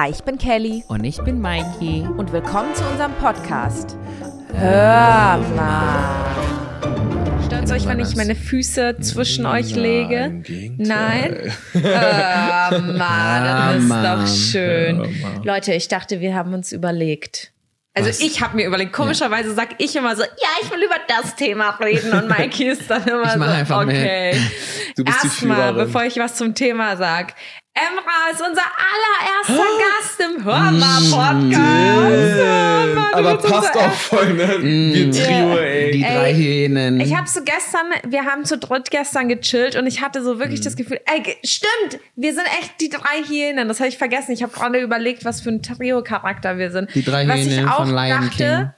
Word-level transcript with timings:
Hi, 0.00 0.10
ich 0.10 0.22
bin 0.22 0.38
Kelly 0.38 0.84
Und 0.86 1.02
ich 1.02 1.20
bin 1.24 1.40
Mikey. 1.40 2.06
und 2.16 2.30
willkommen 2.30 2.72
zu 2.72 2.84
unserem 2.84 3.12
Podcast. 3.14 3.96
Hör 4.54 5.38
mal. 5.56 6.24
Stört 7.44 7.72
euch, 7.72 7.84
wenn 7.84 7.98
ich 7.98 8.14
meine 8.14 8.36
Füße 8.36 8.98
zwischen 9.00 9.44
euch 9.44 9.74
lege? 9.74 10.40
Nein? 10.76 11.52
Hör 11.72 12.80
mal, 12.80 13.74
das 13.74 13.82
ist 13.82 13.90
doch 13.90 14.52
schön. 14.52 15.16
Leute, 15.42 15.74
ich 15.74 15.88
dachte, 15.88 16.20
wir 16.20 16.32
haben 16.36 16.54
uns 16.54 16.70
überlegt. 16.70 17.50
Also 17.94 18.10
Was? 18.10 18.20
ich 18.20 18.40
habe 18.40 18.54
mir 18.54 18.68
überlegt, 18.68 18.92
komischerweise 18.92 19.52
sag 19.52 19.70
ich 19.78 19.96
immer 19.96 20.14
so, 20.14 20.22
ja, 20.22 20.48
ich 20.62 20.70
will 20.70 20.84
über 20.84 20.94
das 21.08 21.34
Thema 21.34 21.70
reden 21.80 22.12
und 22.12 22.28
Mikey 22.28 22.68
ist 22.68 22.88
dann 22.88 23.02
immer 23.08 23.32
Ich 23.32 23.36
mach 23.36 23.48
so, 23.48 23.52
einfach 23.52 23.82
okay. 23.82 24.40
Du 24.94 25.02
bist 25.02 25.24
Erstmal, 25.24 25.74
bevor 25.74 26.04
ich 26.04 26.16
was 26.18 26.36
zum 26.36 26.54
Thema 26.54 26.96
sag, 26.96 27.34
Emra 27.78 28.30
ist 28.32 28.40
unser 28.40 28.62
allererster 28.90 29.68
Gast 29.78 30.20
im 30.20 30.44
Hörmal-Podcast. 30.44 32.38
Ja, 32.38 32.86
Mann, 32.94 33.14
Aber 33.14 33.38
passt 33.38 33.76
auch 33.76 33.92
voll, 33.92 34.34
ne? 34.34 34.58
Wir 34.60 35.10
Trio, 35.12 35.56
ey. 35.58 35.90
Die 35.92 36.02
drei 36.02 36.30
Ey, 36.30 36.34
Hyänen. 36.34 37.00
Ich 37.00 37.16
habe 37.16 37.28
so 37.28 37.40
gestern, 37.44 37.86
wir 38.08 38.24
haben 38.24 38.44
zu 38.44 38.58
dritt 38.58 38.90
gestern 38.90 39.28
gechillt 39.28 39.76
und 39.76 39.86
ich 39.86 40.02
hatte 40.02 40.24
so 40.24 40.40
wirklich 40.40 40.60
das 40.60 40.76
Gefühl, 40.76 41.00
ey, 41.06 41.36
stimmt, 41.44 42.02
wir 42.16 42.34
sind 42.34 42.46
echt 42.60 42.80
die 42.80 42.88
drei 42.88 43.22
Hyänen. 43.26 43.68
Das 43.68 43.78
habe 43.78 43.88
ich 43.88 43.98
vergessen. 43.98 44.32
Ich 44.32 44.42
habe 44.42 44.52
gerade 44.52 44.80
überlegt, 44.80 45.24
was 45.24 45.40
für 45.40 45.50
ein 45.50 45.62
Trio-Charakter 45.62 46.58
wir 46.58 46.70
sind. 46.70 46.92
Die 46.94 47.04
drei 47.04 47.28
was 47.28 47.40
ich 47.40 47.52
Hyänen 47.52 47.68
auch 47.68 47.76
von 47.78 47.94
Lion 47.94 48.22
dachte, 48.22 48.74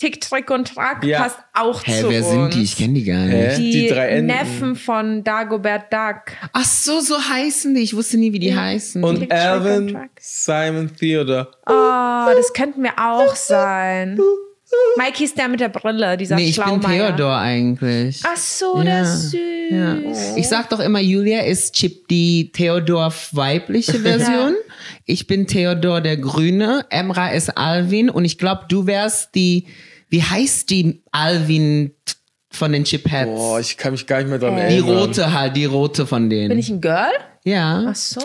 Tick, 0.00 0.20
Trick 0.20 0.50
und 0.50 0.74
Track 0.74 1.04
Ja. 1.04 1.20
passt 1.22 1.36
auch 1.54 1.82
Hä, 1.84 2.00
zu 2.00 2.08
wer 2.08 2.20
uns. 2.20 2.30
sind 2.30 2.54
die? 2.54 2.62
Ich 2.62 2.76
kenne 2.76 2.94
die 2.94 3.04
gar 3.04 3.18
nicht. 3.26 3.34
Hä? 3.34 3.56
Die, 3.58 3.70
Die 3.70 3.88
drei. 3.88 4.20
Neffen 4.22 4.74
von 4.74 5.22
Dagobert 5.22 5.92
Duck. 5.92 6.32
Ach 6.54 6.64
so, 6.64 7.00
so 7.00 7.16
heißen 7.18 7.74
die. 7.74 7.82
Ich 7.82 7.94
wusste 7.94 8.16
nie, 8.16 8.32
wie 8.32 8.38
die 8.38 8.56
heißen. 8.56 9.04
Und 9.04 9.20
Tick, 9.20 9.30
und 9.30 9.36
Alvin. 9.38 9.98
Simon, 10.18 10.90
Theodore. 10.96 11.48
Oh, 11.66 12.34
das 12.34 12.52
könnten 12.54 12.82
wir 12.82 12.92
auch 12.98 13.36
sein. 13.36 14.18
Mikey 14.96 15.24
ist 15.24 15.36
der 15.36 15.48
mit 15.48 15.58
der 15.60 15.68
Brille, 15.68 16.16
dieser 16.16 16.36
nee, 16.36 16.48
ich 16.48 16.56
bin. 16.64 16.80
Theodor 16.80 17.36
eigentlich. 17.36 18.22
Ach 18.24 18.36
so, 18.36 18.80
der 18.82 19.02
ist 19.02 19.30
süß. 19.32 19.40
Ja. 19.70 19.96
Ich 20.36 20.48
sag 20.48 20.68
doch 20.70 20.80
immer, 20.80 21.00
Julia 21.00 21.42
ist 21.42 21.74
Chip 21.74 22.06
die 22.08 22.52
Theodor 22.52 23.12
weibliche 23.32 23.94
Version. 24.00 24.54
Ich 25.04 25.26
bin 25.26 25.46
Theodor 25.46 26.00
der 26.00 26.16
Grüne. 26.16 26.86
Emra 26.88 27.28
ist 27.32 27.56
Alvin. 27.58 28.08
Und 28.10 28.24
ich 28.24 28.38
glaube, 28.38 28.62
du 28.68 28.86
wärst 28.86 29.34
die, 29.34 29.66
wie 30.10 30.22
heißt 30.22 30.68
die 30.70 31.02
Alvin 31.12 31.92
von 32.52 32.72
den 32.72 32.84
Chipheads? 32.84 33.26
Boah, 33.30 33.60
ich 33.60 33.76
kann 33.76 33.92
mich 33.92 34.06
gar 34.06 34.18
nicht 34.18 34.28
mehr 34.28 34.38
dran 34.38 34.58
Äh. 34.58 34.68
die 34.68 34.74
erinnern. 34.76 34.98
rote 34.98 35.32
halt, 35.32 35.56
die 35.56 35.64
rote 35.64 36.06
von 36.06 36.28
denen. 36.28 36.48
Bin 36.50 36.58
ich 36.58 36.68
ein 36.68 36.80
Girl? 36.80 37.10
Ja. 37.44 37.84
Ach 37.88 37.94
so. 37.94 38.20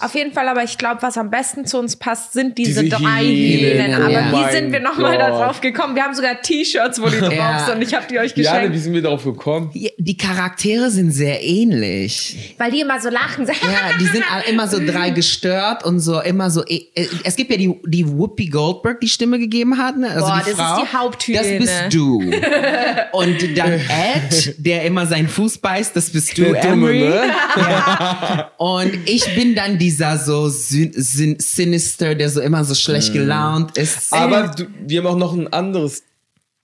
Auf 0.00 0.14
jeden 0.14 0.32
Fall, 0.32 0.48
aber 0.48 0.62
ich 0.62 0.76
glaube, 0.78 1.00
was 1.02 1.16
am 1.16 1.30
besten 1.30 1.64
zu 1.66 1.78
uns 1.78 1.96
passt, 1.96 2.32
sind 2.34 2.58
diese, 2.58 2.84
Diese 2.84 2.96
drei 2.96 3.24
Hyänen. 3.24 3.94
Aber 3.94 4.10
ja. 4.10 4.32
wie 4.48 4.52
sind 4.52 4.70
wir 4.72 4.80
nochmal 4.80 5.12
Gott. 5.12 5.20
da 5.20 5.30
drauf 5.30 5.60
gekommen? 5.60 5.94
Wir 5.94 6.02
haben 6.04 6.14
sogar 6.14 6.40
T-Shirts, 6.40 7.00
wo 7.00 7.08
die 7.08 7.18
drauf 7.18 7.32
Ja. 7.32 7.66
sind. 7.66 7.82
Ich 7.82 7.94
habe 7.94 8.06
die 8.10 8.18
euch 8.18 8.36
Ja, 8.36 8.52
geschenkt. 8.52 8.74
wie 8.74 8.78
sind 8.78 8.92
wir 8.94 9.02
darauf 9.02 9.24
gekommen? 9.24 9.70
Die- 9.72 10.16
Charaktere 10.18 10.90
sind 10.90 11.10
sehr 11.12 11.42
ähnlich. 11.42 12.54
weil 12.58 12.70
die 12.70 12.80
immer 12.80 13.00
so 13.00 13.08
lachen. 13.08 13.46
Ja, 13.46 13.96
die 14.00 14.04
sind 14.06 14.24
immer 14.48 14.66
so 14.68 14.78
drei 14.84 15.10
gestört 15.10 15.84
und 15.84 16.00
so 16.00 16.20
immer 16.20 16.50
so. 16.50 16.64
eh, 16.66 16.86
äh, 16.94 17.06
Es 17.24 17.36
gibt 17.36 17.50
ja 17.50 17.56
die, 17.56 17.74
die 17.86 18.06
Whoopi 18.06 18.46
Goldberg 18.48 19.00
die 19.00 19.08
Stimme 19.08 19.38
gegeben 19.38 19.78
hat, 19.78 19.96
ne? 19.96 20.10
Also 20.10 20.26
Boah, 20.26 20.34
die 20.38 20.38
das 20.40 20.48
ist 20.48 20.56
Frau. 20.56 20.80
die 20.82 20.96
Haupthyäne. 20.96 21.58
Das 21.60 21.80
bist 21.82 21.94
du. 21.94 22.18
Und 23.12 23.56
dann 23.58 23.72
Ed, 23.72 24.54
der 24.58 24.84
immer 24.84 25.06
seinen 25.06 25.28
Fuß 25.28 25.58
beißt, 25.58 25.94
das 25.96 26.10
bist 26.10 26.36
du, 26.36 26.42
Der 26.52 26.62
Dumme, 26.62 26.90
Emery. 26.90 27.08
ne? 27.08 27.22
Ja. 27.56 28.17
Und 28.56 28.92
ich 29.06 29.24
bin 29.34 29.54
dann 29.54 29.78
dieser 29.78 30.18
so 30.18 30.48
syn 30.48 30.92
syn 30.94 31.36
sinister, 31.38 32.14
der 32.14 32.30
so 32.30 32.40
immer 32.40 32.64
so 32.64 32.74
schlecht 32.74 33.12
gelaunt 33.12 33.76
ist. 33.76 34.12
Aber 34.12 34.48
du, 34.48 34.66
wir 34.86 35.00
haben 35.00 35.06
auch 35.06 35.18
noch 35.18 35.32
ein 35.32 35.52
anderes 35.52 36.02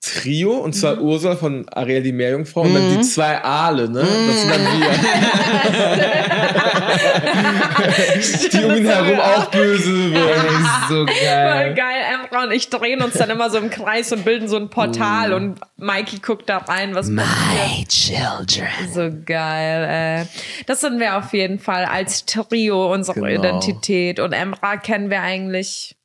Trio, 0.05 0.53
und 0.59 0.73
zwar 0.75 0.97
Mhm. 0.97 1.03
Ursula 1.03 1.37
von 1.37 1.67
Ariel 1.71 2.03
die 2.03 2.13
Meerjungfrau 2.13 2.63
und 2.63 2.75
dann 2.75 2.99
die 2.99 3.03
zwei 3.03 3.43
Aale, 3.43 3.89
ne? 3.89 4.01
Das 4.01 4.41
sind 4.41 4.51
dann 4.51 4.81
wir. 4.81 4.91
die 8.53 8.65
um 8.65 8.75
ihn 8.77 8.87
herum 8.87 9.21
auch 9.21 9.47
böse 9.51 10.13
wird. 10.13 10.29
Ey, 10.29 10.35
so 10.89 11.07
Voll 11.07 11.15
geil. 11.25 11.75
geil, 11.75 12.03
Emra 12.13 12.45
und 12.45 12.53
ich 12.53 12.69
drehen 12.71 13.03
uns 13.03 13.15
dann 13.15 13.31
immer 13.31 13.51
so 13.51 13.59
im 13.59 13.71
Kreis 13.71 14.13
und 14.13 14.25
bilden 14.25 14.49
so 14.49 14.57
ein 14.57 14.71
Portal 14.71 15.31
Mm. 15.31 15.35
und 15.35 15.61
Mikey 15.77 16.19
guckt 16.19 16.49
da 16.49 16.59
rein, 16.59 16.95
was 16.95 17.15
passiert. 17.15 17.69
My 17.69 17.85
children. 17.87 18.69
So 18.93 19.11
geil, 19.25 20.23
äh. 20.23 20.27
Das 20.67 20.81
sind 20.81 20.99
wir 21.01 21.17
auf 21.17 21.33
jeden 21.33 21.59
Fall 21.59 21.85
als 21.85 22.25
Trio, 22.27 22.93
unsere 22.93 23.21
Genau. 23.21 23.41
Identität. 23.41 24.21
Und 24.21 24.33
Emra 24.33 24.77
kennen 24.77 25.11
wir 25.11 25.21
eigentlich. 25.21 25.97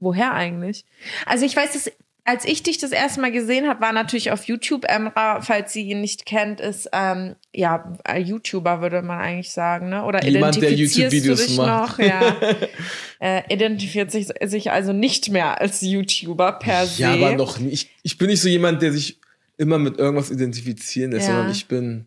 Woher 0.00 0.34
eigentlich? 0.34 0.84
Also 1.26 1.46
ich 1.46 1.56
weiß, 1.56 1.72
dass 1.72 1.90
als 2.24 2.46
ich 2.46 2.62
dich 2.62 2.78
das 2.78 2.90
erste 2.90 3.20
Mal 3.20 3.32
gesehen 3.32 3.68
habe, 3.68 3.82
war 3.82 3.92
natürlich 3.92 4.30
auf 4.32 4.44
YouTube. 4.44 4.84
Emra, 4.88 5.42
falls 5.42 5.74
sie 5.74 5.82
ihn 5.82 6.00
nicht 6.00 6.24
kennt, 6.24 6.58
ist 6.58 6.88
ähm, 6.92 7.36
ja 7.54 7.92
äh, 8.08 8.18
YouTuber, 8.18 8.80
würde 8.80 9.02
man 9.02 9.18
eigentlich 9.20 9.50
sagen, 9.50 9.90
ne? 9.90 10.04
Oder 10.04 10.24
Jemand, 10.24 10.60
der 10.60 10.72
YouTube-Videos 10.72 11.56
macht. 11.56 11.98
noch? 11.98 11.98
Ja. 11.98 12.36
äh, 13.20 13.42
identifiziert 13.52 14.10
sich, 14.10 14.28
sich 14.42 14.70
also 14.70 14.94
nicht 14.94 15.28
mehr 15.30 15.60
als 15.60 15.82
YouTuber 15.82 16.52
per 16.52 16.86
se. 16.86 17.02
Ja, 17.02 17.12
aber 17.12 17.36
noch 17.36 17.58
nicht. 17.58 17.72
Ich, 17.74 17.90
ich 18.02 18.18
bin 18.18 18.28
nicht 18.28 18.40
so 18.40 18.48
jemand, 18.48 18.80
der 18.80 18.92
sich 18.92 19.20
immer 19.58 19.78
mit 19.78 19.98
irgendwas 19.98 20.30
identifizieren 20.30 21.12
lässt, 21.12 21.28
Ja. 21.28 21.34
sondern 21.34 21.52
ich 21.52 21.68
bin. 21.68 22.06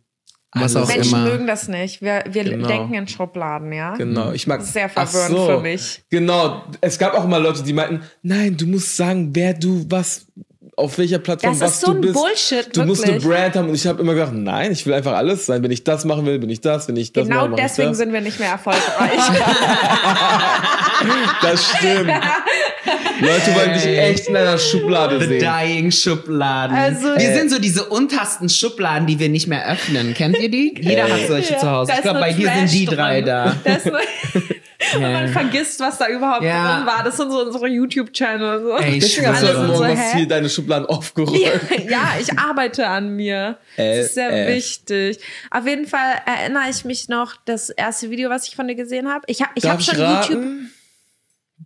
Was 0.60 0.76
auch 0.76 0.88
Menschen 0.88 1.20
immer. 1.20 1.30
mögen 1.30 1.48
das 1.48 1.68
nicht. 1.68 2.02
Wir, 2.02 2.24
wir 2.30 2.44
Genau. 2.44 2.68
denken 2.68 2.94
in 2.94 3.08
Schubladen, 3.08 3.72
ja? 3.74 3.96
Genau, 3.96 4.32
ich 4.32 4.48
mag 4.48 4.60
Das 4.60 4.68
ist 4.68 4.74
sehr 4.74 4.90
verwirrend 4.90 5.38
für 5.38 5.60
mich. 5.62 6.04
Genau, 6.10 6.64
es 6.82 6.98
gab 6.98 7.14
auch 7.14 7.26
mal 7.26 7.42
Leute, 7.42 7.64
die 7.64 7.74
meinten, 7.74 8.02
nein, 8.24 8.56
du 8.58 8.66
musst 8.68 8.96
sagen, 8.98 9.30
wer 9.34 9.54
du 9.54 9.86
was 9.90 10.26
auf 10.76 10.96
welcher 11.00 11.18
Plattform 11.18 11.54
Das 11.54 11.62
was 11.62 11.72
ist 11.74 11.82
so 11.82 11.88
du 11.88 11.94
ein 11.98 12.02
bist. 12.02 12.14
Bullshit, 12.14 12.78
Du 12.78 12.84
musst 12.86 13.04
eine 13.04 13.14
wirklich. 13.14 13.32
Brand 13.34 13.56
haben 13.56 13.70
und 13.70 13.74
ich 13.76 13.88
habe 13.88 14.00
immer 14.00 14.14
gedacht, 14.14 14.34
nein, 14.34 14.72
ich 14.72 14.86
will 14.86 14.94
einfach 14.94 15.14
alles 15.14 15.48
sein. 15.48 15.64
Wenn 15.64 15.72
ich 15.72 15.84
das 15.84 16.06
machen 16.06 16.28
will, 16.28 16.38
bin 16.38 16.52
ich 16.52 16.62
das. 16.62 16.88
Wenn 16.88 16.98
ich 16.98 17.12
das 17.14 17.28
Genau 17.28 17.48
mache 17.48 17.60
deswegen 17.64 17.88
ich 17.88 17.92
das. 17.94 17.98
sind 17.98 18.14
wir 18.14 18.22
nicht 18.22 18.40
mehr 18.40 18.52
erfolgreich. 18.52 18.84
Das 21.42 21.70
stimmt. 21.70 22.10
Leute 23.20 23.56
wollen 23.56 23.74
dich 23.74 23.86
echt 23.86 24.28
in 24.28 24.36
einer 24.36 24.58
Schublade 24.58 25.20
The 25.20 25.26
sehen. 25.28 25.40
Dying 25.40 25.92
Schubladen. 25.92 26.76
Also- 26.76 27.14
Äh. 27.14 27.34
sind 27.34 27.52
so 27.52 27.60
diese 27.60 27.86
untersten 27.86 28.50
Schubladen, 28.50 29.08
die 29.08 29.20
wir 29.20 29.30
nicht 29.30 29.48
mehr 29.48 29.70
öffnen. 29.70 30.14
Kennt 30.14 30.38
ihr 30.40 30.50
die? 30.50 30.76
Jeder 30.80 31.04
hat 31.04 31.28
solche 31.28 31.54
Ja, 31.54 31.60
zu 31.60 31.70
Hause. 31.72 31.92
Ich 31.96 32.02
glaube, 32.02 32.20
bei 32.20 32.34
dir 32.34 32.50
sind 32.52 32.72
die 32.72 32.86
drei 32.86 33.22
drin. 33.22 33.26
da. 33.26 33.56
Und 34.96 35.02
man 35.02 35.28
vergisst, 35.30 35.80
was 35.80 35.98
da 35.98 36.08
überhaupt 36.08 36.44
Ja. 36.44 36.78
drin 36.78 36.86
war. 36.86 37.04
Das 37.04 37.18
sind 37.18 37.32
so 37.32 37.42
unsere 37.42 37.68
YouTube-Channel. 37.68 38.62
So. 38.62 38.78
Ey, 38.78 38.98
ich 38.98 39.04
Deswegen 39.04 39.28
hast 39.28 39.44
du 39.44 39.48
heute 39.48 39.68
Morgen 39.68 39.98
so, 39.98 40.18
hier 40.18 40.28
deine 40.28 40.50
Schubladen 40.50 40.86
aufgeräumt. 40.88 41.38
Ja, 41.40 41.50
ja, 41.90 42.02
ich 42.22 42.38
arbeite 42.38 42.88
an 42.88 43.10
mir. 43.16 43.58
Das 43.76 43.98
ist 43.98 44.14
sehr 44.16 44.30
LF. 44.32 44.56
wichtig. 44.56 45.20
Auf 45.52 45.66
jeden 45.68 45.88
Fall 45.88 46.14
erinnere 46.26 46.70
ich 46.70 46.86
mich 46.86 47.10
noch, 47.10 47.36
das 47.46 47.70
erste 47.70 48.10
Video, 48.12 48.30
was 48.30 48.48
ich 48.48 48.56
von 48.56 48.68
dir 48.68 48.76
gesehen 48.76 49.10
habe. 49.10 49.24
Ich 49.28 49.42
habe 49.42 49.52
ich 49.56 49.66
hab 49.66 49.80
ich 49.80 49.88
schon 49.88 50.00
raten? 50.00 50.32
YouTube. 50.34 50.54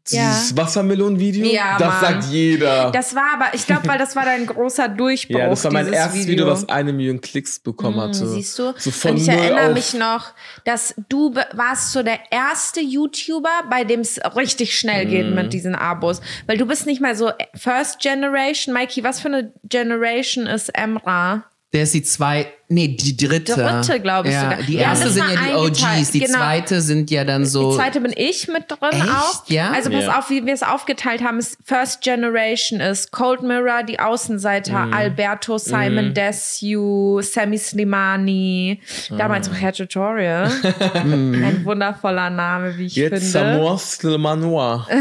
Dieses 0.09 0.55
Wassermelon-Video? 0.57 1.45
Ja, 1.45 1.77
das 1.77 1.87
Mann. 1.89 2.01
sagt 2.21 2.23
jeder. 2.31 2.91
Das 2.91 3.13
war 3.15 3.33
aber, 3.35 3.53
ich 3.53 3.65
glaube, 3.67 3.87
weil 3.87 3.97
das 3.97 4.15
war 4.15 4.25
dein 4.25 4.45
großer 4.45 4.89
Durchbruch. 4.89 5.37
ja, 5.39 5.49
das 5.49 5.63
war 5.63 5.71
mein 5.71 5.91
erstes 5.93 6.27
Video. 6.27 6.47
was 6.47 6.67
eine 6.69 6.91
Million 6.93 7.21
Klicks 7.21 7.59
bekommen 7.59 7.99
hatte. 8.01 8.27
Siehst 8.27 8.57
du? 8.59 8.73
So 8.77 8.91
von 8.91 9.11
und 9.11 9.17
ich 9.17 9.27
erinnere 9.29 9.67
auf 9.69 9.73
mich 9.73 9.93
noch, 9.93 10.33
dass 10.65 10.95
du 11.09 11.33
warst 11.53 11.91
so 11.91 12.03
der 12.03 12.19
erste 12.31 12.81
YouTuber, 12.81 13.65
bei 13.69 13.83
dem 13.83 13.99
es 14.01 14.19
richtig 14.35 14.77
schnell 14.77 15.05
geht 15.05 15.27
Mhm. 15.27 15.35
mit 15.35 15.53
diesen 15.53 15.75
Abos. 15.75 16.21
Weil 16.47 16.57
du 16.57 16.65
bist 16.65 16.85
nicht 16.85 17.01
mehr 17.01 17.15
so 17.15 17.31
First 17.55 17.99
Generation. 17.99 18.73
Mikey, 18.73 19.03
was 19.03 19.19
für 19.19 19.27
eine 19.27 19.53
Generation 19.69 20.47
ist 20.47 20.69
Emra? 20.69 21.43
Der 21.73 21.83
ist 21.83 21.93
die 21.93 22.03
zwei, 22.03 22.51
nee, 22.71 22.87
die 22.89 23.15
dritte. 23.17 23.53
Dritte, 23.53 23.99
glaub 23.99 24.25
ich 24.25 24.31
ja, 24.33 24.41
sogar. 24.43 24.63
Die 24.63 24.75
erste 24.75 25.09
sind 25.09 25.23
ja 25.29 25.39
die. 25.47 25.55
OGs, 25.55 26.11
die 26.11 26.19
Genau. 26.19 26.37
zweite 26.39 26.81
sind 26.81 27.11
ja 27.11 27.23
dann 27.23 27.45
so. 27.45 27.71
Die 27.71 27.77
zweite 27.77 28.01
bin 28.01 28.13
ich 28.15 28.47
mit 28.47 28.63
drin 28.69 28.89
Echt? 28.91 29.03
auch. 29.09 29.43
Ja? 29.47 29.71
Also 29.71 29.89
pass 29.89 30.03
Ja. 30.05 30.19
auf, 30.19 30.29
wie 30.29 30.45
wir 30.45 30.53
es 30.53 30.63
aufgeteilt 30.63 31.23
haben, 31.23 31.39
ist 31.39 31.57
First 31.65 32.01
Generation 32.01 32.79
ist 32.79 33.11
Cold 33.11 33.43
Mirror, 33.43 33.83
die 33.83 33.99
Außenseiter, 33.99 34.87
Mhm. 34.87 34.93
Alberto, 34.93 35.57
Simon 35.57 36.13
Desue, 36.13 37.21
Sammy 37.21 37.57
Slimani, 37.57 38.79
damals 39.17 39.49
Ah. 39.49 39.51
auch 39.51 39.61
Hair 39.61 39.73
Tutorial. 39.73 40.51
Ein 40.93 41.61
wundervoller 41.65 42.29
Name, 42.29 42.77
wie 42.77 42.85
ich 42.85 42.95
Jetzt 42.95 43.09
finde. 43.09 43.25
Samoa 43.27 43.77
Slimanoa. 43.77 44.87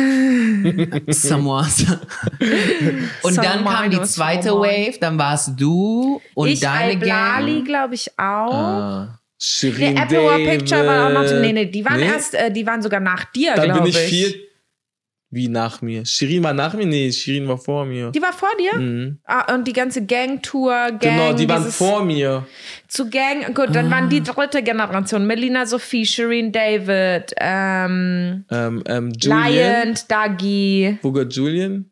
Samoas. 1.08 1.84
und 3.22 3.36
dann 3.36 3.64
kam 3.64 3.90
die 3.90 4.00
zweite 4.02 4.48
Samoa. 4.48 4.66
Wave, 4.66 4.98
dann 5.00 5.18
warst 5.18 5.52
du 5.56 6.20
und 6.34 6.48
ich, 6.48 6.60
deine 6.60 6.92
Al-Blali, 6.92 7.54
Gang. 7.59 7.59
Glaube 7.62 7.94
ich 7.94 8.10
auch. 8.18 8.52
Ah, 8.54 9.18
Shirin 9.40 9.96
Apple 9.96 10.24
War 10.24 10.38
Picture 10.38 10.86
war 10.86 11.06
auch 11.08 11.12
noch. 11.12 11.40
Nee, 11.40 11.52
nee, 11.52 11.66
die 11.66 11.84
waren 11.84 11.98
Nee? 12.00 12.06
erst, 12.06 12.34
äh, 12.34 12.50
die 12.52 12.66
waren 12.66 12.82
sogar 12.82 13.00
nach 13.00 13.24
dir, 13.32 13.54
Dann 13.54 13.64
glaube 13.66 13.80
bin 13.80 13.90
ich. 13.90 13.96
ich 13.96 14.08
vier. 14.08 14.34
Wie 15.32 15.46
nach 15.46 15.80
mir? 15.80 16.04
Shirin 16.04 16.42
war 16.42 16.52
nach 16.52 16.74
mir? 16.74 16.84
Nee, 16.86 17.12
Shirin 17.12 17.46
war 17.46 17.56
vor 17.56 17.84
mir. 17.86 18.10
Die 18.10 18.20
war 18.20 18.32
vor 18.32 18.48
dir? 18.58 18.76
Mhm. 18.80 19.20
Ah, 19.24 19.54
und 19.54 19.64
die 19.68 19.72
ganze 19.72 20.04
Gang-Tour, 20.04 20.72
Gang, 20.72 20.98
Genau, 20.98 21.32
die 21.34 21.48
waren 21.48 21.64
vor 21.70 22.04
mir. 22.04 22.44
Zu 22.88 23.08
Gang, 23.08 23.54
gut, 23.54 23.68
dann 23.72 23.88
waren 23.92 24.06
Ah. 24.06 24.08
die 24.08 24.22
dritte 24.24 24.60
Generation. 24.60 25.24
Melina 25.28 25.66
Sophie, 25.66 26.04
Shireen 26.04 26.50
David, 26.50 27.32
ähm, 27.38 28.44
Ähm, 28.50 28.82
ähm, 28.86 29.12
Julian. 29.16 29.52
Lion, 29.90 29.98
Dagi. 30.08 30.98
Wo 31.00 31.12
geht 31.12 31.32
Julian? 31.32 31.88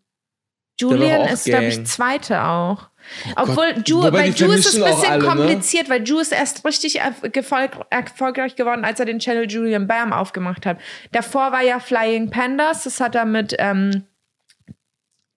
Julian 0.81 1.29
ist, 1.33 1.45
glaube 1.45 1.67
ich, 1.67 1.85
zweite 1.87 2.43
auch. 2.43 2.89
Obwohl, 3.37 3.75
Ju, 3.85 4.03
Wobei 4.03 4.11
bei 4.11 4.29
Ju 4.29 4.51
ist 4.53 4.67
es 4.67 4.81
ein 4.81 4.85
bisschen 4.85 5.13
alle, 5.13 5.23
ne? 5.23 5.29
kompliziert, 5.29 5.89
weil 5.89 6.07
Ju 6.07 6.19
ist 6.19 6.33
erst 6.33 6.65
richtig 6.65 7.01
erfolgreich 7.01 8.57
geworden, 8.57 8.85
als 8.85 9.01
er 9.01 9.07
den 9.07 9.19
Channel 9.19 9.51
Julian 9.51 9.87
Bam 9.87 10.13
aufgemacht 10.13 10.67
hat. 10.67 10.79
Davor 11.13 11.53
war 11.53 11.63
ja 11.63 11.81
Flying 11.81 12.31
Pandas, 12.31 12.85
das 12.85 13.01
hat 13.01 13.15
er 13.15 13.25
mit 13.25 13.55
ähm, 13.59 14.05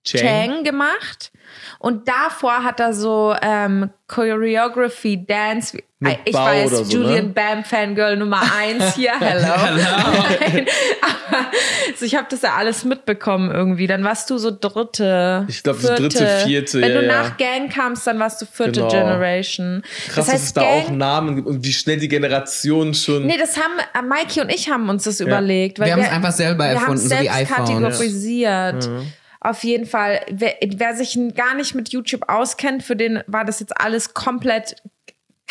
Chang 0.04 0.64
gemacht. 0.64 1.32
Und 1.80 2.08
davor 2.08 2.64
hat 2.64 2.80
er 2.80 2.94
so 2.94 3.36
ähm, 3.42 3.92
Choreography, 4.08 5.26
Dance. 5.26 5.78
Mit 6.04 6.18
ich 6.26 6.34
Bau 6.34 6.46
weiß, 6.46 6.74
oder 6.74 6.84
so, 6.86 6.92
Julian 6.98 7.28
ne? 7.28 7.32
Bam 7.34 7.64
Fangirl 7.64 8.18
Nummer 8.18 8.42
eins 8.58 8.96
hier, 8.96 9.12
hello. 9.20 9.46
Nein, 9.46 10.66
aber 11.00 11.52
so, 11.96 12.06
ich 12.06 12.16
habe 12.16 12.26
das 12.28 12.42
ja 12.42 12.56
alles 12.56 12.84
mitbekommen 12.86 13.52
irgendwie. 13.52 13.86
Dann 13.86 14.04
warst 14.04 14.28
du 14.32 14.40
so 14.40 14.50
dritte. 14.50 15.46
Ich 15.48 15.62
glaub, 15.62 15.78
so 15.78 15.90
dritte, 15.90 16.26
vierte, 16.44 16.82
Wenn 16.82 16.92
ja, 16.92 17.02
du 17.02 17.06
ja. 17.06 17.22
nach 17.22 17.38
Gang 17.38 17.72
kamst, 17.72 18.08
dann 18.08 18.18
warst 18.18 18.42
du 18.42 18.48
vierte 18.48 18.80
Genau. 18.80 18.90
Generation. 18.90 19.84
Krass, 20.08 20.16
das 20.16 20.26
dass 20.26 20.34
heißt, 20.34 20.44
es 20.46 20.54
da 20.54 20.62
Gang, 20.62 20.86
auch 20.86 20.90
Namen 20.90 21.36
gibt 21.36 21.48
und 21.48 21.64
wie 21.64 21.72
schnell 21.74 21.98
die 21.98 22.08
Generationen 22.08 22.96
schon. 22.96 23.28
Nee, 23.28 23.38
das 23.38 23.58
haben 23.58 23.74
äh, 23.94 24.02
Mikey 24.02 24.42
und 24.42 24.50
ich 24.52 24.70
haben 24.72 24.90
uns 24.90 25.04
das 25.04 25.20
überlegt. 25.20 25.78
Weil 25.78 25.86
Wir 25.86 25.94
haben 25.94 26.02
es 26.02 26.10
einfach 26.10 26.32
selber 26.32 26.64
wir 26.64 26.82
haben 26.82 26.98
erfunden, 26.98 26.98
es 26.98 27.04
so 27.04 27.10
wie 27.12 27.28
selbst 27.28 27.52
iPhone. 27.52 27.66
kategorisiert. 27.84 28.90
Auf 29.40 29.64
jeden 29.64 29.86
Fall, 29.86 30.22
wer, 30.32 30.54
wer 30.76 30.96
sich 30.96 31.18
gar 31.36 31.56
nicht 31.56 31.76
mit 31.76 31.90
YouTube 31.90 32.28
auskennt, 32.28 32.82
für 32.84 32.96
den 32.96 33.22
war 33.28 33.46
das 33.46 33.60
jetzt 33.60 33.80
alles 33.80 34.14
komplett 34.16 34.76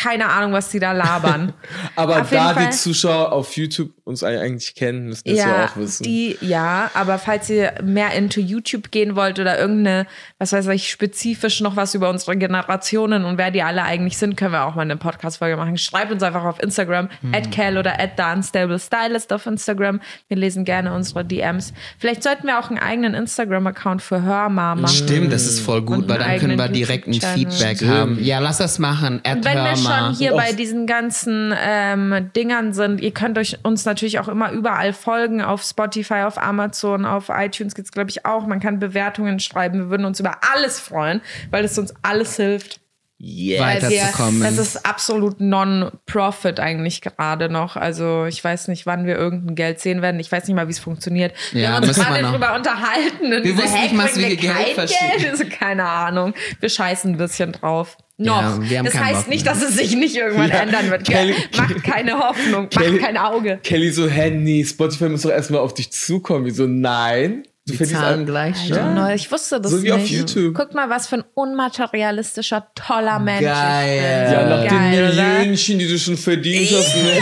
keine 0.01 0.29
Ahnung, 0.29 0.53
was 0.53 0.69
die 0.69 0.79
da 0.79 0.91
labern. 0.93 1.53
Aber 1.95 2.21
Auf 2.21 2.29
da 2.29 2.53
die 2.53 2.59
Fall. 2.63 2.73
Zuschauer 2.73 3.31
auf 3.31 3.55
YouTube 3.55 3.91
uns 4.11 4.23
eigentlich 4.23 4.75
kennen, 4.75 5.07
müssen 5.07 5.23
das 5.27 5.37
ja, 5.37 5.65
auch 5.65 5.77
wissen. 5.77 6.03
Die, 6.03 6.37
ja, 6.41 6.91
aber 6.93 7.17
falls 7.17 7.49
ihr 7.49 7.73
mehr 7.83 8.13
into 8.13 8.39
YouTube 8.39 8.91
gehen 8.91 9.15
wollt 9.15 9.39
oder 9.39 9.57
irgendeine, 9.59 10.05
was 10.37 10.53
weiß 10.53 10.67
ich, 10.67 10.89
spezifisch 10.89 11.61
noch 11.61 11.75
was 11.75 11.95
über 11.95 12.09
unsere 12.09 12.37
Generationen 12.37 13.25
und 13.25 13.37
wer 13.37 13.49
die 13.51 13.63
alle 13.63 13.83
eigentlich 13.83 14.17
sind, 14.17 14.37
können 14.37 14.51
wir 14.53 14.65
auch 14.65 14.75
mal 14.75 14.83
eine 14.83 14.97
Podcast-Folge 14.97 15.57
machen. 15.57 15.77
Schreibt 15.77 16.11
uns 16.11 16.21
einfach 16.23 16.43
auf 16.43 16.61
Instagram, 16.61 17.09
Mhm. 17.21 17.33
at 17.33 17.51
Cal 17.51 17.77
oder 17.77 17.99
at 17.99 18.11
The 18.17 18.23
Unstable 18.35 18.77
Stylist 18.79 19.33
auf 19.33 19.45
Instagram. 19.45 20.01
Wir 20.27 20.37
lesen 20.37 20.65
gerne 20.65 20.93
unsere 20.93 21.23
DMs. 21.25 21.73
Vielleicht 21.97 22.21
sollten 22.23 22.47
wir 22.47 22.59
auch 22.59 22.69
einen 22.69 22.79
eigenen 22.79 23.13
Instagram-Account 23.13 24.01
für 24.01 24.21
Hörma 24.21 24.75
machen. 24.75 24.93
Stimmt, 24.93 25.31
das 25.33 25.45
ist 25.45 25.59
voll 25.61 25.81
gut, 25.81 26.07
weil 26.09 26.19
dann 26.19 26.37
können 26.39 26.57
wir 26.57 26.67
direkt 26.67 27.07
ein. 27.07 27.13
Feedback 27.13 27.77
Stimmt. 27.77 27.91
haben. 27.91 28.23
Ja, 28.23 28.39
lass 28.39 28.57
das 28.57 28.77
machen. 28.79 29.21
At 29.23 29.37
Und 29.37 29.45
wenn 29.45 29.53
wir 29.55 29.63
Hörma. 29.75 30.07
schon 30.07 30.15
hier 30.17 30.33
bei 30.33 30.51
diesen 30.51 30.87
ganzen 30.87 31.53
ähm, 31.63 32.29
Dingern 32.35 32.73
sind, 32.73 32.99
ihr 32.99 33.11
könnt 33.11 33.37
euch 33.37 33.57
uns 33.63 33.85
natürlich 33.85 34.00
auch 34.19 34.27
immer 34.27 34.51
überall 34.51 34.93
folgen, 34.93 35.41
auf 35.41 35.63
Spotify, 35.63 36.21
auf 36.25 36.37
Amazon, 36.41 37.05
auf 37.05 37.29
iTunes 37.29 37.75
gibt's 37.75 37.91
glaube 37.91 38.09
ich 38.09 38.25
auch. 38.25 38.45
Man 38.47 38.59
kann 38.59 38.79
Bewertungen 38.79 39.39
schreiben. 39.39 39.79
Wir 39.79 39.89
würden 39.89 40.05
uns 40.05 40.19
über 40.19 40.37
alles 40.53 40.79
freuen, 40.79 41.21
weil 41.49 41.63
es 41.65 41.77
uns 41.77 41.93
alles 42.01 42.35
hilft. 42.37 42.79
Wir- 43.23 43.59
weiterzukommen. 43.59 44.41
Das 44.41 44.57
ist 44.57 44.83
absolut 44.83 45.39
non-profit 45.39 46.59
eigentlich 46.59 47.01
gerade 47.01 47.49
noch. 47.49 47.75
Also 47.75 48.25
ich 48.25 48.43
weiß 48.43 48.67
nicht, 48.67 48.87
wann 48.87 49.05
wir 49.05 49.15
irgendein 49.15 49.53
Geld 49.55 49.79
sehen 49.79 50.01
werden. 50.01 50.19
Ich 50.19 50.31
weiß 50.31 50.47
nicht 50.47 50.55
mal, 50.55 50.67
wie 50.67 50.71
es 50.71 50.79
funktioniert. 50.79 51.33
wir 51.51 51.61
Ja, 51.61 51.73
haben 51.73 51.87
uns 51.87 51.97
wir 51.97 52.03
gerade 52.03 52.21
noch. 52.23 52.31
drüber 52.31 52.55
unterhalten. 52.55 53.31
Und 53.33 53.43
Wir 53.43 53.55
wussten 53.57 53.79
nicht 53.79 53.93
mal, 53.93 54.07
wie 54.15 54.21
wir 54.21 54.29
wir 54.29 54.35
Geld. 54.37 54.75
Geld? 54.75 54.89
Also, 55.31 55.43
keine 55.45 55.87
Ahnung. 55.87 56.33
Wir 56.59 56.69
scheißen 56.69 57.11
ein 57.13 57.17
bisschen 57.17 57.51
drauf. 57.51 57.95
Noch. 58.21 58.41
Ja, 58.41 58.69
wir 58.69 58.77
haben 58.79 58.85
das 58.85 58.95
heißt 58.99 59.19
Bock 59.21 59.27
nicht, 59.29 59.45
dass 59.47 59.61
es 59.63 59.75
sich 59.75 59.95
nicht 59.95 60.15
irgendwann 60.15 60.49
Ja, 60.49 60.57
ändern 60.61 60.89
wird. 60.91 61.05
Kelly- 61.07 61.35
macht 61.57 61.83
keine 61.83 62.17
Hoffnung, 62.19 62.69
Kelly- 62.69 62.91
macht 62.91 63.01
kein 63.01 63.17
Auge. 63.17 63.59
Kelly 63.63 63.91
so, 63.91 64.07
hä, 64.07 64.29
nee, 64.31 64.63
Spotify 64.63 65.09
muss 65.09 65.21
doch 65.23 65.31
erstmal 65.31 65.61
auf 65.61 65.73
dich 65.73 65.91
zukommen. 65.91 66.45
Wie 66.45 66.51
so, 66.51 66.65
nein. 66.67 67.43
Du 67.67 67.73
Die 67.73 67.83
zahlen 67.83 68.25
gleich 68.25 68.69
Ja. 68.69 69.13
ich 69.13 69.31
wusste 69.31 69.61
das 69.61 69.71
So 69.71 69.77
wie 69.83 69.91
nicht. 69.91 69.93
auf 69.93 70.07
YouTube. 70.07 70.55
Guck 70.55 70.73
mal, 70.73 70.89
was 70.89 71.07
für 71.07 71.17
ein 71.17 71.23
unmaterialistischer, 71.35 72.67
toller 72.73 73.19
Mensch 73.19 73.43
Geil. 73.43 73.97
ich 73.97 74.01
bin. 74.01 74.33
Ja, 74.33 74.49
nach 74.49 74.61
den 74.61 74.69
Geil, 74.69 75.11
oder? 75.13 75.23
Millionchen, 75.39 75.77
die 75.79 75.87
du 75.87 75.99
schon 75.99 76.17
verdient 76.17 76.71
hast. 76.71 76.95
Ne? 76.95 77.21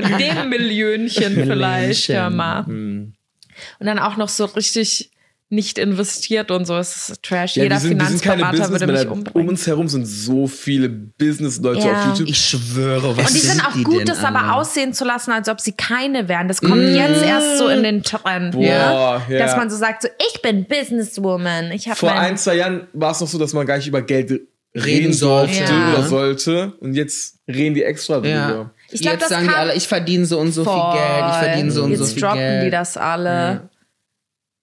Mit 0.10 0.20
dem 0.20 0.48
Millionchen 0.48 1.34
vielleicht, 1.34 2.08
hör 2.08 2.30
mal. 2.30 2.66
Hm. 2.66 3.12
Und 3.78 3.86
dann 3.86 3.98
auch 4.00 4.16
noch 4.16 4.28
so 4.28 4.44
richtig 4.44 5.10
nicht 5.50 5.78
investiert 5.78 6.50
und 6.50 6.66
so. 6.66 6.76
Es 6.76 7.08
ist 7.08 7.22
Trash. 7.22 7.56
Ja, 7.56 7.62
Jeder 7.62 7.76
wir 7.76 7.80
sind, 7.80 8.00
sind 8.02 8.20
Finanzberater 8.20 8.52
würde 8.70 8.86
mich 8.86 8.96
Businessmänner. 8.96 9.12
Um 9.12 9.18
umbringen. 9.20 9.48
uns 9.48 9.66
herum 9.66 9.88
sind 9.88 10.06
so 10.06 10.46
viele 10.46 10.88
Business-Leute 10.90 11.86
Ja. 11.86 12.00
auf 12.02 12.06
YouTube. 12.08 12.28
Ich 12.28 12.38
schwöre, 12.38 13.16
was 13.16 13.28
Und 13.28 13.34
die 13.34 13.46
sind 13.46 13.66
auch 13.66 13.72
die 13.72 13.82
gut, 13.82 14.06
das 14.08 14.22
aber 14.24 14.54
aussehen 14.54 14.92
zu 14.92 15.04
lassen, 15.06 15.30
als 15.32 15.48
ob 15.48 15.60
sie 15.60 15.72
keine 15.72 16.28
wären. 16.28 16.48
Das 16.48 16.60
kommt 16.60 16.82
jetzt 16.82 17.24
erst 17.24 17.56
so 17.58 17.68
in 17.68 17.82
den 17.82 18.02
Trend. 18.02 18.52
Boah, 18.52 18.62
ja? 18.62 19.22
ja. 19.28 19.38
Dass 19.38 19.56
man 19.56 19.70
so 19.70 19.76
sagt, 19.76 20.02
so 20.02 20.08
ich 20.34 20.42
bin 20.42 20.66
Businesswoman. 20.66 21.72
Ich 21.72 21.88
habe 21.88 21.96
Vor 21.98 22.12
ein, 22.12 22.36
zwei 22.36 22.56
Jahren 22.56 22.86
war 22.92 23.12
es 23.12 23.20
noch 23.20 23.28
so, 23.28 23.38
dass 23.38 23.52
man 23.54 23.66
gar 23.66 23.78
nicht 23.78 23.86
über 23.88 24.02
Geld 24.02 24.30
reden, 24.30 24.48
Reden 24.76 25.12
sollte 25.14 25.64
oder 25.64 26.02
sollte. 26.02 26.72
Und 26.80 26.92
jetzt 26.94 27.38
reden 27.48 27.74
die 27.74 27.82
extra 27.84 28.20
drüber. 28.20 28.70
Ich 28.90 29.00
glaub, 29.00 29.14
Jetzt 29.14 29.22
das 29.22 29.28
sagen 29.30 29.48
die 29.48 29.54
alle, 29.54 29.74
ich 29.74 29.88
verdiene 29.88 30.26
so 30.26 30.38
und 30.38 30.52
so 30.52 30.62
viel 30.62 30.72
Voll. 30.72 30.92
Geld, 30.92 31.24
ich 31.30 31.36
verdiene 31.36 31.70
so 31.70 31.84
und 31.84 31.90
Jetzt 31.90 32.00
so 32.00 32.06
viel 32.06 32.20
droppen 32.22 32.38
Geld. 32.38 32.66
die 32.66 32.70
das 32.70 32.96
alle. 32.98 33.68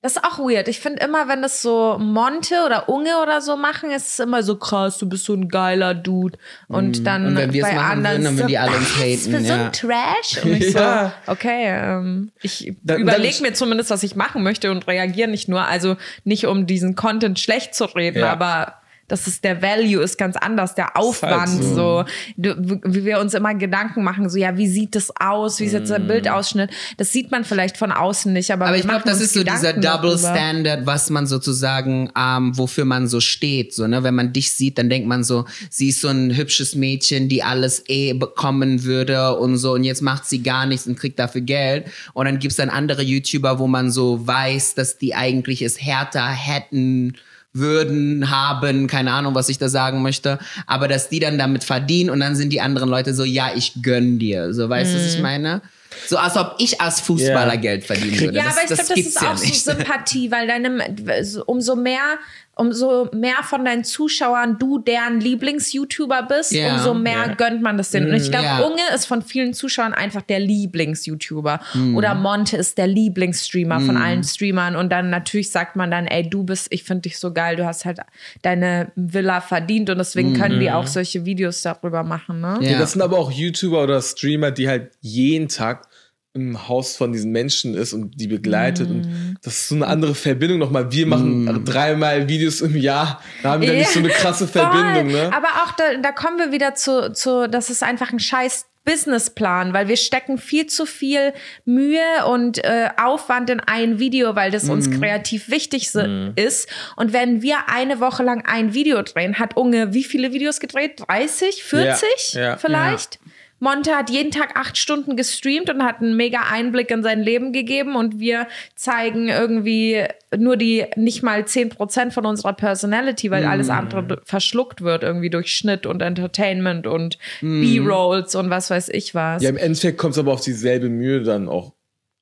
Das 0.05 0.17
ist 0.17 0.23
auch 0.23 0.37
weird. 0.37 0.67
Ich 0.67 0.79
finde 0.81 1.03
immer, 1.03 1.27
wenn 1.27 1.41
das 1.41 1.63
so 1.63 1.97
Monte 1.99 2.63
oder 2.63 2.89
Unge 2.89 3.17
oder 3.23 3.41
so 3.41 3.57
machen, 3.57 3.89
ist 3.89 4.07
es 4.07 4.19
immer 4.19 4.43
so 4.43 4.55
krass, 4.55 4.99
du 4.99 5.09
bist 5.09 5.25
so 5.25 5.33
ein 5.33 5.49
geiler 5.49 5.95
Dude. 5.95 6.37
Und 6.67 7.07
dann 7.07 7.23
Mhm. 7.23 7.27
Und 7.29 7.35
wenn 7.37 7.53
wir 7.53 7.63
es 7.63 7.69
bei 7.71 7.75
machen 7.75 7.91
anderen 8.05 8.17
würden, 8.17 8.23
dann 8.25 8.33
so, 8.33 8.37
würden 8.37 8.47
die 8.49 8.57
alle 8.59 8.77
uns 8.77 8.95
haten, 8.99 9.31
für 9.31 9.41
so 9.41 9.47
ja. 9.53 9.65
ein 9.65 9.71
Trash? 9.73 10.43
Und 10.43 10.51
ich 10.61 10.73
Ja. 10.75 11.13
so, 11.25 11.31
okay, 11.31 11.63
ähm, 11.69 12.31
ich 12.43 12.73
Dann- 12.83 13.01
überlege 13.01 13.33
dann- 13.33 13.41
mir 13.41 13.53
zumindest, 13.53 13.89
was 13.89 14.03
ich 14.03 14.15
machen 14.15 14.43
möchte 14.43 14.69
und 14.69 14.85
reagiere 14.85 15.27
nicht 15.27 15.49
nur. 15.49 15.65
Also 15.65 15.97
nicht, 16.23 16.45
um 16.45 16.67
diesen 16.67 16.95
Content 16.95 17.39
schlecht 17.39 17.73
zu 17.73 17.85
reden, 17.85 18.19
Ja. 18.19 18.31
aber 18.31 18.75
das 19.07 19.27
ist 19.27 19.43
der 19.43 19.61
Value 19.61 20.01
ist 20.01 20.17
ganz 20.17 20.35
anders, 20.35 20.73
der 20.73 20.97
Aufwand 20.97 21.33
halt 21.33 21.63
so. 21.63 21.75
so, 21.75 22.05
wie 22.37 23.05
wir 23.05 23.19
uns 23.19 23.33
immer 23.35 23.53
Gedanken 23.53 24.03
machen, 24.03 24.29
so 24.29 24.37
ja, 24.37 24.57
wie 24.57 24.67
sieht 24.67 24.95
das 24.95 25.11
aus, 25.19 25.59
wie 25.59 25.65
ist 25.65 25.73
jetzt 25.73 25.91
der 25.91 25.99
Mm. 25.99 26.07
Bildausschnitt? 26.07 26.71
Das 26.97 27.11
sieht 27.11 27.31
man 27.31 27.43
vielleicht 27.43 27.77
von 27.77 27.91
außen 27.91 28.33
nicht, 28.33 28.51
aber, 28.51 28.65
Aber 28.65 28.77
ich 28.77 28.83
glaube, 28.83 29.03
das 29.05 29.21
ist 29.21 29.33
so 29.33 29.43
dieser 29.43 29.73
Double 29.73 29.81
darüber. 29.81 30.17
Standard, 30.17 30.85
was 30.85 31.09
man 31.09 31.27
sozusagen, 31.27 32.11
ähm, 32.17 32.57
wofür 32.57 32.85
man 32.85 33.07
so 33.07 33.19
steht. 33.19 33.73
So, 33.73 33.85
ne? 33.87 34.03
Wenn 34.03 34.15
man 34.15 34.33
dich 34.33 34.51
sieht, 34.51 34.77
dann 34.77 34.89
denkt 34.89 35.07
man 35.07 35.23
so, 35.23 35.45
sie 35.69 35.89
ist 35.89 36.01
so 36.01 36.07
ein 36.07 36.35
hübsches 36.35 36.75
Mädchen, 36.75 37.29
die 37.29 37.43
alles 37.43 37.83
eh 37.87 38.13
bekommen 38.13 38.83
würde 38.83 39.35
und 39.37 39.57
so. 39.57 39.73
Und 39.73 39.83
jetzt 39.83 40.01
macht 40.01 40.25
sie 40.25 40.41
gar 40.41 40.65
nichts 40.65 40.87
und 40.87 40.97
kriegt 40.97 41.19
dafür 41.19 41.41
Geld. 41.41 41.87
Und 42.13 42.25
dann 42.25 42.39
gibt's 42.39 42.57
dann 42.57 42.69
andere 42.69 43.03
YouTuber, 43.03 43.59
wo 43.59 43.67
man 43.67 43.91
so 43.91 44.25
weiß, 44.25 44.75
dass 44.75 44.97
die 44.97 45.13
eigentlich 45.13 45.61
es 45.61 45.79
härter 45.79 46.27
hätten 46.27 47.13
würden, 47.55 48.29
haben, 48.29 48.87
keine 48.87 49.11
Ahnung, 49.13 49.33
was 49.33 49.49
ich 49.49 49.57
da 49.57 49.69
sagen 49.69 50.01
möchte, 50.01 50.37
aber 50.67 50.87
dass 50.87 51.09
die 51.09 51.19
dann 51.19 51.37
damit 51.39 51.63
verdienen 51.63 52.09
und 52.09 52.19
dann 52.19 52.35
sind 52.35 52.51
die 52.51 52.61
anderen 52.61 52.89
Leute 52.89 53.13
so, 53.13 53.23
ja, 53.23 53.51
ich 53.55 53.81
gönn 53.81 54.19
dir. 54.19 54.53
So, 54.53 54.69
weißt 54.69 54.93
du, 54.93 54.97
was 54.97 55.15
ich 55.15 55.21
meine? 55.21 55.61
So, 56.07 56.17
als 56.17 56.35
ob 56.35 56.55
ich 56.59 56.81
als 56.81 56.99
Fußballer 56.99 57.53
Ja. 57.53 57.59
Geld 57.59 57.85
verdienen 57.85 58.19
würde. 58.19 58.37
Ja, 58.37 58.43
das, 58.43 58.53
aber 58.53 58.61
ich 58.63 58.67
glaube, 58.67 58.81
das 58.87 58.95
gibt's 58.95 59.15
ist 59.15 59.21
ja 59.21 59.33
auch 59.33 59.39
nicht. 59.39 59.63
so 59.63 59.71
Sympathie, 59.71 60.29
weil 60.31 60.45
deine, 60.47 61.23
so- 61.23 61.45
umso 61.45 61.75
mehr, 61.77 62.17
umso 62.55 63.09
mehr 63.13 63.43
von 63.43 63.65
deinen 63.65 63.83
Zuschauern 63.83 64.57
du 64.57 64.79
deren 64.79 65.19
Lieblings-YouTuber 65.19 66.23
bist, 66.23 66.51
Ja. 66.51 66.73
umso 66.75 66.93
mehr 66.93 67.27
Ja. 67.27 67.33
gönnt 67.33 67.61
man 67.61 67.77
das 67.77 67.91
denen. 67.91 68.09
Und 68.09 68.15
ich 68.15 68.31
glaube, 68.31 68.45
ja. 68.45 68.59
Unge 68.59 68.81
ist 68.93 69.05
von 69.05 69.21
vielen 69.21 69.53
Zuschauern 69.53 69.93
einfach 69.93 70.21
der 70.21 70.39
Lieblings-YouTuber. 70.39 71.59
Mhm. 71.73 71.95
Oder 71.97 72.15
Monte 72.15 72.57
ist 72.57 72.77
der 72.77 72.87
Lieblingsstreamer 72.87 73.79
von 73.81 73.97
allen 73.97 74.23
Streamern. 74.23 74.75
Und 74.75 74.89
dann 74.91 75.09
natürlich 75.09 75.51
sagt 75.51 75.75
man 75.75 75.91
dann, 75.91 76.07
ey, 76.07 76.29
du 76.29 76.43
bist, 76.43 76.67
ich 76.71 76.83
finde 76.83 77.01
dich 77.03 77.19
so 77.19 77.33
geil, 77.33 77.55
du 77.57 77.65
hast 77.65 77.85
halt 77.85 77.99
deine 78.41 78.91
Villa 78.95 79.41
verdient 79.41 79.89
und 79.89 79.97
deswegen 79.97 80.33
können 80.33 80.59
die 80.59 80.71
auch 80.71 80.87
solche 80.87 81.25
Videos 81.25 81.61
darüber 81.61 82.03
machen, 82.03 82.39
ne? 82.41 82.57
Ja. 82.61 82.79
Das 82.79 82.93
sind 82.93 83.01
aber 83.01 83.17
auch 83.19 83.31
YouTuber 83.31 83.83
oder 83.83 84.01
Streamer, 84.01 84.51
die 84.51 84.69
halt 84.69 84.91
jeden 85.01 85.47
Tag 85.49 85.87
im 86.35 86.67
Haus 86.67 86.97
von 86.97 87.11
diesen 87.13 87.31
Menschen 87.31 87.73
ist 87.75 87.93
und 87.93 88.19
die 88.19 88.27
begleitet. 88.27 88.89
Mm. 88.89 88.91
Und 88.93 89.35
das 89.41 89.53
ist 89.53 89.69
so 89.69 89.75
eine 89.75 89.87
andere 89.87 90.13
Verbindung 90.13 90.59
nochmal. 90.59 90.91
Wir 90.91 91.07
machen 91.07 91.63
dreimal 91.65 92.27
Videos 92.27 92.59
im 92.61 92.75
Jahr. 92.75 93.21
Da 93.41 93.51
haben 93.53 93.61
wir 93.61 93.69
Ja, 93.73 93.79
nicht 93.79 93.89
so 93.89 93.99
eine 93.99 94.09
krasse. 94.09 94.45
Verbindung, 94.47 95.07
ne? 95.07 95.31
Aber 95.33 95.47
auch 95.63 95.71
da, 95.71 95.83
da 96.01 96.11
kommen 96.11 96.37
wir 96.37 96.51
wieder 96.51 96.75
zu, 96.75 97.11
zu, 97.13 97.47
das 97.47 97.69
ist 97.69 97.81
einfach 97.83 98.11
ein 98.11 98.19
scheiß 98.19 98.65
Businessplan, 98.83 99.73
weil 99.73 99.87
wir 99.87 99.97
stecken 99.97 100.37
viel 100.37 100.67
zu 100.67 100.85
viel 100.85 101.33
Mühe 101.65 102.01
und 102.27 102.63
äh, 102.63 102.89
Aufwand 103.01 103.49
in 103.49 103.59
ein 103.59 103.97
Video, 103.97 104.35
weil 104.35 104.51
das 104.51 104.65
Mhm. 104.65 104.69
uns 104.71 104.91
kreativ 104.91 105.49
wichtig 105.49 105.89
si- 105.89 106.31
ist. 106.35 106.67
Und 106.95 107.11
wenn 107.13 107.41
wir 107.41 107.67
eine 107.67 107.99
Woche 107.99 108.21
lang 108.23 108.43
ein 108.45 108.73
Video 108.73 109.01
drehen, 109.01 109.39
hat 109.39 109.57
Unge 109.57 109.93
wie 109.93 110.03
viele 110.03 110.33
Videos 110.33 110.59
gedreht? 110.59 111.01
30, 111.07 111.63
40 111.63 112.33
Ja, 112.33 112.41
ja. 112.41 112.57
vielleicht? 112.57 113.19
Monte 113.65 113.95
hat 113.95 114.11
jeden 114.11 114.29
Tag 114.29 114.55
acht 114.55 114.77
Stunden 114.77 115.17
gestreamt 115.17 115.71
und 115.71 115.83
hat 115.83 115.99
einen 115.99 116.15
mega 116.15 116.41
Einblick 116.51 116.91
in 116.91 117.01
sein 117.01 117.19
Leben 117.19 117.51
gegeben 117.51 117.95
und 117.95 118.19
wir 118.19 118.47
zeigen 118.75 119.27
irgendwie 119.27 120.03
nur 120.37 120.55
die 120.55 120.85
nicht 120.95 121.23
mal 121.23 121.47
zehn 121.47 121.69
Prozent 121.69 122.13
von 122.13 122.27
unserer 122.27 122.53
Personality, 122.53 123.31
weil 123.31 123.43
alles 123.43 123.69
andere 123.71 124.21
verschluckt 124.23 124.81
wird 124.81 125.01
irgendwie 125.01 125.31
durch 125.31 125.55
Schnitt 125.55 125.87
und 125.87 126.03
Entertainment 126.03 126.85
und 126.85 127.17
B-Rolls 127.41 128.35
und 128.35 128.51
was 128.51 128.69
weiß 128.69 128.89
ich 128.89 129.15
was. 129.15 129.41
Ja, 129.41 129.49
im 129.49 129.57
Endeffekt 129.57 129.97
kommt 129.97 130.13
es 130.13 130.19
aber 130.19 130.33
auf 130.33 130.41
dieselbe 130.41 130.89
Mühe 130.89 131.23
dann 131.23 131.49
auch 131.49 131.73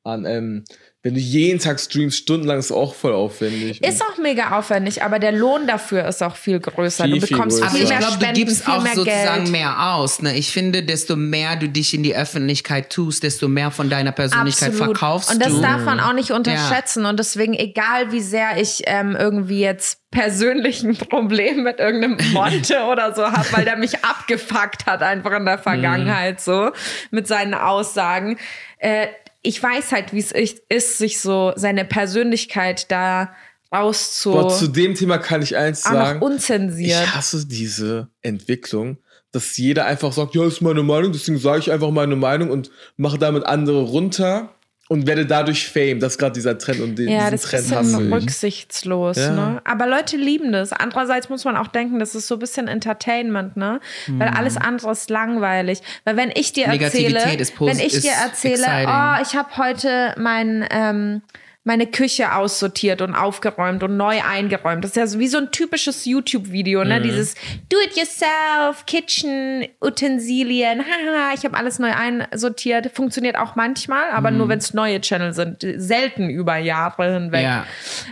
an. 0.06 0.26
Ähm, 0.26 0.64
wenn 1.04 1.16
du 1.16 1.20
jeden 1.20 1.60
Tag 1.60 1.82
streamst, 1.82 2.18
stundenlang, 2.18 2.60
ist 2.60 2.72
auch 2.72 2.96
voll 2.96 3.12
aufwendig. 3.12 3.84
Ist 3.84 4.02
auch 4.02 4.18
mega 4.18 4.58
aufwendig, 4.58 5.04
aber 5.04 5.20
der 5.20 5.34
Lohn 5.34 5.68
dafür 5.68 6.08
ist 6.08 6.24
auch 6.24 6.38
viel 6.38 6.62
größer. 6.62 7.04
Viel, 7.04 7.20
du 7.20 7.28
viel 7.28 7.36
bekommst 7.36 7.58
größer. 7.58 7.70
Aber 7.70 7.76
viel 7.76 7.84
ich 7.84 7.90
mehr 7.90 7.98
glaube, 7.98 8.14
du 8.14 8.20
Spenden, 8.22 8.40
gibst 8.40 8.64
viel 8.64 8.74
auch 8.74 8.84
mehr 8.84 8.96
sozusagen 8.96 9.44
Geld. 9.44 9.52
mehr 9.52 9.94
aus. 9.96 10.22
Ne? 10.22 10.38
Ich 10.38 10.52
finde, 10.52 10.82
desto 10.82 11.18
mehr 11.18 11.58
du 11.58 11.68
dich 11.68 11.94
in 11.94 12.04
die 12.04 12.16
Öffentlichkeit 12.16 12.90
tust, 12.90 13.24
desto 13.24 13.50
mehr 13.50 13.70
von 13.72 13.90
deiner 13.90 14.14
Persönlichkeit 14.14 14.70
Absolut. 14.70 14.98
verkaufst 14.98 15.30
Und 15.30 15.46
das 15.46 15.52
du. 15.52 15.62
darf 15.62 15.84
man 15.84 16.00
auch 16.00 16.14
nicht 16.14 16.32
unterschätzen. 16.32 17.06
Und 17.06 17.20
deswegen, 17.20 17.54
egal 17.54 18.14
wie 18.14 18.22
sehr 18.22 18.56
ich 18.56 18.84
ähm, 18.86 19.18
irgendwie 19.20 19.60
jetzt 19.60 20.00
persönlich 20.10 20.84
ein 20.84 20.96
Problem 21.10 21.64
mit 21.64 21.80
irgendeinem 21.80 22.32
Monte 22.32 22.82
oder 22.90 23.14
so 23.14 23.24
habe, 23.24 23.46
weil 23.52 23.66
der 23.66 23.76
mich 23.76 24.06
abgefuckt 24.06 24.86
hat 24.86 25.02
einfach 25.02 25.34
in 25.34 25.44
der 25.44 25.58
Vergangenheit 25.58 26.40
so 26.40 26.72
mit 27.12 27.28
seinen 27.28 27.56
Aussagen. 27.56 28.38
Äh, 28.78 29.08
ich 29.44 29.62
weiß 29.62 29.92
halt, 29.92 30.14
wie 30.14 30.20
es 30.20 30.32
ist, 30.70 30.98
sich 30.98 31.20
so 31.20 31.54
seine 31.56 31.86
Persönlichkeit 31.86 32.90
da 32.90 33.36
rauszu... 33.74 34.32
Boah, 34.32 34.50
zu 34.50 34.68
dem 34.68 34.96
Thema 34.96 35.18
kann 35.18 35.42
ich 35.42 35.56
eins 35.58 35.86
auch 35.86 35.92
noch 35.92 35.98
sagen. 35.98 36.22
unzensiert. 36.22 37.04
Ich 37.04 37.16
hasse 37.16 37.46
diese 37.46 38.08
Entwicklung, 38.22 38.98
dass 39.32 39.58
jeder 39.58 39.86
einfach 39.86 40.14
sagt, 40.14 40.34
ja, 40.34 40.46
ist 40.46 40.62
meine 40.62 40.82
Meinung, 40.84 41.12
deswegen 41.12 41.38
sage 41.38 41.60
ich 41.60 41.72
einfach 41.72 41.92
meine 41.92 42.16
Meinung 42.16 42.50
und 42.52 42.72
mache 42.96 43.18
damit 43.18 43.46
andere 43.46 43.82
runter 43.82 44.56
und 44.94 45.08
werde 45.08 45.26
dadurch 45.26 45.68
Fame. 45.70 46.00
Das 46.00 46.14
ist 46.14 46.18
gerade 46.20 46.34
dieser 46.34 46.56
Trend 46.58 46.80
und 46.80 46.96
den, 47.00 47.10
Ja, 47.10 47.30
diesen 47.30 47.32
das 47.32 47.44
ist 47.44 47.50
Trend 47.50 47.72
ein 47.72 47.78
hasse 47.80 47.88
bisschen 47.98 48.08
ich. 48.08 48.14
rücksichtslos, 48.14 49.18
Ja. 49.18 49.32
ne? 49.32 49.62
Aber 49.66 49.88
Leute 49.88 50.18
lieben 50.18 50.52
das. 50.52 50.72
Andererseits 50.72 51.30
muss 51.30 51.46
man 51.46 51.58
auch 51.58 51.68
denken, 51.68 51.98
das 51.98 52.14
ist 52.14 52.28
so 52.28 52.36
ein 52.36 52.40
bisschen 52.40 52.68
Entertainment, 52.68 53.58
ne? 53.58 53.80
Weil 54.08 54.28
alles 54.30 54.56
andere 54.56 54.92
ist 54.92 55.10
langweilig. 55.10 55.82
Weil 56.06 56.16
wenn 56.16 56.32
ich 56.36 56.54
dir 56.54 56.66
erzähle, 56.68 57.14
Negativität 57.14 57.42
ist 57.42 57.60
wenn 57.60 57.80
ich 57.80 57.94
ist 57.96 58.04
dir 58.04 58.12
erzähle, 58.12 58.54
exciting. 58.66 58.88
oh, 58.90 59.22
ich 59.24 59.36
habe 59.36 59.58
heute 59.58 60.14
mein 60.18 60.66
ähm, 60.70 61.22
meine 61.66 61.88
Küche 61.88 62.36
aussortiert 62.36 63.02
und 63.02 63.16
aufgeräumt 63.16 63.84
und 63.84 63.96
neu 63.96 64.22
eingeräumt. 64.22 64.84
Das 64.84 64.92
ist 64.92 64.98
ja 64.98 65.08
so 65.08 65.20
wie 65.20 65.28
so 65.28 65.38
ein 65.38 65.52
typisches 65.52 66.04
YouTube-Video, 66.04 66.84
ne? 66.84 67.02
Dieses 67.02 67.36
Do-it-yourself, 67.70 68.86
Kitchen, 68.86 69.66
Utensilien, 69.82 70.82
haha, 70.82 71.34
ich 71.34 71.46
habe 71.46 71.56
alles 71.56 71.80
neu 71.80 71.94
einsortiert. 71.94 72.92
Funktioniert 72.92 73.38
auch 73.38 73.56
manchmal, 73.56 74.12
aber 74.12 74.30
nur 74.30 74.50
wenn 74.50 74.60
es 74.60 74.74
neue 74.74 75.00
Channel 75.00 75.34
sind. 75.34 75.66
Selten 75.78 76.30
über 76.30 76.58
Jahre 76.58 77.14
hinweg. 77.14 77.44
Ja. 77.44 77.66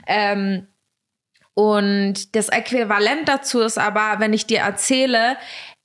Ähm, 0.07 0.67
und 1.53 2.33
das 2.35 2.47
Äquivalent 2.47 3.27
dazu 3.27 3.59
ist 3.59 3.77
aber, 3.77 4.15
wenn 4.19 4.31
ich 4.31 4.45
dir 4.45 4.59
erzähle, 4.59 5.35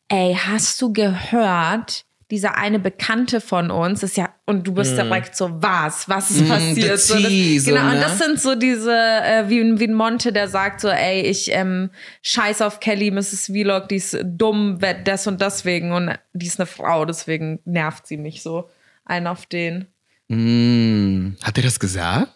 ey, 0.08 0.38
hast 0.40 0.80
du 0.80 0.92
gehört, 0.92 2.05
dieser 2.30 2.56
eine 2.58 2.78
Bekannte 2.80 3.40
von 3.40 3.70
uns 3.70 4.02
ist 4.02 4.16
ja, 4.16 4.30
und 4.46 4.66
du 4.66 4.74
bist 4.74 4.96
direkt 4.96 5.36
so, 5.36 5.62
was? 5.62 6.08
Was 6.08 6.30
ist 6.30 6.42
Mm, 6.42 6.48
passiert? 6.48 6.98
So, 6.98 7.14
das, 7.14 7.22
tea, 7.28 7.58
so, 7.60 7.70
genau, 7.70 7.82
und 7.86 7.94
ne? 7.94 8.00
das 8.00 8.18
sind 8.18 8.40
so 8.40 8.54
diese, 8.56 8.92
äh, 8.92 9.48
wie, 9.48 9.60
ein- 9.60 9.78
wie 9.78 9.84
ein 9.86 9.94
Monte, 9.94 10.32
der 10.32 10.48
sagt 10.48 10.80
so, 10.80 10.88
ey, 10.88 11.20
ich 11.22 11.52
ähm, 11.52 11.90
scheiß 12.22 12.62
auf 12.62 12.80
Kelly, 12.80 13.10
Mrs. 13.12 13.46
Vlog, 13.46 13.88
die 13.88 13.96
ist 13.96 14.18
dumm, 14.24 14.78
das 15.04 15.26
und 15.28 15.40
deswegen 15.40 15.92
und 15.92 16.18
die 16.32 16.46
ist 16.46 16.58
eine 16.58 16.66
Frau, 16.66 17.04
deswegen 17.04 17.60
nervt 17.64 18.06
sie 18.08 18.16
mich 18.16 18.42
so. 18.42 18.68
Ein 19.04 19.26
auf 19.28 19.46
den. 19.46 19.86
Mm, 20.28 21.36
hat 21.42 21.56
er 21.58 21.62
das 21.64 21.78
gesagt? 21.78 22.28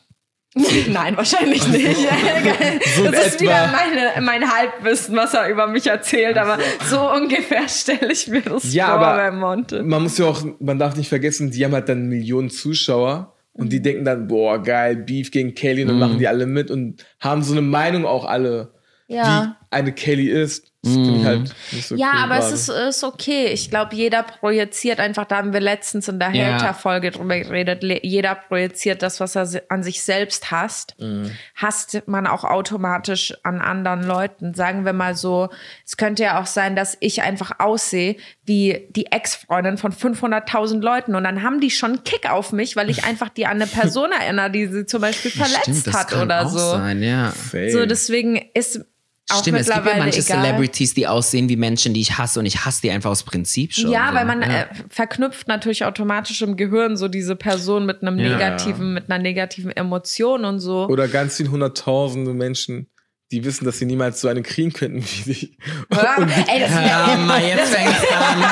Nein, 0.88 1.16
wahrscheinlich 1.16 1.66
nicht. 1.68 1.86
So 2.96 3.04
das 3.04 3.26
ist 3.26 3.34
etwa. 3.36 3.40
wieder 3.42 3.68
meine, 3.68 4.20
mein 4.26 4.52
Halbwissen, 4.52 5.16
was 5.16 5.32
er 5.34 5.48
über 5.48 5.66
mich 5.68 5.86
erzählt, 5.86 6.36
aber 6.36 6.58
so 6.88 7.10
ungefähr 7.12 7.68
stelle 7.68 8.12
ich 8.12 8.26
mir 8.28 8.40
das 8.42 8.72
Ja, 8.74 8.86
vor 8.86 8.94
aber 9.06 9.16
bei 9.16 9.30
Monte. 9.30 9.82
man 9.84 10.02
muss 10.02 10.18
ja 10.18 10.26
auch, 10.26 10.44
man 10.58 10.78
darf 10.78 10.96
nicht 10.96 11.08
vergessen, 11.08 11.50
die 11.50 11.64
haben 11.64 11.72
halt 11.74 11.88
dann 11.88 12.08
Millionen 12.08 12.50
Zuschauer 12.50 13.36
und 13.52 13.66
Mhm. 13.66 13.70
die 13.70 13.82
denken 13.82 14.04
dann, 14.04 14.26
boah, 14.26 14.60
geil, 14.62 14.96
Beef 14.96 15.30
gegen 15.30 15.54
Kelly 15.54 15.82
und 15.82 15.88
dann 15.88 15.98
machen 15.98 16.18
die 16.18 16.26
alle 16.28 16.46
mit 16.46 16.70
und 16.70 17.04
haben 17.20 17.42
so 17.42 17.52
eine 17.52 17.62
Meinung 17.62 18.04
auch 18.04 18.24
alle, 18.24 18.72
Ja. 19.06 19.56
wie 19.70 19.76
eine 19.76 19.92
Kelly 19.92 20.28
ist. 20.28 20.69
Das 20.82 20.92
ich 20.96 21.24
halt 21.24 21.54
nicht 21.72 21.86
so 21.88 21.94
Ja, 21.96 22.12
cool 22.14 22.22
aber 22.24 22.38
es 22.38 22.66
gerade. 22.66 22.88
ist, 22.88 22.96
ist 22.96 23.04
okay. 23.04 23.46
Ich 23.48 23.68
glaube, 23.68 23.94
jeder 23.94 24.22
projiziert 24.22 24.98
einfach, 24.98 25.26
da 25.26 25.36
haben 25.36 25.52
wir 25.52 25.60
letztens 25.60 26.08
in 26.08 26.18
der 26.18 26.30
Ja. 26.30 26.54
Hater-Folge 26.54 27.10
drüber 27.10 27.38
geredet, 27.38 27.82
jeder 28.02 28.34
projiziert 28.34 29.02
das, 29.02 29.20
was 29.20 29.36
er 29.36 29.46
an 29.68 29.82
sich 29.82 30.02
selbst 30.02 30.50
hasst. 30.50 30.94
Mhm. 30.98 31.32
Hasst 31.54 32.02
man 32.06 32.26
auch 32.26 32.44
automatisch 32.44 33.34
an 33.42 33.60
anderen 33.60 34.02
Leuten. 34.04 34.54
Sagen 34.54 34.86
wir 34.86 34.94
mal 34.94 35.14
so, 35.14 35.50
es 35.84 35.98
könnte 35.98 36.22
ja 36.22 36.40
auch 36.40 36.46
sein, 36.46 36.76
dass 36.76 36.96
ich 37.00 37.20
einfach 37.22 37.52
aussehe 37.58 38.16
wie 38.46 38.88
die 38.90 39.06
Ex-Freundin 39.12 39.76
von 39.76 39.92
500.000 39.92 40.80
Leuten 40.80 41.14
und 41.14 41.24
dann 41.24 41.42
haben 41.42 41.60
die 41.60 41.70
schon 41.70 41.90
einen 41.92 42.04
Kick 42.04 42.30
auf 42.30 42.52
mich, 42.52 42.74
weil 42.74 42.88
ich 42.90 43.04
einfach 43.04 43.28
die 43.28 43.44
an 43.46 43.56
eine 43.60 43.66
Person 43.66 44.10
erinnere, 44.18 44.50
die 44.50 44.66
sie 44.66 44.86
zum 44.86 45.02
Beispiel 45.02 45.30
verletzt 45.30 45.62
Stimmt, 45.62 45.86
das 45.88 45.94
hat 45.94 46.08
kann 46.08 46.22
oder 46.22 46.46
auch 46.46 46.50
so. 46.50 46.58
sein, 46.58 47.02
ja. 47.02 47.32
So, 47.70 47.84
deswegen 47.86 48.36
ist 48.54 48.84
auch 49.32 49.40
Stimmt, 49.40 49.58
es 49.60 49.66
gibt 49.66 49.76
ja 49.76 49.82
mittlerweile 49.82 50.04
manche 50.04 50.20
egal. 50.20 50.42
Celebrities, 50.42 50.94
die 50.94 51.06
aussehen 51.06 51.48
wie 51.48 51.56
Menschen, 51.56 51.94
die 51.94 52.00
ich 52.00 52.18
hasse 52.18 52.40
und 52.40 52.46
ich 52.46 52.64
hasse 52.64 52.82
die 52.82 52.90
einfach 52.90 53.10
aus 53.10 53.22
Prinzip 53.22 53.72
schon. 53.72 53.90
Ja, 53.90 54.08
so. 54.08 54.14
weil 54.14 54.24
man 54.24 54.42
ja. 54.42 54.62
äh, 54.62 54.66
verknüpft 54.88 55.48
natürlich 55.48 55.84
automatisch 55.84 56.42
im 56.42 56.56
Gehirn 56.56 56.96
so 56.96 57.08
diese 57.08 57.36
Person 57.36 57.86
mit 57.86 58.02
einem 58.02 58.18
Ja. 58.18 58.30
negativen, 58.30 58.94
mit 58.94 59.10
einer 59.10 59.22
negativen 59.22 59.70
Emotion 59.70 60.44
und 60.44 60.60
so. 60.60 60.86
Oder 60.88 61.08
ganz 61.08 61.36
viele 61.36 61.50
hunderttausende 61.50 62.34
Menschen, 62.34 62.88
die 63.32 63.44
wissen, 63.44 63.64
dass 63.64 63.78
sie 63.78 63.84
niemals 63.86 64.20
so 64.20 64.26
eine 64.26 64.42
kriegen 64.42 64.72
könnten 64.72 65.04
wie 65.04 65.32
dich. 65.32 65.52
Hör, 65.92 66.16
ey, 66.48 66.60
das, 66.60 66.70
Ja, 66.70 67.16
mal 67.16 67.40
jetzt 67.40 67.72
fängt's 67.72 68.00
an. 68.10 68.44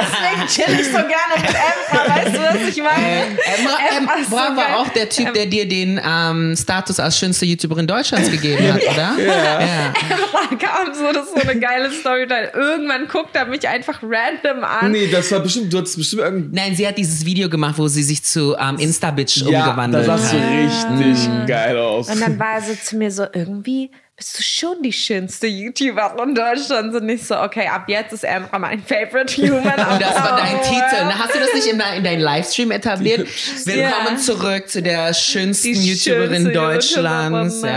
deswegen 0.00 0.48
chill 0.48 0.80
ich 0.80 0.86
so 0.86 0.92
gerne 0.92 1.34
mit 1.36 1.50
Emma, 1.50 2.14
weißt 2.16 2.34
du, 2.34 2.40
was 2.40 2.68
ich 2.74 2.82
meine? 2.82 3.38
Emma, 3.58 3.78
Emma 3.98 4.12
ist 4.14 4.30
so 4.30 4.36
war 4.36 4.78
auch 4.78 4.88
der 4.88 5.10
Typ, 5.10 5.34
der 5.34 5.44
dir 5.44 5.68
den 5.68 6.00
ähm, 6.02 6.54
Status 6.56 6.98
als 6.98 7.18
schönste 7.18 7.44
YouTuberin 7.44 7.86
Deutschlands 7.86 8.30
gegeben 8.30 8.72
hat, 8.72 8.82
oder? 8.82 9.14
Ja. 9.18 9.60
ja. 9.60 9.92
Emma 10.08 10.56
kam 10.58 10.94
so, 10.94 11.12
das 11.12 11.26
ist 11.26 11.34
so 11.42 11.46
eine 11.46 11.60
geile 11.60 11.90
Storyline. 11.92 12.50
Irgendwann 12.54 13.08
guckt 13.08 13.36
er 13.36 13.44
mich 13.44 13.68
einfach 13.68 14.00
random 14.02 14.64
an. 14.64 14.90
Nee, 14.90 15.08
das 15.08 15.30
war 15.32 15.40
bestimmt, 15.40 15.70
du 15.70 15.78
hattest 15.78 15.98
bestimmt 15.98 16.22
irgendein. 16.22 16.50
Nein, 16.68 16.74
sie 16.76 16.88
hat 16.88 16.96
dieses 16.96 17.26
Video 17.26 17.50
gemacht, 17.50 17.74
wo 17.76 17.86
sie 17.88 18.02
sich 18.02 18.22
zu 18.22 18.56
ähm, 18.58 18.78
Insta-Bitch 18.78 19.42
Ja, 19.42 19.66
umgewandelt 19.66 20.06
sahst 20.06 20.32
du 20.32 20.40
hat. 20.40 20.98
richtig 20.98 21.46
geil 21.46 21.76
aus. 21.76 22.08
Und 22.08 22.20
dann 22.22 22.38
war 22.38 22.54
er 22.54 22.62
so 22.62 22.74
zu 22.74 22.96
mir 22.96 23.10
so, 23.10 23.26
irgendwie 23.34 23.90
bist 24.18 24.36
du 24.36 24.42
schon 24.42 24.82
die 24.82 24.92
schönste 24.92 25.46
YouTuberin 25.46 26.34
Deutschlands. 26.34 26.96
Und 26.96 27.08
ich 27.08 27.24
so, 27.24 27.40
okay, 27.40 27.68
ab 27.68 27.84
jetzt 27.86 28.12
ist 28.12 28.24
Emma 28.24 28.58
mein 28.58 28.82
Favorite 28.82 29.32
Human. 29.40 29.62
Und 29.92 30.02
das 30.02 30.16
war 30.16 30.36
dein 30.36 30.60
Titel. 30.60 31.04
Na, 31.04 31.20
Hast 31.20 31.36
du 31.36 31.38
das 31.38 31.54
nicht 31.54 31.68
in, 31.68 31.80
in 31.96 32.02
deinen 32.02 32.20
Livestream 32.20 32.72
etabliert? 32.72 33.28
Willkommen 33.64 34.16
Ja. 34.16 34.16
zurück 34.16 34.68
zu 34.68 34.82
der 34.82 35.14
schönsten 35.14 35.72
die 35.72 35.92
YouTuberin 35.94 36.30
schönste 36.42 36.52
Deutschlands. 36.52 37.54
YouTuberin, 37.62 37.76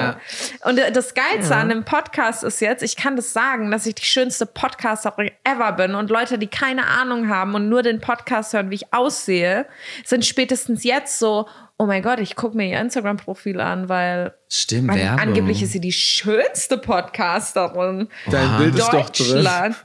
Ja. 0.63 0.67
Und 0.67 0.79
das 0.97 1.13
Geilste 1.13 1.55
an 1.55 1.69
dem 1.69 1.85
Podcast 1.85 2.43
ist 2.43 2.59
jetzt, 2.59 2.81
ich 2.81 2.95
kann 2.95 3.15
das 3.15 3.33
sagen, 3.33 3.69
dass 3.69 3.85
ich 3.85 3.93
die 3.93 4.05
schönste 4.05 4.47
Podcasterin 4.47 5.29
ever 5.43 5.71
bin 5.73 5.93
und 5.93 6.09
Leute, 6.09 6.39
die 6.39 6.47
keine 6.47 6.87
Ahnung 6.87 7.29
haben 7.29 7.53
und 7.53 7.69
nur 7.69 7.83
den 7.83 8.01
Podcast 8.01 8.53
hören, 8.53 8.71
wie 8.71 8.75
ich 8.75 8.91
aussehe, 8.91 9.67
sind 10.03 10.25
spätestens 10.25 10.83
jetzt 10.83 11.19
so, 11.19 11.47
oh 11.77 11.85
mein 11.85 12.01
Gott, 12.01 12.19
ich 12.19 12.35
gucke 12.35 12.57
mir 12.57 12.67
ihr 12.67 12.79
Instagram-Profil 12.79 13.61
an, 13.61 13.89
weil 13.89 14.33
Stimmt, 14.53 14.89
weil 14.89 14.99
Werbung. 14.99 15.19
angeblich 15.19 15.63
ist 15.63 15.71
sie 15.71 15.79
die 15.79 15.93
schönste 15.93 16.77
Podcasterin 16.77 18.09
Dein 18.29 18.57
Bild 18.57 18.75
ist 18.77 18.89
doch 18.89 19.09
drin. 19.09 19.27
Deutschland. 19.35 19.75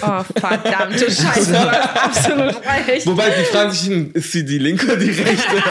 Oh, 0.00 0.22
verdammte 0.38 1.10
Scheiße, 1.10 1.50
du 1.50 1.58
hast 1.72 1.96
absolut 2.04 2.54
recht. 2.86 3.04
Wobei, 3.04 3.30
die 3.30 3.44
fragen 3.46 3.72
sich, 3.72 4.14
ist 4.14 4.30
sie 4.30 4.44
die 4.44 4.58
linke 4.58 4.86
oder 4.86 4.96
die 4.96 5.10
rechte? 5.10 5.56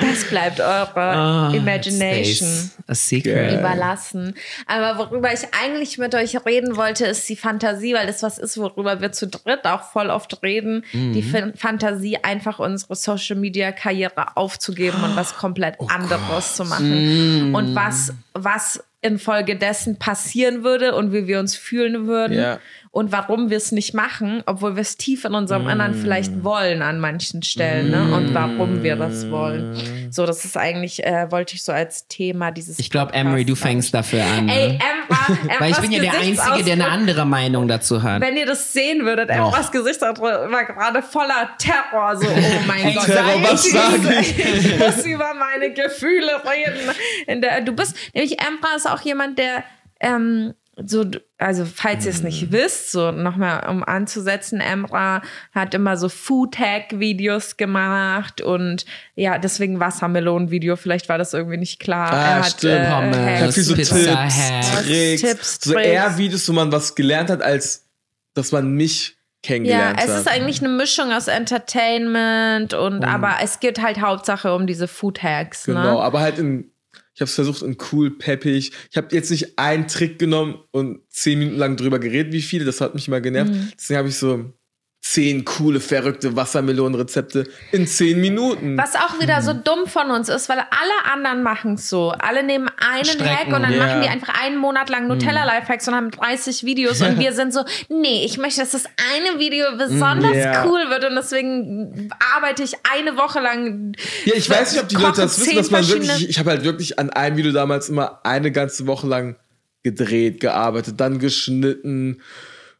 Das 0.00 0.24
bleibt 0.28 0.60
eure 0.60 0.88
Ah, 0.96 1.52
Imagination. 1.54 2.70
A 2.86 2.94
secret. 2.94 3.58
Überlassen. 3.58 4.34
Aber 4.66 4.98
worüber 4.98 5.32
ich 5.32 5.40
eigentlich 5.62 5.98
mit 5.98 6.14
euch 6.14 6.36
reden 6.46 6.76
wollte, 6.76 7.06
ist 7.06 7.28
die 7.28 7.36
Fantasie, 7.36 7.94
weil 7.94 8.06
das 8.06 8.22
was 8.22 8.38
ist, 8.38 8.56
worüber 8.58 9.00
wir 9.00 9.12
zu 9.12 9.26
dritt 9.26 9.64
auch 9.64 9.82
voll 9.92 10.10
oft 10.10 10.42
reden. 10.42 10.84
Die 10.92 11.22
Fan- 11.22 11.54
Fantasie, 11.56 12.18
einfach 12.22 12.58
unsere 12.58 12.94
Social 12.96 13.36
Media 13.36 13.72
Karriere 13.72 14.36
aufzugeben 14.36 15.02
und 15.04 15.16
was 15.16 15.34
komplett 15.36 15.76
anderes 15.88 16.54
zu 16.56 16.64
machen. 16.64 16.77
Und 16.80 17.74
was, 17.74 18.14
was 18.34 18.84
infolgedessen 19.00 19.98
passieren 19.98 20.64
würde 20.64 20.94
und 20.94 21.12
wie 21.12 21.26
wir 21.26 21.38
uns 21.38 21.56
fühlen 21.56 22.06
würden. 22.06 22.36
Ja. 22.36 22.58
Und 22.98 23.12
warum 23.12 23.48
wir 23.48 23.58
es 23.58 23.70
nicht 23.70 23.94
machen, 23.94 24.42
obwohl 24.44 24.74
wir 24.74 24.80
es 24.80 24.96
tief 24.96 25.24
in 25.24 25.32
unserem 25.32 25.68
Innern 25.68 25.94
vielleicht 25.94 26.42
wollen 26.42 26.82
an 26.82 26.98
manchen 26.98 27.44
Stellen, 27.44 27.92
ne? 27.92 28.12
Und 28.12 28.34
warum 28.34 28.82
wir 28.82 28.96
das 28.96 29.30
wollen. 29.30 30.08
So, 30.10 30.26
das 30.26 30.44
ist 30.44 30.56
eigentlich, 30.56 31.06
äh, 31.06 31.30
wollte 31.30 31.54
ich 31.54 31.62
so 31.62 31.70
als 31.70 32.08
Thema 32.08 32.50
dieses. 32.50 32.76
Ich 32.80 32.90
glaube, 32.90 33.14
Emery, 33.14 33.44
du 33.44 33.54
fängst 33.54 33.94
dafür 33.94 34.24
an. 34.24 34.48
Ey, 34.48 34.70
ne? 34.70 34.78
Emma, 34.80 35.38
Emmas 35.44 35.60
Weil 35.60 35.70
ich 35.70 35.78
bin 35.78 35.92
ja 35.92 36.00
der 36.00 36.18
Einzige, 36.18 36.64
der 36.64 36.72
eine 36.72 36.88
andere 36.88 37.24
Meinung 37.24 37.68
dazu 37.68 38.02
hat. 38.02 38.20
Wenn 38.20 38.36
ihr 38.36 38.46
das 38.46 38.72
sehen 38.72 39.04
würdet, 39.04 39.30
Emmas 39.30 39.70
Gesichtsausdruck 39.70 40.50
war 40.50 40.64
gerade 40.64 41.00
voller 41.00 41.50
Terror. 41.56 42.16
So, 42.16 42.26
oh 42.26 42.32
mein 42.66 42.94
Gott. 42.94 43.04
Terror, 43.04 43.40
was 43.44 43.64
ich, 43.64 43.72
sag 43.74 43.92
ich 44.20 44.76
muss 44.76 45.06
über 45.06 45.34
meine 45.34 45.72
Gefühle 45.72 46.42
reden. 46.44 46.90
In 47.28 47.42
der, 47.42 47.60
du 47.60 47.70
bist, 47.70 47.94
nämlich 48.12 48.40
Emma 48.40 48.74
ist 48.74 48.90
auch 48.90 49.02
jemand, 49.02 49.38
der 49.38 49.62
ähm, 50.00 50.54
so, 50.84 51.04
also 51.38 51.64
falls 51.64 52.04
ihr 52.04 52.10
es 52.12 52.18
Mhm. 52.20 52.26
nicht 52.26 52.52
wisst, 52.52 52.92
so 52.92 53.10
nochmal 53.10 53.68
um 53.68 53.82
anzusetzen, 53.82 54.60
Emra 54.60 55.22
hat 55.52 55.74
immer 55.74 55.96
so 55.96 56.08
Food-Hack-Videos 56.08 57.56
gemacht 57.56 58.40
und 58.40 58.84
ja, 59.14 59.38
deswegen 59.38 59.80
Wassermelonen-Video, 59.80 60.76
vielleicht 60.76 61.08
war 61.08 61.18
das 61.18 61.34
irgendwie 61.34 61.56
nicht 61.56 61.80
klar. 61.80 62.12
Ah, 62.12 62.16
er 62.28 62.38
hat 62.40 62.46
stimmt. 62.52 62.88
Pommes, 62.88 63.16
Hacks 63.16 63.54
so 63.66 63.74
Tipps, 63.74 63.92
Hacks. 63.92 64.82
Tricks, 64.86 65.20
Tipps, 65.22 65.58
so 65.62 65.72
Tricks. 65.72 65.86
eher 65.88 66.18
Videos, 66.18 66.48
wo 66.48 66.52
man 66.52 66.70
was 66.70 66.94
gelernt 66.94 67.30
hat, 67.30 67.42
als 67.42 67.86
dass 68.34 68.52
man 68.52 68.70
mich 68.72 69.16
Ja, 69.44 69.48
kennengelernt 69.54 70.00
es 70.02 70.10
hat. 70.10 70.18
ist 70.20 70.28
eigentlich 70.28 70.60
eine 70.60 70.68
Mischung 70.68 71.12
aus 71.12 71.26
Entertainment 71.28 72.74
und 72.74 73.04
aber 73.04 73.36
es 73.42 73.60
geht 73.60 73.80
halt 73.80 74.00
Hauptsache 74.00 74.54
um 74.54 74.66
diese 74.66 74.88
Food 74.88 75.22
Hacks. 75.22 75.64
Genau, 75.64 75.94
Ne? 75.98 76.02
aber 76.02 76.20
halt 76.20 76.38
in, 76.38 76.70
ich 77.18 77.20
habe 77.20 77.30
es 77.30 77.34
versucht 77.34 77.62
in 77.62 77.76
cool, 77.90 78.16
peppig. 78.16 78.70
Ich 78.92 78.96
habe 78.96 79.08
jetzt 79.10 79.32
nicht 79.32 79.58
einen 79.58 79.88
Trick 79.88 80.20
genommen 80.20 80.60
und 80.70 81.00
zehn 81.08 81.40
Minuten 81.40 81.58
lang 81.58 81.76
drüber 81.76 81.98
geredet, 81.98 82.32
wie 82.32 82.40
viele, 82.40 82.64
das 82.64 82.80
hat 82.80 82.94
mich 82.94 83.08
mal 83.08 83.20
genervt. 83.20 83.50
Mhm. 83.50 83.72
Deswegen 83.76 83.98
habe 83.98 84.08
ich 84.08 84.14
so 84.14 84.52
zehn 85.00 85.44
coole, 85.44 85.80
verrückte 85.80 86.36
Wassermelonenrezepte 86.36 87.48
in 87.72 87.86
zehn 87.86 88.20
Minuten. 88.20 88.76
Was 88.76 88.94
auch 88.94 89.20
wieder 89.20 89.40
so 89.42 89.52
dumm 89.52 89.86
von 89.86 90.10
uns 90.10 90.28
ist, 90.28 90.48
weil 90.48 90.58
alle 90.58 91.12
anderen 91.12 91.42
machen 91.42 91.74
es 91.74 91.88
so. 91.88 92.10
Alle 92.10 92.42
nehmen 92.42 92.68
einen 92.78 93.04
Strecken, 93.04 93.26
Hack 93.26 93.46
und 93.46 93.62
dann 93.62 93.72
ja. 93.72 93.86
machen 93.86 94.02
die 94.02 94.08
einfach 94.08 94.42
einen 94.42 94.56
Monat 94.56 94.90
lang 94.90 95.06
Nutella 95.06 95.44
Lifehacks 95.44 95.88
und 95.88 95.94
haben 95.94 96.10
30 96.10 96.64
Videos 96.64 97.00
und 97.00 97.18
wir 97.18 97.32
sind 97.32 97.54
so, 97.54 97.64
nee, 97.88 98.24
ich 98.24 98.38
möchte, 98.38 98.60
dass 98.60 98.72
das 98.72 98.84
eine 99.14 99.38
Video 99.38 99.66
besonders 99.76 100.36
Ja. 100.36 100.66
cool 100.66 100.90
wird 100.90 101.04
und 101.04 101.14
deswegen 101.14 102.10
arbeite 102.36 102.62
ich 102.62 102.74
eine 102.92 103.16
Woche 103.16 103.40
lang. 103.40 103.92
Ja, 104.24 104.34
ich 104.34 104.50
weiß 104.50 104.72
nicht, 104.72 104.82
ob 104.82 104.88
die 104.88 104.96
Leute 104.96 105.22
das 105.22 105.40
wissen, 105.40 105.56
dass 105.56 105.70
man 105.70 105.88
wirklich, 105.88 106.28
ich 106.28 106.38
habe 106.38 106.50
halt 106.50 106.64
wirklich 106.64 106.98
an 106.98 107.10
einem 107.10 107.36
Video 107.36 107.52
damals 107.52 107.88
immer 107.88 108.20
eine 108.24 108.50
ganze 108.50 108.86
Woche 108.86 109.06
lang 109.06 109.36
gedreht, 109.82 110.40
gearbeitet, 110.40 111.00
dann 111.00 111.18
geschnitten 111.18 112.20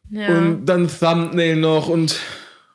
Ja. 0.09 0.37
und 0.37 0.65
dann 0.65 0.87
Thumbnail 0.87 1.55
noch 1.55 1.87
und 1.87 2.19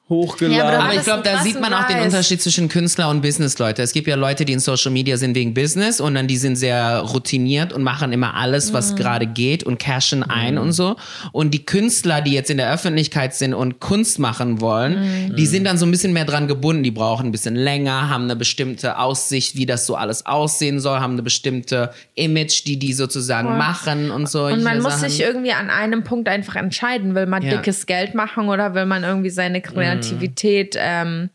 hochgeladen. 0.09 0.59
Ja, 0.59 0.65
aber 0.69 0.85
Aber 0.85 0.95
ich 0.95 1.03
glaube, 1.03 1.23
da 1.23 1.43
sieht 1.43 1.59
man 1.59 1.73
auch 1.73 1.87
den 1.87 2.01
Unterschied 2.01 2.43
zwischen 2.43 2.69
Künstler 2.69 3.09
und 3.09 3.23
Business-Leute. 3.23 3.81
Es 3.81 3.93
gibt 3.95 4.07
ja 4.07 4.17
Leute, 4.17 4.45
die 4.45 4.53
in 4.53 4.61
Social 4.61 4.91
Media 4.93 5.17
sind 5.17 5.35
wegen 5.35 5.55
Business 5.55 5.99
und 5.99 6.15
dann 6.15 6.27
die 6.27 6.37
sind 6.37 6.57
sehr 6.57 6.99
routiniert 6.99 7.73
und 7.73 7.83
machen 7.83 8.13
immer 8.13 8.35
alles, 8.35 8.69
Mhm. 8.71 8.75
was 8.75 8.97
gerade 8.97 9.27
geht 9.27 9.65
und 9.65 9.79
cashen 9.79 10.23
ein 10.23 10.59
und 10.59 10.73
so. 10.73 10.97
Und 11.33 11.53
die 11.55 11.65
Künstler, 11.65 12.21
die 12.21 12.33
jetzt 12.33 12.51
in 12.51 12.59
der 12.59 12.71
Öffentlichkeit 12.71 13.35
sind 13.35 13.55
und 13.55 13.81
Kunst 13.81 14.19
machen 14.19 14.61
wollen, 14.61 15.29
Mhm. 15.31 15.37
die 15.37 15.47
sind 15.47 15.65
dann 15.65 15.79
so 15.79 15.87
ein 15.87 15.91
bisschen 15.91 16.13
mehr 16.13 16.27
dran 16.27 16.49
gebunden. 16.49 16.83
Die 16.83 16.91
brauchen 16.91 17.27
ein 17.29 17.33
bisschen 17.33 17.57
länger, 17.57 18.11
haben 18.11 18.25
eine 18.25 18.37
bestimmte 18.37 18.99
Aussicht, 18.99 19.57
wie 19.57 19.65
das 19.65 19.87
so 19.87 19.97
alles 19.97 20.27
aussehen 20.27 20.81
soll, 20.81 20.99
haben 21.01 21.15
eine 21.15 21.23
bestimmte 21.23 21.93
Image, 22.15 22.67
die 22.67 22.79
die 22.79 22.93
sozusagen 22.93 23.57
machen 23.57 24.11
und 24.11 24.29
so. 24.29 24.45
Und 24.45 24.63
man 24.63 24.83
muss 24.83 25.01
sich 25.01 25.21
irgendwie 25.23 25.53
an 25.53 25.71
einem 25.71 26.05
Punkt 26.05 26.29
einfach 26.29 26.57
entscheiden. 26.57 27.15
Will 27.15 27.25
man 27.25 27.43
Ja. 27.43 27.57
dickes 27.57 27.87
Geld 27.87 28.15
machen 28.15 28.49
oder 28.51 28.75
will 28.75 28.85
man 28.85 29.03
irgendwie 29.03 29.31
seine 29.31 29.63
Kreativität. 29.63 29.94
Ähm, 30.77 31.31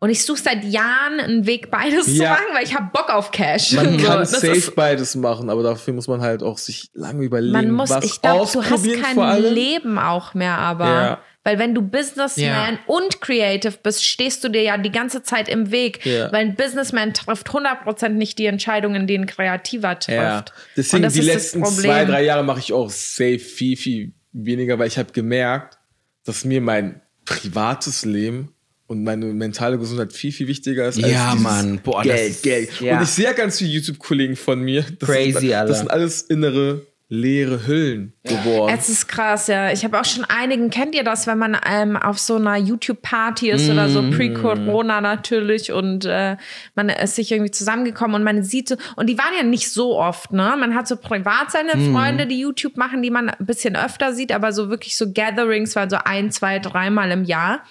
und 0.00 0.10
ich 0.10 0.22
suche 0.24 0.38
seit 0.42 0.64
Jahren 0.64 1.18
einen 1.18 1.46
Weg, 1.46 1.70
beides 1.70 2.04
zu 2.04 2.22
Ja. 2.22 2.30
machen, 2.32 2.44
weil 2.52 2.64
ich 2.64 2.74
habe 2.74 2.90
Bock 2.92 3.08
auf 3.08 3.30
Cash. 3.30 3.72
Man 3.72 3.98
So, 3.98 4.06
kann 4.06 4.26
safe 4.26 4.70
beides 4.72 5.14
machen, 5.14 5.48
aber 5.48 5.62
dafür 5.62 5.94
muss 5.94 6.08
man 6.08 6.20
halt 6.20 6.42
auch 6.42 6.58
sich 6.58 6.90
lange 6.92 7.24
überlegen, 7.24 7.52
man 7.52 7.70
muss, 7.70 7.88
was 7.90 8.04
ich 8.04 8.20
glaube, 8.20 8.50
du 8.52 8.62
hast 8.62 8.86
kein. 9.02 9.42
Leben 9.42 9.98
auch 9.98 10.34
mehr, 10.34 10.58
aber. 10.58 10.84
Ja. 10.86 11.18
Weil 11.46 11.58
wenn 11.58 11.74
du 11.74 11.82
Businessman 11.82 12.74
Ja. 12.74 12.78
und 12.86 13.20
Creative 13.20 13.74
bist, 13.82 14.02
stehst 14.02 14.42
du 14.44 14.48
dir 14.48 14.62
ja 14.62 14.78
die 14.78 14.90
ganze 14.90 15.22
Zeit 15.22 15.46
im 15.50 15.70
Weg. 15.70 16.00
Weil 16.04 16.34
ein 16.36 16.54
Businessman 16.54 17.12
trifft 17.12 17.48
100% 17.50 18.08
nicht 18.10 18.38
die 18.38 18.46
Entscheidungen, 18.46 19.06
die 19.06 19.18
ein 19.18 19.26
Kreativer 19.26 19.98
trifft. 19.98 20.54
Deswegen 20.74 21.06
die 21.10 21.20
letzten 21.20 21.62
zwei, 21.66 22.06
drei 22.06 22.24
Jahre 22.24 22.44
mache 22.44 22.60
ich 22.60 22.72
auch 22.72 22.88
safe 22.88 23.38
viel, 23.38 23.76
viel 23.76 24.12
weniger, 24.32 24.78
weil 24.78 24.86
ich 24.88 24.96
habe 24.96 25.12
gemerkt, 25.12 25.76
dass 26.24 26.46
mir 26.46 26.62
mein 26.62 27.02
privates 27.24 28.04
Leben 28.04 28.50
und 28.86 29.02
meine 29.04 29.26
mentale 29.26 29.78
Gesundheit 29.78 30.12
viel, 30.12 30.32
viel 30.32 30.46
wichtiger 30.48 30.88
ist 30.88 30.98
Ja, 30.98 31.34
Mann. 31.34 31.80
Boah, 31.82 32.02
das 32.04 32.14
Geld, 32.16 32.30
ist- 32.30 32.42
Geld. 32.42 32.80
ja. 32.80 32.96
Und 32.98 33.02
ich 33.04 33.08
sehe 33.10 33.24
ja 33.24 33.32
ganz 33.32 33.58
viele 33.58 33.70
YouTube-Kollegen 33.70 34.36
von 34.36 34.60
mir. 34.60 34.84
Das 34.98 35.08
Crazy, 35.08 35.32
sind, 35.40 35.52
Alter. 35.52 35.68
Das 35.68 35.78
sind 35.78 35.90
alles 35.90 36.22
innere, 36.22 36.86
leere 37.14 37.66
Hüllen 37.66 38.12
geworden. 38.24 38.74
Es 38.76 38.88
ist 38.88 39.06
krass, 39.06 39.46
ja. 39.46 39.70
Ich 39.72 39.84
habe 39.84 40.00
auch 40.00 40.04
schon 40.04 40.24
einigen, 40.24 40.70
kennt 40.70 40.94
ihr 40.94 41.04
das, 41.04 41.26
wenn 41.26 41.38
man 41.38 41.56
ähm, 41.68 41.96
auf 41.96 42.18
so 42.18 42.36
einer 42.36 42.56
YouTube-Party 42.56 43.50
ist 43.50 43.70
oder 43.70 43.88
so 43.88 44.02
pre-Corona 44.10 45.00
natürlich 45.00 45.72
und 45.72 46.04
äh, 46.04 46.36
man 46.74 46.88
ist 46.88 47.16
sich 47.16 47.32
irgendwie 47.32 47.50
zusammengekommen 47.50 48.16
und 48.16 48.24
man 48.24 48.42
sieht 48.42 48.68
so, 48.68 48.76
und 48.96 49.08
die 49.08 49.18
waren 49.18 49.32
ja 49.36 49.44
nicht 49.44 49.70
so 49.70 49.98
oft, 49.98 50.32
ne? 50.32 50.54
Man 50.58 50.74
hat 50.74 50.88
so 50.88 50.96
privat 50.96 51.50
seine 51.50 51.72
Freunde, 51.92 52.26
die 52.26 52.40
YouTube 52.40 52.76
machen, 52.76 53.02
die 53.02 53.10
man 53.10 53.30
ein 53.30 53.46
bisschen 53.46 53.76
öfter 53.76 54.12
sieht, 54.12 54.32
aber 54.32 54.52
so 54.52 54.70
wirklich 54.70 54.96
so 54.96 55.12
Gatherings 55.12 55.76
waren 55.76 55.90
so 55.90 55.98
ein, 56.04 56.30
zwei, 56.30 56.58
dreimal 56.58 57.10
im 57.10 57.24
Jahr. 57.24 57.62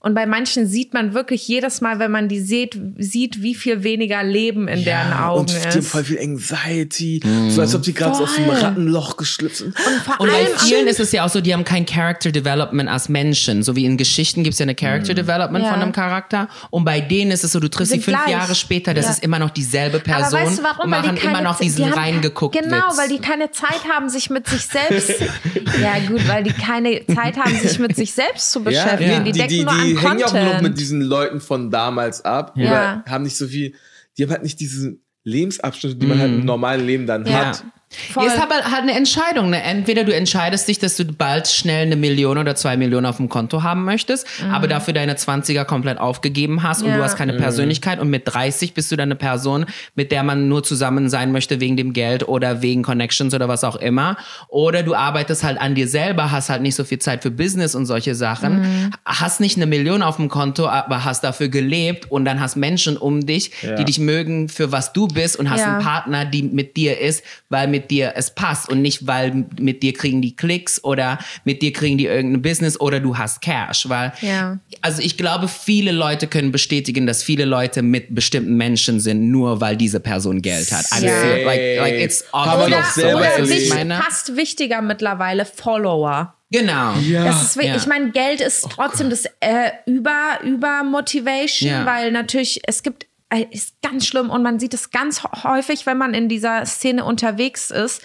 Und 0.00 0.14
bei 0.14 0.26
manchen 0.26 0.68
sieht 0.68 0.94
man 0.94 1.12
wirklich 1.12 1.48
jedes 1.48 1.80
Mal, 1.80 1.98
wenn 1.98 2.12
man 2.12 2.28
die 2.28 2.38
sieht, 2.38 2.78
sieht 2.98 3.42
wie 3.42 3.56
viel 3.56 3.82
weniger 3.82 4.22
Leben 4.22 4.68
in 4.68 4.84
deren 4.84 5.12
Augen 5.12 5.40
und 5.40 5.50
die 5.50 5.56
haben 5.56 5.78
ist. 5.80 5.88
voll 5.88 6.04
viel 6.04 6.20
Anxiety, 6.20 7.20
so 7.48 7.60
als 7.60 7.74
ob 7.74 7.82
die 7.82 7.92
gerade 7.92 8.16
aus 8.16 8.36
dem. 8.36 8.48
Rattenloch 8.48 9.16
geschlüpft 9.16 9.56
sind. 9.56 9.68
Und 9.74 10.02
vor 10.04 10.20
Und 10.20 10.30
bei 10.30 10.46
vielen 10.58 10.86
ist 10.86 11.00
es 11.00 11.10
ja 11.10 11.24
auch 11.24 11.28
so, 11.28 11.40
die 11.40 11.52
haben 11.52 11.64
kein 11.64 11.84
Character 11.84 12.30
Development 12.30 12.88
als 12.88 13.08
Menschen. 13.08 13.64
So 13.64 13.74
wie 13.74 13.86
in 13.86 13.96
Geschichten 13.96 14.44
gibt 14.44 14.52
es 14.54 14.60
ja 14.60 14.64
eine 14.64 14.76
Character 14.76 15.14
Development 15.14 15.64
Ja. 15.64 15.72
von 15.72 15.82
einem 15.82 15.90
Charakter. 15.92 16.48
Und 16.70 16.84
bei 16.84 17.00
denen 17.00 17.32
ist 17.32 17.42
es 17.42 17.50
so, 17.50 17.58
du 17.58 17.68
triffst 17.68 17.92
sie 17.92 17.98
fünf 18.00 18.16
gleich. 18.18 18.30
Jahre 18.32 18.54
später, 18.54 18.94
das 18.94 19.06
Ja. 19.06 19.10
ist 19.10 19.24
immer 19.24 19.40
noch 19.40 19.50
dieselbe 19.50 19.98
Person. 19.98 20.38
Aber 20.38 20.46
weißt 20.46 20.58
du 20.60 20.62
warum? 20.62 20.84
Und 20.86 20.90
Weil 20.92 21.02
die 21.02 21.06
machen 21.08 21.18
keine 21.18 21.38
immer 21.40 21.42
noch 21.50 21.58
diesen 21.58 21.84
die 21.86 21.90
reingeguckt 21.90 22.56
Genau, 22.56 22.90
Witz. 22.90 22.98
weil 22.98 23.08
die 23.08 23.18
keine 23.18 23.50
Zeit 23.50 23.80
haben, 23.92 24.08
sich 24.08 24.30
mit 24.30 24.46
sich 24.48 24.62
selbst. 24.62 25.10
ja, 25.82 25.98
gut, 26.08 26.26
weil 26.28 26.44
die 26.44 26.52
keine 26.52 27.04
Zeit 27.06 27.36
haben, 27.36 27.56
sich 27.58 27.80
mit 27.80 27.96
sich 27.96 28.12
selbst 28.12 28.52
zu 28.52 28.62
beschäftigen. 28.62 29.10
ja. 29.10 29.18
Die, 29.20 29.32
die, 29.32 29.38
denken 29.38 29.54
die, 29.54 29.64
nur 29.64 29.72
die 29.88 29.98
hängen 29.98 30.18
ja 30.18 30.26
auch 30.26 30.32
noch 30.54 30.60
mit 30.62 30.78
diesen 30.78 31.00
Leuten 31.00 31.40
von 31.40 31.70
damals 31.70 32.24
ab 32.24 32.52
Ja. 32.56 32.68
oder 33.02 33.04
haben 33.12 33.24
nicht 33.24 33.36
so 33.36 33.46
viel, 33.46 33.74
die 34.16 34.22
haben 34.24 34.30
halt 34.30 34.42
nicht 34.42 34.60
diesen 34.60 35.02
Lebensabschnitt, 35.24 36.00
die 36.00 36.06
man 36.06 36.18
halt 36.18 36.32
im 36.32 36.44
normalen 36.44 36.86
Leben 36.86 37.06
dann 37.06 37.26
Ja. 37.26 37.46
hat. 37.46 37.64
Voll. 38.12 38.26
Ist 38.26 38.38
aber 38.38 38.56
halt 38.56 38.82
eine 38.82 38.92
Entscheidung. 38.94 39.48
Ne? 39.48 39.62
Entweder 39.62 40.04
du 40.04 40.14
entscheidest 40.14 40.68
dich, 40.68 40.78
dass 40.78 40.96
du 40.96 41.06
bald 41.06 41.48
schnell 41.48 41.86
eine 41.86 41.96
Million 41.96 42.36
oder 42.36 42.54
zwei 42.54 42.76
Millionen 42.76 43.06
auf 43.06 43.16
dem 43.16 43.30
Konto 43.30 43.62
haben 43.62 43.84
möchtest, 43.84 44.26
aber 44.52 44.68
dafür 44.68 44.92
deine 44.92 45.14
20er 45.14 45.64
komplett 45.64 45.98
aufgegeben 45.98 46.62
hast 46.62 46.82
und 46.82 46.88
Mhm. 46.88 46.92
Ja. 46.92 46.98
du 46.98 47.04
hast 47.04 47.16
keine 47.16 47.32
Persönlichkeit 47.34 47.98
und 47.98 48.10
mit 48.10 48.22
30 48.26 48.74
bist 48.74 48.92
du 48.92 48.96
dann 48.96 49.08
eine 49.08 49.14
Person, 49.16 49.64
mit 49.94 50.12
der 50.12 50.22
man 50.22 50.48
nur 50.48 50.62
zusammen 50.62 51.08
sein 51.08 51.32
möchte 51.32 51.60
wegen 51.60 51.78
dem 51.78 51.94
Geld 51.94 52.28
oder 52.28 52.60
wegen 52.60 52.82
Connections 52.82 53.32
oder 53.32 53.48
was 53.48 53.64
auch 53.64 53.76
immer. 53.76 54.18
Oder 54.48 54.82
du 54.82 54.94
arbeitest 54.94 55.42
halt 55.42 55.58
an 55.58 55.74
dir 55.74 55.88
selber, 55.88 56.30
hast 56.30 56.50
halt 56.50 56.60
nicht 56.60 56.74
so 56.74 56.84
viel 56.84 56.98
Zeit 56.98 57.22
für 57.22 57.30
Business 57.30 57.74
und 57.74 57.86
solche 57.86 58.14
Sachen, 58.14 58.60
Mhm. 58.60 58.90
hast 59.06 59.40
nicht 59.40 59.56
eine 59.56 59.66
Million 59.66 60.02
auf 60.02 60.16
dem 60.16 60.28
Konto, 60.28 60.66
aber 60.68 61.04
hast 61.04 61.24
dafür 61.24 61.48
gelebt 61.48 62.10
und 62.10 62.26
dann 62.26 62.38
hast 62.38 62.56
Menschen 62.56 62.98
um 62.98 63.24
dich, 63.24 63.50
Ja. 63.62 63.76
die 63.76 63.86
dich 63.86 63.98
mögen 63.98 64.50
für 64.50 64.72
was 64.72 64.92
du 64.92 65.08
bist 65.08 65.36
und 65.38 65.48
hast 65.48 65.60
Ja. 65.60 65.74
einen 65.76 65.82
Partner, 65.82 66.26
die 66.26 66.42
mit 66.42 66.76
dir 66.76 67.00
ist, 67.00 67.24
weil 67.48 67.66
mit 67.66 67.77
dir 67.80 68.14
es 68.16 68.34
passt 68.34 68.68
und 68.68 68.82
nicht, 68.82 69.06
weil 69.06 69.46
mit 69.60 69.82
dir 69.82 69.92
kriegen 69.92 70.20
die 70.20 70.34
Klicks 70.34 70.82
oder 70.82 71.18
mit 71.44 71.62
dir 71.62 71.72
kriegen 71.72 71.96
die 71.98 72.06
irgendein 72.06 72.42
Business 72.42 72.80
oder 72.80 72.98
du 73.00 73.16
hast 73.16 73.40
Cash, 73.40 73.88
weil 73.88 74.12
Ja. 74.20 74.58
also 74.82 75.00
ich 75.02 75.16
glaube, 75.16 75.46
viele 75.48 75.92
Leute 75.92 76.26
können 76.26 76.50
bestätigen, 76.50 77.06
dass 77.06 77.22
viele 77.22 77.44
Leute 77.44 77.82
mit 77.82 78.14
bestimmten 78.14 78.56
Menschen 78.56 78.98
sind, 79.00 79.30
nur 79.30 79.60
weil 79.60 79.76
diese 79.76 80.00
Person 80.00 80.42
Geld 80.42 80.72
hat. 80.72 80.86
Also, 80.90 81.06
Ja. 81.06 81.36
like, 81.44 81.78
like 81.78 81.94
it's 82.00 82.24
obvious. 82.32 82.70
doch 82.70 82.84
selber 82.92 83.12
so, 83.12 83.18
weißt 83.20 83.38
du, 83.38 83.42
was 83.42 83.50
erlebt. 83.50 83.50
ich 83.50 83.56
Wichtig, 83.70 83.74
meine? 83.74 83.94
fast 84.02 84.36
wichtiger 84.36 84.82
mittlerweile 84.82 85.44
Follower. 85.44 86.34
Genau. 86.50 86.94
Ja. 87.06 87.24
Das 87.26 87.42
ist, 87.42 87.56
wirklich- 87.56 87.74
ja. 87.74 87.76
Ich 87.76 87.86
meine, 87.86 88.10
Geld 88.10 88.40
ist 88.40 88.66
trotzdem 88.70 89.10
das 89.10 89.26
äh, 89.40 89.70
über, 89.84 90.38
über 90.44 90.82
Motivation, 90.82 91.70
Ja. 91.70 91.84
weil 91.86 92.10
natürlich 92.10 92.60
es 92.66 92.82
gibt 92.82 93.06
ist 93.50 93.80
ganz 93.82 94.06
schlimm 94.06 94.30
und 94.30 94.42
man 94.42 94.58
sieht 94.58 94.74
es 94.74 94.90
ganz 94.90 95.22
häufig, 95.44 95.86
wenn 95.86 95.98
man 95.98 96.14
in 96.14 96.28
dieser 96.28 96.64
Szene 96.64 97.04
unterwegs 97.04 97.70
ist. 97.70 98.02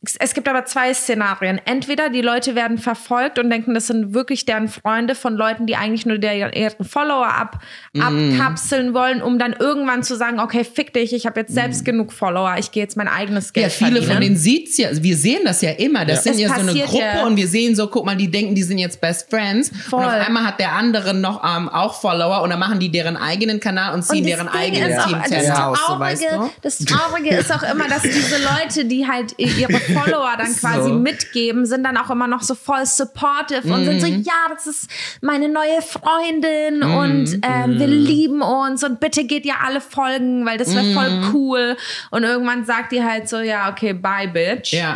Es 0.00 0.32
gibt 0.32 0.48
aber 0.48 0.64
zwei 0.64 0.94
Szenarien. 0.94 1.60
Entweder 1.64 2.08
die 2.08 2.20
Leute 2.22 2.54
werden 2.54 2.78
verfolgt 2.78 3.38
und 3.40 3.50
denken, 3.50 3.74
das 3.74 3.88
sind 3.88 4.14
wirklich 4.14 4.44
deren 4.46 4.68
Freunde 4.68 5.16
von 5.16 5.34
Leuten, 5.34 5.66
die 5.66 5.74
eigentlich 5.74 6.06
nur 6.06 6.18
der, 6.18 6.56
ihren 6.56 6.84
Follower 6.84 7.26
ab, 7.26 7.58
abkapseln 7.98 8.94
wollen, 8.94 9.22
um 9.22 9.38
dann 9.40 9.54
irgendwann 9.58 10.04
zu 10.04 10.16
sagen, 10.16 10.38
okay, 10.38 10.64
fick 10.64 10.92
dich, 10.92 11.12
ich 11.12 11.26
habe 11.26 11.40
jetzt 11.40 11.52
selbst 11.52 11.84
genug 11.84 12.12
Follower, 12.12 12.54
ich 12.58 12.70
gehe 12.70 12.82
jetzt 12.82 12.96
mein 12.96 13.08
eigenes 13.08 13.52
Geld 13.52 13.66
Ja, 13.66 13.70
viele 13.70 13.90
verdienen. 13.96 14.12
von 14.12 14.20
denen 14.22 14.36
sieht's 14.36 14.78
ja, 14.78 14.88
wir 14.92 15.16
sehen 15.16 15.40
das 15.44 15.62
ja 15.62 15.70
immer. 15.72 16.04
Das 16.04 16.18
Ja. 16.24 16.32
sind 16.32 16.34
Es 16.34 16.40
ja 16.42 16.48
so 16.54 16.60
eine 16.60 16.72
Gruppe 16.74 17.02
ja. 17.04 17.26
und 17.26 17.36
wir 17.36 17.48
sehen 17.48 17.74
so, 17.74 17.88
guck 17.88 18.06
mal, 18.06 18.16
die 18.16 18.30
denken, 18.30 18.54
die 18.54 18.62
sind 18.62 18.78
jetzt 18.78 19.00
Best 19.00 19.28
Friends. 19.30 19.70
Voll. 19.90 19.98
Und 20.00 20.06
auf 20.06 20.26
einmal 20.26 20.44
hat 20.46 20.60
der 20.60 20.72
andere 20.72 21.12
noch 21.14 21.42
ähm, 21.44 21.68
auch 21.68 22.00
Follower 22.00 22.42
und 22.42 22.50
dann 22.50 22.60
machen 22.60 22.78
die 22.78 22.90
deren 22.90 23.16
eigenen 23.16 23.58
Kanal 23.60 23.94
und 23.94 24.02
ziehen 24.04 24.18
Und 24.18 24.26
deren 24.26 24.48
eigenen 24.48 24.90
ist 24.90 24.98
auch, 25.00 25.06
Team 25.08 25.18
das, 25.22 25.32
weißt 25.32 26.22
Traurige, 26.22 26.24
du? 26.36 26.50
das 26.62 26.78
Traurige 26.78 27.30
ist 27.36 27.52
auch 27.52 27.62
immer, 27.64 27.88
dass 27.88 28.02
diese 28.02 28.36
Leute, 28.42 28.84
die 28.84 29.06
halt 29.08 29.34
ihre 29.38 29.72
Follower 29.94 30.32
dann 30.38 30.54
quasi 30.56 30.88
So. 30.90 30.94
mitgeben, 30.94 31.66
sind 31.66 31.82
dann 31.84 31.96
auch 31.96 32.10
immer 32.10 32.26
noch 32.26 32.42
so 32.42 32.54
voll 32.54 32.84
supportive 32.86 33.72
und 33.72 33.84
sind 33.84 34.00
so, 34.00 34.06
Mhm. 34.06 34.22
ja, 34.22 34.32
das 34.54 34.66
ist 34.66 34.90
meine 35.22 35.48
neue 35.48 35.80
Freundin 35.82 36.82
und 36.82 37.24
Mhm. 37.36 37.40
ähm, 37.42 37.78
wir 37.78 37.86
lieben 37.86 38.42
uns 38.42 38.84
und 38.84 39.00
bitte 39.00 39.24
geht 39.24 39.44
ihr 39.46 39.54
alle 39.64 39.80
folgen, 39.80 40.44
weil 40.46 40.58
das 40.58 40.74
wäre 40.74 40.84
Mhm. 40.84 40.94
voll 40.94 41.20
cool. 41.34 41.76
Und 42.10 42.22
irgendwann 42.24 42.64
sagt 42.64 42.92
die 42.92 43.02
halt 43.02 43.28
so, 43.28 43.38
ja, 43.40 43.70
okay, 43.70 43.92
bye, 43.92 44.28
bitch. 44.28 44.72
Ja. 44.72 44.94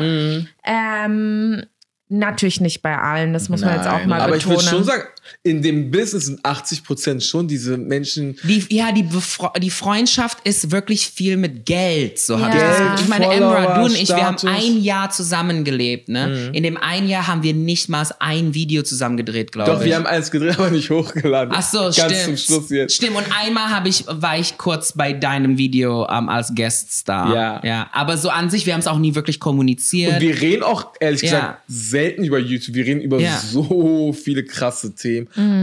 Ähm, 0.64 1.62
natürlich 2.08 2.60
nicht 2.60 2.82
bei 2.82 2.96
allen, 2.98 3.32
das 3.32 3.48
muss 3.48 3.62
man 3.62 3.74
jetzt 3.76 3.86
auch 3.88 3.98
Nein. 4.00 4.08
mal 4.08 4.20
Aber 4.20 4.36
ich 4.36 4.44
betonen. 4.44 4.58
würde 4.58 4.68
schon 4.70 4.84
sagen, 4.84 5.02
in 5.42 5.62
dem 5.62 5.90
Business 5.90 6.26
sind 6.26 6.44
80 6.44 6.84
Prozent 6.84 7.22
schon 7.22 7.48
diese 7.48 7.76
Menschen. 7.78 8.36
Die, 8.44 8.64
ja, 8.70 8.92
die, 8.92 9.02
Befre 9.02 9.50
die 9.60 9.70
Freundschaft 9.70 10.38
ist 10.46 10.70
wirklich 10.70 11.06
viel 11.08 11.36
mit 11.36 11.64
Geld, 11.66 12.18
so 12.18 12.38
habe 12.40 12.56
Ja. 12.56 12.72
ich 12.72 12.78
das. 12.92 13.00
Ich 13.02 13.08
meine, 13.08 13.26
Emra, 13.32 13.78
du 13.78 13.84
und 13.86 13.94
ich, 13.94 14.08
wir 14.08 14.24
haben 14.26 14.36
ein 14.48 14.82
Jahr 14.82 15.10
zusammengelebt, 15.10 16.08
ne? 16.08 16.50
In 16.52 16.62
dem 16.62 16.76
ein 16.76 17.08
Jahr 17.08 17.26
haben 17.26 17.42
wir 17.42 17.54
nicht 17.54 17.88
mal 17.88 18.06
ein 18.18 18.54
Video 18.54 18.82
zusammen 18.82 19.16
gedreht, 19.16 19.52
glaube 19.52 19.70
ich. 19.72 19.78
Doch, 19.78 19.84
wir 19.84 19.96
haben 19.96 20.06
eins 20.06 20.30
gedreht, 20.30 20.58
aber 20.58 20.70
nicht 20.70 20.90
hochgeladen. 20.90 21.54
Ach 21.56 21.62
so, 21.62 21.78
Ganz 21.82 21.94
stimmt. 21.96 22.22
zum 22.24 22.36
Schluss 22.36 22.70
jetzt. 22.70 22.94
Stimmt, 22.94 23.16
und 23.16 23.26
einmal 23.40 23.70
habe 23.70 23.88
ich, 23.88 24.04
war 24.08 24.38
ich 24.38 24.58
kurz 24.58 24.92
bei 24.92 25.12
deinem 25.12 25.58
Video 25.58 26.06
ähm, 26.08 26.28
als 26.28 26.54
Gueststar. 26.54 27.34
Ja. 27.34 27.60
ja. 27.64 27.90
Aber 27.92 28.16
so 28.16 28.28
an 28.28 28.50
sich, 28.50 28.66
wir 28.66 28.72
haben 28.74 28.80
es 28.80 28.86
auch 28.86 28.98
nie 28.98 29.14
wirklich 29.14 29.40
kommuniziert. 29.40 30.14
Und 30.14 30.20
wir 30.20 30.40
reden 30.40 30.62
auch, 30.62 30.92
ehrlich 31.00 31.22
Ja. 31.22 31.28
gesagt, 31.30 31.62
selten 31.68 32.24
über 32.24 32.38
YouTube. 32.38 32.74
Wir 32.74 32.86
reden 32.86 33.00
über 33.00 33.20
Ja. 33.20 33.38
so 33.38 34.12
viele 34.12 34.44
krasse 34.44 34.94
Themen, 34.94 35.11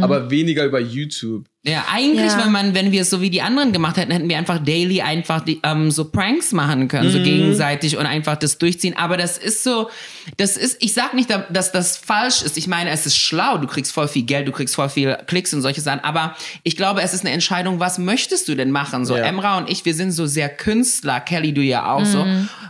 aber 0.01 0.29
weniger 0.31 0.65
über 0.65 0.79
YouTube. 0.79 1.47
Ja, 1.63 1.85
eigentlich, 1.91 2.31
Ja. 2.31 2.45
wenn 2.45 2.53
man, 2.53 2.73
wenn 2.73 2.93
wir 2.93 3.01
es 3.01 3.09
so 3.09 3.19
wie 3.19 3.29
die 3.29 3.41
anderen 3.41 3.73
gemacht 3.73 3.97
hätten, 3.97 4.13
hätten 4.13 4.29
wir 4.29 4.37
einfach 4.37 4.63
daily 4.63 5.01
einfach 5.01 5.41
die, 5.41 5.59
ähm, 5.63 5.91
so 5.91 6.05
Pranks 6.05 6.53
machen 6.53 6.87
können, 6.87 7.11
so 7.11 7.21
gegenseitig 7.21 7.97
und 7.97 8.05
einfach 8.05 8.37
das 8.37 8.57
durchziehen. 8.59 8.95
Aber 8.95 9.17
das 9.17 9.37
ist 9.37 9.65
so, 9.65 9.89
das 10.37 10.55
ist, 10.55 10.77
ich 10.81 10.93
sag 10.93 11.13
nicht, 11.13 11.29
da- 11.29 11.45
dass 11.49 11.73
das 11.73 11.97
falsch 11.97 12.43
ist. 12.43 12.55
Ich 12.57 12.67
meine, 12.67 12.91
es 12.91 13.05
ist 13.05 13.17
schlau, 13.17 13.57
du 13.57 13.67
kriegst 13.67 13.91
voll 13.91 14.07
viel 14.07 14.23
Geld, 14.23 14.47
du 14.47 14.53
kriegst 14.53 14.73
voll 14.73 14.87
viel 14.87 15.17
Klicks 15.27 15.53
und 15.53 15.61
solche 15.61 15.81
Sachen. 15.81 15.99
Aber 16.01 16.33
ich 16.63 16.77
glaube, 16.77 17.01
es 17.01 17.13
ist 17.13 17.21
eine 17.25 17.31
Entscheidung, 17.31 17.81
was 17.81 17.97
möchtest 17.97 18.47
du 18.47 18.55
denn 18.55 18.71
machen? 18.71 19.05
So, 19.05 19.17
Ja. 19.17 19.23
Emra 19.25 19.57
und 19.57 19.69
ich, 19.69 19.83
wir 19.83 19.93
sind 19.93 20.13
so 20.13 20.27
sehr 20.27 20.47
Künstler, 20.47 21.19
Kelly, 21.19 21.53
du 21.53 21.61
ja 21.61 21.91
auch 21.91 22.05
so. 22.05 22.25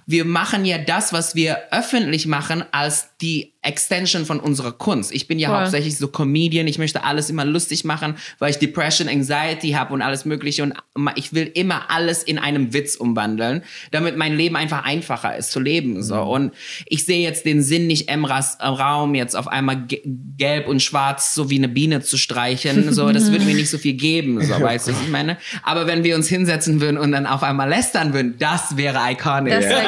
Wir 0.07 0.25
machen 0.25 0.65
ja 0.65 0.79
das, 0.79 1.13
was 1.13 1.35
wir 1.35 1.59
öffentlich 1.69 2.25
machen, 2.25 2.63
als 2.71 3.09
die 3.21 3.53
Extension 3.61 4.25
von 4.25 4.39
unserer 4.39 4.71
Kunst. 4.71 5.11
Ich 5.11 5.27
bin 5.27 5.37
ja 5.37 5.49
Voll. 5.49 5.59
hauptsächlich 5.59 5.97
so 5.97 6.07
Comedian, 6.07 6.65
ich 6.67 6.79
möchte 6.79 7.03
alles 7.03 7.29
immer 7.29 7.43
lustig 7.43 7.83
machen, 7.83 8.15
weil 8.39 8.49
ich 8.51 8.57
Depression, 8.79 9.09
Anxiety 9.09 9.71
habe 9.71 9.93
und 9.93 10.01
alles 10.01 10.23
mögliche 10.25 10.63
und 10.63 10.73
ich 11.15 11.33
will 11.33 11.49
immer 11.53 11.89
alles 11.91 12.23
in 12.23 12.39
einem 12.39 12.73
Witz 12.73 12.95
umwandeln, 12.95 13.63
damit 13.91 14.15
mein 14.17 14.35
Leben 14.37 14.55
einfach 14.55 14.85
einfacher 14.85 15.35
ist 15.35 15.51
zu 15.51 15.59
leben 15.59 16.01
so 16.01 16.21
und 16.21 16.53
ich 16.85 17.05
sehe 17.05 17.21
jetzt 17.21 17.45
den 17.45 17.61
Sinn 17.61 17.87
nicht 17.87 18.09
Emras 18.09 18.57
Raum 18.61 19.15
jetzt 19.15 19.35
auf 19.35 19.47
einmal 19.49 19.85
ge- 19.85 20.01
gelb 20.37 20.67
und 20.67 20.81
schwarz 20.81 21.33
so 21.35 21.49
wie 21.49 21.57
eine 21.57 21.67
Biene 21.67 22.01
zu 22.01 22.17
streichen, 22.17 22.93
so 22.93 23.11
das 23.11 23.31
würde 23.31 23.43
mir 23.45 23.55
nicht 23.55 23.69
so 23.69 23.77
viel 23.77 23.93
geben, 23.95 24.41
so 24.43 24.59
weißt 24.61 24.87
du, 24.87 24.91
was 24.93 25.01
ich 25.01 25.09
meine? 25.09 25.37
Aber 25.63 25.85
wenn 25.87 26.03
wir 26.05 26.15
uns 26.15 26.29
hinsetzen 26.29 26.79
würden 26.79 26.97
und 26.97 27.11
dann 27.11 27.25
auf 27.25 27.43
einmal 27.43 27.67
lästern 27.67 28.13
würden, 28.13 28.35
das 28.39 28.77
wäre 28.77 28.99
iconic. 29.11 29.53
Das 29.53 29.65
wär 29.65 29.75
geil. 29.75 29.87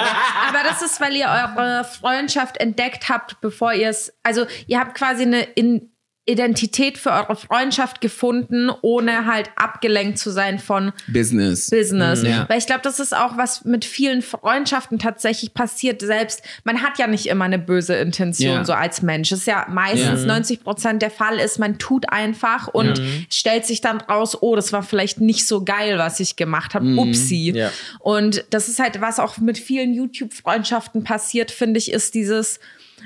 Aber 0.50 0.60
das 0.68 0.82
ist, 0.82 1.00
weil 1.00 1.16
ihr 1.16 1.28
eure 1.28 1.86
Freundschaft 1.86 2.58
entdeckt 2.58 3.08
habt, 3.10 3.40
bevor 3.42 3.74
ihr 3.74 3.88
es, 3.90 4.14
also 4.24 4.46
ihr 4.68 4.80
habt 4.80 4.96
quasi 4.96 5.24
eine 5.24 5.42
in 5.44 5.88
Identität 6.26 7.00
für 7.00 7.10
eure 7.12 7.36
Freundschaft 7.36 8.00
gefunden, 8.00 8.70
ohne 8.84 9.26
halt 9.26 9.50
abgelenkt 9.56 10.20
zu 10.20 10.30
sein 10.30 10.60
von 10.60 10.94
Business. 11.12 11.70
Business. 11.72 12.22
Ja. 12.22 12.48
Weil 12.48 12.60
ich 12.60 12.68
glaube, 12.68 12.82
das 12.84 13.00
ist 13.00 13.16
auch 13.16 13.38
was 13.38 13.66
mit 13.66 13.86
vielen 13.86 14.22
Freundschaften 14.22 15.00
tatsächlich 15.00 15.56
passiert. 15.56 16.02
Selbst 16.02 16.44
man 16.64 16.84
hat 16.84 17.00
ja 17.00 17.08
nicht 17.08 17.26
immer 17.26 17.46
eine 17.46 17.58
böse 17.58 17.96
Intention 17.96 18.54
Ja. 18.58 18.66
so 18.66 18.74
als 18.74 19.02
Mensch. 19.02 19.32
Es 19.32 19.40
ist 19.40 19.48
ja 19.48 19.66
meistens 19.68 20.22
Ja. 20.22 20.28
90 20.28 20.64
Prozent 20.64 21.02
der 21.02 21.10
Fall 21.10 21.40
ist, 21.40 21.58
man 21.58 21.80
tut 21.80 22.10
einfach 22.12 22.68
und 22.68 23.02
stellt 23.32 23.66
sich 23.66 23.82
dann 23.82 24.00
raus, 24.00 24.38
oh, 24.42 24.56
das 24.56 24.72
war 24.72 24.84
vielleicht 24.84 25.22
nicht 25.22 25.48
so 25.48 25.66
geil, 25.66 25.98
was 25.98 26.20
ich 26.20 26.36
gemacht 26.36 26.76
habe. 26.76 26.86
Upsi. 26.98 27.52
Ja. 27.56 27.72
Und 28.00 28.46
das 28.52 28.70
ist 28.70 28.80
halt, 28.80 29.02
was 29.02 29.20
auch 29.20 29.40
mit 29.40 29.58
vielen 29.58 29.92
YouTube-Freundschaften 29.94 31.04
passiert, 31.04 31.50
finde 31.50 31.80
ich, 31.80 31.92
ist 31.92 32.14
dieses, 32.14 32.60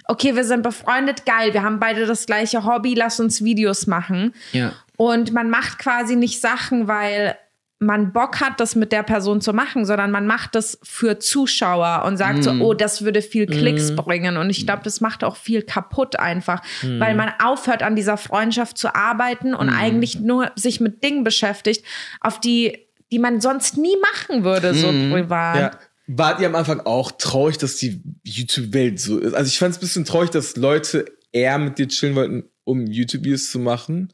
okay, 0.07 0.35
wir 0.35 0.43
sind 0.43 0.63
befreundet, 0.63 1.25
geil, 1.25 1.53
wir 1.53 1.63
haben 1.63 1.79
beide 1.79 2.05
das 2.05 2.25
gleiche 2.25 2.65
Hobby, 2.65 2.93
lass 2.93 3.19
uns 3.19 3.43
Videos 3.43 3.87
machen. 3.87 4.33
Ja. 4.51 4.73
Und 4.97 5.33
man 5.33 5.49
macht 5.49 5.79
quasi 5.79 6.15
nicht 6.15 6.41
Sachen, 6.41 6.87
weil 6.87 7.37
man 7.79 8.13
Bock 8.13 8.39
hat, 8.39 8.59
das 8.59 8.75
mit 8.75 8.91
der 8.93 9.03
Person 9.03 9.41
zu 9.41 9.51
machen, 9.51 9.85
sondern 9.85 10.09
man 10.09 10.25
macht 10.25 10.55
das 10.55 10.79
für 10.81 11.19
Zuschauer 11.19 12.03
und 12.05 12.15
sagt 12.17 12.43
so, 12.43 12.51
oh, 12.51 12.73
das 12.73 13.03
würde 13.03 13.21
viel 13.21 13.45
Klicks 13.45 13.95
bringen. 13.95 14.37
Und 14.37 14.49
ich 14.49 14.65
glaube, 14.65 14.81
das 14.83 15.01
macht 15.01 15.25
auch 15.25 15.35
viel 15.35 15.61
kaputt 15.61 16.17
einfach, 16.17 16.61
weil 16.83 17.15
man 17.15 17.33
aufhört, 17.43 17.83
an 17.83 17.95
dieser 17.95 18.15
Freundschaft 18.15 18.77
zu 18.77 18.95
arbeiten 18.95 19.53
und 19.53 19.69
eigentlich 19.69 20.19
nur 20.21 20.51
sich 20.55 20.79
mit 20.79 21.03
Dingen 21.03 21.25
beschäftigt, 21.25 21.85
auf 22.21 22.39
die, 22.39 22.87
die 23.11 23.19
man 23.19 23.41
sonst 23.41 23.77
nie 23.77 23.97
machen 24.13 24.45
würde, 24.45 24.73
so 24.73 24.87
privat. 24.87 25.55
Ja. 25.57 25.71
Wart 26.07 26.39
ihr 26.39 26.47
am 26.47 26.55
Anfang 26.55 26.81
auch 26.81 27.11
traurig, 27.11 27.57
dass 27.57 27.77
die 27.77 28.01
YouTube-Welt 28.23 28.99
so 28.99 29.17
ist? 29.17 29.33
Also 29.33 29.47
ich 29.47 29.57
fand 29.57 29.71
es 29.71 29.77
ein 29.77 29.81
bisschen 29.81 30.05
traurig, 30.05 30.29
dass 30.29 30.55
Leute 30.55 31.05
eher 31.31 31.57
mit 31.57 31.77
dir 31.79 31.87
chillen 31.87 32.15
wollten, 32.15 32.43
um 32.63 32.85
YouTube-Videos 32.85 33.51
zu 33.51 33.59
machen. 33.59 34.13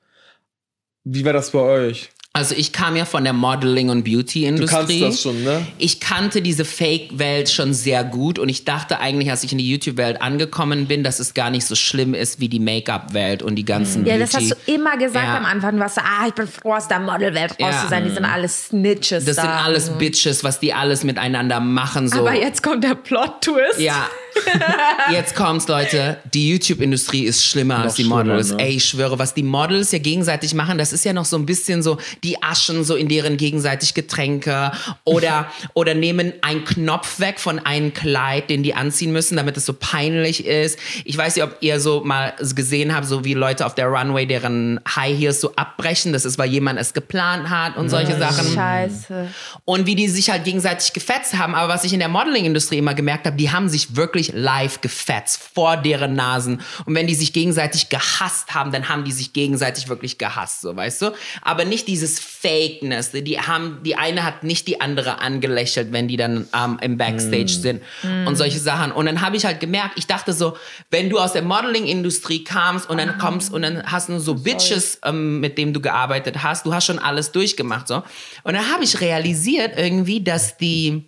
Wie 1.04 1.26
war 1.26 1.34
das 1.34 1.52
bei 1.52 1.60
euch? 1.60 2.10
Also 2.34 2.56
ich 2.56 2.72
kam 2.72 2.96
ja 2.96 3.04
von 3.04 3.26
der 3.26 3.34
Modeling- 3.34 3.89
und 3.89 4.08
Du 4.08 4.12
Beauty-Industrie. 4.13 5.02
kannst 5.02 5.02
das 5.02 5.22
schon, 5.22 5.44
ne? 5.44 5.67
Ich 5.78 6.00
kannte 6.00 6.41
diese 6.41 6.63
Fake-Welt 6.63 7.50
schon 7.50 7.74
sehr 7.74 8.06
gut 8.06 8.39
und 8.39 8.48
ich 8.48 8.63
dachte 8.63 9.02
eigentlich, 9.02 9.30
als 9.30 9.44
ich 9.44 9.52
in 9.52 9.58
die 9.58 9.70
YouTube-Welt 9.70 10.22
angekommen 10.22 10.88
bin, 10.88 11.04
dass 11.04 11.20
es 11.20 11.34
gar 11.34 11.50
nicht 11.50 11.65
so 11.65 11.76
schlimm 11.76 12.13
ist 12.13 12.39
wie 12.39 12.48
die 12.48 12.62
Make-up-Welt 12.62 13.44
und 13.44 13.56
die 13.56 13.65
ganzen 13.65 14.06
Ja, 14.06 14.15
Beauty. 14.15 14.20
das 14.32 14.34
hast 14.34 14.52
du 14.65 14.72
immer 14.74 14.96
gesagt 14.96 15.26
Ja. 15.28 15.36
am 15.38 15.44
Anfang. 15.44 15.74
Du 15.76 15.80
warst 15.82 15.96
so, 15.96 16.02
ah, 16.02 16.26
ich 16.26 16.34
bin 16.34 16.48
froh, 16.48 16.74
aus 16.76 16.88
der 16.88 17.02
Modelwelt 17.02 17.52
raus 17.52 17.58
Ja. 17.60 17.82
zu 17.84 17.89
sein. 17.89 18.06
Die 18.06 18.12
sind 18.12 18.24
alles 18.24 18.67
Snitches. 18.67 19.26
das 19.26 19.36
da. 19.36 19.41
sind 19.41 19.52
alles 19.52 19.89
Bitches, 19.89 20.41
was 20.46 20.62
die 20.62 20.74
alles 20.74 21.04
miteinander 21.04 21.60
machen. 21.60 22.08
So. 22.08 22.20
Aber 22.20 22.34
jetzt 22.34 22.63
kommt 22.63 22.86
der 22.86 22.96
Plot-Twist. 22.96 23.80
Ja. 23.80 24.08
Jetzt 25.12 25.36
kommt's, 25.36 25.67
Leute. 25.67 26.17
Die 26.34 26.50
YouTube-Industrie 26.50 27.24
ist 27.24 27.46
schlimmer 27.46 27.80
als 27.80 27.96
die 27.96 28.04
schlimmer, 28.04 28.24
Models. 28.24 28.52
ne? 28.52 28.63
Ey, 28.63 28.76
ich 28.76 28.86
schwöre, 28.86 29.20
was 29.20 29.34
die 29.34 29.44
Models 29.44 29.91
ja 29.91 30.00
gegenseitig 30.00 30.54
machen, 30.54 30.78
das 30.78 30.94
ist 30.94 31.06
ja 31.06 31.13
noch 31.13 31.26
so 31.26 31.38
ein 31.38 31.46
bisschen 31.46 31.84
so, 31.84 31.98
die 32.24 32.41
aschen 32.41 32.84
so 32.84 32.96
in 32.96 33.08
deren 33.08 33.38
gegenseitig 33.38 33.94
Getränke 33.94 34.72
oder, 35.04 35.52
oder 35.74 35.94
nehmen 35.94 36.34
einen 36.41 36.65
Knopf 36.65 37.20
weg 37.20 37.39
von 37.39 37.60
einem 37.60 37.94
Kleid, 37.94 38.50
den 38.50 38.63
die 38.63 38.74
anziehen 38.74 39.12
müssen, 39.12 39.36
damit 39.38 39.58
es 39.58 39.65
so 39.65 39.74
peinlich 39.74 40.46
ist. 40.46 40.80
Ich 41.06 41.17
weiß 41.17 41.36
nicht, 41.36 41.44
ob 41.44 41.58
ihr 41.62 41.80
so 41.80 42.02
mal 42.04 42.34
gesehen 42.56 42.96
habt, 42.96 43.06
so 43.08 43.26
wie 43.26 43.34
Leute 43.34 43.65
auf 43.65 43.76
der 43.76 43.88
Runway 43.88 44.26
deren 44.26 44.80
High 44.96 45.17
Heels 45.17 45.41
so 45.41 45.56
abbrechen. 45.56 46.13
Das 46.13 46.26
ist, 46.26 46.38
weil 46.38 46.50
jemand 46.50 46.80
es 46.80 46.94
geplant 46.94 47.50
hat 47.50 47.78
und 47.78 47.89
solche 47.89 48.17
Sachen. 48.17 48.54
Scheiße. 48.54 49.28
Und 49.65 49.86
wie 49.86 49.96
die 49.96 50.08
sich 50.08 50.30
halt 50.30 50.44
gegenseitig 50.44 50.94
gefetzt 50.94 51.38
haben. 51.38 51.56
Aber 51.56 51.74
was 51.74 51.84
ich 51.84 51.94
in 51.94 52.00
der 52.00 52.10
Modeling-Industrie 52.10 52.78
immer 52.78 52.94
gemerkt 52.94 53.26
habe, 53.26 53.38
die 53.38 53.52
haben 53.52 53.70
sich 53.70 53.96
wirklich 53.96 54.21
live 54.30 54.82
gefetzt 54.82 55.42
vor 55.54 55.78
deren 55.78 56.14
Nasen. 56.14 56.62
Und 56.86 56.96
wenn 56.96 57.08
die 57.08 57.16
sich 57.16 57.34
gegenseitig 57.34 57.90
gehasst 57.90 58.54
haben, 58.54 58.72
dann 58.72 58.90
haben 58.90 59.04
die 59.04 59.12
sich 59.12 59.34
gegenseitig 59.34 59.90
wirklich 59.90 60.18
gehasst, 60.18 60.62
so 60.62 60.76
weißt 60.76 61.02
du. 61.02 61.12
Aber 61.42 61.66
nicht 61.66 61.88
dieses 61.88 62.20
Fakeness. 62.20 63.12
Die 63.12 63.40
haben, 63.40 63.80
die 63.84 63.96
eine 63.96 64.24
hat 64.24 64.44
nicht 64.44 64.68
die 64.68 64.82
andere 64.82 65.20
angelächelt, 65.20 65.92
wenn 65.92 66.08
die 66.08 66.18
dann 66.18 66.48
ähm, 66.56 66.80
im 66.82 66.98
Backstage 66.98 67.54
sind 67.54 67.82
und 68.26 68.36
solche 68.36 68.60
Sachen. 68.60 68.92
Und 68.92 69.06
dann 69.06 69.22
habe 69.22 69.36
ich 69.36 69.46
halt 69.46 69.60
gemerkt, 69.60 69.98
ich 69.98 70.08
dachte 70.08 70.34
so, 70.34 70.58
wenn 70.90 71.10
du 71.10 71.20
aus 71.20 71.34
der 71.34 71.42
Modeling-Industrie 71.42 72.44
kamst 72.44 72.90
und 72.90 72.98
dann 72.98 73.18
kommst 73.18 73.54
und 73.54 73.62
dann 73.62 73.84
hast 73.84 74.10
du 74.10 74.20
so 74.20 74.36
Bitches, 74.36 75.00
ähm, 75.04 75.40
mit 75.40 75.58
denen 75.58 75.74
du 75.74 75.82
gearbeitet 75.82 76.44
hast, 76.44 76.66
du 76.66 76.74
hast 76.74 76.86
schon 76.86 77.00
alles 77.00 77.32
durchgemacht, 77.32 77.88
so. 77.88 78.04
Und 78.44 78.54
dann 78.54 78.72
habe 78.72 78.84
ich 78.84 79.02
realisiert 79.02 79.78
irgendwie, 79.78 80.24
dass 80.24 80.58
die 80.58 81.06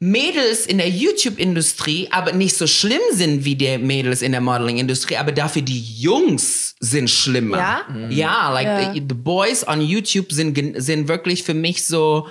Mädels 0.00 0.66
in 0.66 0.78
der 0.78 0.88
YouTube-Industrie 0.88 2.08
aber 2.10 2.32
nicht 2.32 2.56
so 2.56 2.66
schlimm 2.66 3.00
sind 3.12 3.44
wie 3.44 3.54
die 3.54 3.78
Mädels 3.78 4.22
in 4.22 4.32
der 4.32 4.40
Modeling-Industrie, 4.40 5.16
aber 5.16 5.32
dafür 5.32 5.62
die 5.62 5.80
Jungs 5.80 6.74
sind 6.80 7.08
schlimmer. 7.08 7.58
Ja? 7.58 8.08
Ja, 8.10 8.50
like 8.50 8.66
Ja. 8.66 8.92
The, 8.92 9.00
the 9.00 9.14
boys 9.14 9.66
on 9.66 9.80
YouTube 9.80 10.32
sind, 10.32 10.58
sind 10.82 11.08
wirklich 11.08 11.42
für 11.42 11.54
mich 11.54 11.86
so 11.86 12.28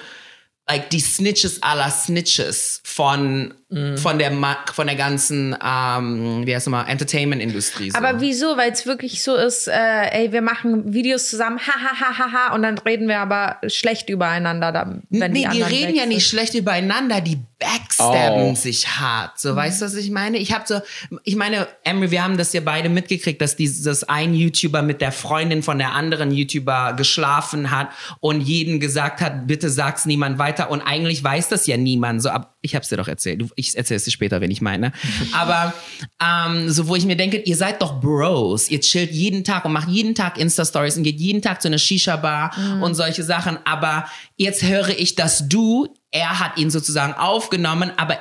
like 0.67 0.89
die 0.89 0.99
Snitches 0.99 1.61
aller 1.61 1.89
Snitches 1.89 2.81
von 2.83 3.53
von 3.97 4.19
der 4.19 4.31
Ma 4.31 4.57
von 4.71 4.87
der 4.87 4.95
ganzen 4.95 5.55
ähm, 5.63 6.45
wie 6.45 6.55
heißt 6.55 6.67
nochmal 6.67 6.89
Entertainment-Industrie. 6.89 7.91
So. 7.91 7.97
Aber 7.97 8.21
wieso? 8.21 8.57
Weil 8.57 8.71
es 8.71 8.85
wirklich 8.85 9.23
so 9.23 9.35
ist, 9.35 9.67
äh, 9.67 9.71
ey, 10.11 10.31
wir 10.31 10.41
machen 10.41 10.93
Videos 10.93 11.29
zusammen, 11.29 11.59
ha, 11.59 11.73
ha, 11.73 11.99
ha, 11.99 12.17
ha, 12.17 12.31
ha, 12.31 12.55
und 12.55 12.61
dann 12.63 12.77
reden 12.77 13.07
wir 13.07 13.19
aber 13.19 13.57
schlecht 13.67 14.09
übereinander, 14.09 14.71
da, 14.71 14.99
wenn 15.09 15.31
nee, 15.31 15.47
die 15.51 15.57
die, 15.57 15.63
reden 15.63 15.95
ja 15.95 16.05
nicht 16.05 16.27
schlecht 16.27 16.53
übereinander, 16.53 17.21
die 17.21 17.39
backstabben 17.59 18.51
Oh. 18.51 18.55
sich 18.55 18.87
hart. 18.87 19.39
So, 19.39 19.55
weißt 19.55 19.81
du, 19.81 19.85
was 19.85 19.95
ich 19.95 20.11
meine? 20.11 20.37
Ich 20.37 20.53
habe 20.53 20.65
so, 20.67 20.81
ich 21.23 21.35
meine, 21.35 21.67
Emery, 21.83 22.11
wir 22.11 22.23
haben 22.23 22.37
das 22.37 22.53
ja 22.53 22.61
beide 22.61 22.89
mitgekriegt, 22.89 23.41
dass 23.41 23.55
dieses 23.55 24.03
ein 24.03 24.33
YouTuber 24.33 24.81
mit 24.81 25.01
der 25.01 25.11
Freundin 25.11 25.63
von 25.63 25.77
der 25.77 25.93
anderen 25.93 26.31
YouTuber 26.31 26.93
geschlafen 26.93 27.71
hat 27.71 27.89
und 28.19 28.41
jeden 28.41 28.79
gesagt 28.79 29.21
hat, 29.21 29.47
bitte 29.47 29.69
sag's 29.69 30.05
niemand 30.05 30.39
weiter. 30.39 30.69
Und 30.69 30.81
eigentlich 30.81 31.23
weiß 31.23 31.49
das 31.49 31.67
ja 31.67 31.77
niemand. 31.77 32.21
So, 32.21 32.29
ab, 32.29 32.52
ich 32.65 32.75
hab's 32.75 32.89
dir 32.89 32.97
doch 32.97 33.07
erzählt. 33.07 33.41
Du- 33.41 33.49
Ich 33.55 33.77
erzähl's 33.77 34.05
dir 34.05 34.11
später, 34.11 34.41
wenn 34.41 34.49
ich 34.49 34.61
meine. 34.61 34.91
Aber 35.33 35.73
ähm, 36.19 36.69
so, 36.71 36.87
wo 36.87 36.95
ich 36.95 37.05
mir 37.05 37.15
denke, 37.17 37.37
ihr 37.37 37.55
seid 37.55 37.81
doch 37.81 37.99
Bros. 38.01 38.69
Ihr 38.71 38.79
chillt 38.81 39.11
jeden 39.11 39.43
Tag 39.43 39.65
und 39.65 39.73
macht 39.73 39.89
jeden 39.89 40.15
Tag 40.15 40.37
Insta-Stories 40.39 40.97
und 40.97 41.03
geht 41.03 41.19
jeden 41.19 41.41
Tag 41.41 41.61
zu 41.61 41.67
einer 41.67 41.77
Shisha-Bar 41.77 42.55
und 42.81 42.95
solche 42.95 43.23
Sachen. 43.23 43.57
Aber 43.65 44.05
jetzt 44.37 44.63
höre 44.63 44.89
ich, 44.89 45.15
dass 45.15 45.47
du, 45.47 45.93
er 46.09 46.39
hat 46.39 46.57
ihn 46.57 46.71
sozusagen 46.71 47.13
aufgenommen, 47.13 47.91
aber 47.97 48.17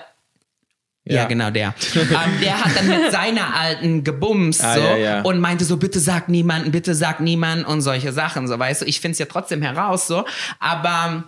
ja, 1.04 1.14
Ja. 1.22 1.24
genau 1.26 1.50
der. 1.50 1.74
ähm, 1.96 2.40
der 2.40 2.64
hat 2.64 2.76
dann 2.76 2.86
mit 2.86 3.10
seiner 3.12 3.56
alten 3.56 4.04
gebumst 4.04 4.62
Ah, 4.62 4.74
so 4.74 4.80
ja, 4.80 4.96
ja. 4.96 5.22
und 5.22 5.40
meinte 5.40 5.64
so, 5.64 5.76
bitte 5.76 5.98
sag 5.98 6.28
niemanden, 6.28 6.70
bitte 6.70 6.94
sag 6.94 7.18
niemanden 7.20 7.64
und 7.64 7.80
solche 7.80 8.12
Sachen, 8.12 8.46
so 8.46 8.56
weißt 8.58 8.82
du. 8.82 8.86
Ich 8.86 9.00
find's 9.00 9.18
ja 9.18 9.26
trotzdem 9.26 9.62
heraus 9.62 10.06
so, 10.06 10.24
aber 10.60 11.24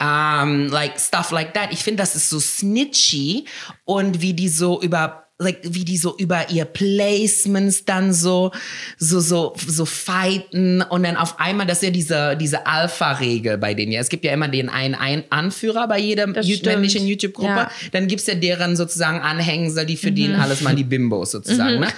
ähm, 0.00 0.68
like 0.68 0.98
stuff 0.98 1.30
like 1.30 1.54
that. 1.54 1.72
Ich 1.72 1.82
finde, 1.82 2.02
das 2.02 2.14
ist 2.14 2.30
so 2.30 2.38
snitchy 2.40 3.46
und 3.84 4.20
wie 4.20 4.34
die 4.34 4.48
so 4.48 4.80
über 4.80 5.27
like 5.40 5.60
wie 5.62 5.84
die 5.84 5.96
so 5.96 6.16
über 6.18 6.50
ihr 6.50 6.64
Placements 6.64 7.84
dann 7.84 8.12
so 8.12 8.50
so 8.98 9.20
so 9.20 9.54
so 9.66 9.84
fighten 9.84 10.82
und 10.82 11.04
dann 11.04 11.16
auf 11.16 11.38
einmal 11.38 11.64
das 11.66 11.78
ist 11.78 11.84
ja 11.84 11.90
diese 11.90 12.36
diese 12.36 12.66
Alpha 12.66 13.12
Regel 13.12 13.56
bei 13.56 13.72
denen 13.74 13.92
ja 13.92 14.00
es 14.00 14.08
gibt 14.08 14.24
ja 14.24 14.32
immer 14.32 14.48
den 14.48 14.68
einen, 14.68 14.96
einen 14.96 15.22
Anführer 15.30 15.86
bei 15.86 15.98
jeder 16.00 16.24
stimmt. 16.42 16.66
männlichen 16.66 17.06
YouTube 17.06 17.34
Gruppe 17.34 17.48
Ja. 17.50 17.70
dann 17.92 18.08
gibt's 18.08 18.26
ja 18.26 18.34
deren 18.34 18.74
sozusagen 18.76 19.20
Anhängsel 19.20 19.86
die 19.86 19.96
verdienen 19.96 20.34
alles 20.40 20.60
mal 20.60 20.74
die 20.74 20.82
Bimbos 20.84 21.30
sozusagen 21.30 21.80
ne? 21.80 21.88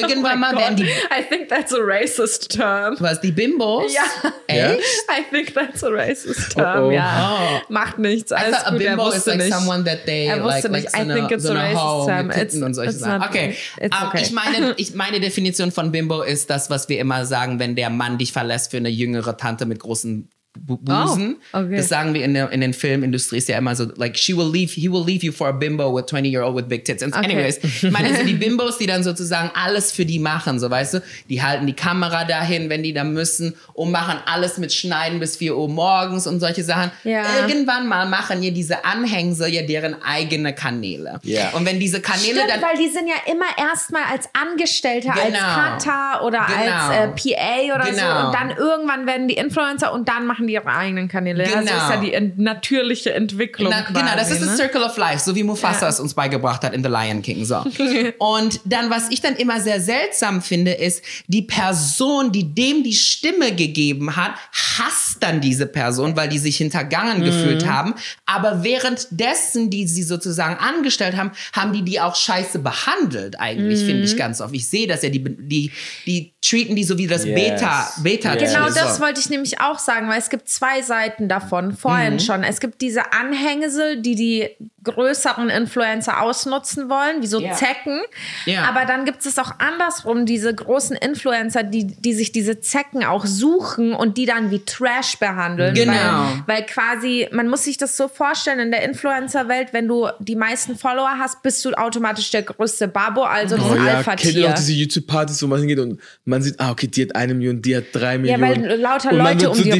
irgendwann 0.00 0.38
mal 0.40 0.54
werden 0.54 0.76
die 0.76 0.84
I 0.84 1.24
think 1.28 1.48
that's 1.48 1.72
a 1.72 1.78
racist 1.80 2.50
term. 2.50 2.96
was 3.00 3.20
die 3.22 3.32
Bimbos 3.32 3.92
Ja. 3.94 4.30
Echt 4.46 4.80
I 5.08 5.22
think 5.34 5.54
that's 5.54 5.82
a 5.82 5.88
racist 5.88 6.52
term, 6.52 6.84
Oh, 6.84 6.88
oh. 6.88 6.90
ja. 6.90 7.62
Macht 7.70 7.98
nichts, 7.98 8.30
I 8.30 8.34
alles 8.34 8.56
a 8.64 8.70
gut, 8.72 8.80
er 8.82 8.88
bimbo 8.90 9.08
is 9.08 9.14
wusste 9.16 9.30
like 9.30 9.38
nicht. 9.40 9.52
someone 9.54 9.84
that 9.84 10.04
they 10.04 10.26
Er 10.26 10.42
wusste 10.44 10.68
like, 10.68 10.82
like 10.84 10.84
nicht. 10.84 10.90
so 10.92 10.98
I 10.98 11.00
eine, 11.00 11.14
think 11.14 11.30
it's 11.30 11.44
so 11.44 11.52
a 11.52 11.54
racist 11.54 12.06
term. 12.06 12.26
mit 12.26 12.36
Titten 12.36 12.58
It's- 12.60 12.66
und 12.66 12.74
solche 12.74 12.89
Sachen. 12.98 13.20
not- 13.20 13.28
Okay, 13.30 13.56
Ähm, 13.78 13.90
okay. 14.06 14.22
ich 14.22 14.32
meine, 14.32 14.74
ich 14.76 14.94
meine 14.94 15.20
Definition 15.20 15.70
von 15.72 15.92
Bimbo 15.92 16.22
ist 16.22 16.50
das, 16.50 16.70
was 16.70 16.88
wir 16.88 16.98
immer 16.98 17.24
sagen, 17.26 17.58
wenn 17.58 17.76
der 17.76 17.90
Mann 17.90 18.18
dich 18.18 18.32
verlässt 18.32 18.70
für 18.70 18.76
eine 18.78 18.88
jüngere 18.88 19.36
Tante 19.36 19.66
mit 19.66 19.78
großen 19.80 20.28
Busen. 20.58 21.36
Oh, 21.52 21.58
okay. 21.58 21.76
Das 21.76 21.88
sagen 21.88 22.12
wir 22.12 22.24
in 22.24 22.34
der, 22.34 22.50
in 22.50 22.60
den 22.60 22.74
Filmindustrie 22.74 23.38
ist 23.38 23.48
ja 23.48 23.56
immer 23.56 23.76
so, 23.76 23.86
like, 23.96 24.16
she 24.18 24.36
will 24.36 24.50
leave, 24.50 24.72
he 24.72 24.90
will 24.90 25.04
leave 25.04 25.24
you 25.24 25.30
for 25.32 25.48
a 25.48 25.52
bimbo 25.52 25.94
with 25.96 26.06
20 26.06 26.28
year 26.28 26.42
old 26.44 26.56
with 26.56 26.68
big 26.68 26.84
tits. 26.84 27.02
And 27.02 27.14
Okay. 27.14 27.24
Anyways, 27.32 27.58
ich 27.62 27.90
meine, 27.90 28.08
das 28.08 28.18
sind 28.18 28.26
die 28.28 28.34
Bimbos, 28.46 28.78
die 28.78 28.86
dann 28.86 29.02
sozusagen 29.04 29.50
alles 29.54 29.92
für 29.92 30.04
die 30.04 30.18
machen, 30.18 30.58
so 30.58 30.70
weißt 30.70 30.94
du, 30.94 31.02
die 31.28 31.42
halten 31.42 31.66
die 31.66 31.72
Kamera 31.74 32.24
dahin, 32.24 32.68
wenn 32.70 32.82
die 32.82 32.92
da 32.92 33.04
müssen 33.04 33.54
und 33.74 33.90
machen 33.92 34.18
alles 34.26 34.58
mit 34.58 34.72
Schneiden 34.72 35.20
bis 35.20 35.36
4 35.36 35.56
Uhr 35.56 35.68
morgens 35.68 36.26
und 36.26 36.40
solche 36.40 36.64
Sachen. 36.64 36.90
Ja. 37.04 37.22
Irgendwann 37.46 37.86
mal 37.86 38.08
machen 38.08 38.42
ja 38.42 38.50
diese 38.50 38.84
Anhängsel 38.84 39.48
ja 39.52 39.62
deren 39.62 40.02
eigene 40.02 40.54
Kanäle. 40.54 41.20
Ja. 41.22 41.50
Und 41.50 41.64
wenn 41.66 41.78
diese 41.78 42.00
Kanäle 42.00 42.40
Stimmt, 42.40 42.50
dann 42.50 42.62
weil 42.62 42.76
die 42.76 42.88
sind 42.90 43.06
ja 43.08 43.32
immer 43.32 43.46
erstmal 43.58 44.02
als 44.10 44.28
Angestellter, 44.32 45.12
Genau. 45.12 45.38
als 45.40 45.84
Cutter 45.84 46.24
oder 46.24 46.46
Genau. 46.46 46.88
als 46.88 47.22
äh, 47.28 47.34
PA 47.36 47.74
oder 47.76 47.84
so. 47.86 47.90
Genau. 47.92 48.26
Und 48.26 48.34
dann 48.34 48.50
irgendwann 48.50 49.06
werden 49.06 49.28
die 49.28 49.34
Influencer 49.34 49.92
und 49.92 50.08
dann 50.08 50.26
machen 50.26 50.39
die 50.46 50.54
ihre 50.54 50.66
eigenen 50.66 51.08
Kanäle. 51.08 51.44
Genau. 51.44 51.60
ist 51.60 51.68
ja 51.68 52.00
die 52.00 52.12
ent- 52.14 52.38
natürliche 52.38 53.12
Entwicklung. 53.14 53.70
Na, 53.70 53.82
genau, 53.82 54.00
das 54.16 54.28
quasi, 54.28 54.32
ist 54.34 54.40
das 54.42 54.50
ne? 54.50 54.56
Circle 54.56 54.82
of 54.82 54.96
Life, 54.96 55.18
so 55.24 55.34
wie 55.34 55.42
Mufasa 55.42 55.82
Ja. 55.86 55.88
es 55.88 56.00
uns 56.00 56.14
beigebracht 56.14 56.62
hat 56.62 56.74
in 56.74 56.82
The 56.82 56.88
Lion 56.90 57.22
King. 57.22 57.44
So. 57.44 57.64
Und 58.18 58.60
dann, 58.64 58.90
was 58.90 59.10
ich 59.10 59.20
dann 59.20 59.36
immer 59.36 59.60
sehr 59.60 59.80
seltsam 59.80 60.42
finde, 60.42 60.72
ist, 60.72 61.02
die 61.26 61.42
Person, 61.42 62.32
die 62.32 62.54
dem 62.54 62.82
die 62.84 62.92
Stimme 62.94 63.54
gegeben 63.54 64.16
hat, 64.16 64.32
hasst 64.52 65.18
dann 65.20 65.40
diese 65.40 65.66
Person, 65.66 66.16
weil 66.16 66.28
die 66.28 66.38
sich 66.38 66.56
hintergangen 66.56 67.22
gefühlt 67.24 67.66
haben. 67.66 67.94
Aber 68.26 68.64
währenddessen, 68.64 69.70
die 69.70 69.86
sie 69.86 70.02
sozusagen 70.02 70.56
angestellt 70.56 71.16
haben, 71.16 71.32
haben 71.52 71.72
die 71.72 71.82
die 71.82 72.00
auch 72.00 72.14
scheiße 72.16 72.58
behandelt, 72.60 73.38
eigentlich, 73.38 73.80
finde 73.84 74.04
ich 74.04 74.16
ganz 74.16 74.40
oft. 74.40 74.54
Ich 74.54 74.68
sehe 74.68 74.86
das 74.86 75.02
ja, 75.02 75.08
die, 75.10 75.22
die, 75.22 75.70
die 76.06 76.32
treaten 76.42 76.74
die 76.76 76.84
so 76.84 76.96
wie 76.98 77.06
das 77.06 77.24
Yes. 77.24 77.34
Beta, 77.34 77.92
Beta 78.02 78.34
Yes. 78.34 78.52
Genau 78.52 78.66
das 78.70 79.00
wollte 79.00 79.20
ich 79.20 79.28
nämlich 79.30 79.60
auch 79.60 79.78
sagen, 79.78 80.08
weil 80.08 80.18
es 80.18 80.29
gibt 80.30 80.48
zwei 80.48 80.82
Seiten 80.82 81.28
davon, 81.28 81.76
vorhin 81.76 82.14
Mhm. 82.14 82.20
schon. 82.20 82.42
Es 82.44 82.60
gibt 82.60 82.80
diese 82.80 83.12
Anhängsel, 83.12 84.00
die 84.00 84.14
die 84.14 84.48
größeren 84.82 85.50
Influencer 85.50 86.22
ausnutzen 86.22 86.88
wollen, 86.88 87.20
wie 87.20 87.26
so 87.26 87.38
Ja. 87.38 87.52
Zecken. 87.52 88.00
Ja. 88.46 88.64
Aber 88.64 88.86
dann 88.86 89.04
gibt 89.04 89.26
es 89.26 89.38
auch 89.38 89.52
andersrum, 89.58 90.24
diese 90.24 90.54
großen 90.54 90.96
Influencer, 90.96 91.62
die, 91.62 91.84
die 91.86 92.14
sich 92.14 92.32
diese 92.32 92.60
Zecken 92.60 93.04
auch 93.04 93.26
suchen 93.26 93.92
und 93.92 94.16
die 94.16 94.24
dann 94.24 94.50
wie 94.50 94.60
Trash 94.64 95.18
behandeln. 95.18 95.74
Genau. 95.74 95.92
Weil, 95.92 96.42
weil 96.46 96.62
quasi, 96.66 97.28
man 97.30 97.48
muss 97.48 97.64
sich 97.64 97.76
das 97.76 97.96
so 97.98 98.08
vorstellen, 98.08 98.58
in 98.58 98.70
der 98.70 98.82
Influencer-Welt, 98.84 99.68
wenn 99.72 99.86
du 99.86 100.08
die 100.18 100.36
meisten 100.36 100.76
Follower 100.78 101.14
hast, 101.18 101.42
bist 101.42 101.62
du 101.66 101.72
automatisch 101.72 102.30
der 102.30 102.42
größte 102.42 102.88
Babo, 102.88 103.22
also 103.24 103.56
das 103.56 103.64
Oh 103.66 103.74
ja, 103.74 103.74
kennt 103.74 103.84
ihr 103.84 103.96
Alpha-Tier. 103.98 104.48
auch 104.48 104.54
diese 104.54 104.72
YouTube-Partys, 104.72 105.42
wo 105.42 105.46
man 105.46 105.58
hingeht 105.58 105.78
und 105.78 106.00
man 106.24 106.40
sieht, 106.40 106.58
ah, 106.58 106.70
okay, 106.70 106.86
die 106.86 107.02
hat 107.02 107.14
eine 107.16 107.34
Million, 107.34 107.60
die 107.60 107.76
hat 107.76 107.84
drei 107.92 108.16
Ja, 108.16 108.40
weil 108.40 108.56
Millionen. 108.56 108.80
lauter 108.80 109.10
und 109.12 109.18
Leute 109.18 109.50
um 109.50 109.56
so 109.56 109.62
die 109.62 109.70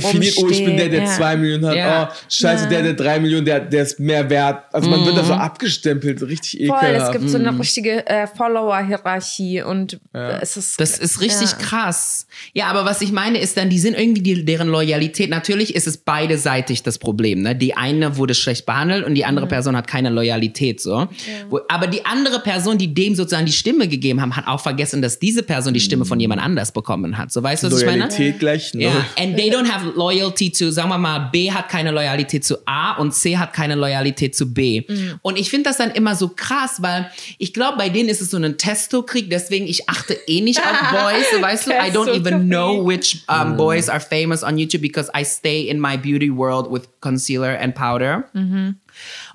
definiert, 0.48 0.50
oh, 0.50 0.60
ich 0.60 0.64
bin 0.64 0.76
der, 0.76 0.88
der 0.88 1.02
ja. 1.04 1.16
zwei 1.16 1.36
Millionen 1.36 1.66
hat. 1.66 1.76
Ja. 1.76 2.10
Oh, 2.10 2.16
scheiße, 2.28 2.68
der, 2.68 2.82
der 2.82 2.94
drei 2.94 3.20
Millionen, 3.20 3.44
der, 3.44 3.60
der 3.60 3.82
ist 3.82 4.00
mehr 4.00 4.28
wert. 4.30 4.64
Also 4.72 4.88
man 4.88 5.04
wird 5.04 5.16
da 5.16 5.24
so 5.24 5.34
abgestempelt, 5.34 6.22
richtig 6.22 6.66
Voll, 6.66 6.78
es 6.82 6.88
ekelhaft. 6.88 7.12
gibt 7.12 7.28
so 7.30 7.38
eine 7.38 7.58
richtige 7.58 8.06
äh, 8.06 8.26
Follower-Hierarchie 8.26 9.62
und 9.62 10.00
äh, 10.14 10.40
es 10.40 10.56
ist. 10.56 10.80
Das 10.80 10.98
ist 10.98 11.20
richtig 11.20 11.50
Ja. 11.50 11.56
krass. 11.58 12.26
Ja, 12.54 12.66
aber 12.66 12.84
was 12.84 13.00
ich 13.00 13.12
meine 13.12 13.38
ist 13.38 13.56
dann, 13.56 13.70
die 13.70 13.78
sind 13.78 13.98
irgendwie 13.98 14.22
die, 14.22 14.44
deren 14.44 14.68
Loyalität. 14.68 15.30
Natürlich 15.30 15.74
ist 15.74 15.86
es 15.86 15.96
beideseitig 15.98 16.82
das 16.82 16.98
Problem. 16.98 17.42
Ne? 17.42 17.54
Die 17.54 17.76
eine 17.76 18.16
wurde 18.16 18.34
schlecht 18.34 18.66
behandelt 18.66 19.04
und 19.04 19.14
die 19.14 19.24
andere 19.24 19.46
Person 19.46 19.76
hat 19.76 19.86
keine 19.86 20.10
Loyalität. 20.10 20.80
So. 20.80 21.08
Wo, 21.48 21.60
aber 21.68 21.86
die 21.86 22.04
andere 22.06 22.40
Person, 22.40 22.78
die 22.78 22.92
dem 22.92 23.14
sozusagen 23.14 23.46
die 23.46 23.52
Stimme 23.52 23.88
gegeben 23.88 24.20
haben, 24.20 24.36
hat 24.36 24.46
auch 24.46 24.60
vergessen, 24.60 25.02
dass 25.02 25.18
diese 25.18 25.42
Person 25.42 25.74
die 25.74 25.80
Stimme 25.80 26.04
von 26.04 26.20
jemand 26.20 26.42
anders 26.42 26.72
bekommen 26.72 27.18
hat. 27.18 27.32
So 27.32 27.42
weißt 27.42 27.64
du, 27.64 27.70
was 27.70 27.80
ich 27.80 27.86
meine? 27.86 28.04
Loyalität 28.04 28.38
gleich 28.38 28.74
null. 28.74 28.84
Ja, 28.84 29.06
and 29.18 29.36
they 29.36 29.50
don't 29.50 29.68
have 29.68 29.92
loyalty 30.30 30.50
to, 30.50 30.70
sagen 30.70 30.88
wir 30.88 30.98
mal, 30.98 31.30
B 31.32 31.50
hat 31.50 31.68
keine 31.68 31.90
Loyalität 31.90 32.44
zu 32.44 32.58
A 32.66 32.96
und 32.96 33.12
C 33.12 33.36
hat 33.36 33.52
keine 33.52 33.74
Loyalität 33.74 34.34
zu 34.34 34.52
B. 34.52 34.82
Und 35.22 35.38
ich 35.38 35.50
finde 35.50 35.70
das 35.70 35.78
dann 35.78 35.90
immer 35.90 36.14
so 36.14 36.28
krass, 36.28 36.80
weil 36.80 37.10
ich 37.38 37.52
glaube, 37.52 37.78
bei 37.78 37.88
denen 37.88 38.08
ist 38.08 38.20
es 38.20 38.30
so 38.30 38.36
ein 38.36 38.56
Testo-Krieg, 38.56 39.30
deswegen 39.30 39.66
ich 39.66 39.88
achte 39.88 40.14
eh 40.26 40.40
nicht 40.40 40.60
auf 40.60 40.90
Boys, 40.90 41.26
so 41.32 41.42
weißt 41.42 41.66
du, 41.66 41.70
I 41.72 41.90
don't 41.90 42.14
even 42.14 42.48
know 42.48 42.86
which 42.86 43.22
um, 43.28 43.56
boys 43.56 43.88
are 43.88 44.00
famous 44.00 44.42
on 44.42 44.56
YouTube 44.56 44.82
because 44.82 45.10
I 45.16 45.24
stay 45.24 45.68
in 45.68 45.80
my 45.80 45.96
beauty 45.96 46.30
world 46.30 46.70
with 46.70 46.88
concealer 47.00 47.56
and 47.60 47.74
powder. 47.74 48.24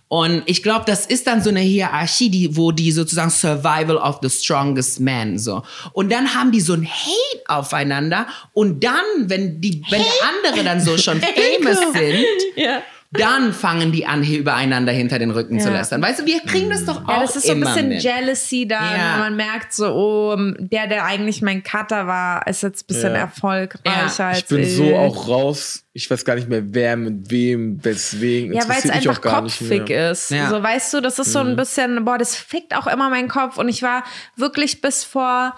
Und 0.07 0.43
ich 0.45 0.61
glaube, 0.61 0.85
das 0.85 1.05
ist 1.07 1.25
dann 1.25 1.41
so 1.41 1.49
eine 1.49 1.61
Hierarchie, 1.61 2.29
die, 2.29 2.55
wo 2.55 2.71
die 2.71 2.91
sozusagen 2.91 3.31
Survival 3.31 3.97
of 3.97 4.19
the 4.21 4.29
Strongest 4.29 4.99
Man 4.99 5.39
so. 5.39 5.63
Und 5.93 6.11
dann 6.11 6.35
haben 6.35 6.51
die 6.51 6.61
so 6.61 6.73
ein 6.73 6.85
Hate 6.85 7.43
aufeinander. 7.47 8.27
Und 8.53 8.83
dann, 8.83 9.03
wenn 9.23 9.61
die, 9.61 9.83
wenn 9.89 10.01
der 10.01 10.51
andere 10.53 10.63
dann 10.63 10.79
so 10.79 10.97
schon 10.97 11.19
famous 11.21 11.79
sind, 11.93 12.25
ja. 12.55 12.81
Dann 13.17 13.53
fangen 13.53 13.91
die 13.91 14.05
an, 14.05 14.23
hier 14.23 14.39
übereinander 14.39 14.91
hinter 14.91 15.19
den 15.19 15.31
Rücken 15.31 15.59
zu 15.59 15.69
Ja. 15.69 15.75
lästern. 15.77 16.01
Weißt 16.01 16.19
du, 16.21 16.25
wir 16.25 16.39
kriegen 16.41 16.69
das 16.69 16.85
doch 16.85 17.03
auch 17.05 17.09
Ja, 17.09 17.21
das 17.21 17.35
ist 17.35 17.45
so 17.47 17.51
ein 17.53 17.59
bisschen 17.61 17.89
mit. 17.89 18.03
Jealousy 18.03 18.67
da. 18.67 18.95
Ja. 18.95 19.17
Man 19.19 19.35
merkt 19.35 19.73
so, 19.73 19.87
oh, 19.93 20.35
der, 20.59 20.87
der 20.87 21.05
eigentlich 21.05 21.41
mein 21.41 21.63
Cutter 21.63 22.07
war, 22.07 22.45
ist 22.47 22.63
jetzt 22.63 22.83
ein 22.83 22.87
bisschen 22.87 23.13
Ja. 23.13 23.19
erfolgreicher 23.19 24.23
Ja, 24.23 24.27
als 24.29 24.39
Ich 24.39 24.45
bin 24.47 24.59
ich. 24.61 24.75
so 24.75 24.95
auch 24.95 25.27
raus. 25.27 25.83
Ich 25.93 26.11
weiß 26.11 26.25
gar 26.25 26.35
nicht 26.35 26.49
mehr, 26.49 26.61
wer 26.65 26.97
mit 26.97 27.29
wem, 27.31 27.83
weswegen. 27.83 28.53
Ja, 28.53 28.67
weil 28.67 28.79
es 28.83 28.89
einfach 28.89 29.17
auch 29.17 29.21
gar 29.21 29.41
nicht 29.41 29.57
kopfig 29.59 29.87
mehr. 29.87 30.11
ist. 30.11 30.29
Ja. 30.31 30.49
So, 30.49 30.61
weißt 30.61 30.93
du, 30.93 31.01
das 31.01 31.19
ist 31.19 31.31
so 31.31 31.39
ein 31.39 31.55
bisschen, 31.55 32.03
boah, 32.03 32.17
das 32.17 32.35
fickt 32.35 32.75
auch 32.75 32.87
immer 32.87 33.09
meinen 33.09 33.29
Kopf. 33.29 33.57
Und 33.57 33.69
ich 33.69 33.81
war 33.81 34.03
wirklich 34.35 34.81
bis 34.81 35.05
vor, 35.05 35.55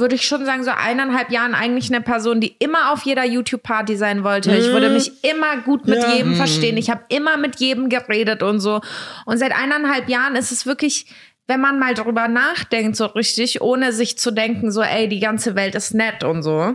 würde 0.00 0.14
ich 0.16 0.26
schon 0.26 0.44
sagen, 0.44 0.64
so 0.64 0.70
eineinhalb 0.72 1.30
Jahren 1.30 1.54
eigentlich 1.54 1.90
eine 1.92 2.02
Person, 2.02 2.40
die 2.40 2.54
immer 2.58 2.92
auf 2.92 3.02
jeder 3.04 3.24
YouTube-Party 3.24 3.96
sein 3.96 4.24
wollte. 4.24 4.54
Ich 4.54 4.66
würde 4.66 4.90
mich 4.90 5.24
immer 5.24 5.58
gut 5.58 5.86
mit 5.86 6.02
Ja. 6.02 6.14
jedem 6.14 6.34
verstehen. 6.34 6.76
Ich 6.76 6.90
habe 6.90 7.04
immer 7.08 7.36
mit 7.36 7.60
jedem 7.60 7.88
geredet 7.88 8.42
und 8.42 8.60
so. 8.60 8.80
Und 9.24 9.38
seit 9.38 9.52
eineinhalb 9.52 10.08
Jahren 10.08 10.36
ist 10.36 10.50
es 10.52 10.66
wirklich 10.66 11.06
wenn 11.46 11.60
man 11.60 11.78
mal 11.78 11.92
drüber 11.92 12.26
nachdenkt, 12.26 12.96
so 12.96 13.04
richtig, 13.04 13.60
ohne 13.60 13.92
sich 13.92 14.16
zu 14.16 14.30
denken, 14.30 14.72
so, 14.72 14.80
ey, 14.80 15.10
die 15.10 15.20
ganze 15.20 15.54
Welt 15.54 15.74
ist 15.74 15.92
nett 15.92 16.24
und 16.24 16.42
so, 16.42 16.74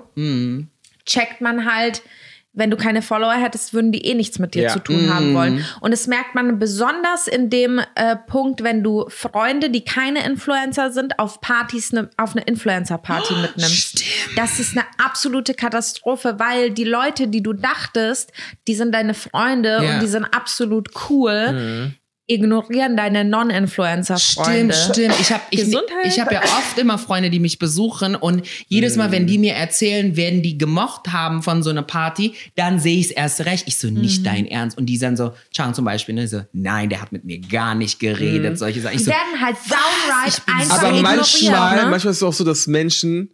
checkt 1.08 1.41
man 1.41 1.65
halt, 1.65 2.03
wenn 2.51 2.71
du 2.71 2.77
keine 2.77 3.01
Follower 3.01 3.33
hättest, 3.33 3.73
würden 3.73 3.91
die 3.91 4.05
eh 4.05 4.15
nichts 4.15 4.39
mit 4.39 4.55
dir 4.55 4.63
Ja. 4.63 4.69
zu 4.69 4.79
tun 4.79 5.05
Mhm. 5.05 5.13
haben 5.13 5.33
wollen. 5.35 5.65
Und 5.81 5.91
das 5.91 6.07
merkt 6.07 6.33
man 6.35 6.57
besonders 6.59 7.27
in 7.27 7.49
dem 7.49 7.79
äh, 7.95 8.15
Punkt, 8.27 8.63
wenn 8.63 8.83
du 8.83 9.05
Freunde, 9.09 9.69
die 9.69 9.85
keine 9.85 10.25
Influencer 10.25 10.91
sind, 10.91 11.19
auf 11.19 11.41
Partys, 11.41 11.93
ne, 11.93 12.09
auf 12.17 12.35
eine 12.35 12.43
Influencer-Party 12.45 13.35
mitnimmst. 13.35 14.03
Das 14.35 14.59
ist 14.59 14.75
eine 14.75 14.85
absolute 14.97 15.53
Katastrophe, 15.53 16.35
weil 16.39 16.71
die 16.71 16.83
Leute, 16.85 17.27
die 17.27 17.43
du 17.43 17.53
dachtest, 17.53 18.31
die 18.67 18.73
sind 18.75 18.93
deine 18.93 19.13
Freunde 19.13 19.79
Ja. 19.83 19.93
und 19.93 20.01
die 20.01 20.07
sind 20.07 20.25
absolut 20.25 20.89
cool, 21.09 21.93
ignorieren 22.29 22.95
deine 22.95 23.25
Non-Influencer-Freunde. 23.25 24.73
Stimmt, 24.73 24.95
stimmt. 24.95 25.15
Ich 25.19 25.31
habe 25.31 25.43
ich, 25.49 25.67
ich 26.05 26.19
hab 26.19 26.31
ja 26.31 26.41
oft 26.41 26.77
immer 26.77 26.97
Freunde, 26.97 27.29
die 27.29 27.39
mich 27.39 27.59
besuchen 27.59 28.15
und 28.15 28.45
jedes 28.67 28.95
Mal, 28.95 29.11
wenn 29.11 29.27
die 29.27 29.37
mir 29.37 29.53
erzählen, 29.53 30.15
werden 30.15 30.41
die 30.41 30.57
gemocht 30.57 31.11
haben 31.11 31.41
von 31.43 31.63
so 31.63 31.69
einer 31.71 31.81
Party, 31.81 32.33
dann 32.55 32.79
sehe 32.79 32.97
ich 32.99 33.07
es 33.07 33.11
erst 33.11 33.45
recht. 33.45 33.67
Ich 33.67 33.77
so, 33.77 33.89
Mhm. 33.89 34.01
nicht 34.01 34.25
dein 34.25 34.45
Ernst. 34.45 34.77
Und 34.77 34.85
die 34.85 34.97
dann 34.99 35.17
so, 35.17 35.33
Chang 35.51 35.73
zum 35.73 35.85
Beispiel, 35.85 36.15
ne, 36.15 36.27
so, 36.27 36.41
nein, 36.53 36.89
der 36.89 37.01
hat 37.01 37.11
mit 37.11 37.25
mir 37.25 37.39
gar 37.39 37.73
nicht 37.75 37.99
geredet, 37.99 38.57
solche 38.59 38.81
Sachen. 38.81 38.93
Ich 38.95 38.99
Die 38.99 39.05
so, 39.05 39.11
werden 39.11 39.41
halt 39.41 39.57
downright 39.67 40.41
einfach 40.47 40.83
Aber 40.83 41.01
manchmal, 41.01 41.75
ne? 41.83 41.89
manchmal 41.89 42.11
ist 42.11 42.17
es 42.17 42.23
auch 42.23 42.33
so, 42.33 42.43
dass 42.43 42.67
Menschen 42.67 43.31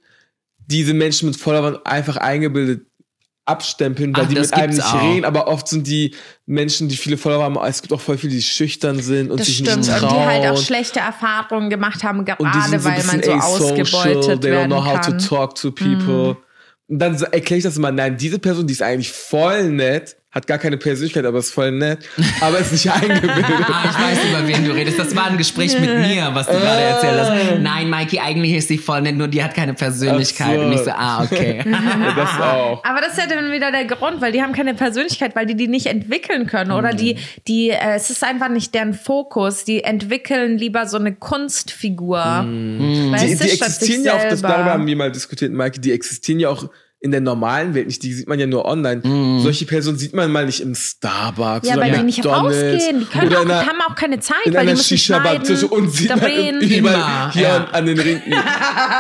diese 0.68 0.94
Menschen 0.94 1.28
mit 1.30 1.38
Followern 1.38 1.78
einfach 1.84 2.18
eingebildet 2.18 2.86
abstempeln, 3.46 4.16
weil 4.16 4.24
Ach, 4.26 4.28
die 4.30 4.36
mit 4.40 4.54
einem 4.54 4.74
nicht 4.74 4.84
auch. 4.86 5.02
reden, 5.02 5.26
aber 5.26 5.48
oft 5.48 5.68
sind 5.68 5.86
die 5.88 6.16
Menschen, 6.46 6.90
die 6.90 6.98
viele 6.98 7.18
Follower 7.18 7.44
haben, 7.44 7.58
es 7.68 7.82
gibt 7.82 7.94
auch 7.94 8.02
voll 8.02 8.18
viele, 8.18 8.34
die 8.34 8.42
schüchtern 8.42 9.00
sind 9.02 9.30
und 9.32 9.40
Das 9.40 9.48
sich 9.48 9.58
stimmt. 9.58 9.78
nicht 9.78 9.90
Und 9.90 10.00
trauen. 10.00 10.14
die 10.20 10.26
halt 10.26 10.48
auch 10.48 10.62
schlechte 10.62 11.00
Erfahrungen 11.00 11.70
gemacht 11.70 12.04
haben, 12.04 12.20
und 12.20 12.26
gerade 12.26 12.40
so 12.80 12.84
weil 12.86 13.04
man 13.06 13.20
bisschen 13.20 13.24
so 13.24 13.32
asocial, 13.34 13.72
ausgebeutet 13.86 14.42
they 14.42 14.50
don't 14.52 14.54
werden 14.56 14.68
know 14.72 14.84
how 14.86 15.00
kann. 15.00 15.14
Mhm. 15.14 15.18
to 15.20 15.28
talk 15.28 15.56
to 15.56 15.72
people. 15.72 16.38
Und 16.88 17.00
dann 17.00 17.18
so- 17.18 17.26
erkläre 17.26 17.58
ich 17.60 17.64
das 17.64 17.78
immer, 17.78 17.92
nein, 17.92 18.18
diese 18.18 18.40
Person, 18.40 18.68
die 18.68 18.74
ist 18.74 18.82
eigentlich 18.82 19.12
voll 19.12 19.70
nett, 19.70 20.18
hat 20.36 20.48
gar 20.48 20.58
keine 20.58 20.76
Persönlichkeit, 20.76 21.26
aber 21.26 21.40
ist 21.40 21.52
voll 21.52 21.72
nett, 21.72 22.00
aber 22.42 22.60
ist 22.60 22.74
nicht 22.74 22.92
eingebildet. 22.92 23.46
Ah, 23.70 23.86
ich 23.90 23.98
weiß, 23.98 24.20
über 24.30 24.46
wen 24.46 24.66
du 24.66 24.72
redest. 24.74 25.00
Das 25.00 25.16
war 25.16 25.28
ein 25.28 25.38
Gespräch 25.38 25.80
mit 25.80 25.90
mir, 25.90 26.30
was 26.34 26.48
du 26.48 26.54
gerade 26.54 26.82
erzählt 26.82 27.20
hast. 27.22 27.60
Nein, 27.62 27.90
Mikey, 27.90 28.20
eigentlich 28.20 28.54
ist 28.54 28.68
sie 28.68 28.78
voll 28.78 29.02
nett, 29.02 29.16
nur 29.16 29.30
die 29.30 29.42
hat 29.42 29.56
keine 29.56 29.74
Persönlichkeit. 29.74 30.60
So. 30.60 30.66
Und 30.66 30.74
ich 30.74 30.80
so, 30.80 30.92
ah, 30.92 31.24
okay. 31.24 31.64
Ja, 31.66 32.14
das 32.14 32.30
auch. 32.42 32.84
Aber 32.84 33.00
das 33.00 33.14
ist 33.14 33.20
ja 33.20 33.28
dann 33.28 33.52
wieder 33.52 33.72
der 33.72 33.86
Grund, 33.86 34.20
weil 34.20 34.34
die 34.34 34.42
haben 34.42 34.52
keine 34.52 34.74
Persönlichkeit, 34.74 35.36
weil 35.36 35.46
die 35.46 35.56
die 35.56 35.70
nicht 35.70 35.86
entwickeln 35.86 36.48
können 36.48 36.72
oder 36.72 36.94
die, 36.94 37.18
die, 37.48 37.70
äh, 37.70 37.96
es 37.96 38.10
ist 38.10 38.24
einfach 38.24 38.50
nicht 38.50 38.74
deren 38.76 38.94
Fokus. 38.94 39.64
Die 39.64 39.84
entwickeln 39.84 40.58
lieber 40.58 40.86
so 40.88 40.98
eine 40.98 41.16
Kunstfigur. 41.16 42.18
Weißt 42.18 43.24
Die, 43.24 43.36
die 43.36 43.50
existieren 43.52 44.04
ja 44.04 44.16
auch, 44.16 44.30
das 44.30 44.42
darüber 44.42 44.66
haben 44.74 44.86
wir 44.86 44.96
mal 44.98 45.12
diskutiert, 45.12 45.54
Maike, 45.54 45.80
die 45.80 45.94
existieren 45.94 46.42
ja 46.42 46.50
auch 46.50 46.70
in 47.06 47.12
der 47.12 47.22
normalen 47.22 47.76
Welt 47.76 47.86
nicht, 47.86 48.02
die 48.02 48.12
sieht 48.14 48.28
man 48.28 48.40
ja 48.40 48.48
nur 48.48 48.66
online. 48.66 49.02
Solche 49.40 49.66
Personen 49.66 50.00
sieht 50.00 50.16
man 50.16 50.32
mal 50.32 50.48
nicht 50.48 50.60
im 50.60 50.74
Starbucks 50.74 51.68
Ja, 51.68 51.76
oder 51.76 51.84
weil 51.84 51.92
die 51.92 52.04
nicht 52.04 52.18
McDonald's 52.18 52.58
rausgehen. 52.58 53.00
Die 53.02 53.06
können 53.06 53.28
oder 53.28 53.38
auch, 53.38 53.44
in 53.44 53.52
einer, 53.52 53.66
haben 53.68 53.82
auch 53.88 53.96
keine 53.96 54.20
Zeit, 54.20 54.38
in 54.46 54.54
weil 54.56 54.62
die 54.66 54.70
einer 54.70 54.72
müssen 54.72 54.98
Shisha-Bar 54.98 55.46
schneiden, 55.46 55.70
und 55.70 55.92
sieht 55.92 56.10
man 56.10 56.32
Immer, 56.62 57.32
hier 57.34 57.42
ja. 57.44 57.66
an, 57.72 57.86
den 57.86 58.00
Ringen. 58.00 58.22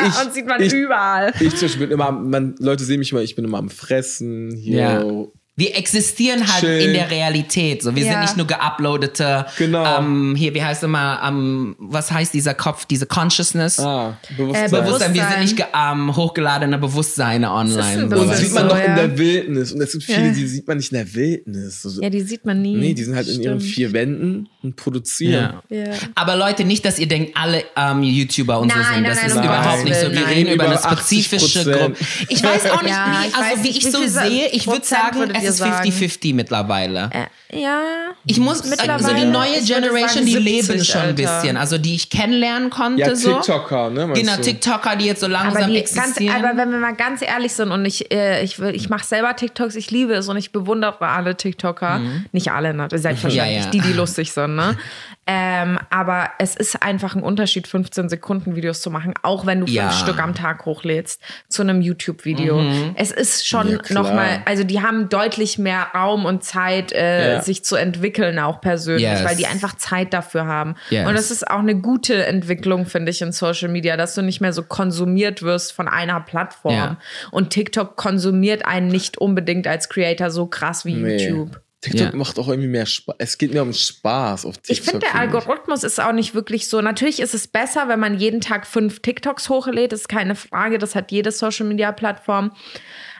Ich, 0.01 0.25
und 0.25 0.33
sieht 0.33 0.45
man 0.45 0.61
ich, 0.61 0.71
überall. 0.71 1.33
Ich 1.39 1.55
zum 1.55 1.61
Beispiel 1.67 1.87
bin 1.87 1.91
immer, 1.91 2.11
man, 2.11 2.55
Leute 2.59 2.83
sehen 2.83 2.99
mich 2.99 3.11
immer, 3.11 3.21
ich 3.21 3.35
bin 3.35 3.43
immer 3.45 3.57
am 3.57 3.69
Fressen, 3.69 4.51
hier. 4.55 5.29
Wir 5.57 5.73
existieren 5.77 6.41
halt 6.51 6.59
Chillen. 6.65 6.87
in 6.87 6.93
der 6.93 7.09
Realität. 7.09 7.81
So, 7.81 7.95
wir 7.95 8.03
Ja. 8.03 8.11
sind 8.11 8.21
nicht 8.23 8.35
nur 8.37 8.45
geuploadete, 8.45 9.45
Genau. 9.57 9.99
ähm, 9.99 10.35
hier, 10.35 10.53
wie 10.53 10.61
heißt 10.61 10.83
immer, 10.83 11.21
ähm, 11.25 11.75
was 11.79 12.11
heißt 12.11 12.33
dieser 12.33 12.53
Kopf, 12.53 12.83
diese 12.85 13.05
Consciousness? 13.05 13.79
Ah, 13.79 14.17
Bewusstsein. 14.35 14.65
Äh, 14.65 14.69
Bewusstsein. 14.81 15.13
Wir 15.13 15.27
sind 15.29 15.39
nicht 15.41 15.65
ähm, 15.73 16.15
hochgeladene 16.15 16.77
Bewusstseine 16.77 17.51
online. 17.51 17.93
so. 17.99 18.03
und 18.03 18.09
Bewusstsein. 18.09 18.37
sieht 18.45 18.53
man 18.53 18.63
so, 18.63 18.75
noch 18.75 18.77
ja. 18.77 18.85
in 18.85 18.95
der 18.95 19.17
Wildnis. 19.17 19.71
Und 19.71 19.81
es 19.81 19.91
gibt 19.93 20.03
viele, 20.03 20.27
Ja. 20.27 20.33
die 20.33 20.45
sieht 20.47 20.67
man 20.67 20.77
nicht 20.77 20.91
in 20.91 20.97
der 20.97 21.13
Wildnis. 21.13 21.81
So, 21.81 22.01
Ja, 22.01 22.09
die 22.09 22.21
sieht 22.21 22.45
man 22.45 22.61
nie. 22.61 22.75
nee, 22.75 22.93
die 22.93 23.03
sind 23.05 23.15
halt 23.15 23.27
in 23.29 23.41
ihren 23.41 23.59
Stimmt. 23.61 23.73
vier 23.75 23.93
Wänden 23.93 24.49
und 24.61 24.75
produzieren. 24.75 25.53
Ja. 25.69 25.77
Ja. 25.85 25.91
Aber 26.15 26.35
Leute, 26.35 26.65
nicht, 26.65 26.83
dass 26.83 26.99
ihr 26.99 27.07
denkt, 27.07 27.31
alle 27.37 27.63
ähm, 27.77 28.03
YouTuber 28.03 28.59
und 28.59 28.71
so 28.73 28.77
Nein, 28.77 28.85
sind. 28.93 29.03
nein, 29.03 29.11
Das 29.11 29.17
nein, 29.21 29.27
ist 29.29 29.35
überhaupt 29.37 29.83
nicht 29.85 29.95
so. 30.01 30.11
Wir 30.11 30.19
nein. 30.19 30.33
reden 30.33 30.51
über 30.53 30.65
eine 30.65 30.73
Über 30.73 30.81
80%. 30.81 30.97
spezifische 30.97 31.63
Gruppe. 31.71 31.95
Ich 32.27 32.43
weiß 32.43 32.71
auch 32.71 32.81
nicht, 32.81 32.91
Ja, 32.91 33.19
wie, 33.23 33.27
ich 33.29 33.35
also 33.35 33.49
weiß 33.55 33.63
wie 33.63 33.69
ich 33.69 33.85
wie 33.85 33.89
so 33.89 34.07
sehe, 34.07 34.47
ich 34.51 34.67
würde 34.67 34.85
sagen, 34.85 35.19
würdet 35.19 35.44
ist 35.49 35.57
sagen? 35.57 35.89
50-50 35.89 36.33
mittlerweile. 36.33 37.09
Äh, 37.11 37.25
ja. 37.55 37.81
Ich 38.27 38.39
muss, 38.39 38.61
also 38.61 38.69
Mittlerweile, 38.71 39.15
die 39.15 39.25
neue 39.25 39.61
Generation, 39.63 40.09
sagen, 40.09 40.25
die 40.25 40.31
70, 40.33 40.67
leben 40.67 40.83
schon 40.85 41.01
ein 41.01 41.15
bisschen. 41.15 41.57
Also 41.57 41.77
die 41.77 41.95
ich 41.95 42.09
kennenlernen 42.09 42.69
konnte. 42.69 43.01
Ja, 43.01 43.15
so. 43.15 43.33
TikToker, 43.33 43.89
ne? 43.89 44.07
Genau, 44.13 44.35
du? 44.35 44.41
TikToker, 44.41 44.95
die 44.95 45.05
jetzt 45.05 45.21
so 45.21 45.27
langsam 45.27 45.63
Aber, 45.63 45.71
die, 45.71 45.75
ganz, 45.81 45.95
existieren. 45.97 46.35
aber 46.43 46.57
wenn 46.57 46.71
wir 46.71 46.79
mal 46.79 46.95
ganz 46.95 47.21
ehrlich 47.21 47.53
sind 47.53 47.71
und 47.71 47.85
ich, 47.85 48.11
äh, 48.11 48.43
ich, 48.43 48.59
will- 48.59 48.75
ich 48.75 48.89
mache 48.89 49.05
selber 49.05 49.35
TikToks, 49.35 49.75
ich 49.75 49.91
liebe 49.91 50.13
es 50.13 50.27
und 50.27 50.37
ich 50.37 50.51
bewundere 50.51 51.01
alle 51.07 51.35
TikToker. 51.37 52.01
Nicht 52.31 52.51
alle, 52.51 52.73
ne? 52.73 52.87
selbstverständlich, 52.91 53.57
Ja, 53.57 53.63
ja. 53.65 53.69
die, 53.71 53.79
die 53.81 53.93
lustig 53.93 54.31
sind. 54.31 54.55
Ne? 54.55 54.77
Ähm, 55.27 55.79
aber 55.89 56.29
es 56.37 56.55
ist 56.55 56.83
einfach 56.83 57.15
ein 57.15 57.23
Unterschied, 57.23 57.65
15 57.67 58.09
Sekunden 58.09 58.55
Videos 58.55 58.81
zu 58.81 58.91
machen, 58.91 59.15
auch 59.23 59.47
wenn 59.47 59.61
du 59.61 59.65
fünf 59.65 59.75
Ja. 59.75 59.89
Stück 59.91 60.21
am 60.21 60.35
Tag 60.35 60.65
hochlädst 60.67 61.19
zu 61.49 61.63
einem 61.63 61.81
YouTube-Video. 61.81 62.61
Es 62.93 63.09
ist 63.11 63.47
schon 63.47 63.71
Ja, 63.71 63.79
nochmal, 63.89 64.43
also 64.45 64.63
die 64.63 64.83
haben 64.83 65.09
deutlich 65.09 65.57
mehr 65.57 65.87
Raum 65.95 66.25
und 66.25 66.43
Zeit, 66.43 66.91
äh, 66.91 67.33
Ja. 67.37 67.41
Sich 67.45 67.63
zu 67.63 67.75
entwickeln, 67.75 68.39
auch 68.39 68.59
persönlich, 68.61 69.03
Yes. 69.03 69.23
weil 69.23 69.35
die 69.35 69.45
einfach 69.47 69.75
Zeit 69.77 70.13
dafür 70.13 70.45
haben. 70.45 70.75
Yes. 70.89 71.07
Und 71.07 71.15
das 71.15 71.31
ist 71.31 71.47
auch 71.49 71.59
eine 71.59 71.75
gute 71.75 72.25
Entwicklung, 72.25 72.85
finde 72.85 73.11
ich, 73.11 73.21
in 73.21 73.31
Social 73.31 73.69
Media, 73.69 73.95
dass 73.97 74.15
du 74.15 74.21
nicht 74.21 74.41
mehr 74.41 74.53
so 74.53 74.63
konsumiert 74.63 75.41
wirst 75.43 75.71
von 75.73 75.87
einer 75.87 76.19
Plattform. 76.21 76.73
Ja. 76.73 76.97
Und 77.31 77.51
TikTok 77.51 77.95
konsumiert 77.95 78.65
einen 78.65 78.87
nicht 78.87 79.17
unbedingt 79.17 79.67
als 79.67 79.89
Creator 79.89 80.29
so 80.31 80.47
krass 80.47 80.85
wie 80.85 80.95
Nee. 80.95 81.27
YouTube. 81.29 81.61
TikTok 81.81 82.13
Ja. 82.13 82.15
macht 82.15 82.39
auch 82.39 82.47
irgendwie 82.47 82.67
mehr 82.69 82.87
Spaß. 82.87 83.15
Es 83.19 83.37
geht 83.37 83.53
mir 83.53 83.61
um 83.61 83.71
Spaß 83.71 84.45
auf 84.47 84.57
TikTok. 84.57 84.71
Ich 84.71 84.81
finde, 84.81 85.05
der. 85.05 85.15
Algorithmus 85.19 85.83
ist 85.83 86.01
auch 86.01 86.13
nicht 86.13 86.33
wirklich 86.33 86.67
so. 86.67 86.81
Natürlich 86.81 87.19
ist 87.19 87.35
es 87.35 87.47
besser, 87.47 87.87
wenn 87.87 87.99
man 87.99 88.17
jeden 88.17 88.41
Tag 88.41 88.65
fünf 88.65 89.01
TikToks 89.01 89.49
hochlädt, 89.49 89.91
das 89.91 90.01
ist 90.01 90.09
keine 90.09 90.33
Frage. 90.33 90.79
Das 90.79 90.95
hat 90.95 91.11
jede 91.11 91.31
Social 91.31 91.67
Media 91.67 91.91
Plattform. 91.91 92.51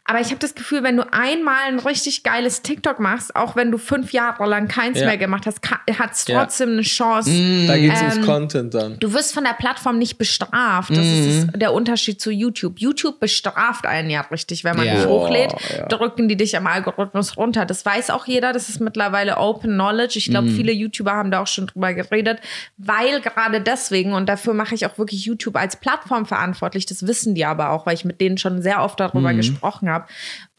Aber 0.08 0.20
ich 0.22 0.28
habe 0.28 0.38
das 0.38 0.54
Gefühl, 0.54 0.84
wenn 0.84 0.98
du 0.98 1.04
einmal 1.12 1.63
ein 1.68 1.80
richtig 1.80 2.22
geiles 2.22 2.62
TikTok 2.62 3.00
machst, 3.00 3.36
auch 3.36 3.56
wenn 3.56 3.72
du 3.72 3.80
fünf 3.80 4.13
Jahre 4.13 4.46
lang 4.46 4.68
keins 4.68 5.00
Ja. 5.00 5.08
mehr 5.08 5.18
gemacht 5.18 5.48
hast, 5.48 5.60
hat 5.68 6.12
es 6.13 6.28
Ja. 6.28 6.41
trotzdem 6.44 6.74
eine 6.74 6.84
Chance. 6.84 7.32
Da 7.65 7.76
geht 7.76 7.91
es 7.91 8.02
Ähm, 8.02 8.10
ums 8.12 8.26
Content 8.28 8.74
dann. 8.76 9.00
Du 9.00 9.13
wirst 9.13 9.34
von 9.34 9.44
der 9.44 9.54
Plattform 9.54 9.98
nicht 9.98 10.20
bestraft. 10.20 10.91
Das 10.91 11.00
ist 11.08 11.48
der 11.56 11.74
Unterschied 11.74 12.22
zu 12.22 12.30
YouTube. 12.30 12.80
YouTube 12.80 13.20
bestraft 13.20 13.88
einen 13.88 14.12
ja 14.12 14.22
richtig, 14.22 14.63
wenn 14.63 14.78
man 14.78 14.86
Ja. 14.86 14.94
nicht 14.94 15.08
hochlädt, 15.08 15.54
ja. 15.76 15.88
drücken 15.88 16.28
die 16.28 16.38
dich 16.38 16.56
am 16.56 16.68
Algorithmus 16.68 17.36
runter. 17.36 17.65
Das 17.65 17.84
weiß 17.84 18.12
auch 18.12 18.28
jeder. 18.28 18.54
Das 18.54 18.70
ist 18.70 18.80
mittlerweile 18.80 19.38
Open 19.38 19.72
Knowledge. 19.74 20.20
Ich 20.20 20.30
glaube, 20.30 20.50
viele 20.50 20.72
YouTuber 20.72 21.13
haben 21.13 21.32
da 21.32 21.41
auch 21.41 21.48
schon 21.48 21.65
drüber 21.65 21.96
geredet, 21.96 22.41
weil 22.78 23.22
gerade 23.22 23.60
deswegen 23.60 24.13
und 24.13 24.30
dafür 24.30 24.54
mache 24.54 24.76
ich 24.76 24.86
auch 24.86 25.00
wirklich 25.00 25.26
YouTube 25.26 25.56
als 25.56 25.78
Plattform 25.78 26.28
verantwortlich. 26.28 26.86
Das 26.86 27.08
wissen 27.08 27.34
die 27.34 27.44
aber 27.46 27.72
auch, 27.72 27.88
weil 27.88 27.96
ich 27.96 28.06
mit 28.06 28.22
denen 28.22 28.38
schon 28.38 28.62
sehr 28.62 28.84
oft 28.84 29.00
darüber 29.00 29.34
gesprochen 29.34 29.89
habe 29.89 29.94
job. 29.95 30.10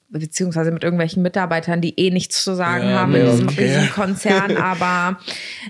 Beziehungsweise 0.08 0.70
mit 0.70 0.84
irgendwelchen 0.84 1.22
Mitarbeitern, 1.22 1.80
die 1.80 1.98
eh 1.98 2.10
nichts 2.10 2.42
zu 2.44 2.54
sagen 2.54 2.88
Ja, 2.88 3.00
haben 3.00 3.14
in 3.14 3.26
diesem 3.26 3.48
okay. 3.48 3.64
riesigen 3.64 3.90
Konzern, 3.90 4.56
aber 4.56 5.18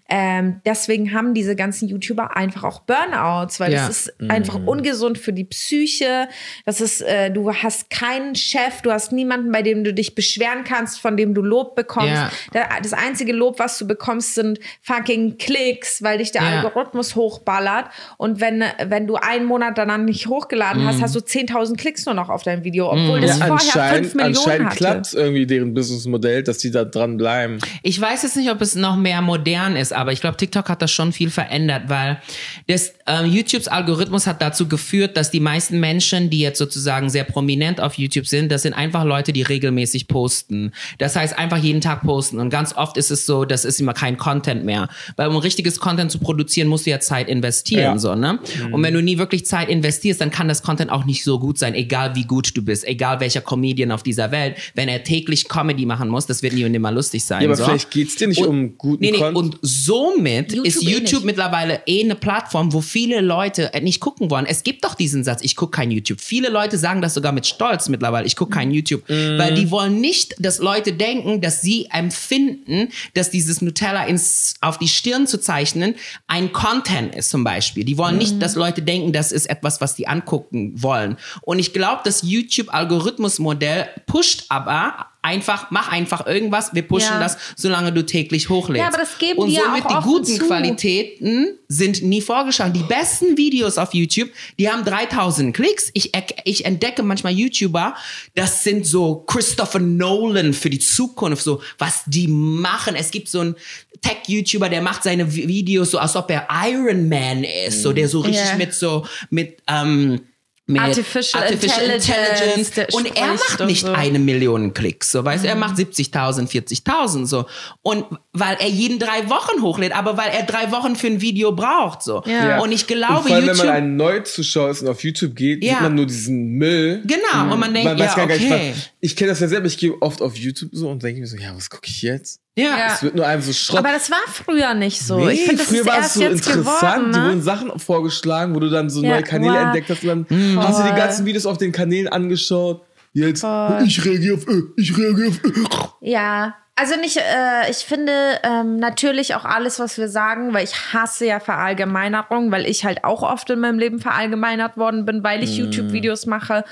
ähm, 0.09 0.61
deswegen 0.67 1.13
haben 1.15 1.35
diese 1.35 1.57
ganzen 1.57 1.89
YouTuber 1.89 2.37
einfach 2.37 2.65
auch 2.65 2.81
Burnouts, 2.81 3.59
weil 3.61 3.73
Ja. 3.73 3.87
das 3.87 4.07
ist 4.09 4.15
einfach 4.29 4.57
ungesund 4.67 5.19
für 5.19 5.33
die 5.33 5.45
Psyche. 5.45 6.29
Das 6.65 6.81
ist, 6.81 7.01
äh, 7.01 7.31
du 7.31 7.53
hast 7.53 7.91
keinen 7.91 8.35
Chef, 8.35 8.83
du 8.83 8.93
hast 8.93 9.13
niemanden, 9.13 9.51
bei 9.53 9.63
dem 9.63 9.85
du 9.85 9.93
dich 9.95 10.15
beschweren 10.15 10.65
kannst, 10.65 11.01
von 11.01 11.17
dem 11.17 11.35
du 11.35 11.43
Lob 11.43 11.75
bekommst. 11.75 12.13
Ja. 12.53 12.69
Das 12.83 12.93
einzige 12.93 13.33
Lob, 13.33 13.59
was 13.59 13.79
du 13.79 13.87
bekommst, 13.87 14.35
sind 14.35 14.59
fucking 14.83 15.39
Klicks, 15.39 16.03
weil 16.03 16.19
dich 16.19 16.33
der 16.33 16.43
Ja. 16.43 16.61
Algorithmus 16.63 17.15
hochballert. 17.17 17.87
Und 18.19 18.41
wenn, 18.41 18.63
wenn 18.87 19.07
du 19.07 19.17
einen 19.17 19.45
Monat 19.47 19.79
danach 19.79 19.97
nicht 19.99 20.27
hochgeladen 20.29 20.83
Mhm. 20.83 20.89
hast, 20.89 21.03
hast 21.03 21.15
du 21.15 21.21
10.000 21.21 21.77
Klicks 21.77 22.05
nur 22.07 22.15
noch 22.15 22.29
auf 22.29 22.43
dein 22.43 22.65
Video, 22.65 22.91
obwohl 22.93 23.21
das 23.21 23.39
Ja, 23.39 23.47
vorher 23.47 23.59
5 23.59 23.77
anscheinend 23.77 24.26
Millionen 24.27 24.47
anscheinend 24.47 24.67
hatte. 24.67 24.77
klappt 24.77 25.15
irgendwie 25.15 25.47
deren 25.47 25.75
Businessmodell, 25.75 26.43
dass 26.43 26.59
die 26.59 26.71
da 26.71 26.85
dran 26.85 27.17
bleiben. 27.17 27.59
Ich 27.83 28.01
weiß 28.01 28.23
jetzt 28.23 28.37
nicht, 28.37 28.51
ob 28.51 28.61
es 28.61 28.75
noch 28.75 28.97
mehr 28.97 29.23
modern 29.23 29.77
ist, 29.77 29.93
aber 29.93 30.13
ich 30.13 30.21
glaube, 30.21 30.37
TikTok 30.37 30.69
hat 30.69 30.83
das 30.83 30.91
schon 30.91 31.13
viel 31.13 31.31
verändert, 31.31 31.85
weil 31.89 32.21
das 32.67 32.93
ähm, 33.07 33.27
YouTubes 33.27 33.69
Algorithmus 33.69 34.27
hat 34.27 34.43
dazu 34.43 34.69
geführt, 34.69 35.17
dass 35.17 35.31
die 35.31 35.41
meisten 35.41 35.81
Menschen, 35.81 36.31
die 36.31 36.41
jetzt 36.41 36.59
sozusagen 36.59 37.11
sehr 37.11 37.25
prominent 37.25 37.81
auf 37.81 37.95
YouTube 37.95 38.27
sind, 38.27 38.51
das 38.51 38.63
sind 38.63 38.75
einfach 38.75 39.05
Leute, 39.05 39.33
die 39.33 39.43
regelmäßig 39.43 40.09
posten. 40.09 40.73
Das 40.99 41.17
heißt, 41.17 41.39
einfach 41.39 41.59
jeden 41.59 41.81
Tag 41.81 42.03
posten. 42.03 42.39
Und 42.39 42.51
ganz 42.51 42.75
oft 42.77 42.97
ist 42.97 43.11
es 43.11 43.27
so, 43.27 43.45
das 43.45 43.65
ist 43.65 43.81
immer 43.81 43.95
kein 43.95 44.17
Content 44.17 44.65
mehr. 44.65 44.89
Weil 45.17 45.29
um 45.29 45.37
richtiges 45.37 45.79
Content 45.81 46.11
zu 46.11 46.19
produzieren, 46.19 46.69
musst 46.69 46.87
du 46.87 46.91
ja 46.91 47.01
Zeit 47.01 47.29
investieren. 47.29 47.95
Ja. 47.95 47.99
So, 47.99 48.15
ne? 48.15 48.39
Und 48.73 48.83
wenn 48.83 48.95
du 48.95 49.03
nie 49.03 49.19
wirklich 49.19 49.47
Zeit 49.47 49.69
investierst, 49.69 50.21
dann 50.21 50.31
kann 50.31 50.49
das 50.49 50.63
Content 50.63 50.91
auch 50.91 51.05
nicht 51.05 51.23
so 51.23 51.39
gut 51.39 51.59
sein, 51.59 51.75
egal 51.75 52.15
wie 52.15 52.25
gut 52.25 52.57
du 52.57 52.63
bist, 52.63 52.87
egal 52.87 53.21
welcher 53.21 53.41
Comedian 53.41 53.93
auf 53.93 54.03
dieser 54.03 54.16
dieser 54.17 54.31
Welt, 54.31 54.57
wenn 54.75 54.89
er 54.89 55.05
täglich 55.05 55.49
Comedy 55.49 55.85
machen 55.87 56.09
muss, 56.09 56.27
das 56.27 56.43
wird 56.43 56.55
nie 56.55 56.65
und 56.65 56.73
nimmer 56.73 56.91
lustig 56.91 57.25
sein. 57.25 57.43
Ja, 57.43 57.49
aber 57.49 57.57
so. 57.57 57.65
vielleicht 57.65 57.91
geht's 57.91 58.17
dir 58.17 58.29
nicht 58.29 58.41
Und- 58.41 58.49
um 58.49 58.79
guten 58.79 59.03
nee, 59.05 59.11
nee, 59.11 59.19
Content. 59.19 59.37
Und 59.37 59.59
somit 59.63 60.53
YouTube 60.53 60.67
ist 60.67 60.83
eh 60.83 60.87
YouTube 60.91 61.13
nicht. 61.13 61.25
mittlerweile 61.25 61.81
eh 61.87 62.03
eine 62.03 62.15
Plattform, 62.15 62.73
wo 62.73 62.81
viele 62.81 63.21
Leute 63.21 63.73
äh, 63.75 63.81
nicht 63.81 64.01
gucken 64.01 64.31
wollen. 64.31 64.47
Es 64.47 64.63
gibt 64.63 64.85
doch 64.85 64.95
diesen 64.95 65.23
Satz, 65.25 65.41
ich 65.43 65.55
gucke 65.57 65.77
kein 65.77 65.91
YouTube. 65.91 66.21
Viele 66.21 66.49
Leute 66.49 66.79
sagen 66.79 67.03
das 67.03 67.15
sogar 67.15 67.33
mit 67.33 67.47
Stolz 67.47 67.89
mittlerweile, 67.89 68.27
ich 68.27 68.37
gucke 68.37 68.53
kein 68.53 68.71
YouTube. 68.71 69.03
Weil 69.09 69.55
die 69.55 69.71
wollen 69.71 70.01
nicht, 70.01 70.35
dass 70.39 70.59
Leute 70.59 70.93
denken, 70.95 71.41
dass 71.41 71.61
sie 71.61 71.89
empfinden, 71.93 72.89
dass 73.15 73.31
dieses 73.31 73.61
Nutella 73.61 74.05
ins, 74.07 74.55
auf 74.61 74.79
die 74.79 74.89
Stirn 74.89 75.27
zu 75.27 75.39
zeichnen 75.41 75.95
ein 76.27 76.53
Content 76.53 77.15
ist 77.15 77.31
zum 77.31 77.45
Beispiel. 77.45 77.85
Die 77.85 77.99
wollen 77.99 78.17
nicht, 78.19 78.41
dass 78.41 78.55
Leute 78.55 78.83
denken, 78.83 79.13
das 79.13 79.33
ist 79.33 79.47
etwas, 79.51 79.81
was 79.81 79.95
die 79.95 80.09
angucken 80.09 80.73
wollen. 80.83 81.17
Und 81.43 81.59
ich 81.59 81.73
glaube, 81.73 82.01
das 82.05 82.23
YouTube-Algorithmusmodell 82.23 83.89
pusht 84.07 84.45
aber 84.49 85.07
einfach, 85.21 85.73
mach 85.73 85.91
einfach 85.91 86.25
irgendwas, 86.27 86.73
wir 86.73 86.83
pushen 86.83 87.11
Ja. 87.15 87.19
das, 87.19 87.37
solange 87.57 87.93
du 87.93 88.07
täglich 88.07 88.49
hochlädst. 88.49 88.81
Ja, 88.81 88.87
aber 88.87 88.99
das 88.99 89.19
geben 89.19 89.41
Und 89.41 89.49
die 89.49 89.55
ja 89.55 89.63
somit 89.65 89.85
auch 89.87 89.99
die 90.05 90.09
guten 90.09 90.25
zu. 90.27 90.47
Qualitäten 90.47 91.59
sind 91.67 92.03
nie 92.05 92.21
vorgeschlagen. 92.21 92.73
Die 92.73 92.85
besten 92.85 93.37
Videos 93.37 93.77
auf 93.79 93.93
YouTube, 93.93 94.31
die 94.61 94.71
haben 94.71 94.85
3000 94.85 95.55
Klicks. 95.55 95.91
Ich, 95.95 96.13
ich 96.45 96.65
entdecke 96.65 97.03
manchmal 97.03 97.33
YouTuber, 97.33 97.97
das 98.37 98.63
sind 98.63 98.87
so 98.87 99.17
Christopher 99.27 99.81
Nolan 99.81 100.53
für 100.53 100.71
die 100.71 100.79
Zukunft, 100.79 101.43
so 101.43 101.61
was 101.79 102.03
die 102.07 102.29
machen. 102.29 102.95
Es 102.95 103.11
gibt 103.11 103.29
so 103.29 103.41
einen 103.41 103.57
Tech-YouTuber, 104.03 104.69
der 104.69 104.83
macht 104.83 105.03
seine 105.03 105.25
Vi- 105.27 105.49
Videos 105.49 105.91
so, 105.91 105.99
als 105.99 106.15
ob 106.15 106.31
er 106.31 106.47
Iron 106.69 107.09
Man 107.09 107.43
ist, 107.43 107.83
so 107.83 107.93
der 107.93 108.09
so 108.09 108.21
richtig 108.21 108.45
Ja. 108.47 108.57
mit 108.57 108.73
so 108.75 109.05
mit 109.31 109.61
ähm, 109.67 110.21
mit 110.69 110.83
Artificial 110.83 111.45
Intelligence, 111.91 112.71
der 112.73 112.93
Und 112.93 113.17
er 113.17 113.29
macht 113.35 113.61
und 113.61 113.67
nicht 113.69 113.83
so. 113.87 113.93
eine 113.93 114.19
Million 114.19 114.75
Klicks, 114.75 115.13
so 115.13 115.25
weißt 115.25 115.45
du, 115.45 115.49
er 115.49 115.55
Mhm. 115.55 115.61
macht 115.61 115.77
70.000, 115.77 116.49
40.000 116.49 117.27
so 117.27 117.47
und 117.83 118.05
weil 118.33 118.57
er 118.59 118.69
jeden 118.69 118.99
drei 118.99 119.29
Wochen 119.31 119.63
hochlädt, 119.63 119.93
aber 119.95 120.17
weil 120.17 120.31
er 120.31 120.43
drei 120.43 120.73
Wochen 120.73 120.97
für 120.97 121.07
ein 121.07 121.21
Video 121.21 121.53
braucht 121.53 122.03
so. 122.03 122.23
Ja. 122.27 122.59
Und 122.61 122.73
ich 122.73 122.83
und 122.83 122.89
glaube 122.89 123.29
vor 123.29 123.37
allem, 123.37 123.45
YouTube 123.47 123.59
wenn 123.61 123.67
man 123.67 123.77
ein 123.77 123.97
Neuzuschauer 123.97 124.71
ist 124.71 124.83
und 124.83 124.89
auf 124.89 125.05
YouTube 125.05 125.37
geht, 125.37 125.63
Ja. 125.63 125.75
sieht 125.75 125.83
man 125.83 125.95
nur 125.95 126.07
diesen 126.07 126.49
Müll. 126.59 127.03
genau 127.07 127.53
und 127.53 127.61
man 127.61 127.73
denkt 127.73 127.89
Man 127.89 127.99
weiß 127.99 128.17
ja 128.17 128.27
gar 128.27 128.37
nicht, 128.37 128.51
okay. 128.51 128.73
was. 128.75 128.91
Ich 129.01 129.15
kenne 129.15 129.31
das 129.31 129.41
ja 129.41 129.47
selber, 129.49 129.67
ich 129.67 129.79
gehe 129.79 129.95
oft 130.03 130.21
auf 130.21 130.37
YouTube 130.37 130.71
so 130.73 130.89
und 130.89 131.01
denke 131.03 131.21
mir 131.21 131.27
so, 131.29 131.37
ja, 131.37 131.55
was 131.55 131.71
gucke 131.71 131.87
ich 131.89 132.03
jetzt? 132.03 132.41
Ja. 132.59 132.79
Ja. 132.79 132.87
Es 132.95 133.03
wird 133.03 133.15
nur 133.15 133.27
einem 133.27 133.43
so 133.43 133.53
Schrott. 133.53 133.79
Aber 133.81 133.93
das 133.93 134.11
war 134.11 134.19
früher 134.33 134.73
nicht 134.75 135.01
so. 135.01 135.19
Nee, 135.19 135.33
ich 135.33 135.41
finde, 135.45 135.59
das 135.63 135.67
früher 135.69 135.85
war 135.87 135.99
es 135.99 136.17
erst 136.17 136.45
so 136.45 136.53
interessant. 136.53 136.65
geworden. 136.65 137.13
Die 137.13 137.19
Ne? 137.19 137.27
wurden 137.27 137.43
Sachen 137.43 137.79
vorgeschlagen, 137.79 138.55
wo 138.55 138.61
du 138.61 138.71
dann 138.71 138.89
so 138.89 139.03
Ja, 139.03 139.11
neue 139.11 139.23
Kanäle 139.23 139.53
wow. 139.55 139.63
entdeckt 139.65 139.91
hast 139.91 140.03
und 140.05 140.27
dann 140.31 140.59
hast 140.65 140.81
du 140.81 140.85
die 140.89 140.95
ganzen 140.97 141.27
Videos 141.27 141.45
auf 141.47 141.59
den 141.59 141.73
Kanälen 141.73 142.09
angeschaut. 142.09 142.83
Jetzt, 143.13 143.41
Voll. 143.43 143.83
ich 143.87 144.05
reagiere 144.05 144.37
auf, 144.37 144.47
äh, 144.49 144.63
ich 144.77 144.97
reagiere 144.97 145.29
auf. 145.29 145.41
Äh. 145.45 146.11
Ja, 146.11 146.55
also 146.75 146.97
nicht, 147.01 147.17
äh, 147.17 147.71
ich 147.71 147.79
finde 147.79 148.13
ähm, 148.43 148.77
natürlich 148.77 149.35
auch 149.35 149.45
alles, 149.47 149.79
was 149.79 149.97
wir 149.97 150.09
sagen, 150.09 150.53
weil 150.53 150.65
ich 150.65 150.93
hasse 150.93 151.25
ja 151.25 151.41
Verallgemeinerung, 151.41 152.53
weil 152.53 152.67
ich 152.67 152.85
halt 152.85 153.05
auch 153.05 153.23
oft 153.23 153.49
in 153.51 153.61
meinem 153.61 153.79
Leben 153.79 153.99
verallgemeinert 154.01 154.77
worden 154.77 155.05
bin, 155.07 155.23
weil 155.25 155.43
ich 155.43 155.57
YouTube-Videos 155.57 156.27
mache. 156.27 156.65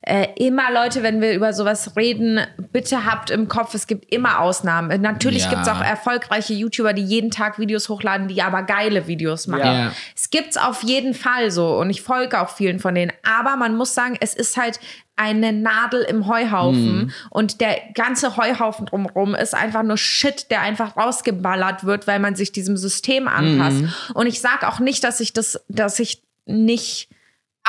Äh, 0.00 0.28
immer 0.36 0.70
Leute, 0.72 1.02
wenn 1.02 1.20
wir 1.20 1.32
über 1.34 1.52
sowas 1.52 1.96
reden, 1.96 2.40
bitte 2.72 3.04
habt 3.04 3.30
im 3.30 3.48
Kopf, 3.48 3.74
es 3.74 3.86
gibt 3.86 4.12
immer 4.12 4.40
Ausnahmen. 4.40 5.00
Natürlich 5.02 5.44
Ja. 5.44 5.50
gibt 5.50 5.62
es 5.62 5.68
auch 5.68 5.80
erfolgreiche 5.80 6.54
YouTuber, 6.54 6.92
die 6.92 7.02
jeden 7.02 7.30
Tag 7.30 7.58
Videos 7.58 7.88
hochladen, 7.88 8.28
die 8.28 8.40
aber 8.42 8.62
geile 8.62 9.06
Videos 9.08 9.48
machen. 9.48 9.66
Ja. 9.66 9.92
Es 10.14 10.30
gibt's 10.30 10.56
auf 10.56 10.82
jeden 10.84 11.14
Fall 11.14 11.50
so 11.50 11.76
und 11.78 11.90
ich 11.90 12.02
folge 12.02 12.40
auch 12.40 12.50
vielen 12.50 12.78
von 12.78 12.94
denen. 12.94 13.12
Aber 13.28 13.56
man 13.56 13.76
muss 13.76 13.92
sagen, 13.94 14.16
es 14.20 14.34
ist 14.34 14.56
halt 14.56 14.78
eine 15.16 15.52
Nadel 15.52 16.02
im 16.02 16.28
Heuhaufen 16.28 17.12
und 17.30 17.60
der 17.60 17.76
ganze 17.94 18.36
Heuhaufen 18.36 18.86
drumherum 18.86 19.34
ist 19.34 19.52
einfach 19.52 19.82
nur 19.82 19.96
Shit, 19.98 20.48
der 20.52 20.60
einfach 20.60 20.96
rausgeballert 20.96 21.82
wird, 21.82 22.06
weil 22.06 22.20
man 22.20 22.36
sich 22.36 22.52
diesem 22.52 22.76
System 22.76 23.26
anpasst. 23.26 23.82
Und 24.14 24.28
ich 24.28 24.40
sage 24.40 24.68
auch 24.68 24.78
nicht, 24.78 25.02
dass 25.02 25.18
ich 25.18 25.32
das, 25.32 25.60
dass 25.68 25.98
ich 25.98 26.22
nicht 26.46 27.08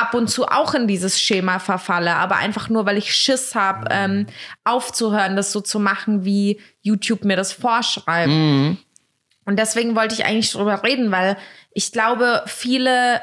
ab 0.02 0.14
und 0.14 0.30
zu 0.30 0.45
auch 0.47 0.74
in 0.74 0.88
dieses 0.88 1.20
Schema 1.22 1.60
verfalle, 1.60 2.16
aber 2.16 2.38
einfach 2.38 2.70
nur, 2.70 2.86
weil 2.86 2.97
ich 2.97 3.14
Schiss 3.16 3.56
habe, 3.56 3.88
ähm, 3.91 4.26
aufzuhören, 4.64 5.36
das 5.36 5.52
so 5.52 5.62
zu 5.62 5.80
machen, 5.80 6.26
wie 6.26 6.60
YouTube 6.82 7.24
mir 7.26 7.36
das 7.36 7.52
vorschreibt. 7.54 8.30
Und 8.30 9.58
deswegen 9.58 9.95
wollte 9.95 10.14
ich 10.16 10.26
eigentlich 10.26 10.52
drüber 10.52 10.84
reden, 10.84 11.12
weil 11.12 11.38
ich 11.74 11.91
glaube, 11.91 12.43
viele, 12.45 13.22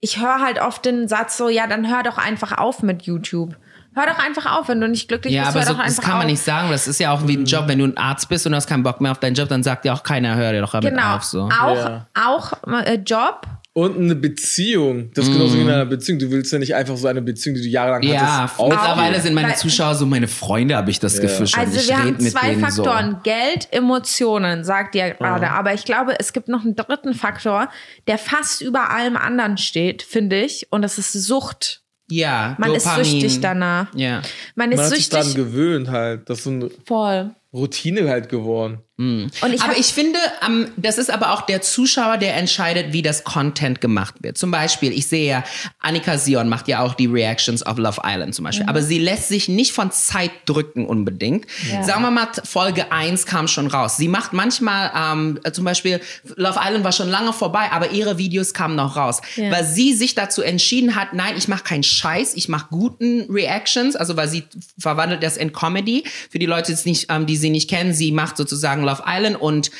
ich 0.00 0.20
höre 0.20 0.40
halt 0.40 0.60
oft 0.60 0.84
den 0.84 1.08
Satz 1.08 1.36
so, 1.36 1.48
ja, 1.48 1.66
dann 1.66 1.88
hör 1.90 2.02
doch 2.02 2.18
einfach 2.18 2.58
auf 2.58 2.82
mit 2.82 3.02
YouTube. 3.02 3.56
Hör 3.94 4.06
doch 4.06 4.18
einfach 4.18 4.58
auf, 4.58 4.68
wenn 4.68 4.80
du 4.80 4.88
nicht 4.88 5.08
glücklich 5.08 5.34
Ja, 5.34 5.44
bist, 5.44 5.56
aber 5.56 5.60
hör 5.60 5.66
so, 5.66 5.72
doch 5.74 5.84
das 5.84 5.92
einfach 5.98 6.02
kann 6.02 6.18
man 6.18 6.26
auf. 6.26 6.30
nicht 6.30 6.42
sagen. 6.42 6.70
Das 6.70 6.88
ist 6.88 6.98
ja 6.98 7.12
auch 7.12 7.26
wie 7.28 7.36
ein 7.36 7.44
Job, 7.44 7.64
wenn 7.68 7.78
du 7.78 7.84
ein 7.84 7.96
Arzt 7.98 8.28
bist 8.30 8.46
und 8.46 8.52
du 8.52 8.56
hast 8.56 8.66
keinen 8.66 8.82
Bock 8.82 9.02
mehr 9.02 9.12
auf 9.12 9.18
deinen 9.20 9.34
Job, 9.34 9.50
dann 9.50 9.62
sagt 9.62 9.84
dir 9.84 9.92
auch 9.92 10.02
keiner, 10.02 10.34
hör 10.34 10.52
dir 10.52 10.62
doch 10.62 10.72
damit 10.72 10.90
Genau. 10.94 11.16
auf. 11.16 11.24
So. 11.24 11.42
Auch, 11.42 11.76
Ja. 11.76 12.06
auch 12.14 12.52
äh, 12.84 12.94
Job. 13.04 13.46
Und 13.74 13.96
eine 13.98 14.14
Beziehung. 14.14 15.10
Das 15.14 15.26
ist 15.26 15.32
genauso 15.32 15.56
wie 15.56 15.62
in 15.62 15.70
einer 15.70 15.86
Beziehung. 15.86 16.18
Du 16.18 16.30
willst 16.30 16.52
ja 16.52 16.58
nicht 16.58 16.74
einfach 16.74 16.94
so 16.98 17.08
eine 17.08 17.22
Beziehung, 17.22 17.56
die 17.56 17.62
du 17.62 17.68
jahrelang 17.68 18.02
Ja, 18.02 18.42
hattest, 18.42 18.60
aufgeben. 18.60 18.78
mittlerweile 18.80 19.20
sind 19.22 19.34
meine 19.34 19.54
Zuschauer 19.54 19.94
so 19.94 20.04
meine 20.04 20.28
Freunde, 20.28 20.76
habe 20.76 20.90
ich 20.90 21.00
das 21.00 21.18
Gefühl 21.18 21.46
schon. 21.46 21.58
Also 21.58 21.78
ich 21.78 21.88
wir 21.88 21.96
haben 21.98 22.20
zwei 22.20 22.54
Faktoren. 22.56 23.20
Geld, 23.22 23.68
Emotionen, 23.70 24.62
sagt 24.64 24.94
ihr 24.94 25.12
gerade. 25.14 25.50
Aber 25.50 25.72
ich 25.72 25.84
glaube, 25.86 26.14
es 26.20 26.34
gibt 26.34 26.48
noch 26.48 26.64
einen 26.64 26.76
dritten 26.76 27.14
Faktor, 27.14 27.70
der 28.06 28.18
fast 28.18 28.60
über 28.60 28.90
allem 28.90 29.16
anderen 29.16 29.56
steht, 29.56 30.02
finde 30.02 30.42
ich. 30.42 30.66
Und 30.70 30.82
das 30.82 30.98
ist 30.98 31.12
Sucht. 31.14 31.82
So. 32.08 32.16
Ja, 32.16 32.56
Man 32.58 32.74
ist 32.74 32.84
Dopamin. 32.84 33.04
süchtig 33.06 33.40
danach. 33.40 33.86
Ja. 33.94 34.16
Man 34.54 34.68
Man 34.68 34.72
ist 34.72 34.80
hat 34.82 34.88
sich 34.90 35.08
daran 35.08 35.26
süchtig. 35.28 35.44
gewöhnt 35.46 35.88
halt. 35.88 36.28
Das 36.28 36.38
ist 36.38 36.44
so 36.44 36.70
Voll. 36.84 37.30
Routine 37.52 38.08
halt 38.08 38.28
geworden. 38.28 38.78
Und 38.98 39.32
ich 39.52 39.62
aber 39.62 39.76
ich 39.76 39.86
finde, 39.86 40.18
ähm, 40.46 40.68
das 40.76 40.96
ist 40.96 41.10
aber 41.10 41.32
auch 41.32 41.40
der 41.40 41.60
Zuschauer, 41.60 42.18
der 42.18 42.36
entscheidet, 42.36 42.92
wie 42.92 43.02
das 43.02 43.24
Content 43.24 43.80
gemacht 43.80 44.14
wird. 44.20 44.38
Zum 44.38 44.52
Beispiel, 44.52 44.92
ich 44.92 45.08
sehe 45.08 45.28
ja, 45.28 45.44
Annika 45.80 46.18
Sion 46.18 46.48
macht 46.48 46.68
ja 46.68 46.80
auch 46.84 46.94
die 46.94 47.06
Reactions 47.06 47.64
auf 47.64 47.78
Love 47.78 48.02
Island 48.04 48.32
zum 48.34 48.44
Mhm. 48.44 48.46
Beispiel. 48.48 48.66
Aber 48.68 48.80
sie 48.82 48.98
lässt 49.00 49.26
sich 49.28 49.48
nicht 49.48 49.72
von 49.72 49.90
Zeit 49.90 50.30
drücken 50.46 50.86
unbedingt. 50.86 51.46
Sagen 51.82 52.02
wir 52.02 52.12
mal, 52.12 52.28
Folge 52.44 52.92
1 52.92 53.26
kam 53.26 53.48
schon 53.48 53.66
raus. 53.66 53.96
Sie 53.96 54.06
macht 54.08 54.34
manchmal, 54.34 54.92
ähm, 54.94 55.40
zum 55.52 55.64
Beispiel, 55.64 56.00
Love 56.36 56.60
Island 56.62 56.84
war 56.84 56.92
schon 56.92 57.08
lange 57.08 57.32
vorbei, 57.32 57.70
aber 57.72 57.90
ihre 57.90 58.18
Videos 58.18 58.54
kamen 58.54 58.76
noch 58.76 58.94
raus. 58.94 59.20
Ja. 59.34 59.50
Weil 59.50 59.64
sie 59.64 59.94
sich 59.94 60.14
dazu 60.14 60.42
entschieden 60.42 60.94
hat, 60.94 61.12
nein, 61.12 61.34
ich 61.36 61.48
mache 61.48 61.64
keinen 61.64 61.82
Scheiß, 61.82 62.34
ich 62.34 62.48
mache 62.48 62.66
guten 62.70 63.26
Reactions, 63.30 63.96
also 63.96 64.16
weil 64.16 64.28
sie 64.28 64.44
verwandelt 64.78 65.24
das 65.24 65.36
in 65.36 65.52
Comedy. 65.52 66.04
Für 66.30 66.38
die 66.38 66.46
Leute, 66.46 66.66
die 66.66 66.74
es 66.74 66.84
nicht, 66.84 67.06
ähm, 67.10 67.26
die 67.26 67.36
sie 67.42 67.50
nicht 67.50 67.68
kennen, 67.68 67.92
sie 67.92 68.10
macht 68.10 68.38
sozusagen 68.38 68.82
Love 68.82 69.02
Island 69.06 69.38
und, 69.38 69.70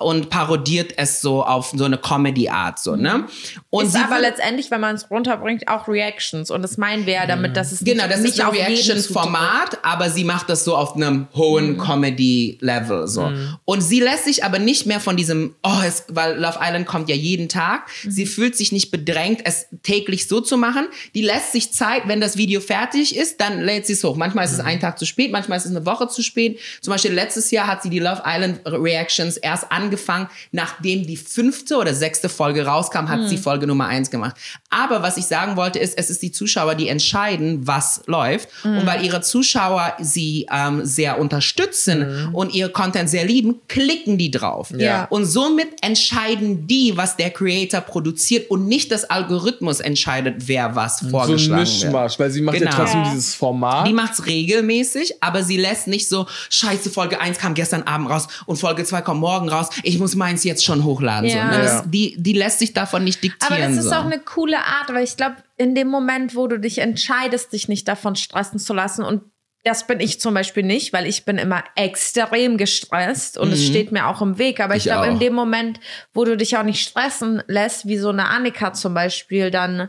und 0.00 0.30
parodiert 0.30 0.94
es 0.96 1.20
so 1.20 1.44
auf 1.44 1.72
so 1.76 1.84
eine 1.84 1.98
Comedy-Art, 1.98 2.78
so, 2.78 2.96
ne? 2.96 3.26
Und 3.68 3.86
ist 3.86 3.92
sie 3.92 3.98
aber 3.98 4.18
letztendlich, 4.18 4.70
wenn 4.70 4.80
man 4.80 4.94
es 4.94 5.10
runterbringt, 5.10 5.68
auch 5.68 5.88
Reactions. 5.88 6.50
Und 6.50 6.62
das 6.62 6.78
meinen 6.78 7.04
wir 7.04 7.14
ja 7.14 7.26
damit, 7.26 7.56
dass 7.56 7.72
es 7.72 7.80
Genau, 7.80 8.04
nicht, 8.04 8.14
das 8.14 8.22
nicht 8.22 8.34
ist 8.34 8.40
ein 8.40 8.48
Reaction-Format, 8.48 9.78
aber 9.82 10.08
sie 10.08 10.24
macht 10.24 10.48
das 10.48 10.64
so 10.64 10.74
auf 10.74 10.96
einem 10.96 11.28
hohen 11.34 11.76
Comedy-Level. 11.76 13.06
So. 13.08 13.30
Und 13.64 13.82
sie 13.82 14.00
lässt 14.00 14.24
sich 14.24 14.44
aber 14.44 14.58
nicht 14.58 14.86
mehr 14.86 15.00
von 15.00 15.16
diesem, 15.16 15.54
oh, 15.62 15.82
es, 15.84 16.04
weil 16.08 16.38
Love 16.38 16.58
Island 16.62 16.86
kommt 16.86 17.08
ja 17.08 17.14
jeden 17.14 17.48
Tag. 17.48 17.88
Sie 18.08 18.24
fühlt 18.24 18.56
sich 18.56 18.72
nicht 18.72 18.90
bedrängt, 18.90 19.40
es 19.44 19.66
täglich 19.82 20.28
so 20.28 20.40
zu 20.40 20.56
machen. 20.56 20.86
Die 21.14 21.22
lässt 21.22 21.52
sich 21.52 21.72
Zeit, 21.72 22.02
wenn 22.06 22.20
das 22.20 22.36
Video 22.36 22.60
fertig 22.60 23.16
ist, 23.16 23.40
dann 23.40 23.60
lädt 23.60 23.86
sie 23.86 23.94
es 23.94 24.04
hoch. 24.04 24.16
Manchmal 24.16 24.44
ist 24.44 24.52
es 24.52 24.60
ein 24.60 24.80
Tag 24.80 24.98
zu 24.98 25.06
spät, 25.06 25.32
manchmal 25.32 25.58
ist 25.58 25.64
es 25.64 25.70
eine 25.70 25.84
Woche 25.84 26.08
zu 26.08 26.22
spät. 26.22 26.58
Zum 26.80 26.92
Beispiel 26.92 27.07
letztes 27.08 27.50
Jahr 27.50 27.66
hat 27.66 27.82
sie 27.82 27.90
die 27.90 27.98
Love 27.98 28.22
Island 28.26 28.60
Reactions 28.66 29.36
erst 29.36 29.70
angefangen, 29.70 30.28
nachdem 30.52 31.06
die 31.06 31.16
fünfte 31.16 31.76
oder 31.76 31.94
sechste 31.94 32.28
Folge 32.28 32.64
rauskam, 32.66 33.08
hat 33.08 33.28
sie 33.28 33.36
Folge 33.38 33.66
Nummer 33.66 33.86
eins 33.86 34.10
gemacht. 34.10 34.36
Aber 34.70 35.02
was 35.02 35.16
ich 35.16 35.24
sagen 35.26 35.56
wollte, 35.56 35.78
ist, 35.78 35.96
es 35.98 36.10
ist 36.10 36.22
die 36.22 36.32
Zuschauer, 36.32 36.74
die 36.74 36.88
entscheiden, 36.88 37.66
was 37.66 38.02
läuft. 38.06 38.48
Und 38.64 38.86
weil 38.86 39.04
ihre 39.04 39.20
Zuschauer 39.20 39.94
sie 40.00 40.46
ähm, 40.52 40.84
sehr 40.84 41.18
unterstützen 41.18 42.30
und 42.32 42.54
ihr 42.54 42.68
Content 42.68 43.08
sehr 43.10 43.24
lieben, 43.24 43.60
klicken 43.68 44.18
die 44.18 44.30
drauf. 44.30 44.72
Ja. 44.76 45.04
Und 45.10 45.24
somit 45.24 45.68
entscheiden 45.82 46.66
die, 46.66 46.96
was 46.96 47.16
der 47.16 47.30
Creator 47.30 47.80
produziert 47.80 48.50
und 48.50 48.66
nicht 48.66 48.90
das 48.92 49.04
Algorithmus 49.04 49.80
entscheidet, 49.80 50.34
wer 50.46 50.74
was 50.74 50.98
So 51.00 51.06
ein 51.06 51.10
vorgeschlagen 51.10 51.66
wird. 51.66 51.82
Mischmasch, 51.82 52.18
weil 52.18 52.30
sie 52.30 52.40
macht 52.42 52.58
Genau. 52.58 52.70
ja 52.70 52.76
trotzdem 52.76 53.04
dieses 53.04 53.34
Format. 53.34 53.86
Die 53.86 53.92
macht's 53.92 54.26
regelmäßig, 54.26 55.14
aber 55.22 55.42
sie 55.42 55.56
lässt 55.56 55.86
nicht 55.86 56.08
so, 56.08 56.26
scheiße, 56.50 56.90
Folge 56.98 57.20
1 57.20 57.38
kam 57.38 57.54
gestern 57.54 57.84
Abend 57.84 58.10
raus 58.10 58.26
und 58.46 58.56
Folge 58.56 58.84
2 58.84 59.02
kommt 59.02 59.20
morgen 59.20 59.48
raus, 59.48 59.68
ich 59.84 59.98
muss 60.00 60.16
meins 60.16 60.42
jetzt 60.42 60.64
schon 60.64 60.82
hochladen. 60.82 61.30
Ja. 61.30 61.52
So, 61.52 61.56
ne? 61.58 61.62
das, 61.62 61.82
die, 61.86 62.16
die 62.18 62.32
lässt 62.32 62.58
sich 62.58 62.72
davon 62.72 63.04
nicht 63.04 63.22
diktieren. 63.22 63.52
Aber 63.54 63.62
das 63.68 63.76
ist 63.78 63.90
so. 63.90 63.94
auch 63.96 64.04
eine 64.04 64.18
coole 64.18 64.58
Art, 64.58 64.92
weil 64.92 65.04
ich 65.04 65.16
glaube, 65.16 65.36
in 65.56 65.74
dem 65.76 65.88
Moment, 65.88 66.34
wo 66.34 66.48
du 66.48 66.58
dich 66.58 66.78
entscheidest, 66.78 67.52
dich 67.52 67.68
nicht 67.68 67.86
davon 67.86 68.16
stressen 68.16 68.58
zu 68.58 68.74
lassen 68.74 69.04
und 69.04 69.22
das 69.64 69.86
bin 69.86 70.00
ich 70.00 70.20
zum 70.20 70.34
Beispiel 70.34 70.62
nicht, 70.62 70.92
weil 70.92 71.06
ich 71.06 71.24
bin 71.24 71.36
immer 71.36 71.62
extrem 71.74 72.56
gestresst 72.56 73.36
und 73.38 73.52
es 73.52 73.66
steht 73.66 73.92
mir 73.92 74.06
auch 74.06 74.22
im 74.22 74.38
Weg. 74.38 74.60
Aber 74.60 74.76
ich, 74.76 74.84
Mhm. 74.84 74.88
Ich 74.88 74.92
glaube, 74.94 75.06
in 75.08 75.18
dem 75.18 75.34
Moment, 75.34 75.80
wo 76.14 76.24
du 76.24 76.36
dich 76.36 76.56
auch 76.56 76.62
nicht 76.62 76.80
stressen 76.80 77.42
lässt, 77.48 77.86
wie 77.86 77.98
so 77.98 78.08
eine 78.08 78.28
Annika 78.28 78.72
zum 78.72 78.94
Beispiel, 78.94 79.50
dann 79.50 79.88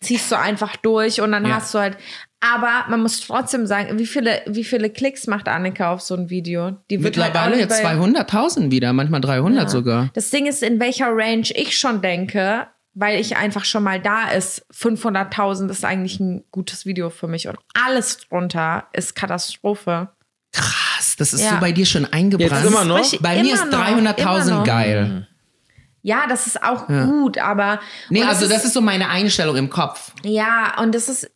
ziehst 0.00 0.30
du 0.30 0.38
einfach 0.38 0.76
durch 0.76 1.20
und 1.20 1.32
dann 1.32 1.44
Ja. 1.46 1.56
hast 1.56 1.74
du 1.74 1.78
halt. 1.78 1.96
Aber 2.40 2.84
man 2.88 3.00
muss 3.02 3.20
trotzdem 3.20 3.66
sagen, 3.66 3.98
wie 3.98 4.06
viele, 4.06 4.42
wie 4.46 4.62
viele 4.64 4.90
Klicks 4.90 5.26
macht 5.26 5.48
Annika 5.48 5.92
auf 5.92 6.00
so 6.02 6.14
ein 6.14 6.28
Video? 6.30 6.76
Die 6.90 7.02
wird 7.02 7.16
halt 7.16 7.28
Mittlerweile 7.32 7.58
jetzt 7.58 7.82
bei- 7.82 7.94
200.000 7.94 8.70
wieder, 8.70 8.92
manchmal 8.92 9.20
300 9.22 9.64
Ja. 9.64 9.68
sogar. 9.68 10.10
Das 10.14 10.30
Ding 10.30 10.46
ist, 10.46 10.62
in 10.62 10.78
welcher 10.78 11.08
Range 11.08 11.46
ich 11.54 11.78
schon 11.78 12.02
denke, 12.02 12.66
weil 12.94 13.18
ich 13.20 13.36
einfach 13.36 13.64
schon 13.64 13.82
mal 13.82 14.00
da 14.00 14.30
ist, 14.30 14.66
500.000 14.70 15.70
ist 15.70 15.84
eigentlich 15.84 16.20
ein 16.20 16.44
gutes 16.50 16.84
Video 16.86 17.10
für 17.10 17.26
mich 17.26 17.48
und 17.48 17.58
alles 17.74 18.18
drunter 18.28 18.86
ist 18.92 19.14
Katastrophe. 19.16 20.10
Krass, 20.52 21.16
das 21.18 21.32
ist 21.32 21.42
Ja. 21.42 21.50
so 21.50 21.56
bei 21.60 21.72
dir 21.72 21.86
schon 21.86 22.04
eingebrannt. 22.06 22.52
Jetzt 22.52 22.66
immer 22.66 22.84
noch? 22.84 23.18
Bei 23.20 23.42
mir 23.42 23.54
ist 23.54 23.62
immer 23.62 23.70
noch, 23.72 23.78
300.000 23.86 24.48
immer 24.48 24.58
noch. 24.60 24.64
geil. 24.66 25.28
Ja, 26.02 26.26
das 26.28 26.46
ist 26.46 26.62
auch 26.62 26.86
gut, 26.86 27.36
aber. 27.38 27.80
Nee, 28.10 28.22
also 28.22 28.48
das 28.48 28.64
ist 28.64 28.74
so 28.74 28.80
meine 28.80 29.08
Einstellung 29.08 29.56
im 29.56 29.68
Kopf. 29.70 30.12
Ja, 30.22 30.74
und 30.80 30.94
das 30.94 31.08
ist 31.08 31.28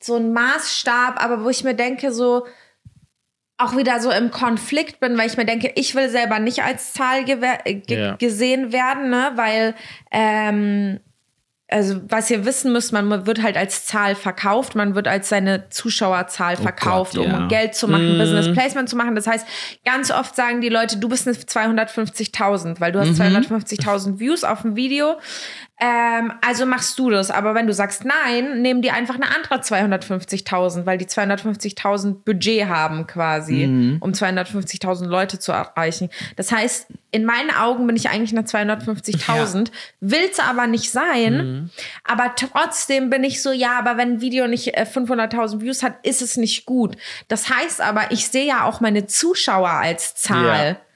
so 0.00 0.16
ein 0.16 0.32
Maßstab, 0.32 1.22
aber 1.22 1.44
wo 1.44 1.50
ich 1.50 1.64
mir 1.64 1.74
denke, 1.74 2.12
so 2.12 2.46
auch 3.58 3.76
wieder 3.76 4.00
so 4.00 4.10
im 4.10 4.30
Konflikt 4.30 5.00
bin, 5.00 5.18
weil 5.18 5.26
ich 5.26 5.36
mir 5.36 5.44
denke, 5.44 5.72
ich 5.74 5.94
will 5.94 6.08
selber 6.08 6.38
nicht 6.38 6.62
als 6.62 6.92
Zahl 6.92 7.28
äh, 7.28 7.82
Ja. 7.88 8.14
gesehen 8.16 8.72
werden, 8.72 9.10
ne? 9.10 9.32
weil 9.34 9.74
ähm, 10.12 11.00
also 11.70 12.00
was 12.08 12.30
ihr 12.30 12.46
wissen 12.46 12.72
müsst, 12.72 12.92
man 12.92 13.26
wird 13.26 13.42
halt 13.42 13.56
als 13.58 13.84
Zahl 13.84 14.14
verkauft, 14.14 14.74
man 14.74 14.94
wird 14.94 15.06
als 15.06 15.28
seine 15.28 15.68
Zuschauerzahl 15.68 16.56
verkauft, 16.56 17.14
Gott, 17.14 17.26
ja. 17.26 17.36
um 17.36 17.48
Geld 17.48 17.74
zu 17.74 17.88
machen, 17.88 18.16
Business 18.16 18.50
Placement 18.52 18.88
zu 18.88 18.96
machen. 18.96 19.14
Das 19.14 19.26
heißt, 19.26 19.46
ganz 19.84 20.10
oft 20.10 20.34
sagen 20.34 20.62
die 20.62 20.70
Leute, 20.70 20.96
du 20.96 21.10
bist 21.10 21.28
eine 21.28 21.36
250.000, 21.36 22.80
weil 22.80 22.92
du 22.92 23.00
hast 23.00 23.20
250.000 23.20 24.18
Views 24.18 24.44
auf 24.44 24.62
dem 24.62 24.76
Video. 24.76 25.16
Ähm, 25.80 26.32
also 26.44 26.66
machst 26.66 26.98
du 26.98 27.08
das. 27.10 27.30
Aber 27.30 27.54
wenn 27.54 27.66
du 27.66 27.72
sagst 27.72 28.04
nein, 28.04 28.62
nehmen 28.62 28.82
die 28.82 28.90
einfach 28.90 29.14
eine 29.14 29.26
andere 29.34 29.56
250.000, 29.56 30.86
weil 30.86 30.98
die 30.98 31.06
250.000 31.06 32.24
Budget 32.24 32.66
haben 32.66 33.06
quasi, 33.06 33.64
um 34.00 34.10
250.000 34.10 35.06
Leute 35.06 35.38
zu 35.38 35.52
erreichen. 35.52 36.10
Das 36.36 36.50
heißt, 36.50 36.88
in 37.12 37.24
meinen 37.24 37.50
Augen 37.50 37.86
bin 37.86 37.94
ich 37.94 38.10
eigentlich 38.10 38.36
eine 38.36 38.46
250.000, 38.46 39.70
will's 40.00 40.40
aber 40.40 40.66
nicht 40.66 40.90
sein. 40.90 41.70
Aber 42.04 42.34
trotzdem 42.34 43.08
bin 43.08 43.22
ich 43.22 43.40
so, 43.42 43.52
ja, 43.52 43.78
aber 43.78 43.96
wenn 43.96 44.14
ein 44.14 44.20
Video 44.20 44.48
nicht 44.48 44.76
äh, 44.76 44.82
500.000 44.82 45.60
Views 45.60 45.82
hat, 45.82 46.04
ist 46.04 46.22
es 46.22 46.36
nicht 46.36 46.66
gut. 46.66 46.96
Das 47.28 47.50
heißt 47.50 47.80
aber, 47.80 48.10
ich 48.10 48.28
sehe 48.28 48.46
ja 48.46 48.64
auch 48.64 48.80
meine 48.80 49.06
Zuschauer 49.06 49.70
als 49.70 50.16
Zahl. 50.16 50.70
Ja. 50.70 50.87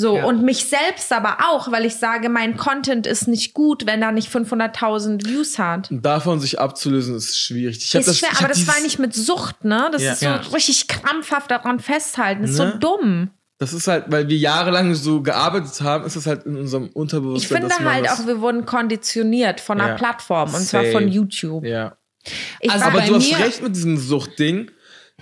So, 0.00 0.16
Ja. 0.16 0.24
und 0.24 0.42
mich 0.42 0.64
selbst 0.64 1.12
aber 1.12 1.38
auch, 1.50 1.70
weil 1.70 1.84
ich 1.84 1.96
sage, 1.96 2.28
mein 2.28 2.56
Content 2.56 3.06
ist 3.06 3.28
nicht 3.28 3.52
gut, 3.54 3.86
wenn 3.86 4.00
er 4.02 4.12
nicht 4.12 4.30
500.000 4.32 5.26
Views 5.26 5.58
hat. 5.58 5.90
Und 5.90 6.04
davon 6.06 6.40
sich 6.40 6.58
abzulösen, 6.58 7.16
ist 7.16 7.38
schwierig. 7.38 7.76
Ich 7.78 7.94
Ist 7.94 8.08
das, 8.08 8.18
schwer, 8.18 8.30
ich 8.32 8.38
aber 8.38 8.48
das 8.48 8.66
war 8.66 8.80
nicht 8.82 8.98
mit 8.98 9.14
Sucht, 9.14 9.64
ne? 9.64 9.88
Das 9.92 10.02
Ja. 10.02 10.12
ist 10.12 10.20
so 10.20 10.26
Ja. 10.26 10.36
richtig 10.54 10.88
krampfhaft 10.88 11.50
daran 11.50 11.80
festhalten. 11.80 12.42
Das 12.42 12.52
ist 12.52 12.56
so 12.56 12.64
Ne? 12.64 12.78
dumm. 12.80 13.30
Das 13.58 13.74
ist 13.74 13.88
halt, 13.88 14.04
weil 14.08 14.26
wir 14.28 14.38
jahrelang 14.38 14.94
so 14.94 15.20
gearbeitet 15.20 15.82
haben, 15.82 16.06
ist 16.06 16.16
das 16.16 16.26
halt 16.26 16.46
in 16.46 16.56
unserem 16.56 16.84
Ich 16.86 16.96
Unterbewusstsein. 16.96 17.58
finde 17.58 17.68
dass 17.68 17.80
man 17.80 17.92
halt 17.94 18.08
auch, 18.10 18.26
wir 18.26 18.40
wurden 18.40 18.64
konditioniert 18.64 19.60
von 19.60 19.80
einer 19.80 19.90
Ja. 19.90 19.96
Plattform 19.96 20.54
und 20.54 20.62
zwar 20.62 20.82
Same. 20.82 20.92
von 20.92 21.08
YouTube. 21.08 21.64
Ja. 21.64 21.96
Ich 22.60 22.70
Also 22.70 22.86
Aber 22.86 23.00
du 23.02 23.16
hast 23.16 23.38
recht 23.38 23.62
mit 23.62 23.76
diesem 23.76 23.98
Suchtding, 23.98 24.70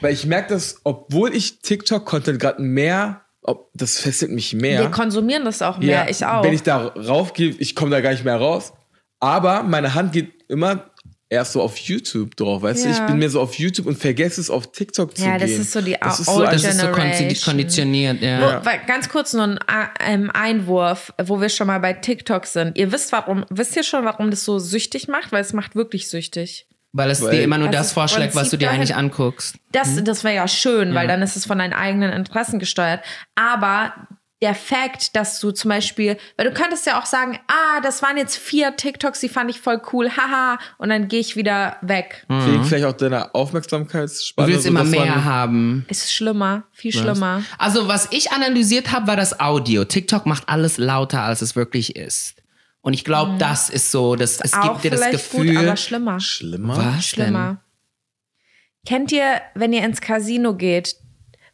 weil 0.00 0.12
ich 0.12 0.24
merke, 0.26 0.54
dass, 0.54 0.80
obwohl 0.84 1.34
ich 1.34 1.60
TikTok-Content 1.62 2.38
gerade 2.38 2.62
mehr, 2.62 3.22
ob, 3.48 3.70
das 3.74 3.98
fesselt 3.98 4.30
mich 4.30 4.52
mehr. 4.54 4.80
wir 4.80 4.90
konsumieren 4.90 5.44
das 5.44 5.62
auch 5.62 5.78
mehr, 5.78 6.08
ich 6.10 6.24
auch. 6.24 6.44
Wenn 6.44 6.52
ich 6.54 6.62
da 6.62 6.86
raufgehe, 6.88 7.54
ich 7.58 7.74
komme 7.74 7.90
da 7.90 8.00
gar 8.00 8.10
nicht 8.10 8.24
mehr 8.24 8.36
raus. 8.36 8.72
Aber 9.20 9.62
meine 9.62 9.94
Hand 9.94 10.12
geht 10.12 10.44
immer 10.48 10.90
erst 11.30 11.52
so 11.52 11.60
auf 11.62 11.76
YouTube 11.76 12.36
drauf, 12.36 12.62
weißt 12.62 12.84
du? 12.84 12.88
Ja. 12.88 12.94
Ich 12.94 13.00
bin 13.06 13.18
mehr 13.18 13.28
so 13.28 13.40
auf 13.40 13.54
YouTube 13.58 13.86
und 13.86 13.98
vergesse 13.98 14.40
es 14.40 14.48
auf 14.48 14.72
TikTok 14.72 15.16
zu 15.16 15.24
Ja, 15.24 15.36
gehen. 15.36 15.40
das 15.40 15.50
ist 15.58 15.72
so 15.72 15.80
die 15.82 15.96
das 16.00 16.20
ist 16.20 16.28
Old 16.28 16.46
so 16.46 16.52
Das 16.52 16.64
ist 16.64 16.80
so 16.80 16.86
konditioniert, 17.50 18.22
ja. 18.22 18.62
Wo, 18.64 18.70
ganz 18.86 19.08
kurz 19.08 19.32
nur 19.34 19.42
ein 19.44 19.58
A- 19.66 19.90
ähm, 20.00 20.30
Einwurf, 20.32 21.12
wo 21.22 21.40
wir 21.40 21.48
schon 21.48 21.66
mal 21.66 21.80
bei 21.80 21.92
TikTok 21.92 22.46
sind. 22.46 22.78
Ihr 22.78 22.92
wisst 22.92 23.12
warum, 23.12 23.44
wisst 23.50 23.76
ihr 23.76 23.82
schon, 23.82 24.04
warum 24.04 24.30
das 24.30 24.44
so 24.44 24.58
süchtig 24.58 25.08
macht? 25.08 25.32
Weil 25.32 25.42
es 25.42 25.52
macht 25.52 25.74
wirklich 25.76 26.08
süchtig. 26.08 26.66
Weil 26.98 27.10
es 27.10 27.22
Weil- 27.22 27.30
dir 27.30 27.42
immer 27.44 27.58
nur 27.58 27.68
Das 27.68 27.86
das 27.86 27.92
vorschlägt, 27.92 28.34
was 28.34 28.50
du 28.50 28.56
dir 28.58 28.70
eigentlich 28.70 28.96
anguckst. 28.96 29.56
Das, 29.72 30.02
das 30.02 30.24
wäre 30.24 30.34
ja 30.34 30.48
schön, 30.48 30.94
weil 30.94 31.06
dann 31.06 31.22
ist 31.22 31.36
es 31.36 31.46
von 31.46 31.58
deinen 31.58 31.72
eigenen 31.72 32.12
Interessen 32.12 32.58
gesteuert. 32.58 33.02
Aber 33.36 33.94
der 34.42 34.54
Fakt, 34.54 35.16
dass 35.16 35.40
du 35.40 35.50
zum 35.50 35.68
Beispiel, 35.68 36.16
weil 36.36 36.48
du 36.48 36.52
könntest 36.54 36.86
ja 36.86 37.00
auch 37.00 37.06
sagen, 37.06 37.38
ah, 37.48 37.80
das 37.82 38.02
waren 38.02 38.16
jetzt 38.16 38.36
vier 38.36 38.76
TikToks, 38.76 39.20
die 39.20 39.28
fand 39.28 39.50
ich 39.50 39.60
voll 39.60 39.80
cool, 39.92 40.10
haha, 40.10 40.58
und 40.78 40.90
dann 40.90 41.08
gehe 41.08 41.20
ich 41.20 41.34
wieder 41.36 41.76
weg. 41.82 42.24
Wegen 42.28 42.64
vielleicht 42.64 42.84
auch 42.84 42.92
deiner 42.92 43.34
Aufmerksamkeitsspanne. 43.34 44.46
Du 44.48 44.52
willst 44.54 44.64
so 44.64 44.70
immer 44.70 44.84
mehr 44.84 45.06
man- 45.06 45.24
haben. 45.24 45.86
Ist 45.88 46.12
schlimmer, 46.12 46.64
viel 46.72 46.92
schlimmer. 46.92 47.42
Also, 47.58 47.88
was 47.88 48.08
ich 48.10 48.30
analysiert 48.32 48.92
habe, 48.92 49.06
war 49.08 49.16
das 49.16 49.38
Audio. 49.40 49.84
TikTok 49.84 50.26
macht 50.26 50.48
alles 50.48 50.78
lauter, 50.78 51.22
als 51.22 51.42
es 51.42 51.56
wirklich 51.56 51.96
ist. 51.96 52.34
Und 52.80 52.92
ich 52.94 53.04
glaube, 53.04 53.36
das 53.38 53.68
ist 53.70 53.90
so, 53.90 54.14
dass 54.16 54.40
es 54.40 54.52
Mhm. 54.54 54.58
Auch 54.60 54.72
gibt 54.80 54.84
dir 54.84 54.90
das 54.98 55.10
Gefühl. 55.10 55.48
gut, 55.54 55.56
aber 55.64 55.76
schlimmer. 55.76 56.20
Schlimmer? 56.20 56.76
was 56.76 56.84
denn? 56.94 57.02
Schlimmer. 57.02 57.60
Kennt 58.86 59.12
ihr, 59.12 59.40
wenn 59.54 59.72
ihr 59.72 59.84
ins 59.84 60.00
Casino 60.00 60.54
geht, 60.54 60.94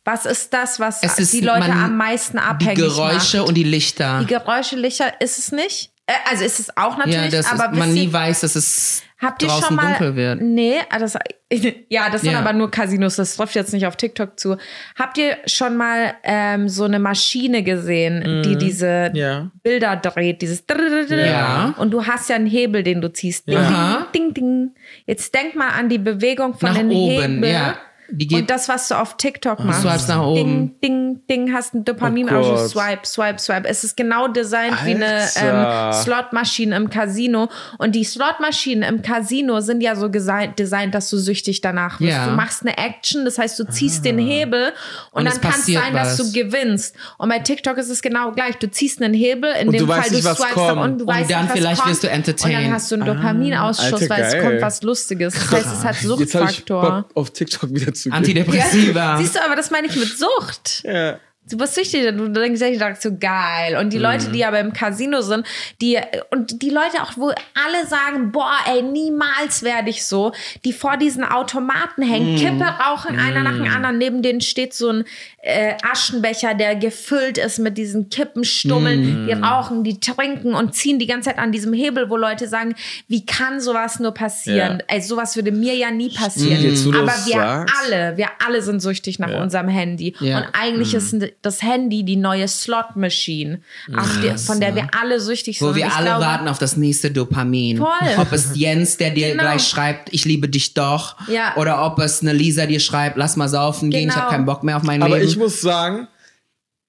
was 0.05 0.27
ist 0.27 0.53
das, 0.53 0.79
was 0.79 1.03
Es 1.03 1.19
ist, 1.19 1.33
die 1.33 1.41
Leute 1.41 1.61
man- 1.69 1.85
am 1.85 1.97
meisten 1.97 2.37
Die 2.37 2.43
abhängig 2.43 2.77
Geräusche 2.77 3.39
macht? 3.39 3.49
und 3.49 3.55
die 3.55 3.65
Lichter. 3.65 4.21
Die 4.21 4.27
Geräusche, 4.27 4.77
Lichter, 4.77 5.21
ist 5.21 5.39
es 5.39 5.51
nicht? 5.51 5.91
Äh, 6.07 6.13
also 6.31 6.45
ist 6.45 6.61
es 6.61 6.77
auch 6.77 6.99
ja, 6.99 7.07
natürlich, 7.07 7.31
dass 7.31 7.47
aber 7.47 7.73
es, 7.73 7.79
man 7.79 7.93
nie 7.95 8.13
weiß, 8.13 8.41
dass 8.41 8.55
es 8.55 9.03
Habt 9.25 9.43
ihr 9.43 9.49
schon 9.51 9.77
mal, 9.77 9.89
dunkel 9.91 10.17
wird. 10.17 10.41
Nee, 10.41 10.77
ah, 10.91 10.99
das, 10.99 11.17
ja, 11.89 12.11
das 12.11 12.23
sind 12.23 12.33
Ja. 12.33 12.41
aber 12.41 12.53
nur 12.53 12.71
Casinos, 12.71 13.17
das 13.17 13.37
trifft 13.37 13.55
jetzt 13.55 13.73
nicht 13.73 13.87
auf 13.87 13.97
TikTok 13.97 14.39
zu. 14.39 14.57
Habt 14.99 15.19
ihr 15.19 15.37
schon 15.47 15.77
mal 15.77 16.15
ähm, 16.23 16.69
so 16.69 16.85
eine 16.85 16.99
Maschine 16.99 17.63
gesehen, 17.63 18.43
die 18.45 18.57
diese 18.57 19.11
Ja. 19.15 19.51
Bilder 19.63 19.97
dreht, 19.97 20.43
dieses 20.43 20.65
Ja. 21.11 21.75
und 21.79 21.91
du 21.93 22.07
hast 22.07 22.29
ja 22.29 22.37
einen 22.37 22.47
Hebel, 22.47 22.83
den 22.83 23.01
du 23.01 23.13
ziehst. 23.13 23.49
Ding, 23.49 23.57
ding, 23.59 24.13
ding, 24.15 24.35
ding. 24.35 24.71
Jetzt 25.07 25.35
denk 25.35 25.55
mal 25.55 25.69
an 25.71 25.89
die 25.89 25.99
Bewegung 25.99 26.55
von 26.55 26.71
Nach 26.71 26.77
den 26.77 26.91
oben, 26.91 27.35
Hebel 27.43 27.51
ja. 27.51 27.77
Die 28.11 28.27
geht- 28.27 28.41
und 28.43 28.51
das, 28.51 28.69
was 28.69 28.89
du 28.89 28.95
auf 29.01 29.17
TikTok 29.17 29.61
machst. 29.65 29.83
swipes 29.83 30.09
nach 30.09 30.23
oben. 30.23 30.75
Ding, 30.81 30.81
ding, 30.83 31.21
ding, 31.47 31.53
hast 31.55 31.75
einen 31.75 31.85
Dopamin, 31.85 32.29
Oh 32.31 32.57
swipe, 32.69 33.07
swipe, 33.07 33.39
swipe. 33.39 33.67
Es 33.69 33.83
ist 33.83 33.97
genau 33.97 34.29
designt 34.29 34.77
wie 34.85 34.95
eine 34.95 35.07
Alter. 35.23 35.87
ähm, 35.89 35.93
Slotmaschine 36.03 36.77
im 36.77 36.91
Casino. 36.91 37.49
Und 37.79 37.95
die 37.95 38.05
Slotmaschinen 38.05 38.83
im 38.83 39.03
Casino 39.03 39.61
sind 39.61 39.81
ja 39.81 39.97
so 39.97 40.09
designt, 40.09 40.95
dass 40.95 41.09
du 41.11 41.17
süchtig 41.17 41.61
danach 41.63 42.01
wirst. 42.01 42.13
Ja. 42.13 42.27
Du 42.27 42.33
machst 42.37 42.63
eine 42.63 42.77
Action, 42.77 43.25
das 43.25 43.39
heißt, 43.39 43.59
du 43.59 43.65
ziehst 43.65 44.05
den 44.05 44.19
Hebel 44.19 44.73
und, 45.11 45.21
Und 45.27 45.33
dann 45.33 45.41
kann 45.41 45.55
es 45.59 45.67
sein, 45.67 45.95
dass 45.95 46.19
was. 46.19 46.31
du 46.33 46.33
gewinnst. 46.33 46.95
Und 47.19 47.29
bei 47.31 47.39
TikTok 47.39 47.79
ist 47.79 47.89
es 47.89 48.03
genau 48.03 48.33
gleich. 48.33 48.57
Du 48.57 48.71
ziehst 48.71 49.01
einen 49.03 49.15
Hebel, 49.15 49.51
in 49.61 49.69
Und 49.69 49.73
dem 49.75 49.81
du 49.81 49.87
Fall 49.87 50.01
weißt 50.01 50.11
du 50.11 50.15
nicht, 50.17 50.25
was 50.25 50.37
swipest 50.39 50.55
kommt. 50.55 50.81
und 50.83 50.99
du 50.99 51.05
Und 51.05 51.09
weißt 51.15 51.31
dann 51.31 51.47
was 51.47 51.53
vielleicht 51.53 51.81
kommt. 51.81 51.91
wirst 51.93 52.03
du 52.03 52.07
Und 52.09 52.13
entertained. 52.13 52.55
dann 52.67 52.73
hast 52.73 52.91
du 52.91 52.95
einen 52.97 53.07
Dopaminausschuss, 53.07 53.93
Alter, 54.03 54.09
weil 54.11 54.23
es 54.23 54.39
kommt 54.43 54.61
was 54.63 54.83
Lustiges. 54.83 55.35
Das 55.35 55.51
heißt, 55.51 55.67
es 55.73 55.85
hat 55.85 55.95
Jetzt 56.03 56.05
habe 56.35 56.45
ich 56.51 56.57
Suchtfaktor. 56.59 56.83
Bock, 56.83 57.05
auf 57.15 57.31
TikTok 57.31 57.71
wieder 57.75 57.94
zu 57.95 58.11
gehen. 58.11 58.19
Antidepressiva. 58.19 59.17
Siehst 59.19 59.37
du, 59.37 59.43
aber 59.45 59.57
das 59.57 59.71
meine 59.71 59.87
ich 59.87 59.97
mit 59.97 60.09
Sucht. 60.09 60.83
Ja. 60.85 61.19
Du 61.51 61.59
bist 61.59 61.75
süchtig, 61.75 62.07
du 62.17 62.29
denkst, 62.29 62.61
ich 62.63 62.79
dachte 62.79 62.99
so 63.01 63.17
geil. 63.19 63.77
Und 63.79 63.93
die 63.93 63.99
Leute, 63.99 64.31
die 64.31 64.45
aber 64.47 64.61
im 64.61 64.73
Casino 64.73 65.21
sind, 65.21 65.47
die, 65.83 65.99
und 66.31 66.63
die 66.63 66.71
Leute 66.71 67.03
auch, 67.03 67.13
wo 67.17 67.29
alle 67.29 67.87
sagen, 67.87 68.33
boah, 68.33 68.51
ey, 68.67 68.81
niemals 68.81 69.63
werde 69.63 69.91
ich 69.91 70.07
so, 70.07 70.33
die 70.65 70.73
vor 70.73 70.97
diesen 70.97 71.23
Automaten 71.23 72.03
hängen, 72.03 72.37
Kippe 72.39 72.65
rauchen, 72.65 73.19
einer 73.19 73.43
nach 73.43 73.53
dem 73.57 73.71
anderen. 73.71 73.99
Neben 73.99 74.23
denen 74.23 74.41
steht 74.41 74.73
so 74.73 74.89
ein 74.89 75.05
äh, 75.43 75.75
Aschenbecher, 75.83 76.55
der 76.55 76.77
gefüllt 76.77 77.37
ist 77.37 77.59
mit 77.59 77.77
diesen 77.77 78.09
Kippenstummeln. 78.09 79.27
Die 79.27 79.33
rauchen, 79.35 79.85
die 79.85 80.01
trinken 80.01 80.55
und 80.55 80.75
ziehen 80.75 80.99
die 80.99 81.07
ganze 81.07 81.29
Zeit 81.31 81.39
an 81.39 81.53
diesem 81.53 81.75
Hebel, 81.75 82.09
wo 82.09 82.17
Leute 82.17 82.49
sagen, 82.49 82.75
wie 83.09 83.27
kann 83.27 83.61
sowas 83.61 84.01
nur 84.01 84.13
passieren? 84.15 84.79
Ja. 84.89 84.95
Ey, 84.97 85.03
sowas 85.03 85.37
würde 85.37 85.53
mir 85.53 85.75
ja 85.75 85.91
nie 85.91 86.09
passieren. 86.09 86.63
Jetzt, 86.63 86.87
aber 86.87 87.03
wir 87.07 87.11
sagst. 87.35 87.75
alle, 87.85 88.17
wir 88.17 88.29
alle 88.47 88.63
sind 88.63 88.81
süchtig 88.81 89.19
nach 89.19 89.29
Ja. 89.31 89.43
unserem 89.43 89.69
Handy. 89.69 90.15
Ja. 90.21 90.39
Und 90.39 90.47
eigentlich 90.55 90.95
ist 90.95 91.15
das 91.43 91.63
Handy 91.63 92.03
die 92.05 92.17
neue 92.17 92.47
Slot-Machine, 92.49 93.61
auf 93.97 94.09
die- 94.23 94.39
von 94.39 94.61
der 94.61 94.75
wir 94.75 94.89
alle 95.01 95.21
süchtig 95.21 95.59
sind. 95.59 95.69
Wo 95.69 95.75
wir 95.75 95.87
ich 95.87 95.93
alle 95.93 96.07
glaube, 96.07 96.25
warten 96.25 96.49
auf 96.49 96.59
das 96.59 96.77
nächste 96.77 97.11
Dopamin. 97.11 97.79
Voll. 97.79 97.89
Ob 98.19 98.33
es 98.33 98.57
Jens, 98.57 98.97
der 98.97 99.11
dir 99.11 99.31
Genau. 99.31 99.43
gleich 99.43 99.67
schreibt, 99.67 100.13
ich 100.13 100.25
liebe 100.25 100.49
dich 100.49 100.75
doch. 100.75 101.17
Ja. 101.29 101.57
Oder 101.57 101.85
ob 101.85 101.99
es 101.99 102.21
eine 102.23 102.33
Lisa 102.33 102.67
dir 102.67 102.81
schreibt, 102.81 103.17
lass 103.17 103.37
mal 103.37 103.49
saufen 103.49 103.91
gehen, 103.91 104.09
ich 104.09 104.15
Genau. 104.15 104.23
habe 104.27 104.31
keinen 104.33 104.47
Bock 104.47 104.63
mehr 104.63 104.77
auf 104.77 104.83
mein 104.83 105.03
Aber 105.03 105.17
Leben. 105.19 105.29
ich 105.29 105.37
muss 105.37 105.61
sagen, 105.61 106.09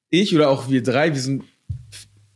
ich 0.09 0.33
oder 0.35 0.49
auch 0.49 0.69
wir 0.69 0.81
drei, 0.83 1.13
wir 1.13 1.21
sind, 1.21 1.43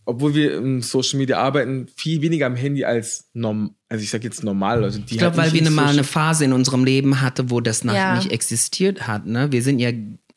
obwohl 0.06 0.34
wir 0.34 0.56
im 0.56 0.82
Social 0.82 1.20
Media 1.20 1.38
arbeiten, 1.38 1.88
viel 1.96 2.22
weniger 2.22 2.48
am 2.48 2.56
Handy 2.56 2.84
als 2.84 3.30
norm, 3.34 3.76
also 3.88 4.04
ich 4.04 4.10
sag 4.10 4.24
jetzt 4.24 4.44
normale 4.44 4.82
Leute. 4.82 5.00
Die 5.00 5.14
Ich 5.14 5.18
glaube, 5.20 5.38
halt 5.38 5.54
weil 5.54 5.60
wir 5.62 5.70
mal 5.70 5.88
eine 5.90 6.04
Phase 6.04 6.46
in 6.46 6.54
unserem 6.54 6.84
Leben 6.84 7.22
hatte, 7.22 7.52
wo 7.52 7.62
das 7.62 7.84
noch 7.84 7.94
Ja. 7.94 8.16
nicht 8.16 8.32
existiert 8.32 9.08
hat. 9.08 9.28
Ne? 9.28 9.52
Wir 9.52 9.62
sind 9.62 9.78
ja 9.80 9.92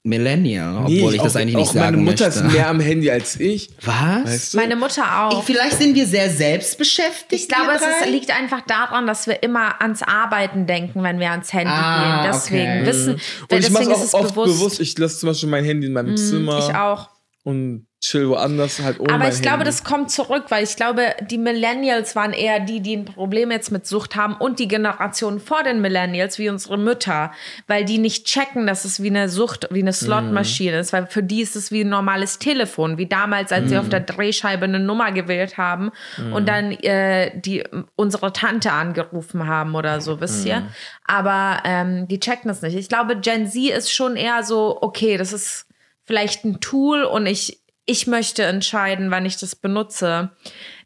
Millennial, 0.04 0.84
Nee, 0.88 0.98
obwohl 1.00 1.14
ich 1.14 1.22
das 1.22 1.36
auch- 1.36 1.40
eigentlich 1.40 1.56
nicht 1.56 1.68
auch 1.70 1.74
meine 1.74 1.86
sagen 1.96 2.04
Mutter 2.04 2.24
möchte. 2.26 2.40
ist 2.46 2.52
mehr 2.52 2.68
am 2.68 2.80
Handy 2.80 3.08
als 3.08 3.38
ich. 3.38 3.70
Was? 3.84 4.24
Weißt 4.24 4.54
du? 4.54 4.56
Meine 4.58 4.74
Mutter 4.74 5.26
auch. 5.28 5.38
Ich, 5.38 5.44
vielleicht 5.44 5.78
sind 5.78 5.94
wir 5.94 6.06
sehr 6.08 6.28
selbstbeschäftigt. 6.28 7.32
Ich 7.42 7.48
glaube, 7.48 7.70
es 7.76 7.82
ist, 7.82 8.10
liegt 8.10 8.30
einfach 8.36 8.62
daran, 8.62 9.06
dass 9.06 9.28
wir 9.28 9.42
immer 9.44 9.80
ans 9.80 10.02
Arbeiten 10.02 10.66
denken, 10.66 11.04
wenn 11.04 11.20
wir 11.20 11.30
ans 11.30 11.52
Handy 11.52 11.70
Ah, 11.72 12.22
gehen. 12.24 12.32
Deswegen 12.32 12.72
okay. 12.80 12.86
wissen, 12.86 13.12
Und 13.14 13.20
ich 13.20 13.70
mache 13.70 13.84
deswegen 13.84 13.92
auch 13.92 13.98
ist 13.98 14.04
es 14.08 14.14
oft 14.14 14.28
bewusst. 14.34 14.58
bewusst. 14.58 14.80
Ich 14.80 14.98
lasse 14.98 15.18
zum 15.20 15.28
Beispiel 15.28 15.48
mein 15.48 15.64
Handy 15.64 15.86
in 15.86 15.92
meinem 15.92 16.16
Zimmer 16.16 16.58
Ich 16.58 16.74
auch. 16.74 17.08
Und 17.44 17.86
chill 18.02 18.28
woanders 18.28 18.80
halt 18.80 18.98
ohne 18.98 19.14
Aber 19.14 19.28
ich 19.28 19.40
glaube, 19.42 19.58
Handy. 19.58 19.66
das 19.66 19.84
kommt 19.84 20.10
zurück, 20.10 20.46
weil 20.48 20.64
ich 20.64 20.74
glaube, 20.74 21.14
die 21.30 21.38
Millennials 21.38 22.16
waren 22.16 22.32
eher 22.32 22.58
die, 22.58 22.80
die 22.80 22.96
ein 22.96 23.04
Problem 23.04 23.52
jetzt 23.52 23.70
mit 23.70 23.86
Sucht 23.86 24.16
haben 24.16 24.34
und 24.34 24.58
die 24.58 24.66
Generation 24.66 25.38
vor 25.38 25.62
den 25.62 25.80
Millennials, 25.80 26.38
wie 26.38 26.48
unsere 26.48 26.78
Mütter, 26.78 27.30
weil 27.68 27.84
die 27.84 27.98
nicht 27.98 28.26
checken, 28.26 28.66
dass 28.66 28.84
es 28.84 29.02
wie 29.02 29.08
eine 29.08 29.28
Sucht, 29.28 29.68
wie 29.70 29.82
eine 29.82 29.92
Slotmaschine 29.92 30.80
ist, 30.80 30.92
weil 30.92 31.06
für 31.06 31.22
die 31.22 31.42
ist 31.42 31.54
es 31.54 31.70
wie 31.70 31.82
ein 31.82 31.88
normales 31.88 32.40
Telefon, 32.40 32.98
wie 32.98 33.06
damals, 33.06 33.52
als 33.52 33.68
sie 33.68 33.78
auf 33.78 33.88
der 33.88 34.00
Drehscheibe 34.00 34.64
eine 34.64 34.80
Nummer 34.80 35.12
gewählt 35.12 35.56
haben 35.56 35.92
und 36.32 36.48
dann 36.48 36.72
äh, 36.72 37.40
die 37.40 37.62
unsere 37.94 38.32
Tante 38.32 38.72
angerufen 38.72 39.46
haben 39.46 39.76
oder 39.76 40.00
so, 40.00 40.20
wisst 40.20 40.44
ihr? 40.44 40.66
Aber 41.04 41.62
ähm, 41.64 42.08
die 42.08 42.18
checken 42.18 42.48
das 42.48 42.62
nicht. 42.62 42.76
Ich 42.76 42.88
glaube, 42.88 43.16
Gen 43.16 43.46
Z 43.46 43.70
ist 43.70 43.92
schon 43.92 44.16
eher 44.16 44.42
so, 44.42 44.78
okay, 44.80 45.16
das 45.16 45.32
ist 45.32 45.66
vielleicht 46.04 46.44
ein 46.44 46.60
Tool 46.60 47.04
und 47.04 47.26
ich 47.26 47.62
ich 47.84 48.06
möchte 48.06 48.44
entscheiden, 48.44 49.10
wann 49.10 49.26
ich 49.26 49.38
das 49.38 49.56
benutze. 49.56 50.30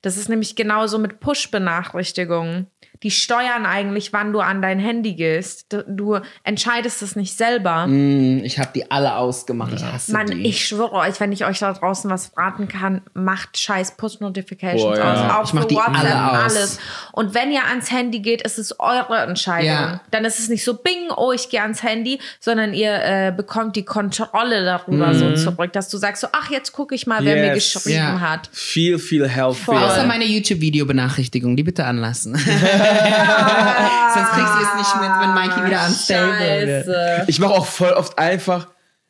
Das 0.00 0.16
ist 0.16 0.28
nämlich 0.28 0.56
genauso 0.56 0.98
mit 0.98 1.20
Push-Benachrichtigungen. 1.20 2.68
Die 3.06 3.12
steuern 3.12 3.66
eigentlich, 3.66 4.12
wann 4.12 4.32
du 4.32 4.40
an 4.40 4.60
dein 4.60 4.80
Handy 4.80 5.14
gehst. 5.14 5.72
Du, 5.72 5.84
du 5.86 6.18
entscheidest 6.42 7.02
es 7.02 7.14
nicht 7.14 7.36
selber. 7.36 7.86
Mm, 7.86 8.42
Ich 8.42 8.58
habe 8.58 8.70
die 8.74 8.90
alle 8.90 9.14
ausgemacht. 9.14 9.72
Ich 9.76 9.84
hasse 9.84 10.10
Mann, 10.12 10.26
die. 10.26 10.44
ich 10.44 10.66
schwöre 10.66 10.90
euch, 10.94 11.20
wenn 11.20 11.30
ich 11.30 11.44
euch 11.44 11.60
da 11.60 11.72
draußen 11.72 12.10
was 12.10 12.32
raten 12.36 12.66
kann, 12.66 13.02
macht 13.14 13.56
scheiß 13.58 13.96
Push-Notifications 13.96 14.98
ja. 14.98 15.38
aus. 15.40 15.46
Auch 15.46 15.50
für 15.52 15.70
WhatsApp, 15.70 16.00
alle 16.00 16.30
aus. 16.32 16.56
alles. 16.56 16.78
Und 17.12 17.32
wenn 17.32 17.52
ihr 17.52 17.64
ans 17.64 17.92
Handy 17.92 18.18
geht, 18.18 18.42
ist 18.42 18.58
es 18.58 18.80
eure 18.80 19.18
Entscheidung. 19.18 19.68
Ja. 19.68 20.00
Dann 20.10 20.24
ist 20.24 20.40
es 20.40 20.48
nicht 20.48 20.64
so, 20.64 20.74
bing, 20.74 21.10
oh, 21.16 21.30
ich 21.30 21.48
gehe 21.48 21.62
ans 21.62 21.84
Handy, 21.84 22.18
sondern 22.40 22.74
ihr 22.74 22.92
äh, 23.04 23.32
bekommt 23.36 23.76
die 23.76 23.84
Kontrolle 23.84 24.64
darüber 24.64 25.14
so 25.14 25.32
zurück, 25.34 25.72
dass 25.74 25.88
du 25.90 25.96
sagst 25.98 26.22
so, 26.22 26.28
ach, 26.32 26.50
jetzt 26.50 26.72
gucke 26.72 26.96
ich 26.96 27.06
mal, 27.06 27.24
wer 27.24 27.36
mir 27.36 27.54
Yes. 27.54 27.72
geschrieben 27.74 27.98
Ja. 27.98 28.20
hat. 28.20 28.48
viel, 28.52 28.98
viel 28.98 29.28
healthier. 29.28 29.74
Außer 29.80 30.04
meine 30.06 30.24
YouTube-Video-Benachrichtigung, 30.24 31.54
die 31.56 31.62
bitte 31.62 31.84
anlassen. 31.84 32.34
Sonst 34.14 34.30
kriegst 34.32 34.54
du 34.54 34.62
es 34.62 34.74
nicht 34.78 35.00
mit, 35.00 35.10
wenn 35.20 35.34
Mikey 35.34 35.64
wieder 35.66 35.86
unstable 35.86 36.66
wird. 36.66 36.86
Scheiße. 36.86 37.24
Ich 37.26 37.38
mache 37.38 37.52
auch 37.54 37.66
voll 37.66 37.92
oft 37.92 38.18
einfach, 38.18 38.68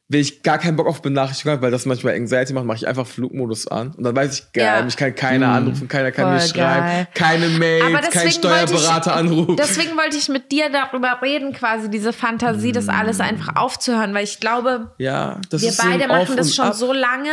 wenn 0.09 0.21
ich 0.21 0.45
gar 0.45 0.59
keinen 0.59 0.77
Bock 0.77 0.87
auf 0.87 1.03
Benachrichtigungen 1.03 1.57
habe, 1.57 1.63
weil 1.65 1.71
das 1.73 1.85
manchmal 1.85 2.15
Anxiety 2.15 2.53
macht, 2.53 2.65
mache 2.65 2.77
ich 2.77 2.87
einfach 2.87 3.09
Flugmodus 3.09 3.67
an. 3.67 3.91
Und 3.97 4.05
dann 4.05 4.15
weiß 4.15 4.39
ich, 4.39 4.53
geil, 4.53 4.65
Ja. 4.79 4.83
mich 4.85 4.97
kann 4.97 5.13
keiner 5.17 5.49
anrufen, 5.49 5.89
keiner 5.89 6.13
kann 6.13 6.33
mir 6.33 6.39
Voll 6.39 6.49
schreiben, 6.51 6.87
geil. 6.87 7.09
keine 7.15 7.49
Mails, 7.49 8.11
kein 8.11 8.31
Steuerberater 8.31 9.11
ich, 9.11 9.17
anrufen. 9.17 9.57
Deswegen 9.57 9.97
wollte 9.97 10.17
ich 10.17 10.29
mit 10.29 10.53
dir 10.53 10.71
darüber 10.71 11.19
reden, 11.23 11.53
quasi 11.53 11.91
diese 11.91 12.13
Fantasie, 12.13 12.71
das 12.71 12.89
alles 12.89 13.19
einfach 13.19 13.57
aufzuhören, 13.57 14.15
weil 14.15 14.23
ich 14.23 14.39
glaube, 14.39 14.93
ja, 14.99 15.41
das 15.51 15.63
wir 15.63 15.71
ist 15.71 15.83
beide 15.83 16.07
machen 16.07 16.37
das 16.37 16.55
schon 16.55 16.67
Ab. 16.67 16.75
so 16.75 16.93
lange 16.93 17.33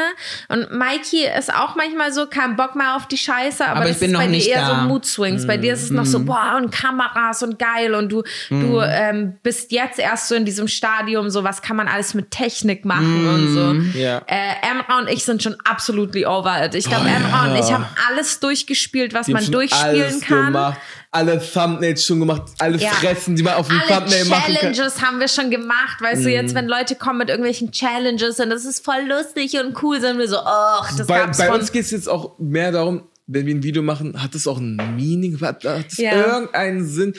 und 0.49 0.71
Mikey 0.75 1.27
ist 1.37 1.53
auch 1.53 1.75
manchmal 1.75 2.11
so, 2.11 2.25
kein 2.25 2.55
Bock 2.55 2.75
mehr 2.75 2.95
auf 2.95 3.07
die 3.07 3.17
Scheiße, 3.19 3.63
aber, 3.63 3.75
Aber 3.81 3.85
das 3.85 3.97
ich 3.97 3.99
bin 3.99 4.09
ist 4.09 4.13
noch 4.13 4.21
bei 4.21 4.27
nicht 4.27 4.47
dir 4.47 4.53
eher 4.55 4.67
da. 4.67 4.81
so 4.81 4.87
Mood 4.87 5.05
Swings. 5.05 5.45
Bei 5.45 5.57
dir 5.57 5.73
ist 5.73 5.83
es 5.83 5.89
noch 5.91 6.07
so, 6.07 6.21
boah, 6.25 6.55
und 6.57 6.71
Kameras 6.71 7.43
und 7.43 7.59
geil 7.59 7.93
und 7.93 8.11
du, 8.11 8.23
du 8.49 8.81
ähm, 8.81 9.37
bist 9.43 9.71
jetzt 9.71 9.99
erst 9.99 10.27
so 10.27 10.33
in 10.33 10.45
diesem 10.45 10.67
Stadium, 10.67 11.29
so 11.29 11.43
was 11.43 11.61
kann 11.61 11.75
man 11.75 11.87
alles 11.87 12.15
mit 12.15 12.31
Technik 12.31 12.62
machen 12.85 13.27
und 13.27 13.53
so. 13.93 13.97
Ja. 13.99 14.19
Äh, 14.27 14.55
Emra 14.71 14.99
und 14.99 15.09
ich 15.09 15.23
sind 15.23 15.41
schon 15.43 15.55
absolutely 15.63 16.25
over 16.25 16.65
it. 16.65 16.75
Ich 16.75 16.85
glaube, 16.85 17.07
Emra 17.07 17.51
und 17.51 17.55
ich 17.59 17.71
haben 17.71 17.85
alles 18.09 18.39
durchgespielt, 18.39 19.13
was 19.13 19.25
Die 19.27 19.33
man 19.33 19.49
durchspielen 19.51 20.03
alles 20.03 20.21
kann. 20.21 20.45
Gemacht, 20.47 20.79
alle 21.11 21.39
Thumbnails 21.41 22.05
schon 22.05 22.19
gemacht, 22.19 22.43
alle 22.59 22.77
Ja. 22.77 22.89
Fressen, 22.91 23.35
die 23.35 23.43
man 23.43 23.53
auf 23.55 23.67
dem 23.67 23.79
Thumbnail 23.87 24.25
machen 24.25 24.43
kann. 24.55 24.73
Challenges 24.73 25.01
haben 25.01 25.19
wir 25.19 25.27
schon 25.27 25.49
gemacht, 25.51 26.01
weißt 26.01 26.25
du, 26.25 26.29
jetzt, 26.29 26.55
wenn 26.55 26.67
Leute 26.67 26.95
kommen 26.95 27.19
mit 27.19 27.29
irgendwelchen 27.29 27.71
Challenges 27.71 28.39
und 28.39 28.49
das 28.49 28.65
ist 28.65 28.83
voll 28.83 29.03
lustig 29.07 29.53
und 29.59 29.81
cool, 29.83 29.99
sind 30.01 30.17
wir 30.17 30.27
so, 30.27 30.37
ach, 30.37 30.95
das 30.97 31.07
Bei, 31.07 31.19
gab's 31.19 31.37
bei 31.37 31.47
von 31.47 31.59
uns 31.59 31.71
geht 31.71 31.83
es 31.85 31.91
jetzt 31.91 32.09
auch 32.09 32.37
mehr 32.39 32.71
darum, 32.71 33.03
wenn 33.27 33.45
wir 33.45 33.55
ein 33.55 33.63
Video 33.63 33.81
machen, 33.83 34.21
hat 34.21 34.35
es 34.35 34.47
auch 34.47 34.57
ein 34.57 34.75
Meaning, 34.95 35.39
hat 35.41 35.63
es 35.63 35.97
Ja. 35.97 36.11
irgendeinen 36.13 36.85
Sinn? 36.85 37.13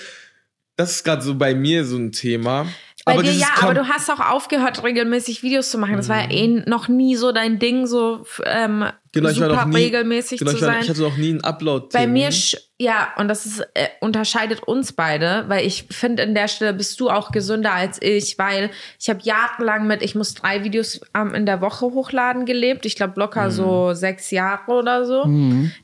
Das 0.76 0.90
ist 0.96 1.04
gerade 1.04 1.22
so 1.22 1.34
bei 1.36 1.54
mir 1.54 1.84
so 1.84 1.96
ein 1.96 2.10
Thema. 2.10 2.66
Bei 3.04 3.12
aber 3.12 3.22
dir 3.22 3.32
ja, 3.32 3.48
aber 3.60 3.74
du 3.74 3.88
hast 3.88 4.10
auch 4.10 4.20
aufgehört, 4.20 4.82
regelmäßig 4.82 5.42
Videos 5.42 5.70
zu 5.70 5.78
machen. 5.78 5.96
Das 5.96 6.08
war 6.08 6.22
ja 6.22 6.30
eh 6.30 6.48
noch 6.66 6.88
nie 6.88 7.16
so 7.16 7.32
dein 7.32 7.58
Ding, 7.58 7.86
so 7.86 8.24
ähm, 8.44 8.86
Genau, 9.14 9.30
ich 9.30 9.40
war 9.40 9.50
super 9.50 9.66
noch 9.66 9.72
nie, 9.72 9.84
regelmäßig 9.84 10.38
genau, 10.38 10.50
zu 10.50 10.56
ich, 10.58 10.62
war, 10.62 10.72
sein. 10.72 10.82
ich 10.82 10.90
hatte 10.90 11.02
noch 11.02 11.16
nie 11.16 11.30
einen 11.30 11.44
upload 11.44 11.88
Bei 11.92 12.06
mir, 12.06 12.30
ja, 12.76 13.12
und 13.18 13.28
das 13.28 13.46
ist, 13.46 13.60
äh, 13.74 13.86
unterscheidet 14.00 14.64
uns 14.64 14.92
beide, 14.92 15.44
weil 15.46 15.64
ich 15.64 15.86
finde, 15.90 16.24
in 16.24 16.34
der 16.34 16.48
Stelle 16.48 16.74
bist 16.74 16.98
du 16.98 17.08
auch 17.08 17.30
gesünder 17.30 17.72
als 17.72 18.02
ich, 18.02 18.36
weil 18.36 18.68
ich 18.98 19.08
habe 19.08 19.20
jahrelang 19.22 19.86
mit, 19.86 20.02
ich 20.02 20.16
muss 20.16 20.34
drei 20.34 20.64
Videos 20.64 21.00
ähm, 21.16 21.34
in 21.34 21.46
der 21.46 21.60
Woche 21.60 21.86
hochladen 21.86 22.46
gelebt. 22.46 22.84
Ich 22.84 22.96
glaube 22.96 23.18
locker 23.20 23.52
so 23.52 23.94
sechs 23.94 24.32
Jahre 24.32 24.72
oder 24.72 25.04
so. 25.06 25.22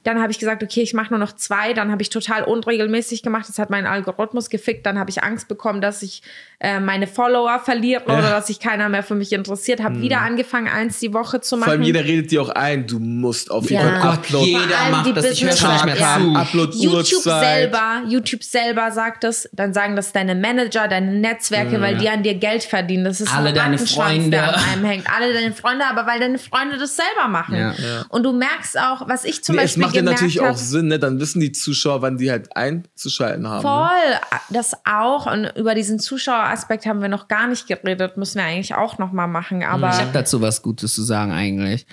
Dann 0.03 0.21
habe 0.21 0.33
ich 0.33 0.41
gesagt, 0.41 0.65
okay, 0.65 0.83
ich 0.83 0.93
mache 0.93 1.11
nur 1.11 1.21
noch 1.21 1.33
zwei. 1.33 1.75
Dann 1.75 1.93
habe 1.93 2.03
ich 2.03 2.11
total 2.11 2.43
unregelmäßig 2.43 3.23
gemacht. 3.23 3.49
Das 3.49 3.61
hat 3.61 3.71
meinen 3.71 3.87
Algorithmus 3.87 4.51
gefickt. 4.51 4.85
Dann 4.85 4.99
habe 4.99 5.11
ich 5.11 5.23
Angst 5.23 5.47
bekommen, 5.47 5.81
dass 5.81 6.03
ich 6.03 6.23
äh, 6.59 6.81
meine 6.81 7.07
Follower 7.07 7.61
verliere 7.61 8.05
oder 8.05 8.23
dass 8.23 8.49
sich 8.49 8.59
keiner 8.59 8.89
mehr 8.89 9.03
für 9.03 9.15
mich 9.15 9.33
interessiert. 9.33 9.81
Habe 9.81 10.03
wieder 10.03 10.21
angefangen, 10.21 10.69
eins 10.69 10.99
die 10.99 11.15
Woche 11.15 11.41
zu 11.41 11.57
Vor 11.57 11.69
allem 11.69 11.81
machen. 11.81 11.87
jeder 11.87 12.05
redet 12.05 12.31
dir 12.31 12.43
auch 12.43 12.51
ein, 12.51 12.87
du 12.87 12.99
musst 13.21 13.51
auf 13.51 13.71
jeden 13.71 13.83
Ja. 13.83 13.91
Fall 13.91 14.01
Gott, 14.01 14.19
uploaden. 14.19 14.49
jeder 14.49 14.91
macht 14.91 15.17
das. 15.17 15.25
Ich 15.31 15.45
höre 15.45 15.57
schon 15.57 15.73
nicht 15.73 15.85
mehr 15.85 15.95
zu. 15.97 16.01
Ja. 16.03 16.17
Upload 16.41 16.77
YouTube 16.77 17.23
selber, 17.23 18.03
YouTube 18.09 18.43
selber 18.43 18.91
sagt 18.91 19.25
das, 19.25 19.49
dann 19.53 19.73
sagen 19.75 19.97
das 19.97 20.13
deine 20.13 20.35
Manager, 20.35 20.89
deine 20.89 21.13
Netzwerke, 21.13 21.81
weil 21.81 21.97
die 21.99 22.09
an 22.09 22.23
dir 22.23 22.35
Geld 22.35 22.65
verdienen. 22.65 23.05
Das 23.05 23.21
ist 23.21 23.33
Alle 23.35 23.51
ein 23.51 23.55
deine 23.55 23.79
Freunde. 23.79 24.31
der 24.31 24.49
an 24.57 24.63
einem 24.73 24.85
hängt. 24.85 25.07
Alle 25.15 25.33
deine 25.33 25.53
Freunde, 25.53 25.85
aber 25.87 26.07
weil 26.07 26.19
deine 26.21 26.39
Freunde 26.39 26.79
das 26.79 26.97
selber 26.97 27.29
machen. 27.29 27.57
Ja. 27.57 27.75
Und 28.09 28.23
du 28.25 28.33
merkst 28.33 28.79
auch, 28.79 29.09
was 29.09 29.25
ich 29.25 29.45
zum 29.45 29.57
Nee, 29.57 29.63
es 29.63 29.65
Beispiel 29.71 29.83
macht 29.83 29.95
ja 29.95 30.01
gemerkt 30.01 30.21
natürlich 30.23 30.41
hab, 30.41 30.51
auch 30.53 30.57
Sinn, 30.57 30.89
ne? 30.89 30.99
Dann 30.99 31.21
wissen 31.21 31.41
die 31.41 31.53
Zuschauer, 31.53 32.03
wann 32.03 32.17
die 32.19 32.31
halt 32.31 32.57
einzuschalten 32.57 33.47
haben. 33.49 33.63
Ne? 33.63 33.63
Voll, 33.63 34.39
das 34.51 34.73
auch. 34.85 35.27
Und 35.31 35.47
über 35.57 35.75
diesen 35.75 35.99
Zuschaueraspekt 35.99 36.87
haben 36.87 37.03
wir 37.03 37.09
noch 37.09 37.29
gar 37.29 37.47
nicht 37.47 37.67
geredet. 37.67 38.17
Müssen 38.17 38.39
wir 38.39 38.45
eigentlich 38.45 38.75
auch 38.75 38.99
noch 38.99 39.13
mal 39.13 39.27
machen. 39.27 39.63
Aber 39.63 39.91
Ich 39.91 39.97
habe 39.99 40.11
dazu 40.13 40.41
was 40.41 40.63
Gutes 40.63 40.95
zu 40.95 41.03
sagen 41.03 41.33
eigentlich. 41.33 41.87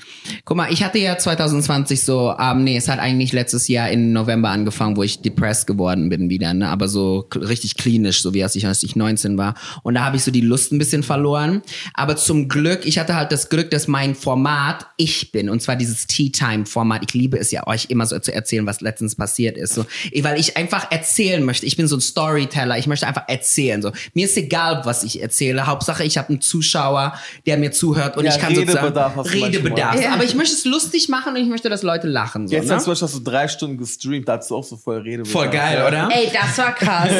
Guck 0.45 0.57
mal, 0.57 0.71
ich 0.71 0.83
hatte 0.83 0.97
ja 0.99 1.16
2020 1.17 2.03
so, 2.03 2.35
ähm, 2.39 2.63
nee, 2.63 2.77
es 2.77 2.87
hat 2.87 2.99
eigentlich 2.99 3.33
letztes 3.33 3.67
Jahr 3.67 3.89
im 3.89 4.11
November 4.11 4.49
angefangen, 4.49 4.95
wo 4.97 5.03
ich 5.03 5.21
depressed 5.21 5.67
geworden 5.67 6.09
bin 6.09 6.29
wieder, 6.29 6.53
ne? 6.53 6.69
aber 6.69 6.87
so 6.87 7.27
richtig 7.35 7.77
klinisch, 7.77 8.21
so 8.21 8.33
wie 8.33 8.43
als 8.43 8.55
ich, 8.55 8.67
als 8.67 8.83
ich 8.83 8.95
19 8.95 9.37
war. 9.37 9.55
Und 9.83 9.95
da 9.95 10.05
habe 10.05 10.17
ich 10.17 10.23
so 10.23 10.31
die 10.31 10.41
Lust 10.41 10.71
ein 10.71 10.77
bisschen 10.77 11.03
verloren. 11.03 11.61
Aber 11.93 12.15
zum 12.15 12.47
Glück, 12.47 12.85
ich 12.85 12.99
hatte 12.99 13.15
halt 13.15 13.31
das 13.31 13.49
Glück, 13.49 13.71
dass 13.71 13.87
mein 13.87 14.15
Format 14.15 14.87
ich 14.97 15.31
bin. 15.31 15.49
Und 15.49 15.61
zwar 15.61 15.75
dieses 15.75 16.07
Tea-Time-Format. 16.07 17.03
Ich 17.07 17.13
liebe 17.13 17.37
es 17.37 17.51
ja, 17.51 17.65
euch 17.67 17.85
immer 17.89 18.05
so 18.05 18.17
zu 18.19 18.33
erzählen, 18.33 18.65
was 18.65 18.81
letztens 18.81 19.15
passiert 19.15 19.57
ist. 19.57 19.73
So, 19.73 19.85
weil 20.21 20.39
ich 20.39 20.57
einfach 20.57 20.91
erzählen 20.91 21.43
möchte. 21.43 21.65
Ich 21.65 21.77
bin 21.77 21.87
so 21.87 21.97
ein 21.97 22.01
Storyteller. 22.01 22.77
Ich 22.77 22.87
möchte 22.87 23.07
einfach 23.07 23.27
erzählen. 23.27 23.81
So. 23.81 23.91
Mir 24.13 24.25
ist 24.25 24.37
egal, 24.37 24.81
was 24.85 25.03
ich 25.03 25.21
erzähle. 25.21 25.67
Hauptsache, 25.67 26.03
ich 26.03 26.17
habe 26.17 26.29
einen 26.29 26.41
Zuschauer, 26.41 27.13
der 27.45 27.57
mir 27.57 27.71
zuhört 27.71 28.17
und 28.17 28.25
Ja, 28.25 28.31
ich 28.31 28.39
kann 28.39 28.53
Redebedarf 28.53 29.15
sozusagen 29.15 29.43
Redebedarf. 29.43 29.95
manchmal. 29.95 30.13
Aber 30.13 30.23
ich 30.23 30.35
möchte 30.35 30.55
es 30.55 30.65
lustig 30.65 31.06
machen 31.09 31.35
und 31.35 31.41
ich 31.41 31.47
möchte, 31.47 31.69
dass 31.69 31.83
Leute 31.83 32.07
lachen. 32.07 32.47
So, 32.47 32.55
Gestern 32.55 32.77
ne? 32.77 32.83
zum 32.83 32.91
Beispiel 32.91 33.07
hast 33.07 33.15
du 33.15 33.19
drei 33.19 33.47
Stunden 33.47 33.77
gestreamt, 33.77 34.27
da 34.27 34.33
hattest 34.33 34.51
du 34.51 34.55
auch 34.55 34.63
so 34.63 34.77
voll 34.77 34.99
Rede. 34.99 35.25
Voll 35.25 35.49
geil, 35.49 35.83
oder? 35.87 36.09
ey, 36.11 36.31
das 36.33 36.57
war 36.57 36.73
krass. 36.73 37.09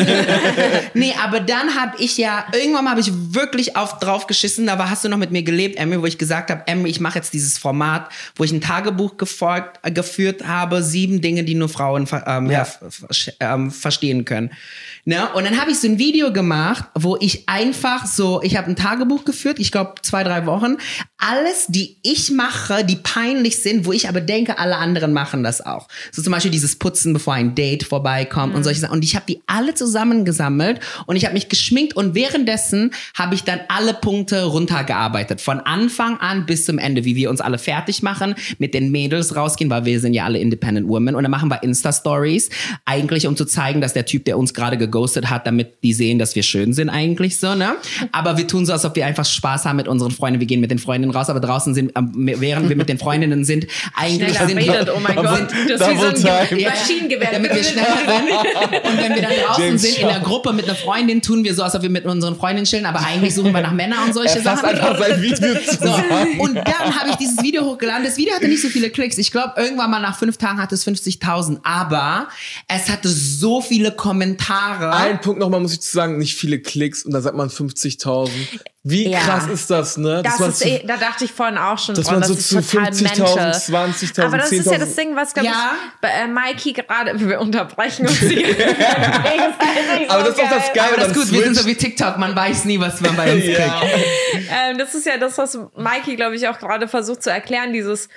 Nee, 0.93 1.13
aber 1.23 1.39
dann 1.39 1.75
habe 1.75 1.97
ich 1.99 2.17
ja, 2.17 2.45
irgendwann 2.53 2.89
habe 2.89 2.99
ich 2.99 3.11
wirklich 3.13 3.75
auf, 3.75 3.99
drauf 3.99 4.25
geschissen, 4.27 4.65
da 4.65 4.79
war, 4.79 4.89
hast 4.89 5.03
du 5.03 5.09
noch 5.09 5.17
mit 5.17 5.31
mir 5.31 5.43
gelebt, 5.43 5.77
Emmy, 5.77 6.01
wo 6.01 6.05
ich 6.05 6.17
gesagt 6.17 6.49
habe, 6.49 6.63
Emmy, 6.65 6.89
ich 6.89 6.99
mache 6.99 7.15
jetzt 7.19 7.33
dieses 7.33 7.57
Format, 7.57 8.09
wo 8.35 8.43
ich 8.43 8.51
ein 8.51 8.61
Tagebuch 8.61 9.17
gefolgt, 9.17 9.79
äh, 9.83 9.91
geführt 9.91 10.47
habe, 10.47 10.81
sieben 10.81 11.21
Dinge, 11.21 11.43
die 11.43 11.55
nur 11.55 11.69
Frauen 11.69 12.07
ähm, 12.25 12.49
Ja. 12.49 12.59
ja. 12.59 12.65
ver, 12.65 12.89
ähm, 13.39 13.71
verstehen 13.71 14.25
können. 14.25 14.51
Ne? 15.07 15.25
Und 15.35 15.45
dann 15.45 15.57
habe 15.57 15.71
ich 15.71 15.79
so 15.79 15.87
ein 15.87 15.99
Video 15.99 16.33
gemacht, 16.33 16.83
wo 16.93 17.15
ich 17.21 17.47
einfach 17.47 18.05
so, 18.05 18.41
ich 18.43 18.57
habe 18.57 18.67
ein 18.67 18.75
Tagebuch 18.75 19.23
geführt, 19.23 19.57
ich 19.57 19.71
glaube 19.71 19.93
zwei, 20.01 20.21
drei 20.25 20.45
Wochen, 20.45 20.75
alles, 21.17 21.67
die 21.69 21.95
ich 22.03 22.29
mache, 22.29 22.83
die 22.83 22.97
peinlich 22.97 23.63
sind, 23.63 23.85
wo 23.85 23.93
ich 23.93 24.09
aber 24.09 24.19
denke, 24.19 24.59
alle 24.59 24.75
anderen 24.75 25.13
machen 25.13 25.43
das 25.43 25.65
auch. 25.65 25.87
So 26.11 26.21
zum 26.21 26.33
Beispiel 26.33 26.51
dieses 26.51 26.75
Putzen, 26.75 27.13
bevor 27.13 27.35
ein 27.35 27.55
Date 27.55 27.85
vorbeikommt 27.85 28.53
und 28.53 28.65
solche 28.65 28.81
Sachen. 28.81 28.95
Und 28.95 29.05
ich 29.05 29.15
habe 29.15 29.23
die 29.29 29.39
alle 29.47 29.73
zusammengesammelt 29.73 30.81
und 31.05 31.15
ich 31.15 31.23
habe 31.23 31.35
mich 31.35 31.47
geschminkt 31.47 31.95
und 31.95 32.13
währenddessen 32.13 32.91
habe 33.17 33.33
ich 33.33 33.45
dann 33.45 33.61
alle 33.69 33.93
Punkte 33.93 34.43
runtergearbeitet. 34.43 35.39
Von 35.39 35.61
Anfang 35.61 36.17
an 36.17 36.45
bis 36.45 36.65
zum 36.65 36.79
Ende, 36.79 37.05
wie 37.05 37.15
wir 37.15 37.29
uns 37.29 37.39
alle 37.39 37.59
fertig 37.59 38.03
machen, 38.03 38.35
mit 38.57 38.73
den 38.73 38.91
Mädels 38.91 39.37
rausgehen, 39.37 39.69
weil 39.69 39.85
wir 39.85 40.01
sind 40.01 40.13
ja 40.13 40.25
alle 40.25 40.39
Independent 40.39 40.89
Women 40.89 41.15
und 41.15 41.23
dann 41.23 41.31
machen 41.31 41.49
wir 41.49 41.63
Insta-Stories, 41.63 42.49
eigentlich 42.83 43.25
um 43.25 43.37
zu 43.37 43.45
zeigen, 43.45 43.79
dass 43.79 43.93
der 43.93 44.05
Typ, 44.05 44.25
der 44.25 44.37
uns 44.37 44.53
gerade 44.53 44.77
geghostet 44.97 45.29
hat, 45.29 45.45
damit 45.47 45.83
die 45.83 45.93
sehen, 45.93 46.19
dass 46.19 46.35
wir 46.35 46.43
schön 46.43 46.73
sind 46.73 46.89
eigentlich 46.89 47.37
so, 47.37 47.55
ne? 47.55 47.75
Aber 48.11 48.37
wir 48.37 48.47
tun 48.47 48.65
so, 48.65 48.73
als 48.73 48.83
ob 48.85 48.95
wir 48.95 49.05
einfach 49.05 49.25
Spaß 49.25 49.65
haben 49.65 49.77
mit 49.77 49.87
unseren 49.87 50.11
Freunden. 50.11 50.39
Wir 50.39 50.47
gehen 50.47 50.59
mit 50.59 50.71
den 50.71 50.79
Freundinnen 50.79 51.13
raus, 51.15 51.29
aber 51.29 51.39
draußen 51.39 51.73
sind, 51.73 51.91
während 51.95 52.69
wir 52.69 52.75
mit 52.75 52.89
den 52.89 52.97
Freundinnen 52.97 53.45
sind, 53.45 53.67
eigentlich 53.95 54.35
Schneller 54.35 54.47
sind 54.47 54.57
redet, 54.57 54.89
oh 54.95 54.99
mein 54.99 55.15
Gott. 55.15 55.47
Das 55.69 55.81
ist 55.81 55.89
wie 55.89 55.97
so 55.97 56.27
ein 56.27 56.59
Ja, 56.59 56.69
Maschinengewehr. 56.69 57.29
Damit 57.31 57.53
wir 57.53 57.63
schneller 57.63 57.87
rennen. 58.07 58.81
Und 58.83 58.97
wenn 59.03 59.15
wir 59.15 59.21
dann 59.21 59.31
draußen 59.45 59.63
James 59.63 59.81
sind 59.81 59.97
in 59.99 60.07
der. 60.07 60.19
Gruppe 60.19 60.51
mit 60.51 60.65
einer 60.65 60.75
Freundin, 60.75 61.21
tun 61.21 61.43
wir 61.43 61.53
so, 61.53 61.63
als 61.63 61.75
ob 61.75 61.83
wir 61.83 61.89
mit 61.89 62.05
unseren 62.05 62.35
Freundinnen 62.35 62.65
chillen, 62.65 62.85
aber 62.85 62.99
eigentlich 63.05 63.35
suchen 63.35 63.53
wir 63.53 63.61
nach 63.61 63.71
Männern 63.71 63.99
und 64.07 64.13
solche 64.13 64.37
Er 64.39 64.43
Sachen. 64.43 64.65
einfach 64.65 64.97
sein 64.97 65.21
Video 65.21 65.53
So, 65.79 66.41
und 66.43 66.55
dann 66.55 66.99
habe 66.99 67.09
ich 67.11 67.15
dieses 67.17 67.41
Video 67.43 67.63
hochgeladen. 67.63 68.03
Das 68.03 68.17
Video 68.17 68.33
hatte 68.33 68.47
nicht 68.47 68.61
so 68.61 68.69
viele 68.69 68.89
Klicks. 68.89 69.17
Ich 69.17 69.31
glaube, 69.31 69.53
irgendwann 69.57 69.91
mal 69.91 69.99
nach 70.01 70.17
fünf 70.17 70.37
Tagen 70.37 70.59
hatte 70.61 70.75
es 70.75 70.85
50.000. 70.87 71.59
Aber 71.63 72.27
es 72.67 72.89
hatte 72.89 73.09
so 73.09 73.61
viele 73.61 73.91
Kommentare. 73.91 74.86
Ein 74.91 75.21
Punkt 75.21 75.39
nochmal 75.39 75.59
muss 75.59 75.73
ich 75.73 75.81
zu 75.81 75.91
sagen, 75.91 76.17
nicht 76.17 76.35
viele 76.35 76.59
Klicks 76.59 77.03
und 77.03 77.13
da 77.13 77.21
sagt 77.21 77.35
man 77.35 77.49
50.000. 77.49 78.29
Wie 78.83 79.09
Ja. 79.09 79.19
krass 79.19 79.47
ist 79.47 79.69
das, 79.69 79.97
ne? 79.97 80.21
Das 80.23 80.39
ist 80.39 80.59
zu- 80.59 80.67
eh, 80.69 80.81
da 80.87 80.95
dachte 80.95 81.25
ich 81.25 81.33
vorhin 81.33 81.57
auch 81.57 81.77
schon 81.77 81.93
dass 81.95 82.05
dran, 82.05 82.19
man 82.21 82.27
so 82.29 82.35
zu 82.35 82.59
ist 82.59 82.71
total 82.71 82.91
50.000, 82.93 83.03
Menschel. 83.03 83.51
20.000, 83.53 84.25
Aber 84.27 84.37
das 84.37 84.51
ist 84.53 84.65
ja 84.65 84.71
10.000 84.73 84.79
das 84.79 84.95
Ding, 84.95 85.15
was, 85.15 85.33
glaube 85.33 85.47
Ja. 85.49 85.71
ich, 85.75 86.01
bei 86.01 86.07
äh, 86.09 86.27
Mikey 86.27 86.71
gerade, 86.73 87.19
wir 87.19 87.41
unterbrechen 87.41 88.07
uns 88.07 88.17
hier. 88.19 88.47
Aber 90.09 90.23
das 90.23 90.35
ist 90.37 90.41
auch 90.43 90.49
das 90.49 90.73
Geile 90.73 90.87
aber 90.93 90.97
das 90.97 91.07
ist 91.09 91.13
gut, 91.15 91.31
wir 91.31 91.43
sind 91.43 91.55
Switch. 91.55 91.61
so 91.63 91.67
wie 91.67 91.75
TikTok. 91.75 92.17
Man 92.17 92.35
weiß 92.35 92.65
nie, 92.65 92.79
was 92.79 93.01
man 93.01 93.15
bei 93.15 93.33
uns 93.33 93.43
kriegt. 93.43 93.59
ähm, 94.49 94.77
das 94.77 94.95
ist 94.95 95.05
ja 95.05 95.17
das, 95.17 95.37
was 95.37 95.57
Mikey, 95.75 96.15
glaube 96.15 96.35
ich, 96.35 96.47
auch 96.47 96.57
gerade 96.59 96.87
versucht 96.87 97.23
zu 97.23 97.29
erklären, 97.29 97.73
dieses 97.73 98.07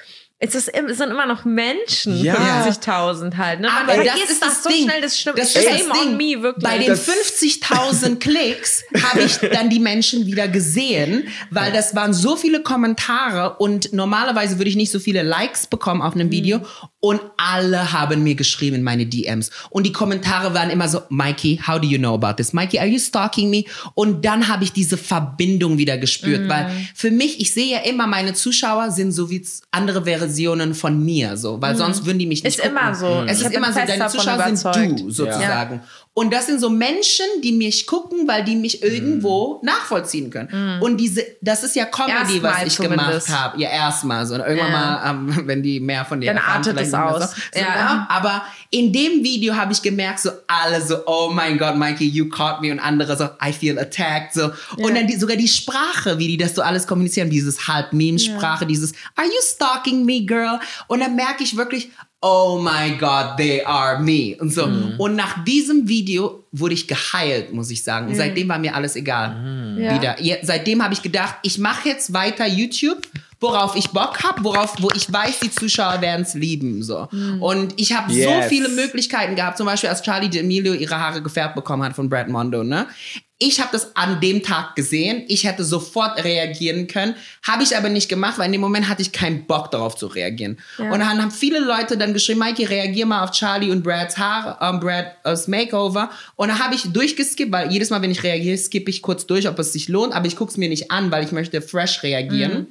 es, 0.42 0.54
ist, 0.54 0.68
es 0.68 0.96
sind 0.96 1.10
immer 1.10 1.26
noch 1.26 1.44
Menschen, 1.44 2.16
Ja. 2.24 2.64
50.000 2.66 3.36
halt. 3.36 3.60
Ne? 3.60 3.68
Man 3.68 3.88
Aber 3.90 4.02
das 4.02 4.30
ist 4.30 4.42
das 4.42 4.62
so 4.62 4.70
Ding. 4.70 4.84
schnell, 4.84 5.02
das 5.02 5.18
stimmt. 5.18 5.38
Das 5.38 5.54
ist 5.54 5.62
Shame 5.62 5.88
das 5.88 5.98
on 5.98 6.16
me, 6.16 6.42
wirklich. 6.42 6.64
Bei 6.64 6.78
den 6.78 6.88
Das- 6.88 7.06
50.000 7.06 8.16
Klicks 8.20 8.82
habe 9.02 9.20
ich 9.20 9.36
dann 9.52 9.68
die 9.68 9.78
Menschen 9.80 10.24
wieder 10.24 10.48
gesehen, 10.48 11.28
weil 11.50 11.72
das 11.72 11.94
waren 11.94 12.14
so 12.14 12.36
viele 12.36 12.62
Kommentare 12.62 13.56
und 13.58 13.92
normalerweise 13.92 14.58
würde 14.58 14.70
ich 14.70 14.76
nicht 14.76 14.90
so 14.90 14.98
viele 14.98 15.22
Likes 15.22 15.66
bekommen 15.66 16.00
auf 16.00 16.14
einem 16.14 16.30
Video 16.30 16.62
und 17.00 17.20
alle 17.36 17.92
haben 17.92 18.22
mir 18.22 18.34
geschrieben 18.34 18.76
in 18.76 18.82
meine 18.82 19.04
DMs 19.06 19.50
und 19.70 19.84
die 19.86 19.92
Kommentare 19.92 20.54
waren 20.54 20.70
immer 20.70 20.88
so, 20.88 21.02
Mikey, 21.10 21.60
how 21.66 21.78
do 21.80 21.86
you 21.86 21.98
know 21.98 22.14
about 22.14 22.34
this? 22.42 22.52
Mikey, 22.54 22.78
are 22.78 22.88
you 22.88 22.98
stalking 22.98 23.50
me? 23.50 23.64
Und 23.94 24.24
dann 24.24 24.48
habe 24.48 24.64
ich 24.64 24.72
diese 24.72 24.96
Verbindung 24.96 25.76
wieder 25.78 25.98
gespürt, 25.98 26.48
weil 26.48 26.70
für 26.94 27.10
mich, 27.10 27.40
ich 27.40 27.52
sehe 27.52 27.72
ja 27.72 27.78
immer, 27.80 28.06
meine 28.06 28.32
Zuschauer 28.34 28.90
sind 28.90 29.12
so 29.12 29.28
wie 29.30 29.46
andere 29.70 30.06
Versionen 30.30 30.74
von 30.74 31.04
mir, 31.04 31.36
so, 31.36 31.60
weil 31.60 31.74
sonst 31.76 32.06
würden 32.06 32.18
die 32.20 32.26
mich 32.26 32.44
nicht 32.44 32.56
Ist 32.58 32.64
immer 32.64 32.92
gucken. 32.92 32.94
so. 32.94 33.24
Es 33.26 33.40
Ich 33.40 33.46
ist 33.46 33.52
immer 33.54 33.66
so, 33.68 33.72
fest 33.74 33.88
deine 33.88 33.98
davon 33.98 34.20
Zuschauer 34.20 34.44
sind 34.44 34.60
überzeugt. 34.60 35.00
du 35.00 35.10
sozusagen. 35.10 35.80
Und 36.12 36.32
das 36.32 36.46
sind 36.46 36.60
so 36.60 36.68
Menschen, 36.70 37.24
die 37.42 37.52
mich 37.52 37.86
gucken, 37.86 38.26
weil 38.26 38.42
die 38.44 38.56
mich 38.56 38.82
irgendwo 38.82 39.60
nachvollziehen 39.62 40.28
können. 40.30 40.80
Und 40.82 40.96
diese, 40.96 41.24
das 41.40 41.62
ist 41.62 41.76
ja 41.76 41.84
Comedy, 41.84 42.42
was 42.42 42.58
Erstmal 42.58 42.66
ich 42.66 42.74
zumindest. 42.74 43.26
gemacht 43.26 43.40
habe. 43.40 43.60
Ja, 43.62 43.70
erstmal 43.70 44.26
so. 44.26 44.34
Und 44.34 44.40
irgendwann 44.40 44.72
Ja. 44.72 44.78
mal, 44.80 45.10
ähm, 45.10 45.42
wenn 45.46 45.62
die 45.62 45.78
mehr 45.78 46.04
von 46.04 46.20
dir 46.20 46.26
Dann 46.26 46.36
erfahren, 46.38 46.56
artet 46.56 46.80
es 46.80 46.92
aus. 46.92 47.22
So. 47.22 47.36
So, 47.54 47.60
Ja. 47.60 47.74
ja. 47.74 48.06
Aber 48.10 48.42
in 48.70 48.92
dem 48.92 49.22
Video 49.22 49.54
habe 49.54 49.72
ich 49.72 49.80
gemerkt, 49.82 50.18
so 50.20 50.30
alle 50.48 50.82
so, 50.84 50.96
oh 51.06 51.30
mein 51.32 51.56
Gott, 51.58 51.76
Mikey, 51.76 52.08
you 52.08 52.28
caught 52.28 52.60
me. 52.60 52.72
Und 52.72 52.80
andere 52.80 53.16
so, 53.16 53.28
I 53.42 53.52
feel 53.52 53.78
attacked. 53.78 54.34
So. 54.34 54.50
Und 54.78 54.96
dann 54.96 55.06
die, 55.06 55.16
sogar 55.16 55.36
die 55.36 55.48
Sprache, 55.48 56.18
wie 56.18 56.26
die 56.26 56.36
das 56.36 56.56
so 56.56 56.62
alles 56.62 56.88
kommunizieren, 56.88 57.30
dieses 57.30 57.68
halb 57.68 57.92
Meme-Sprache, 57.92 58.66
dieses, 58.66 58.92
are 59.14 59.26
you 59.28 59.40
stalking 59.42 60.04
me, 60.04 60.22
girl? 60.26 60.58
Und 60.88 61.00
dann 61.00 61.14
merke 61.14 61.44
ich 61.44 61.56
wirklich, 61.56 61.90
oh 62.22 62.60
my 62.62 62.96
God, 62.98 63.36
they 63.38 63.64
are 63.64 63.98
me. 64.00 64.36
Und 64.38 64.52
so. 64.52 64.64
Und 64.98 65.16
nach 65.16 65.44
diesem 65.44 65.88
Video 65.88 66.44
wurde 66.52 66.74
ich 66.74 66.86
geheilt, 66.86 67.52
muss 67.52 67.70
ich 67.70 67.82
sagen. 67.82 68.08
Und 68.08 68.14
seitdem 68.14 68.48
war 68.48 68.58
mir 68.58 68.74
alles 68.74 68.96
egal. 68.96 69.76
Ja. 69.78 69.94
Wieder. 69.94 70.16
Seitdem 70.42 70.82
habe 70.82 70.92
ich 70.92 71.02
gedacht, 71.02 71.36
ich 71.42 71.58
mache 71.58 71.88
jetzt 71.88 72.12
weiter 72.12 72.46
YouTube, 72.46 73.06
worauf 73.40 73.74
ich 73.74 73.88
Bock 73.88 74.22
habe, 74.22 74.44
worauf, 74.44 74.74
wo 74.80 74.88
ich 74.94 75.10
weiß, 75.12 75.40
die 75.40 75.50
Zuschauer 75.50 76.00
werden 76.02 76.22
es 76.22 76.34
lieben. 76.34 76.82
So. 76.82 77.08
Und 77.40 77.72
ich 77.80 77.92
habe 77.94 78.12
so 78.12 78.18
Yes. 78.18 78.46
viele 78.48 78.68
Möglichkeiten 78.68 79.34
gehabt, 79.34 79.56
zum 79.56 79.66
Beispiel 79.66 79.88
als 79.88 80.02
Charlie 80.02 80.28
D'Amelio 80.28 80.74
ihre 80.74 80.98
Haare 80.98 81.22
gefärbt 81.22 81.54
bekommen 81.54 81.82
hat 81.82 81.94
von 81.96 82.08
Brad 82.08 82.28
Mondo, 82.28 82.62
ne? 82.62 82.86
Ich 83.42 83.58
habe 83.58 83.70
das 83.72 83.96
an 83.96 84.20
dem 84.20 84.42
Tag 84.42 84.74
gesehen. 84.76 85.24
Ich 85.28 85.44
hätte 85.44 85.64
sofort 85.64 86.22
reagieren 86.22 86.86
können. 86.88 87.14
Habe 87.42 87.62
ich 87.62 87.74
aber 87.74 87.88
nicht 87.88 88.10
gemacht, 88.10 88.36
weil 88.38 88.44
in 88.44 88.52
dem 88.52 88.60
Moment 88.60 88.86
hatte 88.86 89.00
ich 89.00 89.12
keinen 89.12 89.46
Bock 89.46 89.70
darauf 89.70 89.96
zu 89.96 90.08
reagieren. 90.08 90.58
Und 90.76 90.90
dann 90.90 91.22
haben 91.22 91.30
viele 91.30 91.58
Leute 91.60 91.96
dann 91.96 92.12
geschrieben, 92.12 92.40
Mikey, 92.40 92.66
reagier 92.66 93.06
mal 93.06 93.24
auf 93.24 93.30
Charlie 93.30 93.70
und 93.70 93.82
Brads 93.82 94.18
Haare, 94.18 94.58
ähm, 94.60 94.78
Brads 94.78 95.48
Makeover. 95.48 96.10
Und 96.36 96.48
dann 96.48 96.58
habe 96.58 96.74
ich 96.74 96.82
durchgeskippt, 96.92 97.50
weil 97.50 97.72
jedes 97.72 97.88
Mal, 97.88 98.02
wenn 98.02 98.10
ich 98.10 98.22
reagiere, 98.22 98.58
skippe 98.58 98.90
ich 98.90 99.00
kurz 99.00 99.24
durch, 99.26 99.48
ob 99.48 99.58
es 99.58 99.72
sich 99.72 99.88
lohnt. 99.88 100.12
Aber 100.12 100.26
ich 100.26 100.36
gucke 100.36 100.50
es 100.50 100.58
mir 100.58 100.68
nicht 100.68 100.90
an, 100.90 101.10
weil 101.10 101.24
ich 101.24 101.32
möchte 101.32 101.62
fresh 101.62 102.02
reagieren. 102.02 102.66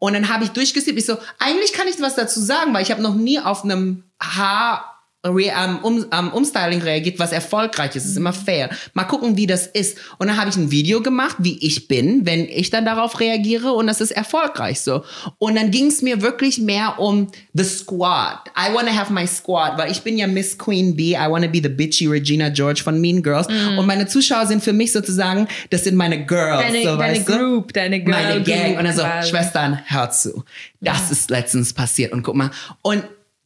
Und 0.00 0.14
dann 0.14 0.28
habe 0.28 0.44
ich 0.44 0.50
durchgeskippt. 0.50 0.98
Ich 0.98 1.06
so, 1.06 1.18
eigentlich 1.38 1.72
kann 1.72 1.86
ich 1.86 2.00
was 2.00 2.16
dazu 2.16 2.40
sagen, 2.40 2.74
weil 2.74 2.82
ich 2.82 2.90
habe 2.90 3.02
noch 3.02 3.14
nie 3.14 3.38
auf 3.38 3.62
einem 3.62 4.02
Haar 4.20 4.99
re, 5.24 5.52
ähm, 5.54 5.78
um, 5.82 6.06
ähm, 6.12 6.28
Umstyling 6.32 6.80
reagiert, 6.82 7.18
was 7.18 7.32
erfolgreich 7.32 7.94
ist. 7.96 8.04
Es 8.04 8.10
ist 8.12 8.16
immer 8.16 8.32
fair. 8.32 8.70
Mal 8.94 9.04
gucken, 9.04 9.36
wie 9.36 9.46
das 9.46 9.66
ist. 9.66 9.98
Und 10.18 10.28
dann 10.28 10.36
habe 10.38 10.50
ich 10.50 10.56
ein 10.56 10.70
Video 10.70 11.02
gemacht, 11.02 11.36
wie 11.40 11.58
ich 11.58 11.88
bin, 11.88 12.24
wenn 12.26 12.46
ich 12.48 12.70
dann 12.70 12.84
darauf 12.84 13.20
reagiere 13.20 13.72
und 13.72 13.86
das 13.86 14.00
ist 14.00 14.10
erfolgreich 14.12 14.80
so. 14.80 15.04
Und 15.38 15.56
dann 15.56 15.70
ging 15.70 15.86
es 15.88 16.02
mir 16.02 16.22
wirklich 16.22 16.58
mehr 16.58 16.98
um 16.98 17.28
the 17.52 17.64
squad. 17.64 18.50
I 18.56 18.72
wanna 18.74 18.92
have 18.96 19.12
my 19.12 19.26
squad, 19.26 19.76
weil 19.78 19.90
ich 19.90 20.00
bin 20.02 20.16
ja 20.16 20.26
Miss 20.26 20.56
Queen 20.56 20.96
Bee. 20.96 21.12
I 21.14 21.28
wanna 21.28 21.46
be 21.48 21.60
the 21.62 21.68
bitchy 21.68 22.06
Regina 22.06 22.48
George 22.48 22.80
von 22.82 23.00
Mean 23.00 23.22
Girls. 23.22 23.46
Und 23.76 23.86
meine 23.86 24.06
Zuschauer 24.06 24.46
sind 24.46 24.62
für 24.62 24.72
mich 24.72 24.92
sozusagen, 24.92 25.46
das 25.70 25.84
sind 25.84 25.96
meine 25.96 26.24
Girls. 26.24 26.62
Deine- 26.62 26.82
so, 26.82 26.96
deine 26.96 26.98
weißt 27.18 27.28
du? 27.28 27.36
Group, 27.38 27.72
deine 27.72 28.00
Girl 28.02 28.10
Meine 28.22 28.42
Gang. 28.42 28.64
Group 28.68 28.78
Und 28.78 28.84
dann 28.84 28.96
so, 28.96 29.02
quasi. 29.02 29.28
Schwestern, 29.30 29.80
hört 29.86 30.14
zu. 30.14 30.44
Das 30.80 31.10
ist 31.10 31.30
letztens 31.30 31.72
passiert. 31.74 32.12
Und 32.12 32.22
guck 32.22 32.34
mal. 32.36 32.50
Und 32.82 33.04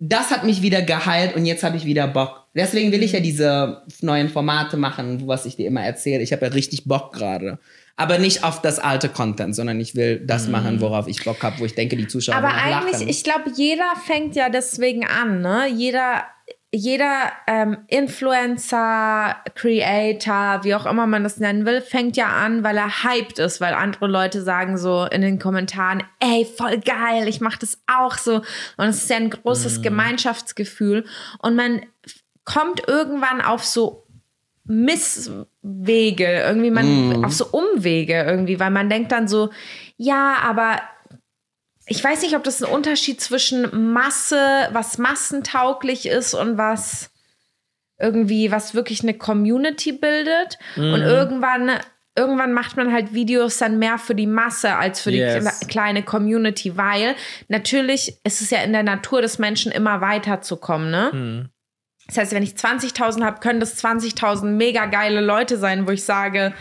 das 0.09 0.31
hat 0.31 0.45
mich 0.45 0.61
wieder 0.61 0.83
geheilt 0.83 1.35
und 1.35 1.47
jetzt 1.47 1.63
habe 1.63 1.77
ich 1.77 1.85
wieder 1.87 2.07
Bock. 2.07 2.47
Deswegen 2.55 2.93
will 2.93 3.03
ich 3.03 3.13
ja 3.13 3.21
diese 3.21 3.83
neuen 4.03 4.29
Formate 4.29 4.77
machen, 4.77 5.27
was 5.27 5.47
ich 5.47 5.57
dir 5.57 5.67
immer 5.67 5.83
erzähle. 5.83 6.23
Ich 6.23 6.33
habe 6.33 6.47
ja 6.47 6.53
richtig 6.53 6.85
Bock 6.85 7.13
gerade. 7.13 7.59
Aber 7.97 8.19
nicht 8.19 8.45
auf 8.45 8.61
das 8.61 8.79
alte 8.81 9.09
Content, 9.09 9.55
sondern 9.57 9.81
ich 9.81 9.95
will 9.95 10.19
das 10.19 10.49
machen, 10.49 10.81
worauf 10.81 11.07
ich 11.07 11.25
Bock 11.25 11.43
habe, 11.43 11.61
wo 11.61 11.65
ich 11.65 11.75
denke, 11.75 11.97
die 11.97 12.09
Zuschauer 12.09 12.37
Aber 12.37 12.53
eigentlich, 12.53 12.93
lachen. 12.93 13.09
ich 13.09 13.25
glaube, 13.25 13.53
jeder 13.57 13.93
fängt 14.05 14.35
ja 14.37 14.51
deswegen 14.51 15.07
an, 15.07 15.41
ne? 15.41 15.69
Jeder, 15.69 16.25
jeder 16.75 17.31
ähm, 17.47 17.79
Influencer, 17.87 19.37
Creator, 19.55 20.65
wie 20.65 20.75
auch 20.75 20.87
immer 20.87 21.07
man 21.07 21.23
das 21.23 21.39
nennen 21.39 21.67
will, 21.67 21.81
fängt 21.81 22.17
ja 22.17 22.27
an, 22.27 22.65
weil 22.65 22.77
er 22.77 23.05
hyped 23.05 23.39
ist, 23.39 23.61
weil 23.61 23.75
andere 23.75 24.09
Leute 24.09 24.43
sagen 24.43 24.77
so 24.77 25.05
in 25.05 25.23
den 25.23 25.39
Kommentaren, 25.39 26.03
ey, 26.19 26.45
voll 26.45 26.79
geil, 26.79 27.29
ich 27.29 27.41
mach 27.41 27.57
das 27.57 27.79
auch 27.87 28.19
so. 28.19 28.43
Und 28.77 28.89
es 28.89 29.05
ist 29.05 29.11
ja 29.11 29.17
ein 29.17 29.31
großes 29.31 29.83
Gemeinschaftsgefühl. 29.83 31.05
Und 31.39 31.55
man 31.55 31.83
kommt 32.45 32.89
irgendwann 32.89 33.41
auf 33.41 33.65
so 33.65 34.07
Misswege, 34.65 35.47
irgendwie 36.27 36.71
man 36.71 37.25
auf 37.25 37.33
so 37.33 37.47
Umwege 37.53 38.25
irgendwie, 38.25 38.59
weil 38.59 38.71
man 38.71 38.89
denkt 38.89 39.13
dann 39.13 39.29
so, 39.29 39.51
ja, 39.97 40.39
aber 40.43 40.81
ich 41.87 42.03
weiß 42.03 42.23
nicht, 42.23 42.37
ob 42.37 42.45
das 42.45 42.63
ein 42.63 42.71
Unterschied 42.71 43.21
zwischen 43.21 43.93
Masse, 43.93 44.69
was 44.73 44.99
massentauglich 44.99 46.07
ist 46.07 46.35
und 46.35 46.57
was 46.59 47.11
irgendwie, 47.99 48.51
was 48.51 48.75
wirklich 48.75 49.03
eine 49.03 49.15
Community 49.15 49.93
bildet. 49.93 50.59
Und 50.77 51.03
irgendwann, 51.03 51.71
irgendwann 52.17 52.53
macht 52.53 52.77
man 52.77 52.93
halt 52.93 53.13
Videos 53.15 53.59
dann 53.59 53.79
mehr 53.79 53.99
für 53.99 54.15
die 54.15 54.27
Masse 54.27 54.75
als 54.77 55.01
für 55.01 55.11
Yes. 55.11 55.35
die 55.45 55.49
kle- 55.67 55.69
kleine 55.69 56.03
Community, 56.03 56.77
weil 56.77 57.15
natürlich 57.49 58.19
ist 58.25 58.41
es 58.41 58.51
ja 58.51 58.63
in 58.63 58.73
der 58.73 58.83
Natur 58.83 59.23
des 59.23 59.39
Menschen 59.39 59.71
immer 59.71 60.01
weiterzukommen, 60.01 60.91
ne? 60.91 61.51
Das 62.07 62.19
heißt, 62.19 62.33
wenn 62.33 62.43
ich 62.43 62.55
20.000 62.55 63.25
habe, 63.25 63.41
können 63.41 63.61
das 63.61 63.83
20.000 63.83 64.45
mega 64.57 64.87
geile 64.87 65.21
Leute 65.23 65.57
sein, 65.57 65.87
wo 65.87 65.91
ich 65.93 66.05
sage, 66.05 66.53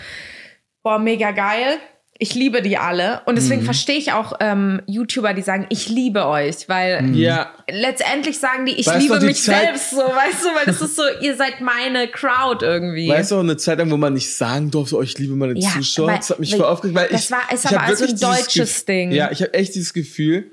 boah, 0.83 0.99
mega 0.99 1.31
geil. 1.31 1.79
Ich 2.19 2.35
liebe 2.35 2.61
die 2.61 2.77
alle. 2.77 3.21
Und 3.25 3.35
deswegen 3.37 3.61
Mhm. 3.61 3.65
verstehe 3.65 3.97
ich 3.97 4.11
auch 4.13 4.33
ähm, 4.39 4.81
YouTuber, 4.85 5.33
die 5.33 5.41
sagen, 5.41 5.65
ich 5.69 5.89
liebe 5.89 6.25
euch, 6.27 6.69
weil 6.69 7.13
Ja, 7.15 7.51
letztendlich 7.69 8.37
sagen 8.39 8.65
die, 8.67 8.73
ich 8.73 8.85
Weißt 8.85 9.01
liebe 9.01 9.19
mich 9.19 9.41
Zeit- 9.41 9.65
selbst, 9.65 9.89
so, 9.91 9.97
weißt 9.97 10.43
du, 10.43 10.47
weil 10.55 10.65
das 10.67 10.79
ist 10.81 10.95
so, 10.95 11.01
ihr 11.21 11.35
seid 11.35 11.59
meine 11.61 12.07
Crowd 12.07 12.63
irgendwie. 12.63 13.09
weißt 13.09 13.31
du, 13.31 13.35
auch 13.37 13.39
eine 13.39 13.57
Zeit 13.57 13.79
lang, 13.79 13.89
wo 13.89 13.97
man 13.97 14.13
nicht 14.13 14.33
sagen 14.33 14.69
durfte, 14.69 14.95
oh, 14.97 15.01
ich 15.01 15.17
liebe 15.17 15.35
meine 15.35 15.57
Ja, 15.59 15.69
Zuschauer. 15.71 16.07
weil- 16.07 16.17
das 16.17 16.29
hat 16.29 16.39
mich 16.39 16.51
weil- 16.51 16.59
voll 16.59 16.67
aufgeregt, 16.67 16.95
weil 16.95 17.07
das 17.09 17.25
ich. 17.25 17.31
war- 17.31 17.41
aber 17.49 17.59
hab 17.77 17.87
also 17.89 18.05
ein 18.05 18.19
deutsches 18.19 18.85
Ding. 18.85 19.11
Ja, 19.11 19.31
ich 19.31 19.41
habe 19.41 19.53
echt 19.55 19.73
dieses 19.73 19.91
Gefühl, 19.93 20.51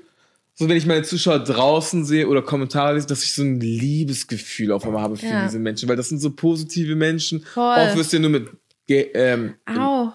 so 0.55 0.67
wenn 0.67 0.75
ich 0.77 0.87
meine 0.87 1.03
Zuschauer 1.03 1.39
draußen 1.43 2.05
sehe 2.05 2.27
oder 2.27 2.41
Kommentare 2.41 2.95
lese, 2.95 3.05
dass 3.07 3.23
ich 3.23 3.33
so 3.33 3.43
ein 3.43 3.59
Liebesgefühl 3.59 4.71
auf 4.71 4.83
einmal 4.85 5.03
habe 5.03 5.15
für 5.15 5.27
Ja. 5.27 5.45
diese 5.45 5.59
Menschen, 5.59 5.87
weil 5.87 5.95
das 5.95 6.09
sind 6.09 6.19
so 6.19 6.31
positive 6.31 6.95
Menschen. 6.95 7.41
Voll. 7.53 7.77
Oft 7.77 7.95
wirst 7.95 8.11
du 8.13 8.17
ja 8.17 8.21
nur 8.21 8.31
mit, 8.31 8.49
ähm, 8.89 9.53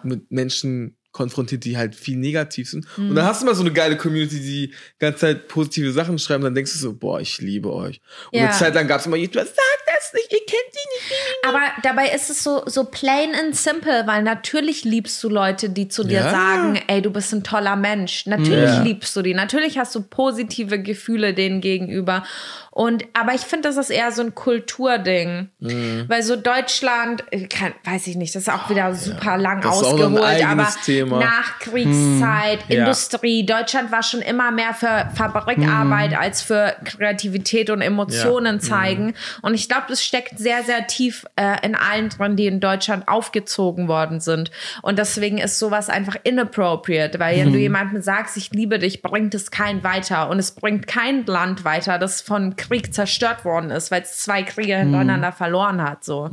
mit 0.02 0.30
Menschen 0.30 0.95
konfrontiert, 1.16 1.64
die 1.64 1.76
halt 1.76 1.94
viel 1.94 2.16
negativ 2.16 2.68
sind. 2.70 2.86
Mhm. 2.96 3.10
Und 3.10 3.16
dann 3.16 3.24
hast 3.24 3.40
du 3.40 3.46
mal 3.46 3.54
so 3.54 3.62
eine 3.62 3.72
geile 3.72 3.96
Community, 3.96 4.36
die 4.40 4.68
die 4.68 4.74
ganze 4.98 5.20
Zeit 5.20 5.48
positive 5.48 5.90
Sachen 5.92 6.18
schreiben, 6.18 6.44
dann 6.44 6.54
denkst 6.54 6.72
du 6.74 6.78
so, 6.78 6.92
boah, 6.92 7.20
ich 7.20 7.38
liebe 7.40 7.72
euch. 7.72 8.00
Und 8.30 8.38
Ja. 8.38 8.44
eine 8.46 8.52
Zeit 8.52 8.74
lang 8.74 8.86
gab 8.86 9.00
es 9.00 9.06
immer, 9.06 9.16
YouTuber, 9.16 9.44
sag 9.46 9.85
das 9.98 10.12
nicht, 10.12 10.32
ihr 10.32 10.38
kennt 10.38 10.72
die 10.72 11.08
nicht. 11.10 11.46
Aber 11.46 11.60
dabei 11.82 12.08
ist 12.14 12.30
es 12.30 12.42
so, 12.42 12.62
so 12.66 12.84
plain 12.84 13.34
and 13.34 13.56
simple, 13.56 14.06
weil 14.06 14.22
natürlich 14.22 14.84
liebst 14.84 15.22
du 15.24 15.28
Leute, 15.28 15.70
die 15.70 15.88
zu 15.88 16.04
dir 16.04 16.20
Ja. 16.20 16.30
sagen, 16.30 16.80
ey, 16.86 17.02
du 17.02 17.10
bist 17.10 17.32
ein 17.32 17.42
toller 17.44 17.76
Mensch. 17.76 18.26
Natürlich 18.26 18.70
Ja. 18.70 18.82
liebst 18.82 19.14
du 19.16 19.22
die. 19.22 19.34
Natürlich 19.34 19.78
hast 19.78 19.94
du 19.94 20.02
positive 20.02 20.80
Gefühle 20.80 21.34
denen 21.34 21.60
gegenüber. 21.60 22.24
Und, 22.70 23.04
aber 23.14 23.32
ich 23.32 23.40
finde, 23.40 23.68
das 23.70 23.78
ist 23.78 23.88
eher 23.88 24.12
so 24.12 24.20
ein 24.20 24.34
Kulturding. 24.34 25.48
Mhm. 25.60 26.04
Weil 26.08 26.22
so 26.22 26.36
Deutschland, 26.36 27.24
äh, 27.30 27.46
kann, 27.46 27.72
weiß 27.84 28.06
ich 28.06 28.16
nicht, 28.16 28.34
das 28.34 28.42
ist 28.42 28.48
auch 28.52 28.68
wieder 28.68 28.94
super 28.94 29.38
lang 29.38 29.62
Das 29.62 29.76
ist 29.76 29.82
auch 29.86 29.94
ein 29.94 30.02
ausgeholt, 30.02 30.22
eigenes 30.22 30.74
aber 30.76 30.84
Thema. 30.84 31.18
Nachkriegszeit, 31.20 32.60
Ja. 32.68 32.80
Industrie, 32.80 33.46
Deutschland 33.46 33.90
war 33.92 34.02
schon 34.02 34.20
immer 34.20 34.50
mehr 34.50 34.74
für 34.74 35.08
Fabrikarbeit 35.14 36.10
Mhm. 36.10 36.16
als 36.18 36.42
für 36.42 36.76
Kreativität 36.84 37.70
und 37.70 37.80
Emotionen 37.80 38.60
zeigen. 38.60 39.14
Und 39.42 39.54
ich 39.54 39.68
glaube, 39.68 39.85
das 39.88 40.04
steckt 40.04 40.38
sehr, 40.38 40.62
sehr 40.62 40.86
tief 40.86 41.24
äh, 41.36 41.64
in 41.64 41.74
allen 41.74 42.08
drin, 42.08 42.36
die 42.36 42.46
in 42.46 42.60
Deutschland 42.60 43.08
aufgezogen 43.08 43.88
worden 43.88 44.20
sind. 44.20 44.50
Und 44.82 44.98
deswegen 44.98 45.38
ist 45.38 45.58
sowas 45.58 45.88
einfach 45.88 46.16
inappropriate, 46.22 47.18
weil 47.18 47.38
wenn 47.38 47.52
du 47.52 47.58
jemandem 47.58 48.02
sagst, 48.02 48.36
ich 48.36 48.50
liebe 48.52 48.78
dich, 48.78 49.02
bringt 49.02 49.34
es 49.34 49.50
keinen 49.50 49.84
weiter. 49.84 50.28
Und 50.30 50.38
es 50.38 50.52
bringt 50.52 50.86
kein 50.86 51.26
Land 51.26 51.64
weiter, 51.64 51.98
das 51.98 52.20
von 52.20 52.56
Krieg 52.56 52.92
zerstört 52.94 53.44
worden 53.44 53.70
ist, 53.70 53.90
weil 53.90 54.02
es 54.02 54.18
zwei 54.18 54.42
Kriege 54.42 54.76
hintereinander 54.76 55.32
verloren 55.32 55.82
hat. 55.82 56.04
So. 56.04 56.30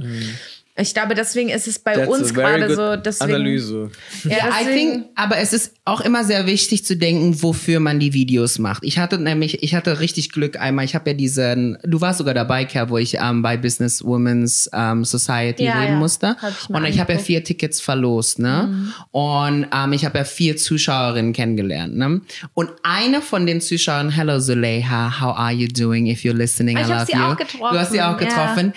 Ich 0.76 0.93
glaube, 0.95 1.13
deswegen 1.13 1.49
ist 1.49 1.67
es 1.67 1.78
bei 1.78 1.93
That's 1.93 2.07
uns 2.07 2.32
a 2.32 2.34
very 2.34 2.59
gerade 2.61 2.67
good 2.67 2.76
so. 2.76 2.95
Deswegen, 2.95 3.34
Analyse. 3.36 3.91
Ja, 4.24 4.30
Ja, 4.32 4.38
I 4.38 4.51
deswegen- 4.65 4.91
think, 4.91 5.05
aber 5.15 5.38
es 5.38 5.53
ist 5.53 5.74
auch 5.86 6.01
immer 6.01 6.24
sehr 6.24 6.47
wichtig 6.47 6.84
zu 6.84 6.97
denken, 6.97 7.43
wofür 7.43 7.80
man 7.80 7.99
die 7.99 8.13
Videos 8.13 8.57
macht. 8.57 8.84
Ich 8.84 8.97
hatte 8.97 9.19
nämlich, 9.19 9.61
ich 9.61 9.76
hatte 9.76 9.99
richtig 9.99 10.32
Glück 10.32 10.59
einmal. 10.59 10.84
Ich 10.86 10.95
habe 10.95 11.11
ja 11.11 11.15
diesen, 11.15 11.78
du 11.84 12.01
warst 12.01 12.17
sogar 12.17 12.34
dabei, 12.34 12.65
Kerr, 12.65 12.89
wo 12.89 12.97
ich 12.97 13.15
ähm, 13.21 13.43
bei 13.43 13.55
Business 13.55 14.03
Women's 14.03 14.67
ähm, 14.74 15.05
Society 15.05 15.65
Ja, 15.65 15.80
reden 15.80 15.93
ja. 15.93 15.99
musste. 15.99 16.38
Hab 16.41 16.51
ich 16.59 16.69
Und 16.69 16.86
ich 16.86 16.99
habe 16.99 17.13
ja 17.13 17.19
vier 17.19 17.43
Tickets 17.43 17.80
verlost, 17.80 18.39
ne? 18.39 18.91
Und 19.11 19.67
ähm, 19.71 19.93
ich 19.93 20.05
habe 20.05 20.17
ja 20.17 20.24
vier 20.24 20.57
Zuschauerinnen 20.57 21.34
kennengelernt, 21.34 21.95
ne? 21.95 22.21
Und 22.55 22.71
eine 22.82 23.21
von 23.21 23.45
den 23.45 23.61
Zuschauern, 23.61 24.09
hello 24.09 24.39
Zuleha, 24.39 25.21
how 25.21 25.38
are 25.38 25.51
you 25.53 25.67
doing? 25.67 26.07
If 26.07 26.21
you're 26.21 26.34
listening, 26.34 26.78
I 26.78 26.82
Ich 26.82 26.88
hab 26.88 27.01
love 27.01 27.05
sie 27.11 27.17
you. 27.17 27.24
auch 27.24 27.38
getroffen, 27.38 27.74
Du 27.74 27.80
hast 27.80 27.91
sie 27.91 28.01
auch 28.01 28.17
getroffen. 28.17 28.74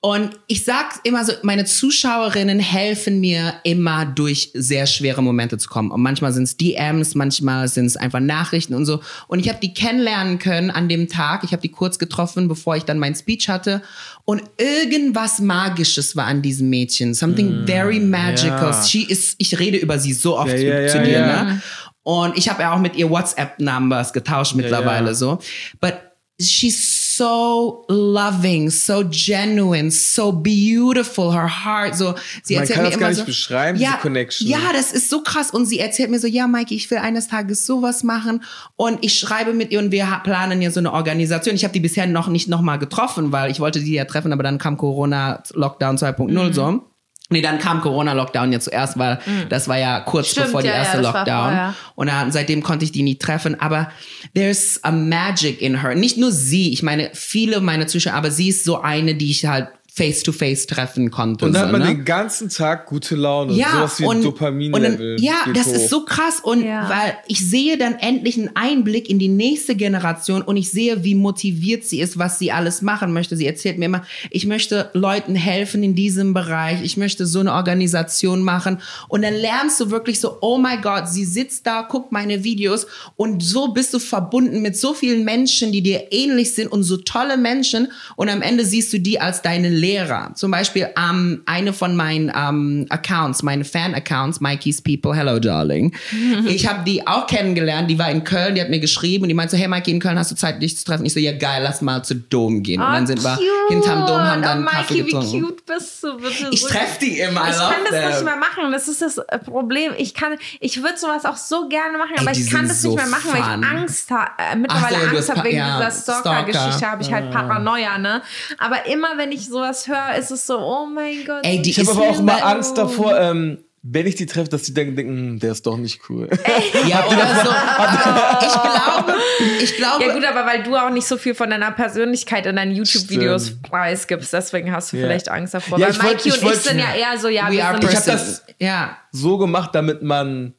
Und 0.00 0.30
ich 0.46 0.64
sag's 0.64 1.00
immer 1.02 1.24
so, 1.24 1.32
meine 1.42 1.64
Zuschauerinnen 1.64 2.58
helfen 2.58 3.20
mir 3.20 3.54
immer 3.64 4.06
durch 4.06 4.50
sehr 4.54 4.86
schwere 4.86 5.22
Momente 5.22 5.58
zu 5.58 5.68
kommen. 5.68 5.90
Und 5.90 6.02
manchmal 6.02 6.32
sind 6.32 6.44
es 6.44 6.56
DMs, 6.56 7.14
manchmal 7.14 7.68
sind 7.68 7.86
es 7.86 7.96
einfach 7.96 8.20
Nachrichten 8.20 8.74
und 8.74 8.86
so. 8.86 9.00
Und 9.28 9.38
ich 9.38 9.48
habe 9.48 9.58
die 9.60 9.74
kennenlernen 9.74 10.38
können 10.38 10.70
an 10.70 10.88
dem 10.88 11.08
Tag. 11.08 11.44
Ich 11.44 11.52
habe 11.52 11.62
die 11.62 11.70
kurz 11.70 11.98
getroffen, 11.98 12.48
bevor 12.48 12.76
ich 12.76 12.84
dann 12.84 12.98
mein 12.98 13.14
Speech 13.14 13.48
hatte. 13.48 13.82
Und 14.24 14.42
irgendwas 14.58 15.40
Magisches 15.40 16.16
war 16.16 16.26
an 16.26 16.42
diesem 16.42 16.70
Mädchen. 16.70 17.14
Something 17.14 17.66
very 17.66 18.00
magical. 18.00 18.70
ja. 18.70 18.82
She 18.84 19.02
is, 19.02 19.34
ich 19.38 19.58
rede 19.58 19.78
über 19.78 19.98
sie 19.98 20.12
so 20.12 20.38
oft 20.38 20.52
Ja, 20.52 20.80
ja, 20.80 20.88
zu 20.88 21.02
dir, 21.02 21.20
ne? 21.26 21.62
Und 22.02 22.36
ich 22.38 22.48
habe 22.48 22.62
ja 22.62 22.72
auch 22.72 22.80
mit 22.80 22.96
ihr 22.96 23.10
WhatsApp-Numbers 23.10 24.12
getauscht 24.12 24.54
mittlerweile 24.54 25.14
so. 25.14 25.38
But 25.80 25.94
she's 26.40 26.99
so 27.20 27.84
loving, 27.88 28.70
so 28.70 29.04
genuine, 29.10 29.90
so 29.90 30.32
beautiful, 30.32 31.32
her 31.34 31.64
heart. 31.64 31.94
So, 31.94 32.14
sie 32.42 32.54
Man 32.54 32.62
erzählt 32.62 32.76
kann 32.76 32.84
mir 32.84 32.90
das 32.90 32.94
immer 32.94 33.00
gar 33.00 33.08
nicht 33.10 33.18
so, 33.18 33.24
beschreiben, 33.26 33.78
ja, 33.78 33.90
diese 33.90 34.00
Connection. 34.00 34.48
Ja, 34.48 34.72
das 34.72 34.92
ist 34.92 35.10
so 35.10 35.22
krass. 35.22 35.50
Und 35.50 35.66
sie 35.66 35.78
erzählt 35.78 36.10
mir 36.10 36.18
so, 36.18 36.26
ja, 36.26 36.46
Mikey, 36.46 36.74
ich 36.74 36.90
will 36.90 36.96
eines 36.98 37.28
Tages 37.28 37.66
sowas 37.66 38.04
machen. 38.04 38.42
Und 38.76 39.04
ich 39.04 39.18
schreibe 39.18 39.52
mit 39.52 39.70
ihr 39.70 39.80
und 39.80 39.92
wir 39.92 40.06
planen 40.24 40.62
ja 40.62 40.70
so 40.70 40.80
eine 40.80 40.94
Organisation. 40.94 41.54
Ich 41.54 41.64
habe 41.64 41.74
die 41.74 41.80
bisher 41.80 42.06
noch 42.06 42.28
nicht 42.28 42.48
nochmal 42.48 42.78
getroffen, 42.78 43.32
weil 43.32 43.50
ich 43.50 43.60
wollte 43.60 43.80
die 43.80 43.92
ja 43.92 44.06
treffen, 44.06 44.32
aber 44.32 44.42
dann 44.42 44.56
kam 44.56 44.78
Corona, 44.78 45.42
Lockdown 45.52 45.98
2.0 45.98 46.48
Mhm. 46.48 46.52
so. 46.54 46.89
Nee, 47.32 47.42
dann 47.42 47.58
kam 47.60 47.80
Corona-Lockdown 47.80 48.52
ja 48.52 48.58
zuerst, 48.58 48.98
weil 48.98 49.20
das 49.48 49.68
war 49.68 49.78
ja 49.78 50.00
kurz 50.00 50.26
Mhm. 50.26 50.30
Stimmt, 50.32 50.46
bevor 50.46 50.62
die 50.62 50.68
ja, 50.68 50.74
ja, 50.74 50.78
erste 50.80 50.96
war 50.96 51.02
Lockdown. 51.12 51.44
vorher. 51.44 51.74
Und 51.94 52.06
dann, 52.08 52.32
seitdem 52.32 52.62
konnte 52.62 52.84
ich 52.84 52.92
die 52.92 53.02
nie 53.02 53.16
treffen. 53.18 53.60
Aber 53.60 53.90
there's 54.34 54.80
a 54.82 54.90
magic 54.90 55.62
in 55.62 55.80
her. 55.80 55.94
Nicht 55.94 56.16
nur 56.18 56.32
sie, 56.32 56.72
ich 56.72 56.82
meine, 56.82 57.10
viele 57.14 57.60
meiner 57.60 57.86
Zuschauer, 57.86 58.14
aber 58.14 58.30
sie 58.32 58.48
ist 58.48 58.64
so 58.64 58.80
eine, 58.80 59.14
die 59.14 59.30
ich 59.30 59.46
halt 59.46 59.68
face-to-face 59.92 60.66
treffen 60.66 61.10
konnte. 61.10 61.44
Und 61.44 61.52
dann 61.52 61.62
so, 61.62 61.66
hat 61.66 61.72
man 61.72 61.82
ne? 61.82 61.96
den 61.96 62.04
ganzen 62.04 62.48
Tag 62.48 62.86
gute 62.86 63.16
Laune. 63.16 63.52
ja, 63.54 63.72
sowas 63.72 64.00
wie 64.00 64.04
und, 64.04 64.16
und 64.18 64.24
Dopamin-Level. 64.24 65.16
dann, 65.16 65.24
ja, 65.24 65.34
das 65.52 65.66
hoch. 65.66 65.74
ist 65.74 65.90
so 65.90 66.04
krass 66.04 66.40
und 66.42 66.64
Ja. 66.64 66.88
weil 66.88 67.16
ich 67.26 67.40
sehe 67.48 67.76
dann 67.76 67.94
endlich 67.94 68.38
einen 68.38 68.50
Einblick 68.54 69.10
in 69.10 69.18
die 69.18 69.28
nächste 69.28 69.74
Generation 69.74 70.42
und 70.42 70.56
ich 70.56 70.70
sehe, 70.70 71.02
wie 71.04 71.14
motiviert 71.14 71.84
sie 71.84 72.00
ist, 72.00 72.18
was 72.18 72.38
sie 72.38 72.52
alles 72.52 72.82
machen 72.82 73.12
möchte. 73.12 73.36
Sie 73.36 73.46
erzählt 73.46 73.78
mir 73.78 73.86
immer, 73.86 74.04
ich 74.30 74.46
möchte 74.46 74.90
Leuten 74.92 75.34
helfen 75.34 75.82
in 75.82 75.94
diesem 75.94 76.34
Bereich, 76.34 76.82
ich 76.82 76.96
möchte 76.96 77.26
so 77.26 77.40
eine 77.40 77.52
Organisation 77.52 78.42
machen 78.42 78.78
und 79.08 79.22
dann 79.22 79.34
lernst 79.34 79.80
du 79.80 79.90
wirklich 79.90 80.20
so, 80.20 80.38
oh 80.40 80.58
my 80.58 80.76
Gott, 80.80 81.08
sie 81.08 81.24
sitzt 81.24 81.66
da, 81.66 81.82
guckt 81.82 82.12
meine 82.12 82.44
Videos 82.44 82.86
und 83.16 83.42
so 83.42 83.72
bist 83.72 83.92
du 83.94 83.98
verbunden 83.98 84.62
mit 84.62 84.76
so 84.76 84.94
vielen 84.94 85.24
Menschen, 85.24 85.72
die 85.72 85.82
dir 85.82 86.12
ähnlich 86.12 86.54
sind 86.54 86.68
und 86.68 86.84
so 86.84 86.96
tolle 86.98 87.36
Menschen 87.36 87.88
und 88.16 88.28
am 88.28 88.42
Ende 88.42 88.64
siehst 88.64 88.92
du 88.92 89.00
die 89.00 89.20
als 89.20 89.42
deine 89.42 89.79
Lehrer. 89.80 90.32
Zum 90.34 90.50
Beispiel 90.50 90.88
ähm, 90.96 91.42
eine 91.46 91.72
von 91.72 91.96
meinen 91.96 92.32
ähm, 92.34 92.86
Accounts, 92.90 93.42
meine 93.42 93.64
Fan-Accounts, 93.64 94.40
Mikey's 94.40 94.82
People, 94.82 95.14
hello 95.14 95.38
darling. 95.38 95.94
Ich 96.46 96.66
habe 96.68 96.84
die 96.84 97.06
auch 97.06 97.26
kennengelernt, 97.26 97.90
die 97.90 97.98
war 97.98 98.10
in 98.10 98.24
Köln, 98.24 98.54
die 98.54 98.60
hat 98.60 98.70
mir 98.70 98.80
geschrieben 98.80 99.24
und 99.24 99.28
die 99.28 99.34
meinte 99.34 99.56
so, 99.56 99.60
hey 99.60 99.68
Mikey, 99.68 99.90
in 99.90 100.00
Köln 100.00 100.18
hast 100.18 100.30
du 100.30 100.34
Zeit, 100.34 100.60
dich 100.60 100.76
zu 100.76 100.84
treffen? 100.84 101.04
Ich 101.06 101.12
so, 101.12 101.20
ja 101.20 101.32
geil, 101.32 101.60
lass 101.62 101.80
mal 101.80 102.02
zu 102.02 102.14
Dom 102.14 102.62
gehen. 102.62 102.80
und 102.80 102.92
dann 102.92 103.06
sind 103.06 103.22
wir 103.22 103.38
hinterm 103.68 104.06
Dom, 104.06 104.18
haben 104.18 104.42
dann 104.42 104.64
oh, 104.64 104.70
Kaffee 104.70 105.02
Mikey, 105.02 105.04
getrunken. 105.04 105.32
wie 105.32 105.40
cute 105.40 105.66
bist 105.66 106.02
du, 106.02 106.16
bitte. 106.16 106.48
Ich 106.50 106.62
treffe 106.62 106.98
die 107.00 107.20
immer, 107.20 107.48
Ich 107.48 107.56
kann 107.56 107.84
das 107.88 108.06
nicht 108.06 108.16
them. 108.16 108.24
mehr 108.24 108.36
machen. 108.36 108.72
Das 108.72 108.88
ist 108.88 109.02
das 109.02 109.18
äh, 109.18 109.38
Problem. 109.38 109.92
Ich 109.96 110.14
kann, 110.14 110.36
ich 110.60 110.82
würde 110.82 110.98
sowas 110.98 111.24
auch 111.24 111.36
so 111.36 111.68
gerne 111.68 111.98
machen, 111.98 112.16
aber 112.18 112.32
die 112.32 112.42
ich 112.42 112.50
kann 112.50 112.68
das 112.68 112.82
so 112.82 112.88
nicht 112.88 112.98
mehr 112.98 113.06
machen, 113.06 113.30
weil 113.32 113.42
fun. 113.42 113.62
ich 113.62 113.68
Angst 113.68 114.10
habe. 114.10 114.30
Äh, 114.38 114.56
mittlerweile 114.56 114.96
Ach 114.96 115.02
so, 115.02 115.16
Angst 115.16 115.30
habe 115.30 115.44
wegen 115.44 115.56
ja, 115.56 115.76
dieser 115.76 115.90
Stalker-Geschichte. 115.90 116.72
Stalker. 116.72 116.90
Habe 116.90 117.02
ich 117.02 117.12
halt 117.12 117.30
Paranoia, 117.30 117.98
ne? 117.98 118.22
Aber 118.58 118.86
immer, 118.86 119.16
wenn 119.16 119.32
ich 119.32 119.46
sowas 119.46 119.69
höre, 119.88 120.14
ist 120.18 120.30
es 120.30 120.46
so, 120.46 120.58
oh 120.58 120.86
mein 120.86 121.24
Gott. 121.26 121.40
Ey, 121.44 121.60
die 121.62 121.70
Ich 121.70 121.78
habe 121.78 121.90
aber 121.92 122.02
auch 122.10 122.18
immer 122.18 122.44
Angst 122.44 122.76
davor, 122.78 123.18
ähm, 123.18 123.58
wenn 123.82 124.06
ich 124.06 124.14
die 124.14 124.26
treffe, 124.26 124.50
dass 124.50 124.62
die 124.64 124.74
denken, 124.74 124.94
denken 124.94 125.16
hm, 125.16 125.38
der 125.40 125.52
ist 125.52 125.66
doch 125.66 125.76
nicht 125.78 126.00
cool. 126.10 126.28
Ja, 126.88 127.06
oder 127.06 127.26
so. 127.44 127.50
Ich 128.42 128.52
glaube, 128.52 129.14
ich 129.62 129.76
glaube, 129.76 130.04
ja 130.04 130.12
gut, 130.14 130.24
aber 130.24 130.46
weil 130.46 130.62
du 130.62 130.76
auch 130.76 130.90
nicht 130.90 131.06
so 131.06 131.16
viel 131.16 131.34
von 131.34 131.48
deiner 131.50 131.70
Persönlichkeit 131.70 132.44
in 132.46 132.56
deinen 132.56 132.72
YouTube-Videos 132.74 133.62
preisgibst, 133.62 134.32
deswegen 134.32 134.70
hast 134.72 134.92
du 134.92 134.96
Ja. 134.98 135.04
vielleicht 135.06 135.28
Angst 135.30 135.54
davor. 135.54 135.78
Ja, 135.78 135.86
weil 135.86 135.92
ich 135.92 136.02
wollt- 136.02 136.12
Mikey 136.16 136.28
ich 136.28 136.34
und 136.34 136.40
ich 136.40 136.44
wollt- 136.46 136.62
sind 136.62 136.78
ja 136.78 136.94
eher 136.94 137.18
so, 137.18 137.28
ja, 137.28 137.50
wir 137.50 137.50
sind 137.50 137.58
Ich 137.60 137.64
hab 137.96 138.04
persons. 138.04 138.42
das- 138.46 138.54
ja. 138.58 138.96
so 139.12 139.38
gemacht, 139.38 139.70
damit 139.74 140.02
man. 140.02 140.54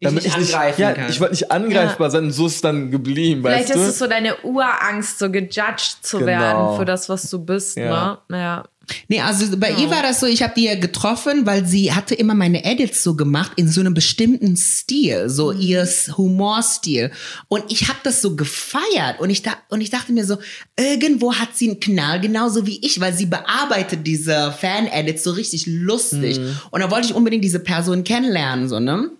Damit 0.00 0.22
nicht 0.24 0.32
ich 0.34 0.40
nicht 0.40 0.78
ja, 0.78 0.92
kann. 0.92 1.10
ich 1.10 1.18
wollte 1.20 1.34
nicht 1.34 1.50
angreifbar 1.50 2.10
sein, 2.10 2.30
so 2.30 2.46
ist 2.46 2.56
es 2.56 2.60
dann 2.60 2.90
geblieben, 2.90 3.42
Vielleicht 3.42 3.70
weißt 3.70 3.74
du? 3.76 3.82
ist 3.82 3.88
es 3.88 3.98
so 3.98 4.06
deine 4.06 4.36
Urangst, 4.44 5.18
so 5.18 5.28
gejudged 5.30 5.96
zu 6.02 6.18
Genau. 6.18 6.26
werden 6.28 6.76
für 6.78 6.84
das, 6.84 7.08
was 7.08 7.28
du 7.30 7.38
bist, 7.44 7.76
Ja. 7.76 8.22
ne? 8.28 8.38
Ja. 8.38 8.64
Nee, 9.08 9.20
also 9.20 9.54
bei 9.58 9.70
ihr 9.72 9.90
war 9.90 10.02
das 10.02 10.18
so, 10.20 10.24
ich 10.26 10.42
habe 10.42 10.54
die 10.56 10.64
ja 10.64 10.74
getroffen, 10.74 11.44
weil 11.44 11.66
sie 11.66 11.92
hatte 11.92 12.14
immer 12.14 12.32
meine 12.34 12.64
Edits 12.64 13.02
so 13.02 13.16
gemacht 13.16 13.52
in 13.56 13.68
so 13.68 13.80
einem 13.80 13.92
bestimmten 13.92 14.56
Stil, 14.56 15.28
so 15.28 15.52
Mhm. 15.52 15.60
ihr 15.60 15.86
Humorstil. 16.16 17.10
Und 17.48 17.64
ich 17.68 17.88
habe 17.88 17.98
das 18.02 18.22
so 18.22 18.36
gefeiert 18.36 19.18
und 19.20 19.30
ich, 19.30 19.42
da, 19.42 19.52
und 19.68 19.80
ich 19.80 19.90
dachte 19.90 20.12
mir 20.12 20.24
so, 20.24 20.38
irgendwo 20.78 21.34
hat 21.34 21.50
sie 21.56 21.68
einen 21.70 21.80
Knall, 21.80 22.20
genauso 22.20 22.66
wie 22.66 22.78
ich, 22.84 23.00
weil 23.00 23.12
sie 23.12 23.26
bearbeitet 23.26 24.06
diese 24.06 24.52
Fan-Edits 24.52 25.24
so 25.24 25.32
richtig 25.32 25.66
lustig. 25.66 26.38
Mhm. 26.38 26.56
Und 26.70 26.80
da 26.80 26.90
wollte 26.90 27.08
ich 27.08 27.14
unbedingt 27.14 27.44
diese 27.44 27.60
Person 27.60 28.04
kennenlernen, 28.04 28.68
so, 28.68 28.80
ne? 28.80 29.10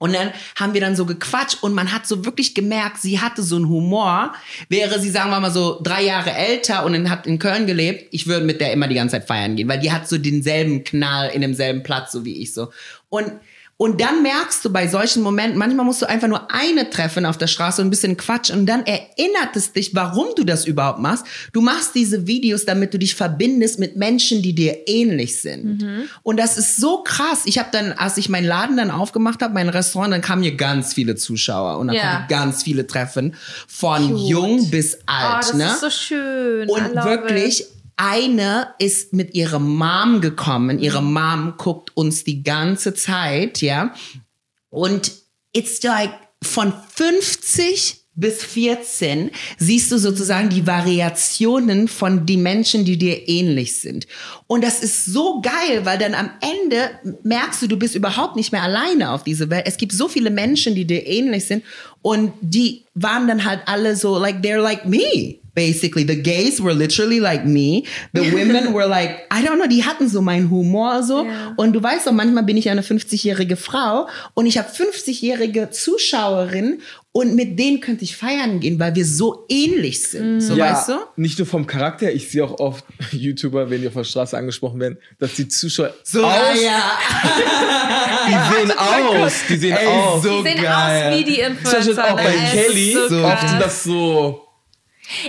Und 0.00 0.14
dann 0.14 0.32
haben 0.56 0.72
wir 0.72 0.80
dann 0.80 0.96
so 0.96 1.04
gequatscht 1.04 1.62
und 1.62 1.74
man 1.74 1.92
hat 1.92 2.06
so 2.06 2.24
wirklich 2.24 2.54
gemerkt, 2.54 3.02
sie 3.02 3.20
hatte 3.20 3.42
so 3.42 3.56
einen 3.56 3.68
Humor. 3.68 4.32
Wäre 4.70 4.98
sie, 4.98 5.10
sagen 5.10 5.28
wir 5.28 5.40
mal 5.40 5.50
so, 5.50 5.78
drei 5.82 6.02
Jahre 6.02 6.32
älter 6.32 6.86
und 6.86 6.94
in, 6.94 7.10
hat 7.10 7.26
in 7.26 7.38
Köln 7.38 7.66
gelebt, 7.66 8.08
ich 8.10 8.26
würde 8.26 8.46
mit 8.46 8.62
der 8.62 8.72
immer 8.72 8.88
die 8.88 8.94
ganze 8.94 9.16
Zeit 9.16 9.26
feiern 9.26 9.56
gehen, 9.56 9.68
weil 9.68 9.78
die 9.78 9.92
hat 9.92 10.08
so 10.08 10.16
denselben 10.16 10.84
Knall 10.84 11.28
in 11.28 11.42
demselben 11.42 11.82
Platz, 11.82 12.12
so 12.12 12.24
wie 12.24 12.40
ich 12.40 12.54
so. 12.54 12.72
Und, 13.10 13.30
Und 13.80 13.98
dann 14.02 14.22
merkst 14.22 14.62
du 14.62 14.70
bei 14.70 14.88
solchen 14.88 15.22
Momenten, 15.22 15.58
manchmal 15.58 15.86
musst 15.86 16.02
du 16.02 16.06
einfach 16.06 16.28
nur 16.28 16.50
eine 16.52 16.90
treffen 16.90 17.24
auf 17.24 17.38
der 17.38 17.46
Straße 17.46 17.80
und 17.80 17.86
ein 17.88 17.90
bisschen 17.90 18.18
quatschen 18.18 18.58
und 18.58 18.66
dann 18.66 18.84
erinnert 18.84 19.56
es 19.56 19.72
dich, 19.72 19.94
warum 19.94 20.26
du 20.36 20.44
das 20.44 20.66
überhaupt 20.66 20.98
machst. 20.98 21.24
Du 21.54 21.62
machst 21.62 21.94
diese 21.94 22.26
Videos, 22.26 22.66
damit 22.66 22.92
du 22.92 22.98
dich 22.98 23.14
verbindest 23.14 23.78
mit 23.78 23.96
Menschen, 23.96 24.42
die 24.42 24.54
dir 24.54 24.86
ähnlich 24.86 25.40
sind. 25.40 25.80
Mhm. 25.80 26.02
Und 26.22 26.36
das 26.38 26.58
ist 26.58 26.76
so 26.76 27.02
krass. 27.04 27.44
Ich 27.46 27.58
habe 27.58 27.70
dann, 27.72 27.92
als 27.92 28.18
ich 28.18 28.28
meinen 28.28 28.46
Laden 28.46 28.76
dann 28.76 28.90
aufgemacht 28.90 29.40
habe, 29.40 29.54
mein 29.54 29.70
Restaurant, 29.70 30.12
dann 30.12 30.20
kamen 30.20 30.42
hier 30.42 30.56
ganz 30.56 30.92
viele 30.92 31.16
Zuschauer 31.16 31.78
und 31.78 31.86
dann 31.86 31.96
konnte 31.96 32.18
ich 32.24 32.28
ganz 32.28 32.62
viele 32.62 32.86
treffen, 32.86 33.34
von 33.66 34.10
Cute. 34.10 34.28
jung 34.28 34.68
bis 34.70 34.96
Oh, 34.96 35.04
alt. 35.06 35.42
das 35.44 35.54
ne? 35.54 35.64
ist 35.64 35.80
so 35.80 35.88
schön. 35.88 36.68
Und 36.68 36.94
wirklich, 36.96 37.62
It. 37.62 37.66
Eine 38.00 38.74
ist 38.78 39.12
mit 39.12 39.34
ihrer 39.34 39.58
Mom 39.58 40.22
gekommen. 40.22 40.78
Ihre 40.78 41.02
Mom 41.02 41.54
guckt 41.58 41.94
uns 41.94 42.24
die 42.24 42.42
ganze 42.42 42.94
Zeit, 42.94 43.60
ja. 43.60 43.92
Und 44.70 45.12
it's 45.52 45.82
like 45.82 46.12
von 46.42 46.72
50 46.94 47.98
bis 48.14 48.42
14 48.42 49.30
siehst 49.58 49.92
du 49.92 49.98
sozusagen 49.98 50.48
die 50.48 50.66
Variationen 50.66 51.88
von 51.88 52.24
die 52.24 52.38
Menschen, 52.38 52.86
die 52.86 52.96
dir 52.96 53.28
ähnlich 53.28 53.80
sind. 53.80 54.06
Und 54.46 54.64
das 54.64 54.82
ist 54.82 55.04
so 55.04 55.42
geil, 55.42 55.84
weil 55.84 55.98
dann 55.98 56.14
am 56.14 56.30
Ende 56.40 56.90
merkst 57.22 57.62
du, 57.62 57.66
du 57.66 57.76
bist 57.76 57.94
überhaupt 57.94 58.36
nicht 58.36 58.50
mehr 58.50 58.62
alleine 58.62 59.10
auf 59.10 59.24
dieser 59.24 59.50
Welt. 59.50 59.64
Es 59.66 59.76
gibt 59.76 59.92
so 59.92 60.08
viele 60.08 60.30
Menschen, 60.30 60.74
die 60.74 60.86
dir 60.86 61.06
ähnlich 61.06 61.46
sind 61.46 61.64
und 62.02 62.32
die 62.40 62.84
waren 62.94 63.28
dann 63.28 63.44
halt 63.44 63.60
alle 63.66 63.94
so 63.94 64.18
like 64.18 64.40
they're 64.42 64.60
like 64.60 64.86
me. 64.86 65.40
Basically, 65.54 66.04
the 66.06 66.16
gays 66.22 66.60
were 66.62 66.72
literally 66.74 67.18
like 67.20 67.44
me. 67.44 67.84
The 68.12 68.20
women 68.32 68.72
were 68.72 68.86
like, 68.86 69.26
I 69.32 69.44
don't 69.44 69.56
know, 69.56 69.66
die 69.68 69.84
hatten 69.84 70.08
so 70.08 70.20
meinen 70.22 70.48
Humor 70.50 71.02
so. 71.02 71.24
Ja. 71.24 71.54
Und 71.56 71.72
du 71.72 71.82
weißt 71.82 72.06
doch, 72.06 72.12
manchmal 72.12 72.44
bin 72.44 72.56
ich 72.56 72.70
eine 72.70 72.82
50-jährige 72.82 73.56
Frau 73.56 74.08
und 74.34 74.46
ich 74.46 74.58
habe 74.58 74.68
50-jährige 74.68 75.70
Zuschauerinnen 75.70 76.80
und 77.12 77.34
mit 77.34 77.58
denen 77.58 77.80
könnte 77.80 78.04
ich 78.04 78.16
feiern 78.16 78.60
gehen, 78.60 78.78
weil 78.78 78.94
wir 78.94 79.04
so 79.04 79.44
ähnlich 79.48 80.00
sind. 80.04 80.40
So, 80.40 80.54
ja, 80.54 80.72
weißt 80.72 80.88
du? 80.90 80.92
nicht 81.16 81.36
nur 81.38 81.46
vom 81.46 81.66
Charakter, 81.66 82.12
ich 82.12 82.30
sehe 82.30 82.44
auch 82.44 82.60
oft 82.60 82.84
YouTuber, 83.10 83.68
wenn 83.68 83.80
die 83.80 83.88
auf 83.88 83.94
der 83.94 84.04
Straße 84.04 84.36
angesprochen 84.38 84.78
werden, 84.78 84.98
dass 85.18 85.34
die 85.34 85.48
Zuschauer 85.48 85.92
So, 86.04 86.24
aus, 86.24 86.32
ja. 86.62 86.98
die 88.28 88.54
sehen 88.54 88.72
aus, 88.78 89.32
die 89.48 89.56
sehen 89.56 89.76
Ey, 89.76 89.86
aus. 89.88 90.22
so 90.22 90.42
Die 90.42 90.48
sehen 90.50 90.62
geil. 90.62 91.12
aus 91.12 91.18
wie 91.18 91.24
die 91.24 91.34
Zum 91.42 91.54
Beispiel 91.56 91.78
Influencer. 91.90 92.12
auch 92.12 92.16
bei 92.16 92.32
Kelly, 92.52 92.96
so 93.08 93.24
oft 93.24 93.48
sind 93.48 93.60
das 93.60 93.82
so 93.84 94.46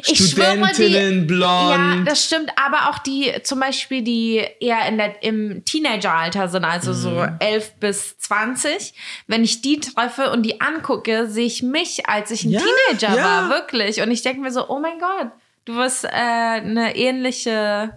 Ich 0.08 0.18
schwöre, 0.18 0.58
die- 0.58 0.74
Studentinnen, 0.74 1.28
blond. 1.28 1.42
Ja, 1.72 1.98
das 2.06 2.26
stimmt, 2.26 2.50
aber 2.56 2.90
auch 2.90 3.00
die, 3.00 3.32
zum 3.44 3.60
Beispiel, 3.60 4.02
die 4.04 4.42
eher 4.60 4.88
in 4.88 4.98
der, 4.98 5.22
im 5.24 5.64
Teenageralter 5.66 6.48
sind, 6.50 6.64
also 6.66 6.94
so 6.94 7.10
Mhm. 7.12 7.36
11 7.40 7.74
bis 7.80 8.18
20. 8.20 8.94
Wenn 9.28 9.44
ich 9.44 9.62
die 9.62 9.80
treffe 9.80 10.32
und 10.32 10.44
die 10.44 10.62
angucke, 10.62 11.28
sehe 11.30 11.46
ich 11.46 11.64
mich, 11.64 12.08
als 12.08 12.32
ich 12.32 12.44
ein 12.46 12.52
Ja, 12.52 12.62
Teenager 12.90 13.16
ja. 13.18 13.24
war, 13.24 13.50
wirklich. 13.50 14.02
Und 14.02 14.12
ich 14.12 14.22
denke 14.22 14.42
mir 14.42 14.52
so, 14.52 14.68
oh 14.70 14.80
mein 14.80 15.00
Gott, 15.00 15.32
du 15.66 15.76
wirst 15.76 16.06
äh, 16.06 16.10
eine 16.10 16.96
ähnliche 16.96 17.94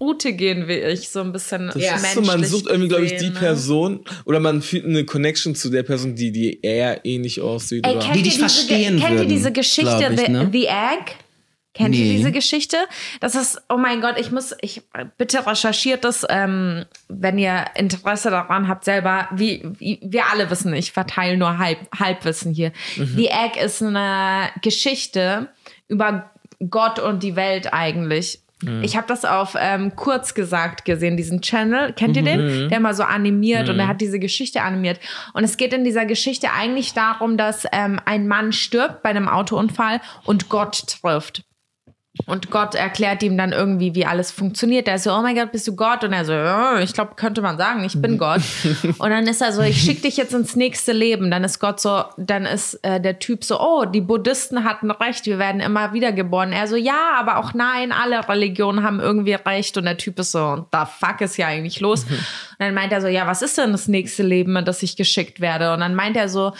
Route 0.00 0.34
gehen 0.34 0.68
wie 0.68 0.74
ich, 0.74 1.08
so 1.08 1.20
ein 1.20 1.32
bisschen 1.32 1.68
Das 1.68 1.76
Ja. 1.82 1.94
ist 1.94 2.12
so, 2.12 2.20
man 2.20 2.44
sucht 2.44 2.66
irgendwie, 2.66 2.88
glaube 2.88 3.06
ich, 3.06 3.16
die 3.16 3.30
ne? 3.30 3.38
Person 3.38 4.04
oder 4.26 4.38
man 4.38 4.60
fühlt 4.60 4.84
eine 4.84 5.04
Connection 5.06 5.54
zu 5.54 5.70
der 5.70 5.82
Person, 5.82 6.14
die, 6.14 6.30
die 6.30 6.60
eher 6.60 7.06
ähnlich 7.06 7.40
aussieht. 7.40 7.86
Ey, 7.86 7.92
oder? 7.96 8.00
kennt 8.00 8.14
Die 8.16 8.18
ihr 8.18 8.24
dich 8.24 8.34
diese, 8.34 8.40
verstehen 8.48 9.00
Kennt 9.00 9.20
ihr 9.20 9.26
diese 9.26 9.50
Geschichte, 9.50 10.10
ich, 10.12 10.20
The, 10.20 10.30
ne? 10.30 10.48
The 10.52 10.66
Egg? 10.66 11.12
Kennt 11.78 11.94
ihr 11.94 12.04
Nee. 12.04 12.16
diese 12.16 12.32
Geschichte? 12.32 12.76
Das 13.20 13.34
ist, 13.34 13.62
oh 13.68 13.76
mein 13.78 14.00
Gott, 14.00 14.16
ich 14.18 14.30
muss, 14.30 14.54
ich 14.60 14.82
bitte 15.16 15.46
recherchiert 15.46 16.04
das, 16.04 16.26
ähm, 16.28 16.84
wenn 17.08 17.38
ihr 17.38 17.64
Interesse 17.76 18.30
daran 18.30 18.68
habt, 18.68 18.84
selber, 18.84 19.28
wie, 19.32 19.62
wie 19.78 19.98
wir 20.02 20.24
alle 20.32 20.50
wissen, 20.50 20.74
ich 20.74 20.92
verteile 20.92 21.36
nur 21.36 21.58
Halb, 21.58 21.78
Halbwissen 21.98 22.52
hier. 22.52 22.72
The 22.96 23.28
Egg 23.28 23.58
ist 23.58 23.82
eine 23.82 24.50
Geschichte 24.60 25.48
über 25.88 26.30
Gott 26.68 26.98
und 26.98 27.22
die 27.22 27.36
Welt 27.36 27.72
eigentlich. 27.72 28.40
Ich 28.82 28.96
habe 28.96 29.06
das 29.06 29.24
auf 29.24 29.54
ähm, 29.56 29.94
kurz 29.94 30.34
gesagt 30.34 30.84
gesehen, 30.84 31.16
diesen 31.16 31.42
Channel. 31.42 31.92
Kennt 31.92 32.16
ihr 32.16 32.24
den? 32.24 32.68
Der 32.68 32.80
mal 32.80 32.92
so 32.92 33.04
animiert 33.04 33.68
und 33.68 33.78
er 33.78 33.86
hat 33.86 34.00
diese 34.00 34.18
Geschichte 34.18 34.62
animiert. 34.62 34.98
Und 35.32 35.44
es 35.44 35.56
geht 35.56 35.72
in 35.72 35.84
dieser 35.84 36.06
Geschichte 36.06 36.50
eigentlich 36.50 36.92
darum, 36.92 37.36
dass 37.36 37.66
ähm, 37.70 38.00
ein 38.04 38.26
Mann 38.26 38.50
stirbt 38.50 39.04
bei 39.04 39.10
einem 39.10 39.28
Autounfall 39.28 40.00
und 40.24 40.48
Gott 40.48 40.82
trifft. 40.88 41.44
Und 42.26 42.50
Gott 42.50 42.74
erklärt 42.74 43.22
ihm 43.22 43.36
dann 43.36 43.52
irgendwie, 43.52 43.94
wie 43.94 44.06
alles 44.06 44.30
funktioniert. 44.30 44.86
Der 44.86 44.96
ist 44.96 45.04
so, 45.04 45.12
oh 45.12 45.22
mein 45.22 45.34
Gott, 45.34 45.52
bist 45.52 45.66
du 45.66 45.76
Gott? 45.76 46.04
Und 46.04 46.12
er 46.12 46.24
so, 46.24 46.32
ja, 46.32 46.78
ich 46.80 46.92
glaube, 46.92 47.12
könnte 47.16 47.42
man 47.42 47.56
sagen, 47.56 47.84
ich 47.84 48.00
bin 48.00 48.18
Gott. 48.18 48.42
Und 48.98 49.10
dann 49.10 49.26
ist 49.26 49.40
er 49.40 49.52
so, 49.52 49.62
ich 49.62 49.80
schicke 49.80 50.02
dich 50.02 50.16
jetzt 50.16 50.34
ins 50.34 50.56
nächste 50.56 50.92
Leben. 50.92 51.30
Dann 51.30 51.44
ist 51.44 51.58
Gott 51.58 51.80
so, 51.80 52.04
dann 52.16 52.44
ist 52.44 52.74
äh, 52.82 53.00
der 53.00 53.18
Typ 53.18 53.44
so, 53.44 53.60
oh, 53.60 53.84
die 53.84 54.00
Buddhisten 54.00 54.64
hatten 54.64 54.90
recht, 54.90 55.26
wir 55.26 55.38
werden 55.38 55.60
immer 55.60 55.92
wieder 55.92 56.12
geboren. 56.12 56.52
Er 56.52 56.66
so, 56.66 56.76
ja, 56.76 57.12
aber 57.18 57.38
auch 57.38 57.54
nein, 57.54 57.92
alle 57.92 58.28
Religionen 58.28 58.82
haben 58.82 59.00
irgendwie 59.00 59.34
recht. 59.34 59.76
Und 59.76 59.84
der 59.84 59.96
Typ 59.96 60.18
ist 60.18 60.32
so, 60.32 60.66
the 60.72 60.80
fuck 60.98 61.20
ist 61.20 61.36
ja 61.36 61.46
eigentlich 61.46 61.80
los? 61.80 62.04
Und 62.04 62.18
dann 62.58 62.74
meint 62.74 62.92
er 62.92 63.00
so, 63.00 63.08
ja, 63.08 63.26
was 63.26 63.42
ist 63.42 63.58
denn 63.58 63.72
das 63.72 63.88
nächste 63.88 64.22
Leben, 64.22 64.56
in 64.56 64.64
das 64.64 64.82
ich 64.82 64.96
geschickt 64.96 65.40
werde? 65.40 65.72
Und 65.72 65.80
dann 65.80 65.94
meint 65.94 66.16
er 66.16 66.28
so, 66.28 66.52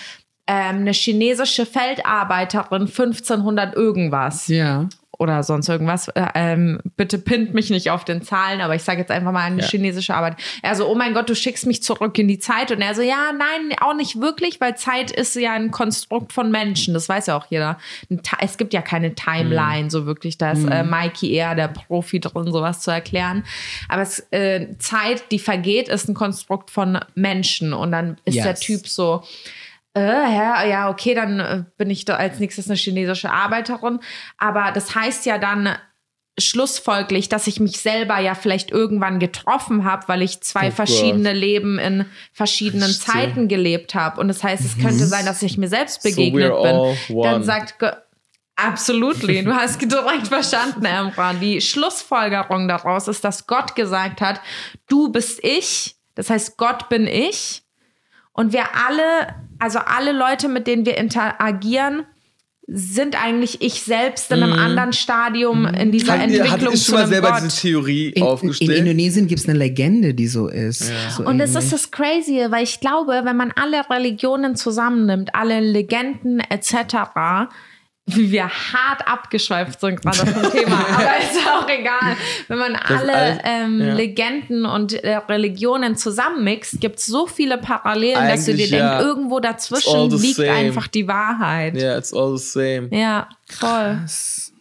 ähm, 0.48 0.78
eine 0.78 0.92
chinesische 0.92 1.66
Feldarbeiterin 1.66 2.82
1500 2.82 3.76
irgendwas 3.76 4.48
Ja. 4.48 4.88
Oder 5.18 5.42
sonst 5.42 5.68
irgendwas. 5.68 6.08
Äh, 6.08 6.26
ähm, 6.34 6.80
bitte 6.96 7.18
pinnt 7.18 7.52
mich 7.52 7.70
nicht 7.70 7.90
auf 7.90 8.04
den 8.04 8.22
Zahlen, 8.22 8.60
aber 8.60 8.74
ich 8.76 8.82
sage 8.84 9.00
jetzt 9.00 9.10
einfach 9.10 9.32
mal 9.32 9.42
eine 9.44 9.62
Ja. 9.62 9.66
chinesische 9.68 10.14
Arbeit. 10.14 10.36
Er 10.62 10.74
so, 10.76 10.88
oh 10.88 10.94
mein 10.94 11.12
Gott, 11.12 11.28
du 11.28 11.34
schickst 11.34 11.66
mich 11.66 11.82
zurück 11.82 12.16
in 12.18 12.28
die 12.28 12.38
Zeit. 12.38 12.70
Und 12.70 12.80
er 12.80 12.94
so, 12.94 13.02
ja, 13.02 13.32
nein, 13.36 13.76
auch 13.80 13.94
nicht 13.94 14.20
wirklich, 14.20 14.60
weil 14.60 14.76
Zeit 14.76 15.10
ist 15.10 15.34
ja 15.34 15.52
ein 15.52 15.70
Konstrukt 15.72 16.32
von 16.32 16.50
Menschen. 16.52 16.94
Das 16.94 17.08
weiß 17.08 17.26
ja 17.26 17.36
auch 17.36 17.46
jeder. 17.50 17.78
Es 18.40 18.56
gibt 18.58 18.72
ja 18.72 18.80
keine 18.80 19.14
Timeline 19.16 19.90
so 19.90 20.06
wirklich. 20.06 20.38
Da 20.38 20.52
ist 20.52 20.64
äh, 20.64 20.84
Mikey 20.84 21.32
eher 21.32 21.54
der 21.56 21.68
Profi 21.68 22.20
drin, 22.20 22.52
sowas 22.52 22.80
zu 22.80 22.90
erklären. 22.92 23.44
Aber 23.88 24.02
es, 24.02 24.20
äh, 24.30 24.68
Zeit, 24.78 25.32
die 25.32 25.40
vergeht, 25.40 25.88
ist 25.88 26.08
ein 26.08 26.14
Konstrukt 26.14 26.70
von 26.70 26.98
Menschen. 27.14 27.72
Und 27.72 27.90
dann 27.92 28.18
ist 28.24 28.36
Yes. 28.36 28.44
der 28.44 28.54
Typ 28.54 28.86
so, 28.86 29.24
äh, 29.98 30.70
ja, 30.70 30.90
okay, 30.90 31.14
dann 31.14 31.40
äh, 31.40 31.64
bin 31.76 31.90
ich 31.90 32.04
da 32.04 32.16
als 32.16 32.38
nächstes 32.38 32.68
eine 32.68 32.76
chinesische 32.76 33.30
Arbeiterin. 33.30 34.00
Aber 34.36 34.72
das 34.72 34.94
heißt 34.94 35.26
ja 35.26 35.38
dann 35.38 35.76
schlussfolglich, 36.38 37.28
dass 37.28 37.46
ich 37.46 37.60
mich 37.60 37.80
selber 37.80 38.18
ja 38.20 38.34
vielleicht 38.34 38.70
irgendwann 38.70 39.18
getroffen 39.18 39.84
habe, 39.84 40.06
weil 40.06 40.22
ich 40.22 40.40
zwei 40.40 40.68
Oh 40.68 40.72
verschiedene 40.72 41.32
Leben 41.32 41.78
in 41.78 42.06
verschiedenen 42.32 42.90
Verstehe. 42.90 43.14
Zeiten 43.14 43.48
gelebt 43.48 43.94
habe. 43.94 44.20
Und 44.20 44.28
das 44.28 44.44
heißt, 44.44 44.64
es 44.64 44.78
könnte 44.78 45.06
sein, 45.06 45.26
dass 45.26 45.42
ich 45.42 45.58
mir 45.58 45.68
selbst 45.68 46.02
So 46.02 46.08
begegnet 46.08 46.52
we're 46.52 46.96
bin. 47.08 47.22
Dann 47.22 47.42
sagt 47.42 47.78
Gott, 47.78 47.96
Absolutely. 48.58 49.44
Du 49.44 49.54
hast 49.54 49.80
direkt 49.82 50.26
verstanden, 50.26 50.84
Emran. 50.84 51.38
Die 51.38 51.60
Schlussfolgerung 51.60 52.66
daraus 52.66 53.06
ist, 53.06 53.22
dass 53.22 53.46
Gott 53.46 53.76
gesagt 53.76 54.20
hat, 54.20 54.40
du 54.88 55.12
bist 55.12 55.38
ich. 55.44 55.94
Das 56.16 56.28
heißt, 56.28 56.56
Gott 56.56 56.88
bin 56.88 57.06
ich. 57.06 57.62
Und 58.32 58.52
wir 58.52 58.64
alle, 58.74 59.47
also 59.58 59.78
alle 59.80 60.12
Leute, 60.12 60.48
mit 60.48 60.66
denen 60.66 60.86
wir 60.86 60.96
interagieren, 60.96 62.04
sind 62.70 63.22
eigentlich 63.22 63.62
ich 63.62 63.82
selbst 63.82 64.30
in 64.30 64.42
einem 64.42 64.52
anderen 64.52 64.92
Stadium 64.92 65.64
in 65.64 65.90
dieser 65.90 66.18
hattet 66.18 66.34
Entwicklung 66.34 66.74
ihr 66.74 66.78
zu 66.78 66.84
schon 66.84 66.94
mal 66.96 67.06
selber 67.06 67.30
Gott. 67.30 67.40
diese 67.42 67.60
Theorie 67.62 68.08
In, 68.08 68.16
in 68.16 68.22
aufgestellt? 68.22 68.78
Indonesien 68.78 69.26
gibt 69.26 69.40
es 69.40 69.48
eine 69.48 69.58
Legende, 69.58 70.12
die 70.12 70.26
so 70.26 70.48
ist. 70.48 70.92
So 71.16 71.24
Und 71.24 71.40
es 71.40 71.54
ist 71.54 71.72
das 71.72 71.90
Crazy, 71.90 72.44
weil 72.50 72.64
ich 72.64 72.78
glaube, 72.80 73.22
wenn 73.24 73.38
man 73.38 73.52
alle 73.56 73.88
Religionen 73.88 74.54
zusammennimmt, 74.54 75.34
alle 75.34 75.60
Legenden 75.60 76.40
etc., 76.40 77.08
wie 78.08 78.30
wir 78.32 78.48
hart 78.48 79.06
abgeschweift 79.06 79.80
sind 79.80 80.00
gerade 80.02 80.18
vom 80.26 80.50
Thema, 80.50 80.84
aber 80.90 81.18
ist 81.18 81.38
auch 81.46 81.68
egal. 81.68 82.16
Wenn 82.48 82.58
man 82.58 82.74
alle 82.76 83.14
alles- 83.14 83.38
ähm, 83.44 83.80
ja. 83.80 83.94
Legenden 83.94 84.64
und 84.66 84.92
äh, 85.04 85.16
Religionen 85.16 85.96
zusammenmixt, 85.96 86.80
gibt 86.80 86.98
es 86.98 87.06
so 87.06 87.26
viele 87.26 87.58
Parallelen, 87.58 88.28
dass 88.28 88.44
du 88.46 88.54
dir 88.54 88.64
Eigentlich, 88.64 88.70
denkst, 88.70 88.82
ja. 88.84 89.00
irgendwo 89.00 89.36
all 89.36 89.42
dazwischen 89.42 90.10
liegt 90.10 90.36
same. 90.36 90.50
einfach 90.50 90.86
die 90.88 91.06
Wahrheit. 91.06 91.76
Ja, 91.76 91.82
Ja, 91.92 91.98
it's 91.98 92.12
all 92.12 92.36
the 92.36 92.44
same. 92.44 92.88
voll. 92.88 93.28
Krass. 93.48 94.52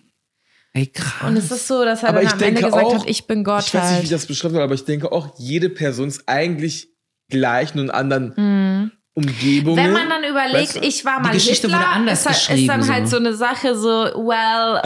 Ey, 0.74 0.88
krass. 0.88 1.28
Und 1.28 1.38
es 1.38 1.50
ist 1.50 1.68
so, 1.68 1.84
dass 1.86 2.04
er 2.04 2.10
Aber 2.10 2.20
dann 2.20 2.28
ich 2.28 2.34
am 2.34 2.42
Ende 2.42 2.62
gesagt 2.62 2.86
auch, 2.86 2.94
hat, 3.00 3.10
ich 3.10 3.26
bin 3.26 3.44
Gott 3.44 3.66
ich 3.66 3.74
weiß 3.74 3.84
nicht, 3.84 3.92
wie 3.92 4.04
halt. 4.04 4.12
das 4.12 4.26
beschrieben 4.28 4.54
wird, 4.54 4.64
aber 4.64 4.76
ich 4.76 4.86
denke 4.86 5.12
auch, 5.12 5.34
jede 5.40 5.70
Person 5.70 6.08
ist 6.10 6.24
eigentlich 6.28 6.90
gleich, 7.30 7.74
nur 7.74 7.86
in 7.86 7.90
anderen 7.92 8.92
Umgebungen. 9.18 9.78
Wenn 9.84 9.94
man 9.94 10.10
dann 10.10 10.24
überlegt, 10.24 10.54
Weißt 10.54 10.76
du, 10.78 10.88
ich 10.88 11.04
war 11.04 11.20
mal 11.20 11.32
Geschichte 11.32 11.68
Hitler, 11.68 11.80
wurde 11.80 11.90
anders 11.90 12.20
ist, 12.20 12.26
halt- 12.28 12.36
ist 12.38 12.48
geschrieben, 12.50 12.68
dann 12.68 12.88
halt 12.88 13.08
so. 13.08 13.18
so 13.18 13.18
eine 13.18 13.34
Sache 13.34 13.76
so, 13.76 13.90
well, 14.16 14.82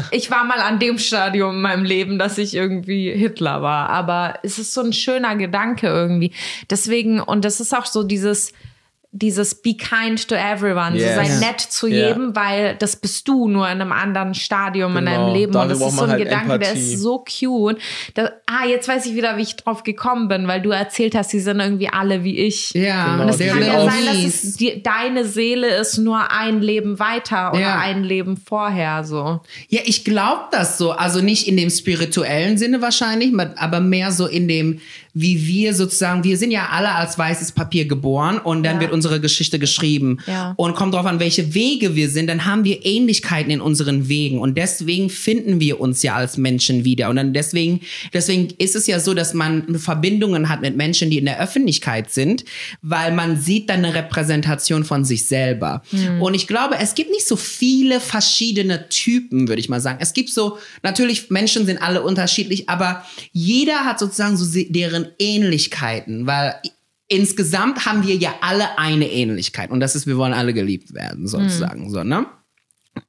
ich 0.12 0.30
war 0.30 0.44
mal 0.44 0.60
an 0.60 0.78
dem 0.78 0.98
Stadium 0.98 1.56
in 1.56 1.60
meinem 1.62 1.84
Leben, 1.84 2.16
dass 2.18 2.38
ich 2.38 2.54
irgendwie 2.54 3.10
Hitler 3.10 3.62
war. 3.62 3.90
Aber 3.90 4.34
es 4.44 4.60
ist 4.60 4.74
so 4.74 4.80
ein 4.80 4.92
schöner 4.92 5.34
Gedanke 5.34 5.88
irgendwie. 5.88 6.32
Deswegen, 6.70 7.18
und 7.20 7.44
das 7.44 7.58
ist 7.58 7.74
auch 7.76 7.86
so 7.86 8.04
dieses, 8.04 8.52
dieses 9.16 9.54
be 9.54 9.74
kind 9.76 10.26
to 10.28 10.34
everyone, 10.34 10.96
Yes. 10.96 11.14
so 11.14 11.22
sei 11.22 11.46
nett 11.46 11.60
zu 11.60 11.86
Ja. 11.86 12.08
jedem, 12.08 12.34
weil 12.34 12.74
das 12.80 12.96
bist 12.96 13.28
du 13.28 13.48
nur 13.48 13.64
in 13.70 13.80
einem 13.80 13.92
anderen 13.92 14.34
Stadium 14.34 14.96
in 14.96 15.04
Genau. 15.04 15.26
deinem 15.26 15.34
Leben. 15.34 15.52
Dafür 15.52 15.62
und 15.76 15.80
das 15.80 15.88
ist 15.92 15.96
so 15.96 16.02
ein 16.04 16.10
halt 16.10 16.24
Gedanke, 16.24 16.58
der 16.58 16.68
Empathie. 16.70 16.92
ist 16.94 17.00
so 17.00 17.18
cute. 17.24 17.78
Da, 18.14 18.30
ah, 18.46 18.66
jetzt 18.66 18.88
weiß 18.88 19.06
ich 19.06 19.14
wieder, 19.14 19.36
wie 19.36 19.42
ich 19.42 19.54
drauf 19.54 19.84
gekommen 19.84 20.26
bin, 20.26 20.48
weil 20.48 20.60
du 20.62 20.70
erzählt 20.70 21.14
hast, 21.14 21.30
sie 21.30 21.38
sind 21.38 21.60
irgendwie 21.60 21.88
alle 21.88 22.24
wie 22.24 22.36
ich. 22.38 22.72
Ja, 22.74 23.12
Genau, 23.12 23.22
Und 23.22 23.28
es 23.28 23.38
kann 23.38 23.64
ja 23.64 23.84
sein, 23.88 24.04
dass 24.06 24.16
es 24.44 24.56
die, 24.56 24.82
deine 24.82 25.24
Seele 25.24 25.68
ist 25.76 25.98
nur 25.98 26.32
ein 26.32 26.60
Leben 26.60 26.98
weiter 26.98 27.52
oder 27.52 27.60
Ja. 27.60 27.78
ein 27.78 28.02
Leben 28.02 28.36
vorher 28.36 29.04
so. 29.04 29.40
Ja, 29.68 29.80
ich 29.84 30.04
glaube 30.04 30.42
das 30.50 30.76
so. 30.76 30.90
Also 30.90 31.20
nicht 31.20 31.46
in 31.46 31.56
dem 31.56 31.70
spirituellen 31.70 32.58
Sinne 32.58 32.82
wahrscheinlich, 32.82 33.32
aber 33.56 33.78
mehr 33.80 34.10
so 34.10 34.26
in 34.26 34.48
dem, 34.48 34.80
wie 35.14 35.46
wir 35.46 35.74
sozusagen, 35.74 36.24
wir 36.24 36.36
sind 36.36 36.50
ja 36.50 36.68
alle 36.70 36.92
als 36.92 37.16
weißes 37.16 37.52
Papier 37.52 37.86
geboren 37.86 38.38
und 38.38 38.64
dann 38.64 38.76
Ja. 38.76 38.80
wird 38.82 38.92
unsere 38.92 39.20
Geschichte 39.20 39.58
geschrieben. 39.60 40.18
Ja. 40.26 40.54
Und 40.56 40.74
kommt 40.74 40.92
drauf 40.94 41.06
an, 41.06 41.20
welche 41.20 41.54
Wege 41.54 41.94
wir 41.94 42.08
sind, 42.10 42.26
dann 42.26 42.44
haben 42.44 42.64
wir 42.64 42.84
Ähnlichkeiten 42.84 43.50
in 43.52 43.60
unseren 43.60 44.08
Wegen. 44.08 44.40
Und 44.40 44.58
deswegen 44.58 45.10
finden 45.10 45.60
wir 45.60 45.80
uns 45.80 46.02
ja 46.02 46.14
als 46.16 46.36
Menschen 46.36 46.84
wieder. 46.84 47.10
Und 47.10 47.16
dann 47.16 47.32
deswegen, 47.32 47.80
deswegen 48.12 48.48
ist 48.58 48.74
es 48.74 48.86
ja 48.88 48.98
so, 48.98 49.14
dass 49.14 49.34
man 49.34 49.78
Verbindungen 49.78 50.48
hat 50.48 50.60
mit 50.62 50.76
Menschen, 50.76 51.10
die 51.10 51.18
in 51.18 51.26
der 51.26 51.40
Öffentlichkeit 51.40 52.10
sind, 52.10 52.44
weil 52.82 53.12
man 53.14 53.40
sieht 53.40 53.70
dann 53.70 53.84
eine 53.84 53.94
Repräsentation 53.94 54.84
von 54.84 55.04
sich 55.04 55.26
selber. 55.26 55.82
Und 56.20 56.34
ich 56.34 56.46
glaube, 56.48 56.74
es 56.80 56.94
gibt 56.96 57.10
nicht 57.10 57.26
so 57.28 57.36
viele 57.36 58.00
verschiedene 58.00 58.88
Typen, 58.88 59.46
würde 59.48 59.60
ich 59.60 59.68
mal 59.68 59.80
sagen. 59.80 59.98
Es 60.00 60.12
gibt 60.12 60.30
so, 60.30 60.58
natürlich, 60.82 61.30
Menschen 61.30 61.66
sind 61.66 61.78
alle 61.80 62.02
unterschiedlich, 62.02 62.68
aber 62.68 63.04
jeder 63.32 63.84
hat 63.84 63.98
sozusagen 64.00 64.36
so 64.36 64.44
se- 64.44 64.66
deren 65.04 65.14
Ähnlichkeiten, 65.18 66.26
weil 66.26 66.54
insgesamt 67.08 67.86
haben 67.86 68.06
wir 68.06 68.16
ja 68.16 68.34
alle 68.40 68.78
eine 68.78 69.10
Ähnlichkeit 69.10 69.70
und 69.70 69.80
das 69.80 69.94
ist, 69.94 70.06
wir 70.06 70.16
wollen 70.16 70.32
alle 70.32 70.54
geliebt 70.54 70.94
werden, 70.94 71.26
sozusagen, 71.26 71.90
so, 71.90 72.02
ne? 72.02 72.26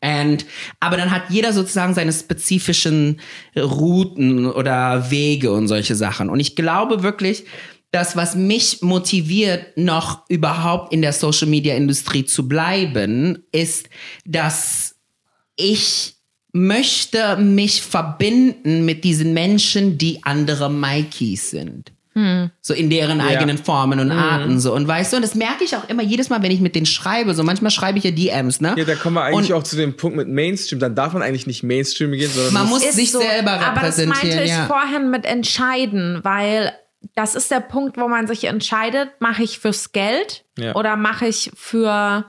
And, 0.02 0.46
aber 0.80 0.98
dann 0.98 1.12
hat 1.12 1.30
jeder 1.30 1.54
sozusagen 1.54 1.94
seine 1.94 2.12
spezifischen 2.12 3.22
Routen 3.56 4.48
oder 4.48 5.12
Wege 5.12 5.52
und 5.52 5.68
solche 5.68 5.94
Sachen. 5.94 6.32
Und 6.32 6.40
ich 6.40 6.56
glaube 6.56 7.04
wirklich, 7.04 7.46
das, 7.92 8.16
was 8.16 8.36
mich 8.36 8.82
motiviert, 8.82 9.78
noch 9.78 10.28
überhaupt 10.28 10.92
in 10.92 11.04
der 11.04 11.14
Social 11.14 11.48
Media 11.48 11.76
Industrie 11.76 12.26
zu 12.26 12.48
bleiben, 12.48 13.44
ist, 13.52 13.90
dass 14.26 14.96
ich 15.56 16.15
möchte 16.56 17.36
mich 17.38 17.82
verbinden 17.82 18.86
mit 18.86 19.04
diesen 19.04 19.34
Menschen, 19.34 19.98
die 19.98 20.24
andere 20.24 20.72
Mikeys 20.72 21.52
sind. 21.52 21.92
So 22.62 22.74
in 22.74 22.90
deren 22.90 23.20
eigenen 23.20 23.58
Formen 23.58 24.00
und 24.00 24.10
Arten 24.10 24.58
so. 24.62 24.74
Und 24.74 24.88
weißt 24.88 25.12
du, 25.12 25.18
und 25.18 25.22
das 25.22 25.36
merke 25.36 25.66
ich 25.66 25.76
auch 25.76 25.90
immer 25.90 26.02
jedes 26.02 26.30
Mal, 26.30 26.42
wenn 26.42 26.52
ich 26.52 26.62
mit 26.62 26.74
denen 26.74 26.86
schreibe. 26.86 27.34
So 27.34 27.44
manchmal 27.44 27.72
schreibe 27.72 27.98
ich 27.98 28.06
ja 28.06 28.12
DMs, 28.12 28.62
ne? 28.62 28.74
Ja, 28.78 28.86
da 28.86 28.96
kommen 28.96 29.16
wir 29.18 29.24
eigentlich 29.26 29.52
Und- 29.52 29.60
auch 29.60 29.64
zu 29.64 29.76
dem 29.76 29.98
Punkt 29.98 30.16
mit 30.16 30.30
Mainstream. 30.30 30.80
Dann 30.80 30.96
darf 30.96 31.12
man 31.12 31.22
eigentlich 31.22 31.46
nicht 31.46 31.64
Mainstream 31.64 32.14
gehen, 32.14 32.32
sondern 32.32 32.54
Man 32.54 32.70
muss 32.70 32.90
sich 32.90 33.12
so. 33.12 33.20
selber 33.20 33.52
Aber 33.60 33.82
das 33.82 33.98
repräsentieren. 33.98 34.30
meinte 34.30 34.44
ich 34.46 34.52
ja. 34.52 34.66
vorhin 34.66 35.10
mit 35.12 35.26
entscheiden, 35.26 36.22
weil 36.24 36.72
das 37.16 37.36
ist 37.36 37.52
der 37.52 37.60
Punkt, 37.60 37.98
wo 37.98 38.08
man 38.08 38.28
sich 38.28 38.46
entscheidet, 38.46 39.10
mache 39.20 39.44
ich 39.44 39.60
fürs 39.60 39.92
Geld 39.92 40.46
Ja. 40.58 40.74
oder 40.76 40.96
mache 40.96 41.28
ich 41.28 41.52
für 41.54 42.24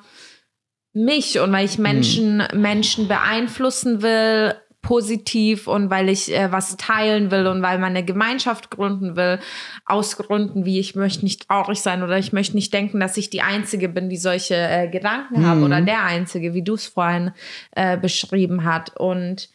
mich 0.96 1.38
und 1.38 1.52
weil 1.52 1.66
ich 1.66 1.78
Menschen, 1.78 2.42
Hm. 2.50 2.60
Menschen 2.60 3.06
beeinflussen 3.06 4.02
will, 4.02 4.54
positiv 4.80 5.66
und 5.66 5.90
weil 5.90 6.08
ich 6.08 6.32
äh, 6.32 6.52
was 6.52 6.76
teilen 6.76 7.30
will 7.32 7.48
und 7.48 7.60
weil 7.60 7.78
man 7.78 7.90
eine 7.90 8.04
Gemeinschaft 8.04 8.70
gründen 8.70 9.16
will, 9.16 9.40
aus 9.84 10.16
Gründen 10.16 10.64
wie 10.64 10.78
ich 10.78 10.94
möchte 10.94 11.24
nicht 11.24 11.48
traurig 11.48 11.80
sein 11.80 12.04
oder 12.04 12.16
ich 12.18 12.32
möchte 12.32 12.54
nicht 12.54 12.72
denken, 12.72 13.00
dass 13.00 13.16
ich 13.16 13.28
die 13.28 13.42
Einzige 13.42 13.88
bin, 13.88 14.08
die 14.08 14.16
solche 14.16 14.54
äh, 14.54 14.88
Gedanken 14.88 15.44
habe 15.44 15.62
oder 15.62 15.80
der 15.80 16.04
Einzige, 16.04 16.54
wie 16.54 16.62
du 16.62 16.74
es 16.74 16.86
vorhin 16.86 17.32
äh, 17.72 17.96
beschrieben 17.96 18.64
hat. 18.64 18.96
Und 18.96 19.48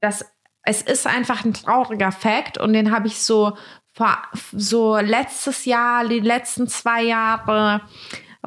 das, 0.00 0.24
es 0.62 0.82
ist 0.82 1.08
einfach 1.08 1.44
ein 1.44 1.54
trauriger 1.54 2.12
Fakt 2.12 2.56
und 2.56 2.72
den 2.72 2.92
habe 2.92 3.08
ich 3.08 3.20
so 3.20 3.56
vor, 3.92 4.16
so 4.52 4.96
letztes 4.96 5.64
Jahr, 5.64 6.06
die 6.06 6.20
letzten 6.20 6.68
zwei 6.68 7.02
Jahre 7.02 7.80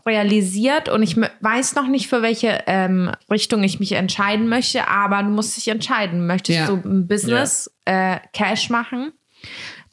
realisiert 0.06 0.90
und 0.90 1.04
ich 1.04 1.18
weiß 1.18 1.76
noch 1.76 1.88
nicht, 1.88 2.08
für 2.08 2.22
welche 2.22 2.64
ähm, 2.68 3.12
Richtung 3.30 3.64
ich 3.64 3.80
mich 3.80 3.92
entscheiden 3.94 4.48
möchte, 4.48 4.88
aber 4.88 5.24
du 5.24 5.30
musst 5.30 5.58
dich 5.58 5.68
entscheiden. 5.68 6.28
Möchtest 6.28 6.60
Ja. 6.60 6.68
du 6.68 6.76
ein 6.84 7.08
Business, 7.08 7.72
äh, 7.86 8.18
Cash 8.34 8.70
machen, 8.70 9.14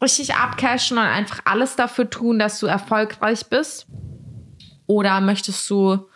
richtig 0.02 0.34
abcashen 0.34 0.98
und 0.98 1.04
einfach 1.04 1.40
alles 1.44 1.76
dafür 1.76 2.08
tun, 2.08 2.38
dass 2.38 2.60
du 2.60 2.66
erfolgreich 2.66 3.46
bist? 3.46 3.86
Oder 4.86 5.20
möchtest 5.20 5.68
du 5.68 6.08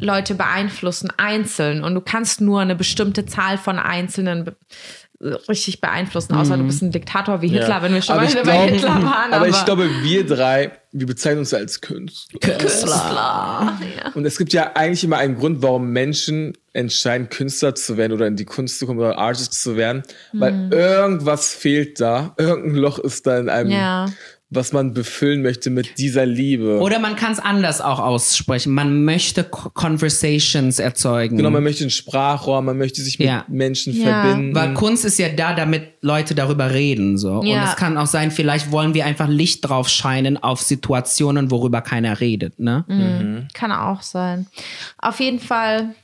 Leute 0.00 0.34
beeinflussen, 0.34 1.10
einzeln. 1.16 1.82
Und 1.82 1.94
du 1.94 2.00
kannst 2.00 2.40
nur 2.40 2.60
eine 2.60 2.74
bestimmte 2.76 3.26
Zahl 3.26 3.58
von 3.58 3.78
Einzelnen 3.78 4.54
richtig 5.20 5.80
beeinflussen, 5.80 6.34
außer 6.34 6.56
du 6.56 6.64
bist 6.64 6.80
ein 6.82 6.92
Diktator 6.92 7.42
wie 7.42 7.48
Hitler, 7.48 7.68
Ja. 7.68 7.82
wenn 7.82 7.92
wir 7.92 8.02
schon 8.02 8.16
aber 8.16 8.24
mal 8.28 8.42
bei 8.44 8.68
Hitler 8.68 8.88
waren. 9.02 9.32
aber 9.32 9.48
ich 9.48 9.64
glaube, 9.64 9.88
wir 10.02 10.24
drei, 10.24 10.70
wir 10.92 11.06
bezeichnen 11.06 11.40
uns 11.40 11.52
als 11.52 11.80
Künstler. 11.80 12.38
Künstler. 12.40 13.78
Ja. 13.96 14.12
Und 14.14 14.24
es 14.24 14.38
gibt 14.38 14.52
ja 14.52 14.72
eigentlich 14.74 15.02
immer 15.04 15.16
einen 15.18 15.36
Grund, 15.38 15.60
warum 15.62 15.90
Menschen 15.90 16.56
entscheiden, 16.72 17.28
Künstler 17.28 17.74
zu 17.74 17.96
werden 17.96 18.12
oder 18.12 18.26
in 18.28 18.36
die 18.36 18.44
Kunst 18.44 18.78
zu 18.78 18.86
kommen 18.86 19.00
oder 19.00 19.18
Artist 19.18 19.60
zu 19.60 19.76
werden, 19.76 20.02
weil 20.32 20.52
Mhm. 20.52 20.72
irgendwas 20.72 21.52
fehlt 21.52 22.00
da, 22.00 22.34
irgendein 22.38 22.76
Loch 22.76 22.98
ist 23.00 23.26
da 23.26 23.38
in 23.38 23.48
einem, 23.48 23.70
Ja. 23.70 24.06
Was 24.50 24.72
man 24.72 24.94
befüllen 24.94 25.42
möchte 25.42 25.68
mit 25.68 25.98
dieser 25.98 26.24
Liebe. 26.24 26.80
Oder 26.80 26.98
man 26.98 27.16
kann 27.16 27.32
es 27.32 27.38
anders 27.38 27.82
auch 27.82 27.98
aussprechen. 27.98 28.72
Man 28.72 29.04
möchte 29.04 29.44
Co- 29.44 29.68
Conversations 29.70 30.78
erzeugen. 30.78 31.36
genau, 31.36 31.50
man 31.50 31.62
möchte 31.62 31.84
ein 31.84 31.90
Sprachrohr, 31.90 32.62
man 32.62 32.78
möchte 32.78 33.02
sich 33.02 33.18
mit 33.18 33.28
Ja. 33.28 33.44
Menschen 33.48 33.92
Ja. 33.94 34.22
verbinden. 34.22 34.54
Weil 34.54 34.72
Kunst 34.74 35.04
ist 35.04 35.18
ja 35.18 35.28
da, 35.28 35.54
damit 35.54 35.82
Leute 36.00 36.34
darüber 36.34 36.70
reden. 36.72 37.18
So. 37.18 37.40
Und 37.40 37.46
Ja. 37.46 37.64
es 37.68 37.76
kann 37.76 37.98
auch 37.98 38.06
sein, 38.06 38.30
vielleicht 38.30 38.72
wollen 38.72 38.94
wir 38.94 39.04
einfach 39.04 39.28
Licht 39.28 39.68
drauf 39.68 39.88
scheinen 39.88 40.38
auf 40.42 40.62
Situationen, 40.62 41.50
worüber 41.50 41.82
keiner 41.82 42.20
redet. 42.20 42.58
Ne? 42.58 42.84
Mhm. 42.88 43.48
Kann 43.52 43.70
auch 43.72 44.00
sein. 44.02 44.46
Auf 44.96 45.20
jeden 45.20 45.40
Fall 45.40 45.94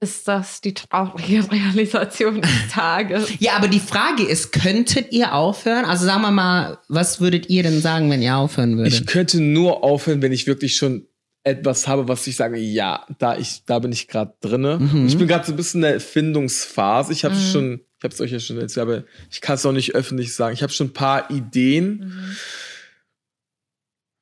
ist 0.00 0.28
das 0.28 0.60
die 0.60 0.74
traurige 0.74 1.50
Realisation 1.50 2.40
des 2.40 2.50
Tages. 2.72 3.28
Ja, 3.40 3.56
aber 3.56 3.68
die 3.68 3.80
Frage 3.80 4.22
ist, 4.22 4.52
könntet 4.52 5.12
ihr 5.12 5.34
aufhören? 5.34 5.84
Also 5.84 6.06
sagen 6.06 6.22
wir 6.22 6.30
mal, 6.30 6.78
was 6.88 7.20
würdet 7.20 7.48
ihr 7.48 7.62
denn 7.62 7.80
sagen, 7.80 8.10
wenn 8.10 8.22
ihr 8.22 8.36
aufhören 8.36 8.76
würdet? 8.76 8.92
ich 8.92 9.06
könnte 9.06 9.40
nur 9.40 9.82
aufhören, 9.82 10.22
wenn 10.22 10.32
ich 10.32 10.46
wirklich 10.46 10.76
schon 10.76 11.06
etwas 11.44 11.88
habe, 11.88 12.08
was 12.08 12.26
ich 12.26 12.36
sage, 12.36 12.58
ja, 12.58 13.06
da 13.18 13.36
ich, 13.36 13.62
da 13.64 13.78
bin 13.78 13.92
ich 13.92 14.06
gerade 14.08 14.34
drinne. 14.40 14.78
Mhm. 14.78 15.06
Ich 15.06 15.16
bin 15.16 15.26
gerade 15.26 15.46
so 15.46 15.52
ein 15.52 15.56
bisschen 15.56 15.78
in 15.78 15.82
der 15.82 15.94
Erfindungsphase. 15.94 17.12
Ich 17.12 17.24
habe 17.24 17.34
schon, 17.34 17.80
ich 17.96 18.04
habe 18.04 18.14
es 18.14 18.20
euch 18.20 18.32
ja 18.32 18.40
schon 18.40 18.58
erzählt, 18.58 18.82
aber 18.82 19.04
ich 19.30 19.40
kann 19.40 19.54
es 19.54 19.64
auch 19.64 19.72
nicht 19.72 19.94
öffentlich 19.94 20.34
sagen. 20.34 20.54
Ich 20.54 20.62
habe 20.62 20.72
schon 20.72 20.88
ein 20.88 20.92
paar 20.92 21.30
Ideen. 21.30 22.12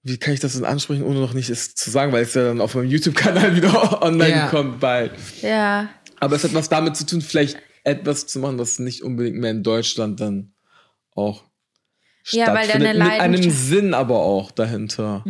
Wie 0.09 0.19
kann 0.19 0.35
ich 0.35 0.41
das 0.41 0.53
denn 0.55 0.65
ansprechen, 0.65 1.03
ohne 1.03 1.19
noch 1.19 1.33
nicht 1.35 1.51
es 1.51 1.75
zu 1.75 1.91
sagen, 1.91 2.13
weil 2.13 2.23
es 2.23 2.35
ja 2.35 2.45
dann 2.45 2.61
auf 2.61 2.75
meinem 2.77 2.89
YouTube-Kanal 2.91 3.57
wieder 3.57 4.03
online 4.03 4.31
Ja. 4.31 4.47
kommt 4.49 4.79
bald. 4.79 5.13
Ja. 5.43 5.89
Aber 6.21 6.37
es 6.37 6.45
hat 6.45 6.55
was 6.55 6.69
damit 6.69 6.97
zu 6.97 7.05
tun, 7.07 7.21
vielleicht 7.23 7.57
etwas 7.83 8.27
zu 8.27 8.39
machen, 8.39 8.59
was 8.59 8.79
nicht 8.79 9.03
unbedingt 9.03 9.37
mehr 9.39 9.51
in 9.51 9.63
Deutschland 9.65 10.21
dann 10.21 10.53
auch 11.15 11.43
Ja, 12.31 12.47
weil 12.55 12.65
stattfindet. 12.65 12.89
deine 12.97 13.05
Mit 13.05 13.13
einem 13.21 13.33
Leidenschaft- 13.35 13.57
Sinn 13.67 13.95
aber 13.95 14.19
auch 14.21 14.51
dahinter. 14.53 15.25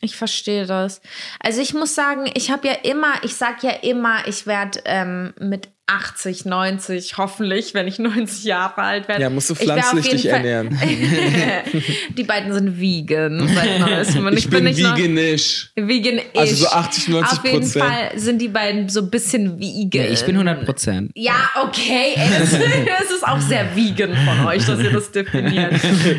Ich 0.00 0.16
verstehe 0.16 0.66
das. 0.66 1.00
Also 1.40 1.60
ich 1.60 1.72
muss 1.74 1.94
sagen, 1.94 2.28
ich 2.34 2.50
habe 2.50 2.66
ja 2.68 2.74
immer, 2.82 3.12
ich 3.22 3.34
sag 3.36 3.62
ja 3.62 3.70
immer, 3.70 4.26
ich 4.26 4.46
werde 4.46 4.80
ähm, 4.86 5.34
mit 5.40 5.68
80, 5.86 6.46
90, 6.46 7.18
hoffentlich, 7.18 7.74
wenn 7.74 7.86
ich 7.86 7.98
90 8.00 8.44
Jahre 8.44 8.80
alt 8.82 9.06
werde. 9.08 9.20
Ja, 9.22 9.28
musst 9.30 9.50
du 9.50 9.54
ich 9.54 9.60
pflanzlich 9.60 10.08
dich 10.08 10.22
Fall- 10.22 10.44
ernähren. 10.44 10.78
Die 12.16 12.22
beiden 12.24 12.52
sind 12.54 12.80
vegan 12.80 13.46
seit 13.54 13.80
neuestem. 13.80 14.24
Und 14.26 14.38
Ich, 14.38 14.48
bin 14.48 14.64
nicht 14.64 14.80
noch- 14.80 14.96
veganisch. 14.96 15.70
Vegan 15.76 16.20
Also 16.34 16.54
so 16.54 16.68
80, 16.68 17.08
90 17.08 17.38
Auf 17.38 17.44
jeden 17.44 17.60
Prozent. 17.60 17.84
Fall 17.84 18.18
sind 18.18 18.38
die 18.40 18.48
beiden 18.48 18.88
so 18.88 19.00
ein 19.00 19.10
bisschen 19.10 19.58
vegan. 19.60 20.06
Ja, 20.06 20.10
ich 20.10 20.24
bin 20.24 20.36
100 20.36 20.64
Prozent. 20.64 21.10
Ja, 21.14 21.50
okay. 21.62 22.14
Das, 22.16 22.50
das 22.52 23.10
ist 23.14 23.26
auch 23.26 23.40
sehr 23.40 23.76
vegan 23.76 24.16
von 24.16 24.46
euch, 24.46 24.64
dass 24.64 24.80
ihr 24.80 24.90
das 24.90 25.12
definiert. 25.12 25.72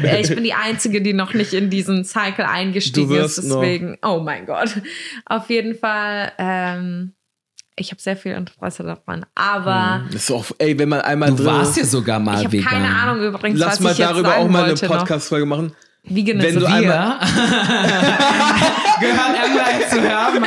Äh, 0.04 0.22
Ich 0.22 0.30
bin 0.30 0.44
die 0.44 0.54
Einzige, 0.54 1.02
die 1.02 1.14
noch 1.14 1.34
nicht 1.34 1.54
in 1.54 1.72
diesen 1.72 2.06
Cycle 2.06 2.46
eingestiegen 2.46 3.10
Du 3.10 3.16
ist. 3.16 3.38
wirst 3.40 3.50
noch. 3.50 3.62
Deswegen, 3.62 3.98
oh 4.04 4.20
mein 4.24 4.46
Gott. 4.46 4.76
Auf 5.26 5.50
jeden 5.50 5.74
Fall, 5.76 6.32
ähm, 6.38 7.14
ich 7.78 7.92
habe 7.92 8.02
sehr 8.02 8.16
viel 8.16 8.32
Interesse 8.34 8.84
daran. 8.84 9.26
Aber 9.36 10.02
Das 10.12 10.24
ist 10.24 10.32
auch, 10.32 10.46
ey, 10.60 10.78
wenn 10.80 10.90
man 10.90 11.02
einmal 11.02 11.30
Du 11.32 11.38
drin 11.38 11.46
warst 11.48 11.76
ja 11.78 11.84
sogar 11.86 12.20
mal 12.20 12.38
ich 12.40 12.46
habe 12.46 12.52
vegan. 12.54 12.70
keine 12.72 12.88
Ahnung 12.96 13.22
übrigens, 13.24 13.60
lass 13.60 13.74
was 13.74 13.80
mal 13.82 13.92
ich 13.92 13.98
jetzt 13.98 14.10
darüber 14.12 14.30
sagen 14.30 14.44
auch 14.46 14.50
mal 14.50 14.64
eine. 14.66 14.76
Podcast-Folge 14.76 15.46
machen. 15.46 15.72
Veganism. 16.04 16.46
Wenn 16.48 16.56
du 16.56 16.62
Wir? 16.62 16.74
einmal- 16.74 17.20
Gehört 19.00 19.46
Emma 19.46 19.90
zu 19.90 20.02
hören? 20.02 20.46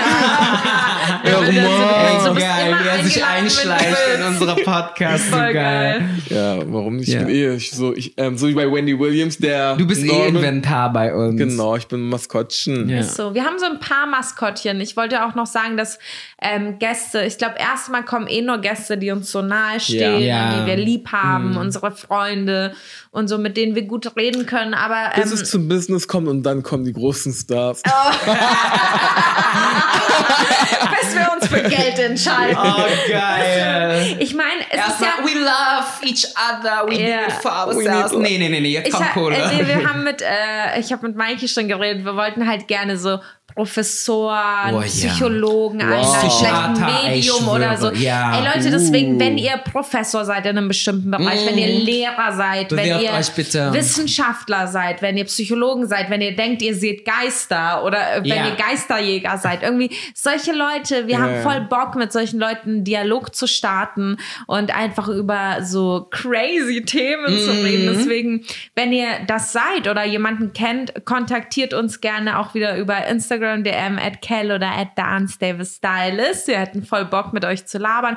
Ja, 1.24 1.40
bitte, 1.40 1.62
Mann. 1.62 2.24
so 2.24 2.34
geil, 2.34 2.76
wie 2.82 2.88
er 2.88 3.04
sich 3.04 3.24
einschleicht 3.24 3.96
in 4.16 4.22
unsere 4.26 4.54
Podcasts. 4.56 5.30
So 5.30 5.36
geil. 5.36 5.52
geil. 5.54 6.08
Ja, 6.28 6.58
warum 6.66 6.96
nicht? 6.96 7.08
Ja. 7.08 7.20
Ich 7.20 7.26
bin 7.26 7.34
eh 7.34 7.54
ich, 7.54 7.70
so, 7.70 7.94
ich, 7.94 8.14
ähm, 8.16 8.36
so 8.38 8.48
wie 8.48 8.54
bei 8.54 8.70
Wendy 8.70 8.98
Williams, 8.98 9.38
der. 9.38 9.76
Du 9.76 9.86
bist 9.86 10.02
eh 10.04 10.06
Norman. 10.06 10.36
Inventar 10.36 10.92
bei 10.92 11.14
uns. 11.14 11.36
Genau, 11.38 11.76
ich 11.76 11.86
bin 11.88 12.08
Maskottchen. 12.08 12.88
Ja. 12.88 13.00
Ist 13.00 13.16
so. 13.16 13.34
Wir 13.34 13.44
haben 13.44 13.58
so 13.58 13.66
ein 13.66 13.80
paar 13.80 14.06
Maskottchen. 14.06 14.80
Ich 14.80 14.96
wollte 14.96 15.24
auch 15.26 15.34
noch 15.34 15.46
sagen, 15.46 15.76
dass 15.76 15.98
ähm, 16.40 16.78
Gäste, 16.78 17.22
ich 17.24 17.38
glaube, 17.38 17.54
erstmal 17.58 18.04
kommen 18.04 18.26
eh 18.28 18.42
nur 18.42 18.58
Gäste, 18.58 18.96
die 18.98 19.10
uns 19.10 19.30
so 19.32 19.42
nahe 19.42 19.80
stehen, 19.80 20.20
Ja. 20.20 20.60
die 20.60 20.66
wir 20.66 20.76
lieb 20.76 21.10
haben, 21.12 21.50
Mhm. 21.52 21.56
unsere 21.56 21.90
Freunde 21.92 22.72
und 23.10 23.28
so, 23.28 23.38
mit 23.38 23.56
denen 23.56 23.74
wir 23.74 23.82
gut 23.82 24.14
reden 24.16 24.46
können. 24.46 24.74
Aber 24.74 25.10
Bis 25.20 25.26
ähm, 25.32 25.32
es 25.42 25.50
zum 25.50 25.68
Business 25.68 26.06
kommt 26.06 26.28
und 26.28 26.42
dann 26.42 26.62
kommen 26.62 26.84
die 26.84 26.92
großen 26.92 27.32
Stars. 27.32 27.82
bis 31.00 31.14
wir 31.14 31.32
uns 31.32 31.46
für 31.48 31.62
Geld 31.62 31.98
entscheiden. 31.98 32.56
Oh, 32.58 32.84
geil. 33.10 34.16
Ich 34.18 34.34
meine, 34.34 34.60
es 34.70 34.86
ist 34.86 35.00
ja. 35.00 35.08
We 35.24 35.34
love 35.38 36.04
each 36.04 36.26
other, 36.36 36.86
we 36.88 36.94
Ja. 37.00 37.20
do 37.20 37.26
it 37.28 37.32
for 37.42 37.52
ourselves. 37.52 38.12
Nee, 38.12 38.38
nee, 38.38 38.48
nee, 38.48 38.60
nee, 38.60 38.68
jetzt 38.70 38.88
Ich, 38.88 38.94
kommt 38.94 39.12
Kohle. 39.12 39.36
nee, 39.52 39.66
wir 39.66 39.88
haben 39.88 40.04
mit, 40.04 40.22
äh, 40.22 40.78
ich 40.78 40.92
habe 40.92 41.06
mit 41.06 41.16
Maike 41.16 41.48
schon 41.48 41.68
geredet, 41.68 42.04
wir 42.04 42.16
wollten 42.16 42.48
halt 42.48 42.68
gerne 42.68 42.96
so 42.96 43.18
Professoren, 43.54 44.74
Oh, 44.74 44.80
ja. 44.80 44.86
Psychologen 44.86 45.80
Wow. 45.80 46.16
vielleicht 46.20 46.52
ein 46.52 47.10
Medium 47.14 47.48
oder 47.48 47.76
so. 47.76 47.90
ja. 47.92 48.38
Ey 48.38 48.44
Leute, 48.46 48.70
deswegen, 48.70 49.16
Uh. 49.16 49.20
wenn 49.20 49.38
ihr 49.38 49.56
Professor 49.58 50.24
seid 50.24 50.44
in 50.46 50.56
einem 50.58 50.68
bestimmten 50.68 51.10
Bereich, 51.10 51.44
wenn 51.46 51.58
ihr 51.58 51.66
Lehrer 51.80 52.32
seid, 52.36 52.70
wenn 52.70 52.84
Bewerbt 52.84 53.02
ihr 53.04 53.12
euch 53.12 53.30
bitte. 53.32 53.72
Wissenschaftler 53.72 54.66
seid, 54.68 55.02
wenn 55.02 55.16
ihr 55.16 55.24
Psychologen 55.24 55.86
seid, 55.88 56.10
wenn 56.10 56.20
ihr 56.20 56.36
denkt, 56.36 56.62
ihr 56.62 56.74
seht 56.74 57.04
Geister 57.04 57.84
oder 57.84 58.16
äh, 58.16 58.20
wenn 58.20 58.26
Ja. 58.26 58.46
ihr 58.48 58.54
Geisterjäger 58.56 59.38
seid, 59.38 59.62
irgendwie 59.62 59.90
solche 60.14 60.52
Leute, 60.52 61.06
wir 61.06 61.14
Ja. 61.14 61.20
haben 61.20 61.42
voll 61.42 61.60
Bock 61.62 61.96
mit 61.96 62.12
solchen 62.12 62.38
Leuten 62.38 62.68
einen 62.70 62.84
Dialog 62.84 63.34
zu 63.34 63.46
starten 63.46 64.18
und 64.46 64.74
einfach 64.74 65.08
über 65.08 65.58
so 65.62 66.06
crazy 66.10 66.82
Themen 66.84 67.36
zu 67.38 67.54
Mhm. 67.54 67.64
reden. 67.64 67.94
Deswegen, 67.96 68.44
wenn 68.76 68.92
ihr 68.92 69.08
das 69.26 69.52
seid 69.52 69.88
oder 69.88 70.04
jemanden 70.04 70.52
kennt, 70.52 71.04
kontaktiert 71.04 71.74
uns 71.74 72.00
gerne 72.00 72.38
auch 72.38 72.54
wieder 72.54 72.76
über 72.76 73.06
Instagram 73.06 73.37
DM 73.38 73.98
at 73.98 74.20
Kell 74.22 74.50
oder 74.52 74.68
at 74.70 74.88
Dance 74.96 75.38
Davis 75.38 75.76
Stylist. 75.76 76.48
Wir 76.48 76.58
hätten 76.58 76.84
voll 76.84 77.04
Bock 77.04 77.32
mit 77.32 77.44
euch 77.44 77.66
zu 77.66 77.78
labern. 77.78 78.16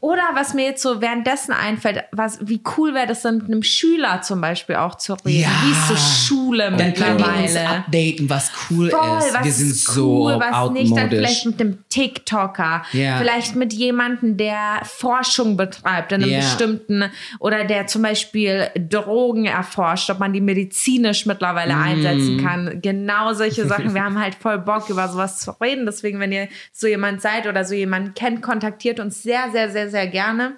Oder 0.00 0.22
was 0.34 0.54
mir 0.54 0.64
jetzt 0.66 0.82
so 0.82 1.00
währenddessen 1.00 1.52
einfällt, 1.52 2.04
was, 2.12 2.38
wie 2.42 2.62
cool 2.76 2.94
wäre 2.94 3.06
das 3.06 3.22
dann 3.22 3.38
mit 3.38 3.46
einem 3.46 3.62
Schüler 3.62 4.22
zum 4.22 4.40
Beispiel 4.40 4.76
auch 4.76 4.94
zu 4.96 5.14
reden. 5.14 5.40
Ja. 5.40 5.48
Wie 5.64 5.70
ist 5.72 5.88
so 5.88 5.96
Schule 5.96 6.70
Dann 6.70 6.94
können 6.94 7.16
die 7.18 7.22
uns 7.24 7.52
mittlerweile? 7.54 7.68
updaten, 7.68 8.30
was 8.30 8.50
cool 8.70 8.90
Voll, 8.90 9.18
ist. 9.18 9.34
was 9.34 9.44
Wir 9.44 9.52
sind 9.52 9.70
ist 9.70 9.84
so 9.86 10.24
cool, 10.26 10.38
was 10.40 10.70
nicht, 10.70 10.96
dann 10.96 11.08
vielleicht 11.10 11.46
mit 11.46 11.60
dem 11.60 11.78
TikToker, 11.88 12.82
Ja. 12.92 13.18
vielleicht 13.18 13.56
mit 13.56 13.72
jemandem, 13.72 14.36
der 14.36 14.80
Forschung 14.84 15.56
betreibt 15.56 16.12
in 16.12 16.22
einem 16.22 16.32
Ja. 16.32 16.38
bestimmten 16.40 17.04
oder 17.38 17.64
der 17.64 17.86
zum 17.86 18.02
Beispiel 18.02 18.68
Drogen 18.78 19.46
erforscht, 19.46 20.10
ob 20.10 20.18
man 20.20 20.32
die 20.32 20.40
medizinisch 20.40 21.26
mittlerweile 21.26 21.74
Mhm. 21.74 21.82
einsetzen 21.82 22.44
kann. 22.44 22.80
Genau 22.82 23.32
solche 23.32 23.66
Sachen. 23.66 23.94
Wir 23.94 24.04
haben 24.04 24.18
halt 24.20 24.34
voll 24.34 24.58
Bock 24.60 24.88
über 24.88 25.08
sowas 25.08 25.38
zu 25.40 25.50
reden. 25.60 25.86
Deswegen, 25.86 26.20
wenn 26.20 26.32
ihr 26.32 26.48
so 26.72 26.86
jemand 26.86 27.20
seid 27.20 27.46
oder 27.46 27.64
so 27.64 27.74
jemanden 27.74 28.14
kennt, 28.14 28.42
kontaktiert 28.42 29.00
uns 29.00 29.22
sehr, 29.22 29.50
sehr, 29.50 29.70
sehr, 29.70 29.90
sehr 29.90 30.06
gerne. 30.06 30.56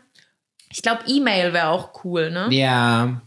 Ich 0.70 0.82
glaube, 0.82 1.02
E-Mail 1.06 1.52
wäre 1.52 1.68
auch 1.68 2.04
cool, 2.04 2.30
ne? 2.30 2.48
Ja, 2.50 3.22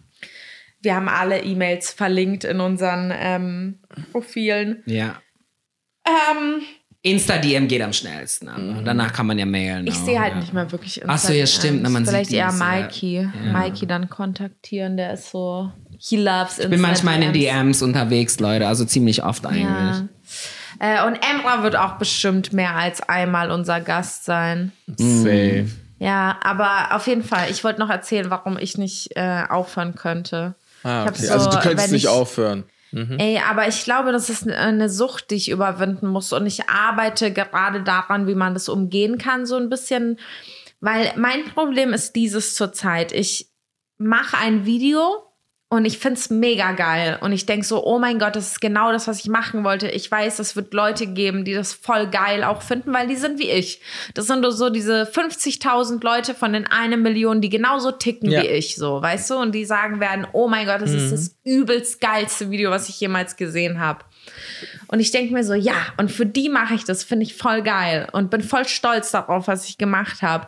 Wir 0.81 0.95
haben 0.95 1.09
alle 1.09 1.41
E-Mails 1.43 1.91
verlinkt 1.91 2.43
in 2.43 2.59
unseren 2.59 3.11
ähm, 3.15 3.79
Profilen. 4.11 4.83
ja. 4.85 5.21
Ähm, 6.07 6.61
Insta-DM 7.05 7.67
geht 7.67 7.83
am 7.83 7.93
schnellsten. 7.93 8.47
Aber 8.47 8.81
danach 8.81 9.13
kann 9.13 9.27
man 9.27 9.37
ja 9.37 9.45
mailen. 9.45 9.85
Ich 9.85 9.93
sehe 9.93 10.19
halt 10.19 10.33
ja. 10.33 10.39
nicht 10.39 10.53
mehr 10.53 10.71
wirklich 10.71 11.03
Ach 11.05 11.19
so, 11.19 11.33
ja, 11.33 11.45
stimmt, 11.45 11.83
na, 11.83 11.89
man 11.89 12.03
Vielleicht 12.03 12.31
sieht 12.31 12.39
eher. 12.39 12.51
Mikey. 12.51 13.21
Ja. 13.21 13.53
Mikey 13.53 13.85
dann 13.85 14.09
kontaktieren, 14.09 14.97
der 14.97 15.13
ist 15.13 15.29
so, 15.29 15.71
he 15.99 16.17
loves 16.17 16.57
Ich 16.57 16.67
bin 16.67 16.81
manchmal 16.81 17.15
in 17.15 17.21
den 17.21 17.33
DMs 17.33 17.83
unterwegs, 17.83 18.39
Leute, 18.39 18.67
also 18.67 18.85
ziemlich 18.85 19.23
oft 19.23 19.45
eigentlich. 19.45 19.63
Ja. 19.65 20.09
Äh, 20.79 21.05
und 21.05 21.15
Emra 21.15 21.63
wird 21.63 21.75
auch 21.75 21.93
bestimmt 21.93 22.53
mehr 22.53 22.75
als 22.75 23.01
einmal 23.01 23.51
unser 23.51 23.81
Gast 23.81 24.25
sein. 24.25 24.71
Safe. 24.97 25.67
Ja, 25.99 26.37
aber 26.43 26.95
auf 26.95 27.07
jeden 27.07 27.23
Fall, 27.23 27.49
ich 27.49 27.63
wollte 27.63 27.79
noch 27.79 27.89
erzählen, 27.89 28.29
warum 28.29 28.57
ich 28.57 28.77
nicht 28.77 29.15
äh, 29.15 29.43
aufhören 29.49 29.95
könnte. 29.95 30.55
Ah, 30.83 31.05
okay. 31.07 31.25
so, 31.25 31.33
also 31.33 31.49
du 31.49 31.59
könntest 31.59 31.91
nicht 31.91 32.03
ich- 32.03 32.09
aufhören. 32.09 32.65
Ey, 33.17 33.41
aber 33.49 33.67
ich 33.67 33.83
glaube, 33.83 34.13
das 34.13 34.29
ist 34.29 34.47
eine 34.49 34.87
Sucht, 34.89 35.29
die 35.29 35.35
ich 35.35 35.49
überwinden 35.51 36.07
muss. 36.07 36.31
Und 36.31 36.45
ich 36.45 36.69
arbeite 36.69 37.33
gerade 37.33 37.83
daran, 37.83 38.25
wie 38.25 38.35
man 38.35 38.53
das 38.53 38.69
umgehen 38.69 39.17
kann, 39.17 39.45
so 39.45 39.57
ein 39.57 39.67
bisschen. 39.69 40.17
Weil 40.79 41.11
mein 41.17 41.43
Problem 41.53 41.91
ist 41.91 42.15
dieses 42.15 42.55
zurzeit. 42.55 43.11
Ich 43.11 43.49
mache 43.97 44.37
ein 44.37 44.65
Video 44.65 45.24
und 45.75 45.85
ich 45.85 45.99
finde 45.99 46.19
es 46.19 46.29
mega 46.29 46.71
geil. 46.71 47.17
Und 47.21 47.31
ich 47.31 47.45
denke 47.45 47.65
so, 47.65 47.85
oh 47.85 47.99
mein 47.99 48.19
Gott, 48.19 48.35
das 48.35 48.51
ist 48.51 48.61
genau 48.61 48.91
das, 48.91 49.07
was 49.07 49.19
ich 49.19 49.27
machen 49.27 49.63
wollte. 49.63 49.87
Ich 49.89 50.09
weiß, 50.09 50.39
es 50.39 50.55
wird 50.55 50.73
Leute 50.73 51.07
geben, 51.07 51.45
die 51.45 51.53
das 51.53 51.73
voll 51.73 52.07
geil 52.07 52.43
auch 52.43 52.61
finden, 52.61 52.93
weil 52.93 53.07
die 53.07 53.15
sind 53.15 53.39
wie 53.39 53.49
ich. 53.49 53.81
Das 54.13 54.27
sind 54.27 54.45
so 54.51 54.69
diese 54.69 55.03
50.000 55.03 56.03
Leute 56.03 56.33
von 56.33 56.53
den 56.53 56.67
eine 56.67 56.97
Million, 56.97 57.41
die 57.41 57.49
genauso 57.49 57.91
ticken 57.91 58.31
Ja. 58.31 58.41
wie 58.41 58.47
ich, 58.47 58.75
so, 58.75 59.01
weißt 59.01 59.29
du? 59.29 59.35
Und 59.35 59.53
die 59.53 59.65
sagen 59.65 59.99
werden, 59.99 60.27
oh 60.33 60.47
mein 60.47 60.65
Gott, 60.65 60.81
das 60.81 60.91
ist 60.91 61.11
das 61.11 61.35
übelst 61.43 62.01
geilste 62.01 62.49
Video, 62.49 62.71
was 62.71 62.89
ich 62.89 62.99
jemals 62.99 63.35
gesehen 63.35 63.79
habe. 63.79 64.05
Und 64.87 64.99
ich 64.99 65.11
denke 65.11 65.33
mir 65.33 65.43
so, 65.43 65.53
ja, 65.53 65.75
und 65.97 66.11
für 66.11 66.25
die 66.25 66.49
mache 66.49 66.75
ich 66.75 66.83
das, 66.83 67.03
finde 67.03 67.23
ich 67.23 67.35
voll 67.35 67.61
geil 67.61 68.07
und 68.11 68.29
bin 68.29 68.41
voll 68.41 68.65
stolz 68.65 69.11
darauf, 69.11 69.47
was 69.47 69.67
ich 69.67 69.77
gemacht 69.77 70.21
habe. 70.21 70.47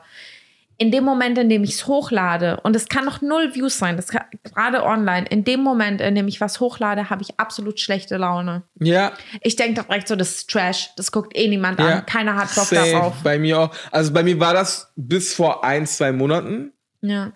In 0.80 0.92
dem 0.92 1.04
Moment, 1.04 1.38
in 1.40 1.50
dem 1.50 1.64
ich 1.64 1.72
es 1.72 1.88
hochlade, 1.88 2.60
und 2.62 2.76
es 2.76 2.88
kann 2.88 3.04
noch 3.06 3.22
null 3.22 3.56
Views 3.56 3.78
sein, 3.80 3.96
das 3.96 4.10
kann, 4.10 4.26
gerade 4.44 4.84
online, 4.84 5.26
in 5.28 5.44
dem 5.44 5.62
Moment, 5.62 6.02
in 6.02 6.14
dem 6.14 6.28
ich 6.28 6.40
was 6.40 6.60
hochlade, 6.60 7.10
habe 7.10 7.24
ich 7.24 7.40
absolut 7.40 7.80
schlechte 7.80 8.18
Laune. 8.18 8.64
Ja, 8.80 9.14
Ich 9.42 9.56
denke 9.56 9.84
direkt 9.84 10.08
so, 10.08 10.16
das 10.16 10.36
ist 10.36 10.50
Trash, 10.50 10.92
das 10.96 11.12
guckt 11.12 11.36
eh 11.36 11.48
niemand 11.48 11.80
ja. 11.80 11.98
an, 11.98 12.06
keiner 12.06 12.36
hat 12.36 12.54
Bock 12.54 12.66
Safe. 12.66 12.92
darauf. 12.92 13.16
Bei 13.24 13.40
mir 13.40 13.60
auch. 13.60 13.76
Also 13.92 14.14
bei 14.14 14.22
mir 14.22 14.40
war 14.40 14.54
das 14.54 14.92
bis 14.96 15.34
vor 15.34 15.64
ein, 15.64 15.88
zwei 15.88 16.12
Monaten. 16.12 16.74
Ja. 17.02 17.32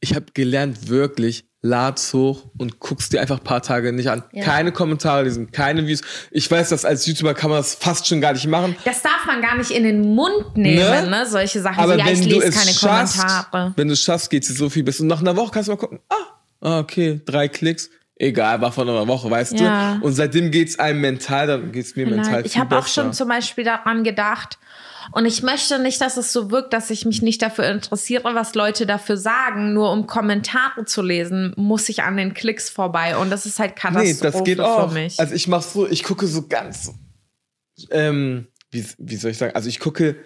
Ich 0.00 0.14
habe 0.14 0.26
gelernt, 0.34 0.88
wirklich, 0.88 1.49
lad's 1.62 2.14
hoch 2.14 2.44
und 2.58 2.80
guck's 2.80 3.10
dir 3.10 3.20
einfach 3.20 3.38
ein 3.38 3.44
paar 3.44 3.60
Tage 3.62 3.92
nicht 3.92 4.08
an. 4.10 4.22
Ja. 4.32 4.44
Keine 4.44 4.72
Kommentare 4.72 5.24
lesen, 5.24 5.50
keine 5.50 5.86
Views. 5.86 6.00
Ich 6.30 6.50
weiß, 6.50 6.70
dass 6.70 6.84
als 6.84 7.04
YouTuber 7.06 7.34
kann 7.34 7.50
man 7.50 7.58
das 7.58 7.74
fast 7.74 8.06
schon 8.06 8.20
gar 8.20 8.32
nicht 8.32 8.46
machen. 8.46 8.76
Das 8.84 9.02
darf 9.02 9.26
man 9.26 9.42
gar 9.42 9.56
nicht 9.56 9.70
in 9.70 9.82
den 9.84 10.14
Mund 10.14 10.56
nehmen, 10.56 11.10
ne? 11.10 11.26
Solche 11.26 11.60
Sachen. 11.60 11.78
Aber 11.78 11.92
so, 11.94 11.98
ja, 11.98 12.06
wenn 12.06 12.14
ich 12.14 12.28
du 12.28 12.36
lese 12.36 12.48
es 12.48 12.54
keine 12.56 12.70
schaffst, 12.72 13.18
Kommentare. 13.20 13.72
wenn 13.76 13.88
du 13.88 13.94
es 13.94 14.00
schaffst, 14.02 14.30
geht's 14.30 14.48
dir 14.48 14.54
so 14.54 14.70
viel 14.70 14.82
besser. 14.84 15.02
Und 15.02 15.08
nach 15.08 15.20
einer 15.20 15.36
Woche 15.36 15.50
kannst 15.52 15.68
du 15.68 15.72
mal 15.72 15.78
gucken, 15.78 16.00
ah, 16.08 16.14
ah, 16.62 16.78
okay, 16.78 17.20
drei 17.26 17.48
Klicks. 17.48 17.90
Egal, 18.16 18.60
war 18.60 18.70
vor 18.70 18.84
einer 18.84 19.08
Woche, 19.08 19.30
weißt 19.30 19.58
Ja. 19.60 19.94
du? 19.96 20.04
Und 20.04 20.12
seitdem 20.12 20.50
geht's 20.50 20.78
einem 20.78 21.00
mental, 21.00 21.46
dann 21.46 21.72
geht's 21.72 21.96
mir 21.96 22.06
mental 22.06 22.24
Vielleicht. 22.26 22.46
Ich 22.46 22.58
habe 22.58 22.76
auch 22.76 22.86
schon 22.86 23.14
zum 23.14 23.28
Beispiel 23.28 23.64
daran 23.64 24.04
gedacht. 24.04 24.58
Und 25.12 25.26
ich 25.26 25.42
möchte 25.42 25.78
nicht, 25.80 26.00
dass 26.00 26.16
es 26.16 26.32
so 26.32 26.50
wirkt, 26.50 26.72
dass 26.72 26.90
ich 26.90 27.04
mich 27.04 27.20
nicht 27.22 27.42
dafür 27.42 27.68
interessiere, 27.68 28.34
was 28.34 28.54
Leute 28.54 28.86
dafür 28.86 29.16
sagen. 29.16 29.72
Nur 29.72 29.90
um 29.92 30.06
Kommentare 30.06 30.84
zu 30.84 31.02
lesen, 31.02 31.52
muss 31.56 31.88
ich 31.88 32.02
an 32.02 32.16
den 32.16 32.32
Klicks 32.34 32.70
vorbei. 32.70 33.16
Und 33.16 33.30
das 33.30 33.46
ist 33.46 33.58
halt 33.58 33.72
Nee, 33.76 33.80
Katastrophe 33.80 34.30
das 34.32 34.44
geht 34.44 34.60
auch. 34.60 34.88
für 34.88 34.94
mich. 34.94 35.18
Also 35.18 35.34
ich 35.34 35.48
mach 35.48 35.62
so, 35.62 35.88
ich 35.88 36.04
gucke 36.04 36.26
so 36.26 36.46
ganz, 36.46 36.92
ähm, 37.90 38.46
wie, 38.70 38.84
wie 38.98 39.16
soll 39.16 39.32
ich 39.32 39.38
sagen? 39.38 39.54
Also 39.54 39.68
ich 39.68 39.80
gucke, 39.80 40.16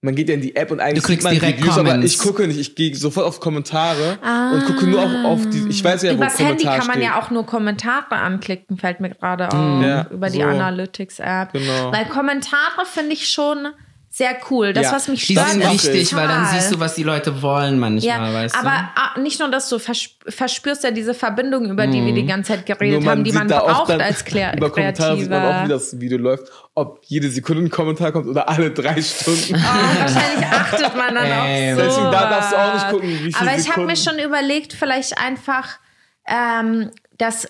man 0.00 0.14
geht 0.14 0.28
ja 0.28 0.34
in 0.34 0.40
die 0.40 0.54
App 0.54 0.70
und 0.70 0.78
eigentlich 0.80 1.02
Du 1.02 1.06
kriegst 1.08 1.24
man 1.24 1.34
direkt 1.34 1.58
Reviews, 1.60 1.76
aber 1.78 1.90
Comments. 1.90 2.12
ich 2.12 2.18
gucke 2.20 2.46
nicht. 2.46 2.58
Ich 2.58 2.74
gehe 2.76 2.94
sofort 2.94 3.26
auf 3.26 3.40
Kommentare 3.40 4.18
und 4.52 4.64
gucke 4.64 4.86
nur 4.86 5.02
auf, 5.02 5.10
auf 5.24 5.50
die. 5.50 5.66
Ich 5.68 5.82
weiß 5.82 6.02
ja, 6.02 6.12
wo 6.12 6.16
Übers 6.16 6.38
Handy 6.38 6.64
kann 6.64 6.86
man 6.86 6.90
steht. 6.96 7.02
ja 7.02 7.20
auch 7.20 7.30
nur 7.30 7.44
Kommentare 7.44 8.14
anklicken, 8.16 8.76
fällt 8.78 9.00
mir 9.00 9.10
gerade 9.10 9.48
auf. 9.48 9.82
Ja, 9.82 10.06
über 10.10 10.30
die 10.30 10.38
so. 10.38 10.44
Analytics-App. 10.44 11.52
Genau. 11.52 11.92
Weil 11.92 12.06
Kommentare 12.06 12.86
finde 12.86 13.12
ich 13.12 13.28
schon 13.28 13.68
sehr 14.18 14.36
cool. 14.50 14.72
Das, 14.72 14.86
Ja, 14.86 14.92
was 14.92 15.06
mich 15.06 15.26
Die 15.26 15.34
stört, 15.34 15.50
sind 15.50 15.62
Das 15.62 15.74
ist 15.76 15.92
wichtig, 15.92 16.14
weil 16.16 16.26
dann 16.26 16.44
siehst 16.46 16.72
du, 16.72 16.80
was 16.80 16.96
die 16.96 17.04
Leute 17.04 17.40
wollen 17.40 17.78
manchmal, 17.78 18.18
Ja, 18.18 18.34
weißt 18.34 18.54
du? 18.56 18.58
aber 18.58 18.90
ah, 18.96 19.18
nicht 19.20 19.38
nur 19.38 19.48
das, 19.48 19.68
du 19.68 19.78
versp 19.78 20.10
verspürst 20.28 20.82
ja 20.82 20.90
diese 20.90 21.14
Verbindung, 21.14 21.70
über 21.70 21.86
die 21.86 22.04
wir 22.04 22.12
die 22.12 22.26
ganze 22.26 22.52
Zeit 22.52 22.66
geredet 22.66 23.02
Mhm. 23.02 23.08
Haben, 23.08 23.24
die 23.24 23.32
man 23.32 23.46
braucht 23.46 23.90
als 23.92 24.24
Klär 24.24 24.52
Über 24.56 24.70
Kommentare 24.70 25.16
sieht 25.16 25.30
man 25.30 25.44
auch, 25.44 25.64
wie 25.64 25.68
das 25.68 25.98
Video 26.00 26.18
läuft. 26.18 26.50
Ob 26.74 27.00
jede 27.06 27.30
Sekunde 27.30 27.62
ein 27.62 27.70
Kommentar 27.70 28.10
kommt 28.12 28.26
oder 28.26 28.48
alle 28.48 28.72
drei 28.72 29.00
Stunden. 29.00 29.54
Oh, 29.54 30.00
wahrscheinlich 30.00 30.46
achtet 30.46 30.96
man 30.96 31.14
dann 31.14 31.24
Ey, 31.46 31.72
auf 31.72 31.78
so. 31.78 31.84
Deswegen 31.86 32.10
da 32.10 32.28
darfst 32.28 32.52
du 32.52 32.56
auch 32.56 32.74
nicht 32.74 32.88
gucken, 32.90 33.08
wie 33.10 33.32
viele 33.32 33.36
Aber 33.40 33.56
ich 33.58 33.70
habe 33.70 33.86
mir 33.86 33.96
schon 33.96 34.18
überlegt, 34.18 34.72
vielleicht 34.72 35.16
einfach, 35.16 35.78
ähm, 36.26 36.90
dass 37.18 37.48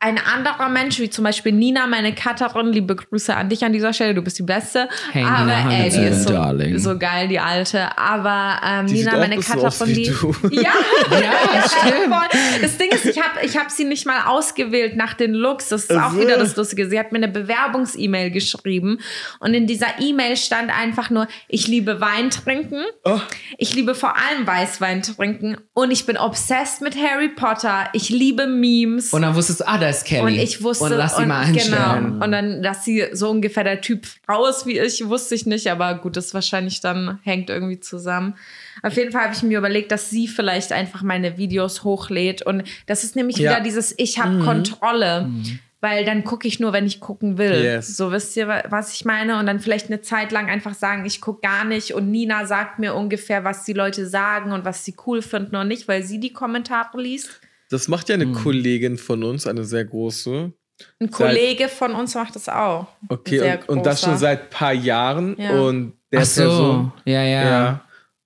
ein 0.00 0.16
anderer 0.16 0.68
Mensch, 0.68 1.00
wie 1.00 1.10
zum 1.10 1.24
Beispiel 1.24 1.50
Nina, 1.50 1.88
meine 1.88 2.14
Cutterin, 2.14 2.72
liebe 2.72 2.94
Grüße 2.94 3.34
an 3.34 3.48
dich 3.48 3.64
an 3.64 3.72
dieser 3.72 3.92
Stelle, 3.92 4.14
du 4.14 4.22
bist 4.22 4.38
die 4.38 4.44
Beste. 4.44 4.88
Hey, 5.10 5.24
aber 5.24 5.44
Nina, 5.44 5.72
ey, 5.72 5.90
die 5.90 6.04
ist 6.04 6.28
so, 6.28 6.90
so 6.92 6.98
geil, 6.98 7.26
die 7.26 7.40
alte. 7.40 7.98
Aber 7.98 8.60
ähm, 8.64 8.86
Die 8.86 8.94
Nina, 8.94 9.16
meine 9.16 9.36
Cutterin, 9.38 9.88
wie 9.88 9.92
die. 9.94 10.04
du. 10.04 10.32
Ja, 10.52 10.72
Ja, 11.10 11.68
stimmt. 11.68 12.14
Das 12.62 12.76
Ding 12.78 12.90
ist, 12.90 13.06
ich 13.06 13.20
habe 13.20 13.44
ich 13.44 13.56
hab 13.56 13.70
sie 13.72 13.84
nicht 13.84 14.06
mal 14.06 14.26
ausgewählt 14.26 14.96
nach 14.96 15.14
den 15.14 15.34
Looks. 15.34 15.68
Das 15.70 15.84
ist 15.86 15.96
auch 15.96 16.14
wieder 16.16 16.38
das 16.38 16.54
Lustige. 16.54 16.88
Sie 16.88 16.98
hat 16.98 17.10
mir 17.10 17.18
eine 17.18 17.28
Bewerbungs-E-Mail 17.28 18.30
geschrieben 18.30 19.00
und 19.40 19.54
in 19.54 19.66
dieser 19.66 19.98
E-Mail 20.00 20.36
stand 20.36 20.70
einfach 20.70 21.10
nur, 21.10 21.26
ich 21.48 21.66
liebe 21.66 22.00
Wein 22.00 22.30
trinken. 22.30 22.84
Oh. 23.04 23.18
Ich 23.56 23.74
liebe 23.74 23.96
vor 23.96 24.14
allem 24.16 24.46
Weißwein 24.46 25.02
trinken 25.02 25.56
und 25.74 25.90
ich 25.90 26.06
bin 26.06 26.16
obsessed 26.16 26.82
mit 26.82 26.96
Harry 26.96 27.28
Potter. 27.30 27.88
Ich 27.94 28.10
liebe 28.10 28.46
Memes. 28.46 29.12
Und 29.12 29.22
dann 29.22 29.34
wusstest 29.34 29.60
du, 29.60 29.66
ah, 29.68 29.78
da 29.78 29.87
ist 29.88 30.04
Kelly. 30.04 30.22
Und 30.22 30.34
ich 30.34 30.62
wusste, 30.62 30.84
Und 30.84 30.92
lass 30.92 31.16
sie 31.16 31.22
und, 31.22 31.28
mal 31.28 31.44
einstellen. 31.44 32.04
Genau. 32.12 32.24
Und 32.24 32.32
dann, 32.32 32.62
dass 32.62 32.84
sie 32.84 33.04
so 33.12 33.30
ungefähr 33.30 33.64
der 33.64 33.80
Typ 33.80 34.06
Frau 34.26 34.46
ist 34.46 34.66
wie 34.66 34.78
ich, 34.78 35.06
wusste 35.08 35.34
ich 35.34 35.46
nicht. 35.46 35.70
Aber 35.70 35.94
gut, 35.96 36.16
das 36.16 36.34
wahrscheinlich 36.34 36.80
dann 36.80 37.18
hängt 37.22 37.50
irgendwie 37.50 37.80
zusammen. 37.80 38.34
Auf 38.82 38.94
jeden 38.94 39.10
Fall 39.12 39.22
habe 39.24 39.34
ich 39.34 39.42
mir 39.42 39.58
überlegt, 39.58 39.90
dass 39.92 40.10
sie 40.10 40.28
vielleicht 40.28 40.72
einfach 40.72 41.02
meine 41.02 41.36
Videos 41.38 41.84
hochlädt. 41.84 42.42
Und 42.42 42.62
das 42.86 43.04
ist 43.04 43.16
nämlich 43.16 43.36
Ja. 43.38 43.50
wieder 43.52 43.60
dieses 43.62 43.94
Ich 43.98 44.18
habe 44.18 44.30
Mhm. 44.34 44.44
Kontrolle. 44.44 45.28
Weil 45.80 46.04
dann 46.04 46.24
gucke 46.24 46.48
ich 46.48 46.58
nur, 46.58 46.72
wenn 46.72 46.86
ich 46.86 46.98
gucken 46.98 47.38
will. 47.38 47.62
Yes. 47.62 47.96
So 47.96 48.10
wisst 48.10 48.36
ihr, 48.36 48.48
wa- 48.48 48.64
was 48.68 48.92
ich 48.94 49.04
meine? 49.04 49.38
Und 49.38 49.46
dann 49.46 49.60
vielleicht 49.60 49.86
eine 49.86 50.00
Zeit 50.00 50.32
lang 50.32 50.48
einfach 50.50 50.74
sagen, 50.74 51.06
ich 51.06 51.20
gucke 51.20 51.42
gar 51.42 51.64
nicht. 51.64 51.94
Und 51.94 52.10
Nina 52.10 52.46
sagt 52.46 52.80
mir 52.80 52.94
ungefähr, 52.96 53.44
was 53.44 53.62
die 53.64 53.74
Leute 53.74 54.08
sagen 54.08 54.50
und 54.50 54.64
was 54.64 54.84
sie 54.84 54.96
cool 55.06 55.22
finden 55.22 55.54
und 55.54 55.68
nicht, 55.68 55.86
weil 55.86 56.02
sie 56.02 56.18
die 56.18 56.32
Kommentare 56.32 57.00
liest. 57.00 57.40
Das 57.70 57.88
macht 57.88 58.08
ja 58.08 58.14
Hm. 58.16 58.22
eine 58.22 58.32
Kollegin 58.32 58.96
von 58.98 59.22
uns, 59.24 59.46
eine 59.46 59.64
sehr 59.64 59.84
große. 59.84 60.52
Ein 61.00 61.10
Kollege 61.10 61.68
von 61.68 61.92
uns 61.94 62.14
macht 62.14 62.36
das 62.36 62.48
auch. 62.48 62.86
Okay, 63.08 63.58
und, 63.66 63.78
und 63.78 63.86
das 63.86 64.00
schon 64.00 64.16
seit 64.16 64.50
paar 64.50 64.72
Jahren. 64.72 65.36
Ja. 65.38 65.60
Und 65.60 65.94
der 66.12 66.20
Ach 66.20 66.24
so, 66.24 66.42
Person, 66.42 66.92
ja, 67.04 67.22
ja. 67.24 67.42
ja, 67.44 67.84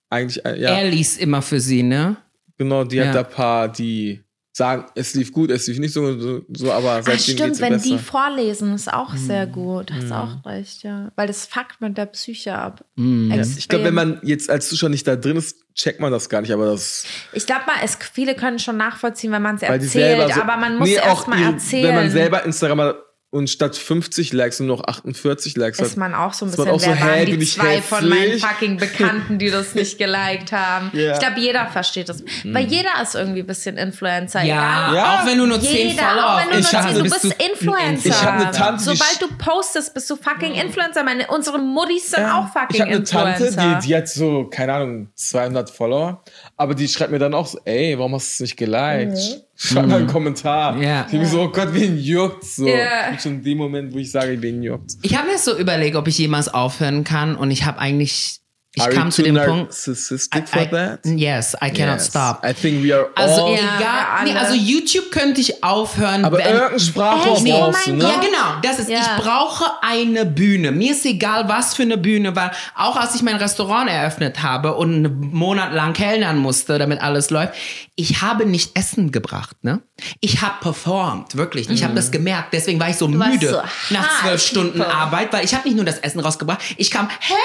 eigentlich, 0.09 0.45
äh, 0.45 0.61
ja, 0.61 0.69
Er 0.77 0.89
liest 0.89 1.19
immer 1.19 1.41
für 1.41 1.59
sie, 1.59 1.81
ne? 1.83 2.15
genau, 2.57 2.83
die 2.83 2.97
Ja. 2.97 3.07
hat 3.07 3.15
da 3.15 3.23
paar, 3.23 3.67
die 3.69 4.21
sagen, 4.55 4.85
es 4.93 5.15
lief 5.15 5.31
gut, 5.33 5.49
es 5.49 5.65
lief 5.65 5.79
nicht 5.79 5.93
so, 5.93 6.41
so, 6.53 6.71
aber 6.71 6.91
Ah, 6.91 7.01
seitdem 7.01 7.19
stimmt, 7.19 7.39
geht's 7.39 7.59
ihr 7.59 7.65
wenn 7.65 7.73
besser. 7.73 7.89
die 7.89 7.97
vorlesen, 7.97 8.73
ist 8.75 8.93
auch 8.93 9.11
Hm. 9.13 9.17
sehr 9.19 9.47
gut. 9.47 9.91
Hast 9.91 10.11
auch 10.11 10.45
recht, 10.45 10.83
ja. 10.83 11.11
Weil 11.15 11.25
das 11.25 11.47
fuckt 11.47 11.81
mit 11.81 11.97
der 11.97 12.05
Psyche 12.05 12.53
ab. 12.55 12.85
Hm. 12.95 13.31
Ja, 13.31 13.41
ich 13.41 13.67
glaube, 13.67 13.85
wenn 13.85 13.95
man 13.95 14.19
jetzt 14.21 14.51
als 14.51 14.69
Zuschauer 14.69 14.89
nicht 14.89 15.07
da 15.07 15.15
drin 15.15 15.37
ist, 15.37 15.62
checkt 15.75 15.99
man 15.99 16.11
das 16.11 16.29
gar 16.29 16.41
nicht, 16.41 16.51
aber 16.51 16.67
das, 16.67 17.05
Ich 17.33 17.45
glaube 17.45 17.61
mal, 17.65 17.75
es, 17.83 17.97
viele 18.13 18.35
können 18.35 18.59
schon 18.59 18.77
nachvollziehen, 18.77 19.31
wenn 19.31 19.41
man 19.41 19.55
es 19.55 19.61
erzählt, 19.63 20.33
so, 20.33 20.41
aber 20.41 20.57
man 20.57 20.77
muss 20.77 20.87
Nee, 20.87 20.95
erst 20.95 21.07
auch 21.07 21.27
mal 21.27 21.41
erzählen. 21.41 21.87
Wenn 21.87 21.95
man 21.95 22.11
selber 22.11 22.43
Instagram 22.43 22.93
und 23.33 23.49
statt 23.49 23.75
50 23.75 24.31
Likes 24.31 24.59
nur 24.59 24.77
noch 24.77 24.83
48 24.85 25.57
Likes 25.57 25.79
ist 25.79 25.91
hat. 25.91 25.97
man 25.97 26.13
auch 26.13 26.33
so 26.33 26.45
ein 26.45 26.49
ist 26.49 26.55
bisschen, 26.55 26.71
auch 26.71 26.79
so, 26.79 26.85
wer 26.87 26.99
waren 27.01 27.09
hey, 27.09 27.37
die 27.37 27.45
zwei 27.45 27.81
von 27.81 28.07
meinen 28.07 28.21
hässlich? 28.21 28.45
fucking 28.45 28.77
Bekannten, 28.77 29.39
die 29.39 29.49
das 29.49 29.73
nicht 29.75 29.97
geliked 29.97 30.51
haben. 30.51 30.91
Ja. 30.93 31.13
Ich 31.13 31.19
glaube, 31.19 31.39
jeder 31.39 31.67
versteht 31.67 32.09
das. 32.09 32.23
Weil 32.45 32.65
jeder 32.67 32.89
ist 33.01 33.15
irgendwie 33.15 33.39
ein 33.41 33.47
bisschen 33.47 33.77
Influencer. 33.77 34.43
Ja. 34.43 34.93
Ja. 34.93 35.19
auch 35.21 35.25
wenn 35.25 35.37
du 35.39 35.47
nur 35.47 35.59
10 35.59 35.89
Jeder, 35.89 36.03
Follower 36.03 36.25
auch 36.35 36.41
wenn 36.41 36.51
du, 36.51 36.57
Ich 36.59 36.71
nur 36.71 36.81
hab- 36.81 36.89
zehn- 36.89 36.95
du 36.97 37.03
bist 37.03 37.21
bist 37.21 37.35
du 37.39 37.45
Influencer. 37.51 38.09
Ich 38.09 38.23
hab 38.23 38.33
eine 38.39 38.51
Tante, 38.51 38.83
Sobald 38.83 39.17
du 39.21 39.27
postest, 39.37 39.93
bist 39.93 40.09
du 40.09 40.15
fucking 40.15 40.53
Influencer. 40.53 41.03
Meine, 41.03 41.27
unsere 41.27 41.57
Muttis 41.59 42.11
sind 42.11 42.25
auch 42.25 42.47
fucking 42.53 42.67
ich 42.75 42.81
habe 42.81 42.91
eine 42.91 43.03
Tante, 43.03 43.45
Influencer. 43.45 43.79
die, 43.81 43.87
die 43.87 43.95
hat 43.95 44.07
so, 44.07 44.45
keine 44.49 44.73
Ahnung, 44.73 45.07
200 45.15 45.69
Follower, 45.71 46.23
aber 46.63 46.75
die 46.75 46.87
schreibt 46.87 47.11
mir 47.11 47.19
dann 47.19 47.33
auch 47.33 47.45
so, 47.45 47.59
ey, 47.65 47.97
warum 47.97 48.15
hast 48.15 48.39
du 48.39 48.43
es 48.45 48.49
nicht 48.49 48.57
geliked? 48.57 49.17
Schreib 49.55 49.87
mal 49.87 49.97
einen 49.97 50.07
Kommentar. 50.07 50.81
Ja. 50.81 51.05
Ich 51.05 51.11
bin 51.11 51.25
so, 51.25 51.41
oh 51.41 51.49
Gott, 51.49 51.73
wen 51.73 51.97
juckt's? 51.97 52.55
So. 52.55 52.65
Ja. 52.65 53.09
Und 53.11 53.21
schon 53.21 53.33
in 53.33 53.43
dem 53.43 53.57
Moment, 53.57 53.93
wo 53.93 53.97
ich 53.97 54.09
sage, 54.09 54.41
wen 54.41 54.63
juckt's. 54.63 54.97
Ich 55.01 55.17
habe 55.17 55.27
mir 55.27 55.37
so 55.37 55.57
überlegt, 55.57 55.97
ob 55.97 56.07
ich 56.07 56.17
jemals 56.17 56.47
aufhören 56.47 57.03
kann 57.03 57.35
und 57.35 57.51
ich 57.51 57.65
habe 57.65 57.79
eigentlich, 57.79 58.39
ich 58.75 58.81
Are 58.81 58.91
kam 58.91 59.05
you 59.07 59.11
zu 59.11 59.21
dem 59.21 59.35
Punkt. 59.35 59.67
narcissistic 59.69 60.49
for 60.49 60.61
I, 60.63 60.67
that? 60.71 60.99
yes, 61.05 61.53
I 61.63 61.69
cannot 61.69 61.97
Yes. 61.99 62.07
stop. 62.07 62.43
I 62.43 62.53
think 62.53 62.83
we 62.83 62.91
are 62.95 63.07
Also 63.15 63.45
all... 63.45 63.53
egal, 63.53 64.23
nee, 64.23 64.31
alle. 64.31 64.39
also 64.39 64.55
YouTube 64.55 65.11
könnte 65.11 65.41
ich 65.41 65.63
aufhören, 65.63 66.25
aber 66.25 66.39
wenn 66.39 66.47
irgendein 66.55 66.79
Sprachrohr? 66.79 67.37
Oh 67.37 67.43
brauchst 67.43 67.85
du, 67.87 67.91
mein 67.91 67.97
ne? 67.99 68.03
Ja, 68.05 68.19
genau. 68.19 68.61
Das 68.63 68.79
ist, 68.79 68.89
Ja. 68.89 68.99
ich 68.99 69.23
brauche 69.23 69.65
eine 69.83 70.25
Bühne. 70.25 70.71
Mir 70.71 70.93
ist 70.93 71.05
egal, 71.05 71.47
was 71.49 71.75
für 71.75 71.83
eine 71.83 71.97
Bühne, 71.97 72.35
weil 72.35 72.49
auch 72.75 72.95
als 72.95 73.13
ich 73.13 73.21
mein 73.21 73.35
Restaurant 73.35 73.89
eröffnet 73.89 74.41
habe 74.41 74.73
und 74.73 74.93
einen 75.05 75.31
Monat 75.31 75.71
lang 75.73 75.93
kellnern 75.93 76.37
musste, 76.39 76.79
damit 76.79 76.99
alles 77.01 77.29
läuft, 77.29 77.53
ich 77.95 78.21
habe 78.23 78.47
nicht 78.47 78.75
Essen 78.75 79.11
gebracht, 79.11 79.55
ne? 79.63 79.81
Ich 80.19 80.41
habe 80.41 80.55
performt, 80.61 81.37
wirklich. 81.37 81.69
Ich 81.69 81.83
habe 81.83 81.93
das 81.93 82.09
gemerkt. 82.09 82.53
Deswegen 82.53 82.79
war 82.79 82.89
ich 82.89 82.97
so 82.97 83.07
müde 83.07 83.49
so 83.49 83.61
nach 83.93 84.21
zwölf 84.23 84.41
Stunden. 84.41 84.81
Arbeit, 84.81 85.31
weil 85.31 85.45
ich 85.45 85.53
habe 85.53 85.67
nicht 85.67 85.75
nur 85.75 85.85
das 85.85 85.99
Essen 85.99 86.19
rausgebracht. 86.19 86.59
Ich 86.77 86.89
kam, 86.89 87.07
hey! 87.19 87.37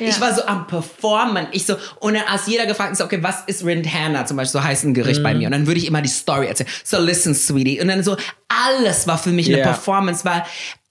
Ja. 0.00 0.08
Ich 0.08 0.17
war 0.20 0.34
so 0.34 0.44
am 0.46 0.66
Performen. 0.66 1.46
Ich 1.52 1.66
so, 1.66 1.76
und 2.00 2.14
dann 2.14 2.24
als 2.28 2.46
jeder 2.46 2.66
gefragt 2.66 2.92
ist, 2.92 3.00
okay, 3.00 3.18
was 3.22 3.42
ist 3.46 3.64
Rindhana 3.64 4.26
zum 4.26 4.36
Beispiel, 4.36 4.60
so 4.60 4.64
heißt 4.64 4.84
ein 4.84 4.94
Gericht 4.94 5.20
Mhm. 5.20 5.24
bei 5.24 5.34
mir. 5.34 5.46
Und 5.46 5.52
dann 5.52 5.66
würde 5.66 5.78
ich 5.80 5.86
immer 5.86 6.02
die 6.02 6.08
Story 6.08 6.46
erzählen. 6.46 6.68
So, 6.84 6.98
listen, 6.98 7.34
sweetie. 7.34 7.80
Und 7.80 7.88
dann 7.88 8.02
so, 8.02 8.16
alles 8.48 9.06
war 9.06 9.18
für 9.18 9.30
mich 9.30 9.48
eine 9.48 9.58
Ja. 9.58 9.64
Performance, 9.64 10.24
weil 10.24 10.44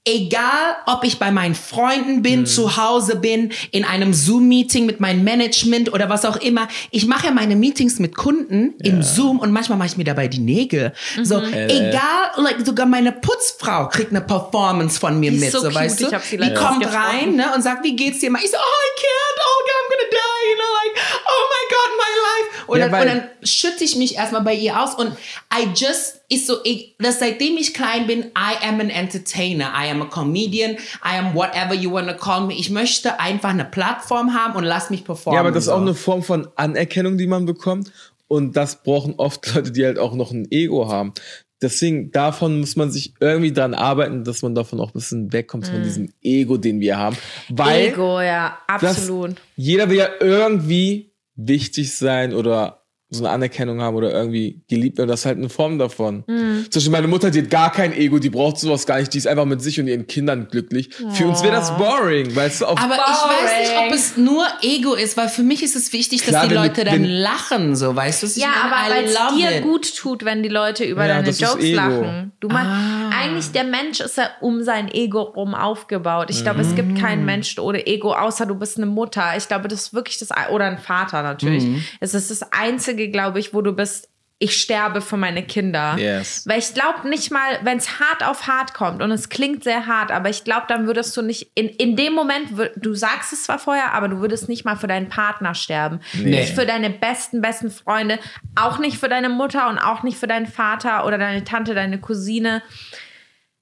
egal, 0.07 0.77
ob 0.85 1.03
ich 1.03 1.19
bei 1.19 1.31
meinen 1.31 1.53
Freunden 1.53 2.21
bin, 2.21 2.45
zu 2.45 2.77
Hause 2.77 3.17
bin, 3.17 3.51
in 3.71 3.84
einem 3.84 4.13
Zoom-Meeting 4.13 4.85
mit 4.85 4.99
meinem 4.99 5.23
Management 5.23 5.91
oder 5.93 6.09
was 6.09 6.23
auch 6.23 6.38
immer. 6.38 6.67
Ich 6.91 7.05
mache 7.05 7.27
ja 7.27 7.31
meine 7.31 7.55
Meetings 7.55 7.99
mit 7.99 8.15
Kunden 8.15 8.73
im 8.81 9.03
Zoom 9.03 9.39
und 9.39 9.51
manchmal 9.51 9.77
mache 9.77 9.89
ich 9.89 9.97
mir 9.97 10.05
dabei 10.05 10.27
die 10.27 10.39
Nägel. 10.39 10.93
So, 11.21 11.41
egal, 11.41 12.31
like, 12.38 12.65
sogar 12.65 12.85
meine 12.85 13.11
Putzfrau 13.11 13.89
kriegt 13.89 14.11
eine 14.11 14.21
Performance 14.21 14.99
von 14.99 15.19
mir 15.19 15.31
Die 15.31 15.38
mit, 15.38 15.51
so 15.51 15.59
so, 15.59 15.73
weißt 15.73 16.01
du? 16.01 16.09
Die 16.31 16.53
kommt 16.53 16.85
rein, 16.85 17.35
ne, 17.35 17.53
und 17.53 17.61
sagt, 17.61 17.84
wie 17.84 17.95
geht's 17.95 18.19
dir? 18.19 18.31
Ich 18.43 18.51
so, 18.51 18.57
oh, 18.57 18.59
I 18.59 18.91
can't, 18.99 19.39
oh, 19.39 19.59
God, 19.65 19.75
I'm 19.77 19.89
gonna 19.89 20.09
die, 20.09 20.49
you 20.49 20.55
know, 20.55 20.71
like, 20.84 20.95
oh 21.27 21.43
my 21.51 21.63
God, 21.69 21.91
my 21.97 22.13
life. 22.27 22.47
Und, 22.67 22.79
Ja, 22.79 22.89
dann, 22.89 23.01
und 23.01 23.07
dann 23.07 23.29
schütte 23.43 23.84
ich 23.84 23.95
mich 23.95 24.15
erstmal 24.15 24.41
bei 24.41 24.53
ihr 24.53 24.81
aus 24.81 24.95
und 24.95 25.11
I 25.53 25.67
just, 25.75 26.21
ist 26.29 26.47
so, 26.47 26.57
ich, 26.63 26.95
das 26.99 27.19
seitdem 27.19 27.57
ich 27.57 27.73
klein 27.73 28.05
bin, 28.05 28.25
I 28.25 28.65
am 28.67 28.79
an 28.79 28.89
entertainer, 28.89 29.71
I 29.73 29.89
am 29.89 30.01
a 30.01 30.05
comedian, 30.05 30.71
I 31.03 31.17
am 31.17 31.33
whatever 31.33 31.73
you 31.73 31.91
wanna 31.91 32.13
call 32.13 32.45
me. 32.45 32.53
Ich 32.53 32.69
möchte 32.69 33.19
einfach 33.19 33.49
eine 33.49 33.65
Plattform 33.65 34.33
haben 34.33 34.55
und 34.55 34.65
lass 34.65 34.89
mich 34.89 35.05
performen. 35.05 35.35
Ja, 35.35 35.41
aber 35.41 35.51
das 35.51 35.65
ist 35.65 35.69
auch 35.69 35.81
eine 35.81 35.93
Form 35.93 36.23
von 36.23 36.47
Anerkennung, 36.55 37.17
die 37.17 37.27
man 37.27 37.45
bekommt. 37.45 37.91
Und 38.27 38.57
das 38.57 38.83
brauchen 38.83 39.15
oft 39.15 39.47
Leute, 39.55 39.71
die 39.71 39.85
halt 39.85 39.99
auch 39.99 40.13
noch 40.13 40.31
ein 40.31 40.47
Ego 40.51 40.89
haben. 40.89 41.13
Deswegen, 41.61 42.11
davon 42.11 42.59
muss 42.59 42.75
man 42.75 42.91
sich 42.91 43.13
irgendwie 43.19 43.51
dran 43.51 43.73
arbeiten, 43.73 44.23
dass 44.23 44.43
man 44.43 44.53
davon 44.53 44.79
auch 44.79 44.89
ein 44.89 44.93
bisschen 44.93 45.33
wegkommt 45.33 45.67
von 45.67 45.81
diesem 45.81 46.13
Ego, 46.21 46.57
den 46.57 46.79
wir 46.79 46.97
haben. 46.97 47.17
Weil. 47.49 47.87
Ego, 47.87 48.21
ja, 48.21 48.59
absolut. 48.67 49.37
jeder 49.55 49.89
will 49.89 49.97
ja 49.97 50.09
irgendwie 50.19 51.13
wichtig 51.35 51.95
sein 51.95 52.33
oder 52.33 52.86
so 53.09 53.23
eine 53.23 53.34
Anerkennung 53.34 53.81
haben 53.81 53.95
oder 53.95 54.11
irgendwie 54.11 54.61
geliebt 54.69 54.97
werden. 54.97 55.09
Das 55.09 55.21
ist 55.21 55.25
halt 55.25 55.38
eine 55.38 55.47
Form 55.47 55.79
davon. 55.79 56.25
Mhm. 56.27 56.65
Zum 56.69 56.79
Beispiel 56.79 56.91
meine 56.91 57.07
Mutter, 57.07 57.31
die 57.31 57.41
hat 57.41 57.49
gar 57.49 57.71
kein 57.71 57.93
Ego, 57.93 58.19
die 58.19 58.29
braucht 58.29 58.57
sowas 58.57 58.85
gar 58.85 58.99
nicht. 58.99 59.13
Die 59.13 59.17
ist 59.17 59.27
einfach 59.27 59.45
mit 59.45 59.61
sich 59.61 59.79
und 59.79 59.88
ihren 59.88 60.07
Kindern 60.07 60.49
glücklich. 60.51 60.89
Für 61.13 61.25
uns 61.27 61.41
wäre 61.41 61.53
das 61.55 61.75
boring, 61.77 62.35
weißt 62.35 62.61
du? 62.61 62.65
Aber 62.65 62.81
ich 62.81 62.89
weiß 62.89 63.59
nicht, 63.61 63.71
Boring. 63.73 63.88
ob 63.88 63.93
es 63.95 64.17
nur 64.17 64.45
Ego 64.61 64.93
ist, 64.95 65.15
weil 65.15 65.29
für 65.29 65.43
mich 65.43 65.63
ist 65.63 65.77
es 65.77 65.93
wichtig, 65.93 66.19
dass 66.19 66.29
Klar, 66.29 66.43
die 66.43 66.49
wenn 66.49 66.57
du- 66.57 66.67
Leute 66.67 66.84
dann 66.84 66.93
wenn- 66.95 67.05
lachen, 67.05 67.75
so, 67.77 67.95
weißt 67.95 68.23
du? 68.23 68.27
Ja, 68.41 68.49
aber 68.65 68.93
weil 68.93 69.05
es 69.05 69.17
dir 69.38 69.57
it. 69.57 69.63
gut 69.63 69.95
tut, 69.95 70.25
wenn 70.25 70.43
die 70.43 70.49
Leute 70.49 70.84
über 70.84 71.03
Ja, 71.05 71.13
deine 71.15 71.27
das 71.27 71.35
ist 71.39 71.41
Jokes 71.49 71.63
Ego. 71.63 71.75
lachen. 71.77 72.31
Du 72.41 72.49
meinst, 72.49 72.69
Ah. 72.69 73.09
eigentlich 73.23 73.51
der 73.53 73.63
Mensch 73.63 74.01
ist 74.01 74.17
ja 74.17 74.29
um 74.41 74.63
sein 74.63 74.91
Ego 74.93 75.21
rum 75.21 75.55
aufgebaut. 75.55 76.27
Ich 76.29 76.43
glaube, 76.43 76.59
es 76.61 76.75
gibt 76.75 76.89
Mhm. 76.89 76.95
keinen 76.97 77.25
Menschen 77.25 77.61
ohne 77.61 77.88
Ego, 77.88 78.13
außer 78.13 78.45
du 78.45 78.55
bist 78.55 78.75
eine 78.77 78.85
Mutter. 78.85 79.23
Ich 79.38 79.47
glaube, 79.47 79.69
das 79.69 79.81
ist 79.84 79.93
wirklich 79.93 80.17
das, 80.19 80.29
oder 80.51 80.65
ein 80.65 80.77
Vater 80.77 81.21
natürlich. 81.23 81.63
Mhm. 81.63 81.84
Es 82.01 82.13
ist 82.13 82.29
das 82.31 82.51
Einzige, 82.51 82.96
glaube 82.97 83.39
ich, 83.39 83.53
wo 83.53 83.61
du 83.61 83.73
bist, 83.73 84.09
ich 84.39 84.61
sterbe 84.61 85.01
für 85.01 85.17
meine 85.17 85.43
Kinder. 85.43 85.95
Yes. 85.97 86.43
Weil 86.47 86.59
ich 86.59 86.73
glaube 86.73 87.09
nicht 87.09 87.31
mal, 87.31 87.59
wenn 87.63 87.77
es 87.77 87.99
hart 87.99 88.23
auf 88.23 88.45
hart 88.45 88.75
kommt 88.75 89.01
und 89.01 89.09
es 89.09 89.29
klingt 89.29 89.63
sehr 89.63 89.87
hart, 89.87 90.11
aber 90.11 90.29
ich 90.29 90.43
glaube, 90.43 90.65
dann 90.67 90.85
würdest 90.85 91.17
du 91.17 91.23
nicht, 91.23 91.51
in, 91.55 91.69
in 91.69 91.95
dem 91.95 92.13
Moment, 92.13 92.49
du 92.75 92.93
sagst 92.93 93.33
es 93.33 93.43
zwar 93.43 93.57
vorher, 93.57 93.93
aber 93.93 94.09
du 94.09 94.19
würdest 94.19 94.47
nicht 94.47 94.63
mal 94.63 94.75
für 94.75 94.87
deinen 94.87 95.09
Partner 95.09 95.55
sterben. 95.55 96.01
Nee. 96.13 96.41
Nicht 96.41 96.53
für 96.53 96.67
deine 96.67 96.91
besten, 96.91 97.41
besten 97.41 97.71
Freunde, 97.71 98.19
auch 98.55 98.77
nicht 98.77 98.99
für 98.99 99.09
deine 99.09 99.29
Mutter 99.29 99.69
und 99.69 99.79
auch 99.79 100.03
nicht 100.03 100.17
für 100.17 100.27
deinen 100.27 100.47
Vater 100.47 101.05
oder 101.07 101.17
deine 101.17 101.43
Tante, 101.43 101.73
deine 101.73 101.99
Cousine. 101.99 102.61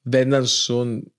wenn 0.03 0.29
dann 0.29 0.45
schon. 0.45 1.11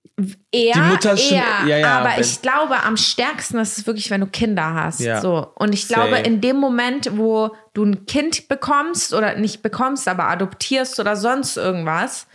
Eher, 0.51 0.73
Die 0.73 0.79
Mutter 0.79 1.13
ist 1.13 1.27
schon- 1.27 1.37
eher. 1.37 1.67
ja, 1.67 1.77
ja, 1.77 1.99
aber 1.99 2.19
ich 2.19 2.41
glaube, 2.41 2.81
am 2.83 2.97
stärksten 2.97 3.59
ist 3.59 3.77
es 3.77 3.85
wirklich, 3.85 4.09
wenn 4.09 4.21
du 4.21 4.27
Kinder 4.27 4.73
hast. 4.73 4.99
Ja. 4.99 5.21
So. 5.21 5.51
Und 5.55 5.73
ich 5.73 5.87
glaube, 5.87 6.17
in 6.17 6.41
dem 6.41 6.55
Moment, 6.57 7.15
wo 7.17 7.51
du 7.75 7.83
ein 7.85 8.05
Kind 8.07 8.47
bekommst 8.47 9.13
oder 9.13 9.35
nicht 9.35 9.61
bekommst, 9.61 10.07
aber 10.07 10.27
adoptierst 10.27 10.99
oder 10.99 11.15
sonst 11.15 11.55
irgendwas, 11.57 12.25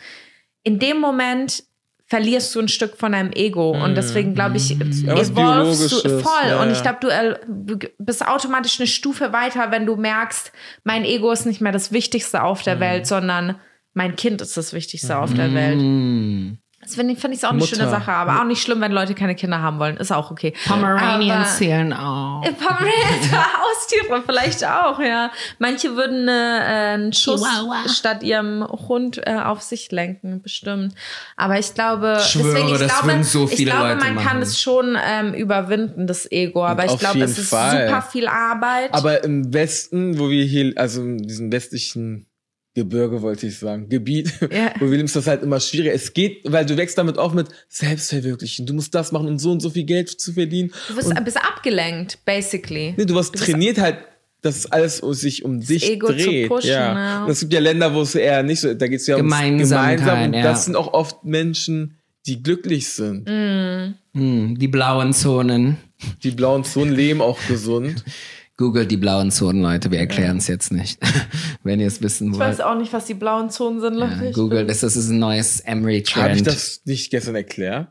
in 0.62 0.78
dem 0.78 1.00
Moment 1.00 1.64
verlierst 2.06 2.54
du 2.54 2.60
ein 2.60 2.68
Stück 2.68 2.98
von 2.98 3.12
deinem 3.12 3.32
Ego. 3.32 3.72
Und 3.72 3.96
deswegen 3.96 4.34
glaube 4.34 4.58
ich, 4.58 4.76
Mhm. 4.78 5.06
Ja, 5.06 5.16
was 5.18 5.30
evolvest 5.30 6.04
du 6.04 6.20
voll. 6.20 6.48
ja, 6.50 6.62
Und 6.62 6.70
ich 6.70 6.82
glaube, 6.82 6.98
du, 7.00 7.08
äh, 7.08 7.36
bist 7.98 8.24
automatisch 8.28 8.78
eine 8.78 8.86
Stufe 8.86 9.32
weiter, 9.32 9.70
wenn 9.72 9.86
du 9.86 9.96
merkst, 9.96 10.52
mein 10.84 11.04
Ego 11.04 11.32
ist 11.32 11.46
nicht 11.46 11.60
mehr 11.60 11.72
das 11.72 11.90
Wichtigste 11.90 12.44
auf 12.44 12.60
Mhm. 12.60 12.64
der 12.64 12.80
Welt, 12.80 13.06
sondern 13.08 13.56
mein 13.94 14.14
Kind 14.14 14.40
ist 14.40 14.56
das 14.56 14.72
Wichtigste 14.72 15.18
auf 15.18 15.34
der 15.34 15.52
Welt. 15.52 15.80
Das 16.84 16.96
finde 16.96 17.14
ich, 17.14 17.20
find 17.20 17.32
ich 17.32 17.44
auch 17.44 17.50
eine 17.50 17.60
Mutter. 17.60 17.76
schöne 17.76 17.88
Sache, 17.88 18.10
aber 18.12 18.40
auch 18.40 18.44
nicht 18.44 18.60
schlimm, 18.60 18.80
wenn 18.80 18.90
Leute 18.90 19.14
keine 19.14 19.36
Kinder 19.36 19.62
haben 19.62 19.78
wollen. 19.78 19.96
Ist 19.98 20.10
auch 20.10 20.32
okay. 20.32 20.52
Pomeranians 20.66 21.48
Aber- 21.50 21.56
zählen 21.56 21.92
auch. 21.92 22.42
Pomeranians, 22.42 23.30
Haustiere 23.32 24.22
vielleicht 24.26 24.64
auch, 24.66 24.98
ja. 24.98 25.30
Manche 25.60 25.94
würden 25.94 26.26
äh, 26.26 26.30
einen 26.32 27.12
Schuss 27.12 27.40
Chihuahua. 27.42 27.88
statt 27.88 28.24
ihrem 28.24 28.66
Hund 28.66 29.20
äh, 29.24 29.36
auf 29.36 29.62
sich 29.62 29.92
lenken, 29.92 30.42
bestimmt. 30.42 30.94
Aber 31.36 31.56
ich 31.58 31.72
glaube, 31.72 32.18
Schwöre, 32.20 32.54
deswegen, 32.54 32.68
ich 32.74 32.78
das 32.80 32.88
glaube, 32.92 33.06
würden 33.06 33.24
so 33.24 33.44
ich 33.44 33.50
viele 33.50 33.70
glaube, 33.70 33.88
Leute 33.90 33.98
man 34.04 34.14
kann 34.16 34.24
machen. 34.24 34.42
es 34.42 34.60
schon 34.60 34.98
ähm, 35.06 35.34
überwinden, 35.34 36.08
das 36.08 36.30
Ego. 36.32 36.64
Aber 36.66 36.84
ich 36.84 36.98
glaube, 36.98 37.20
es 37.22 37.38
ist 37.38 37.50
Fall. 37.50 37.86
super 37.86 38.02
viel 38.02 38.26
Arbeit. 38.26 38.92
Aber 38.92 39.22
im 39.22 39.54
Westen, 39.54 40.18
wo 40.18 40.28
wir 40.28 40.44
hier, 40.44 40.72
also 40.76 41.00
in 41.02 41.18
diesem 41.18 41.52
westlichen 41.52 42.26
Gebirge, 42.74 43.20
wollte 43.20 43.46
ich 43.46 43.58
sagen, 43.58 43.88
Gebiet, 43.88 44.32
Ja. 44.50 44.72
wo 44.80 44.86
ist 44.86 45.14
das 45.16 45.26
halt 45.26 45.42
immer 45.42 45.60
schwieriger. 45.60 45.92
Es 45.92 46.14
geht, 46.14 46.40
weil 46.50 46.64
du 46.64 46.76
wächst 46.76 46.96
damit 46.96 47.18
auf 47.18 47.34
mit 47.34 47.48
Selbstverwirklichen. 47.68 48.64
Du 48.64 48.72
musst 48.72 48.94
das 48.94 49.12
machen, 49.12 49.28
um 49.28 49.38
so 49.38 49.52
und 49.52 49.60
so 49.60 49.68
viel 49.70 49.84
Geld 49.84 50.08
zu 50.08 50.32
verdienen. 50.32 50.72
du 50.88 50.94
bist, 50.96 51.12
bist 51.24 51.36
abgelenkt, 51.36 52.18
basically. 52.24 52.94
Nee, 52.96 53.04
du 53.04 53.14
warst 53.14 53.32
bist- 53.32 53.44
trainiert 53.44 53.78
halt, 53.78 53.98
dass 54.40 54.56
es 54.56 54.66
alles 54.66 54.96
sich 54.98 55.44
um 55.44 55.60
dich 55.60 55.88
Ego 55.88 56.08
zu 56.08 56.14
dreht. 56.14 56.48
pushen, 56.48 56.70
ja. 56.70 56.94
ja. 56.94 57.24
Und 57.24 57.30
es 57.30 57.40
gibt 57.40 57.52
ja 57.52 57.60
Länder, 57.60 57.94
wo 57.94 58.00
es 58.00 58.14
eher 58.14 58.42
nicht 58.42 58.60
so, 58.60 58.72
da 58.74 58.88
geht 58.88 59.00
es 59.00 59.06
ja 59.06 59.16
ums 59.16 59.30
Gemeinsamkeit, 59.32 59.98
gemeinsam. 59.98 60.24
Und 60.28 60.34
ja. 60.34 60.42
das 60.42 60.64
sind 60.64 60.76
auch 60.76 60.92
oft 60.94 61.24
Menschen, 61.24 61.98
die 62.26 62.42
glücklich 62.42 62.88
sind. 62.88 63.28
Mhm. 63.28 63.94
Hm, 64.14 64.58
die 64.58 64.68
blauen 64.68 65.12
Zonen. 65.12 65.76
Die 66.22 66.30
blauen 66.32 66.64
Zonen 66.64 66.92
leben 66.94 67.20
auch 67.20 67.38
gesund. 67.48 68.02
Googelt 68.58 68.90
die 68.90 68.96
blauen 68.98 69.30
Zonen, 69.30 69.62
Leute. 69.62 69.90
Wir 69.90 69.98
erklären 69.98 70.36
es 70.36 70.46
jetzt 70.46 70.72
nicht. 70.72 71.00
Wenn 71.62 71.80
ihr 71.80 71.86
es 71.86 72.02
wissen 72.02 72.32
Ich 72.32 72.38
weiß 72.38 72.58
wollt. 72.58 72.66
auch 72.68 72.76
nicht, 72.78 72.92
was 72.92 73.06
die 73.06 73.14
blauen 73.14 73.50
Zonen 73.50 73.80
sind, 73.80 73.94
Leute. 73.94 74.32
Ja, 74.36 74.46
bin- 74.46 74.68
es. 74.68 74.80
Das 74.80 74.94
ist 74.96 75.08
ein 75.08 75.18
neues 75.18 75.64
Habe 75.66 75.90
ich 76.34 76.42
das 76.42 76.82
nicht 76.84 77.10
gestern 77.10 77.34
erklärt? 77.34 77.88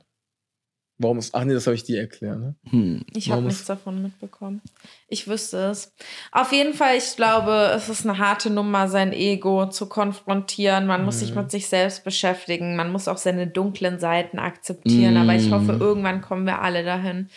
Warum 1.00 1.18
ist, 1.18 1.34
ach 1.34 1.44
nee, 1.46 1.54
das 1.56 1.66
habe 1.66 1.74
ich 1.74 1.84
dir 1.84 2.00
erklärt, 2.00 2.38
ne? 2.40 2.56
Hm. 2.70 3.04
Ich 3.16 3.32
habe 3.32 3.42
nichts 3.42 3.66
davon 3.66 4.04
mitbekommen. 4.04 4.62
Ich 5.08 5.28
wüsste 5.28 5.58
es. 5.72 5.92
Auf 6.32 6.52
jeden 6.52 6.76
Fall, 6.76 6.96
ich 6.96 7.16
glaube, 7.16 7.72
es 7.76 7.90
ist 7.90 8.06
eine 8.08 8.20
harte 8.20 8.52
Nummer, 8.52 8.88
sein 8.88 9.12
Ego 9.12 9.68
zu 9.68 9.88
konfrontieren. 9.88 10.86
Man 10.86 11.04
muss 11.04 11.16
Mhm. 11.16 11.20
sich 11.20 11.34
mit 11.36 11.50
sich 11.50 11.68
selbst 11.68 12.04
beschäftigen. 12.04 12.76
Man 12.76 12.92
muss 12.92 13.08
auch 13.08 13.18
seine 13.18 13.48
dunklen 13.48 14.00
Seiten 14.00 14.38
akzeptieren. 14.38 15.18
Aber 15.18 15.34
Mhm. 15.34 15.40
ich 15.40 15.50
hoffe, 15.52 15.72
irgendwann 15.80 16.22
kommen 16.22 16.46
wir 16.46 16.62
alle 16.62 16.84
dahin. 16.84 17.30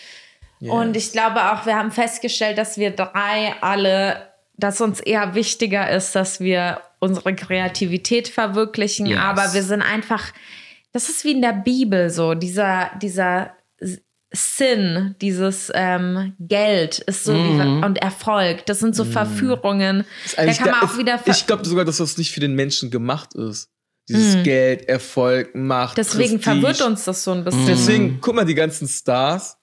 Und 0.60 0.96
ich 0.96 1.12
glaube 1.12 1.52
auch, 1.52 1.66
wir 1.66 1.76
haben 1.76 1.90
festgestellt, 1.92 2.56
dass 2.58 2.78
wir 2.78 2.90
drei 2.90 3.54
alle, 3.60 4.32
dass 4.56 4.80
uns 4.80 5.00
eher 5.00 5.34
wichtiger 5.34 5.90
ist, 5.90 6.14
dass 6.14 6.40
wir 6.40 6.80
unsere 7.00 7.34
Kreativität 7.34 8.28
verwirklichen. 8.28 9.06
Yes. 9.06 9.18
Aber 9.18 9.52
wir 9.52 9.62
sind 9.62 9.82
einfach, 9.82 10.32
das 10.92 11.08
ist 11.10 11.24
wie 11.24 11.32
in 11.32 11.42
der 11.42 11.52
Bibel 11.52 12.08
so, 12.08 12.34
dieser, 12.34 12.90
dieser 13.02 13.52
Sinn, 14.36 15.14
dieses 15.20 15.70
ähm, 15.74 16.34
Geld 16.40 16.98
ist 17.00 17.24
so 17.24 17.34
wie, 17.34 17.84
und 17.84 17.98
Erfolg, 17.98 18.66
das 18.66 18.80
sind 18.80 18.96
so 18.96 19.04
Verführungen. 19.04 20.04
Da 20.36 20.46
kann 20.52 20.70
man 20.70 20.80
da- 20.80 20.86
auch 20.86 20.98
wieder. 20.98 21.20
Ich 21.26 21.46
glaube 21.46 21.64
sogar, 21.64 21.84
dass 21.84 21.98
das 21.98 22.18
nicht 22.18 22.32
für 22.32 22.40
den 22.40 22.54
Menschen 22.54 22.90
gemacht 22.90 23.34
ist. 23.34 23.68
Dieses 24.08 24.42
Geld, 24.42 24.86
Erfolg, 24.88 25.54
Macht. 25.54 25.92
Mhm. 25.96 26.02
Deswegen 26.02 26.40
Prestige. 26.40 26.60
verwirrt 26.60 26.82
uns 26.82 27.04
das 27.04 27.22
so 27.24 27.32
ein 27.32 27.44
bisschen. 27.44 27.66
Deswegen, 27.66 28.18
guck 28.20 28.34
mal, 28.34 28.44
die 28.44 28.54
ganzen 28.54 28.86
Stars. 28.88 29.56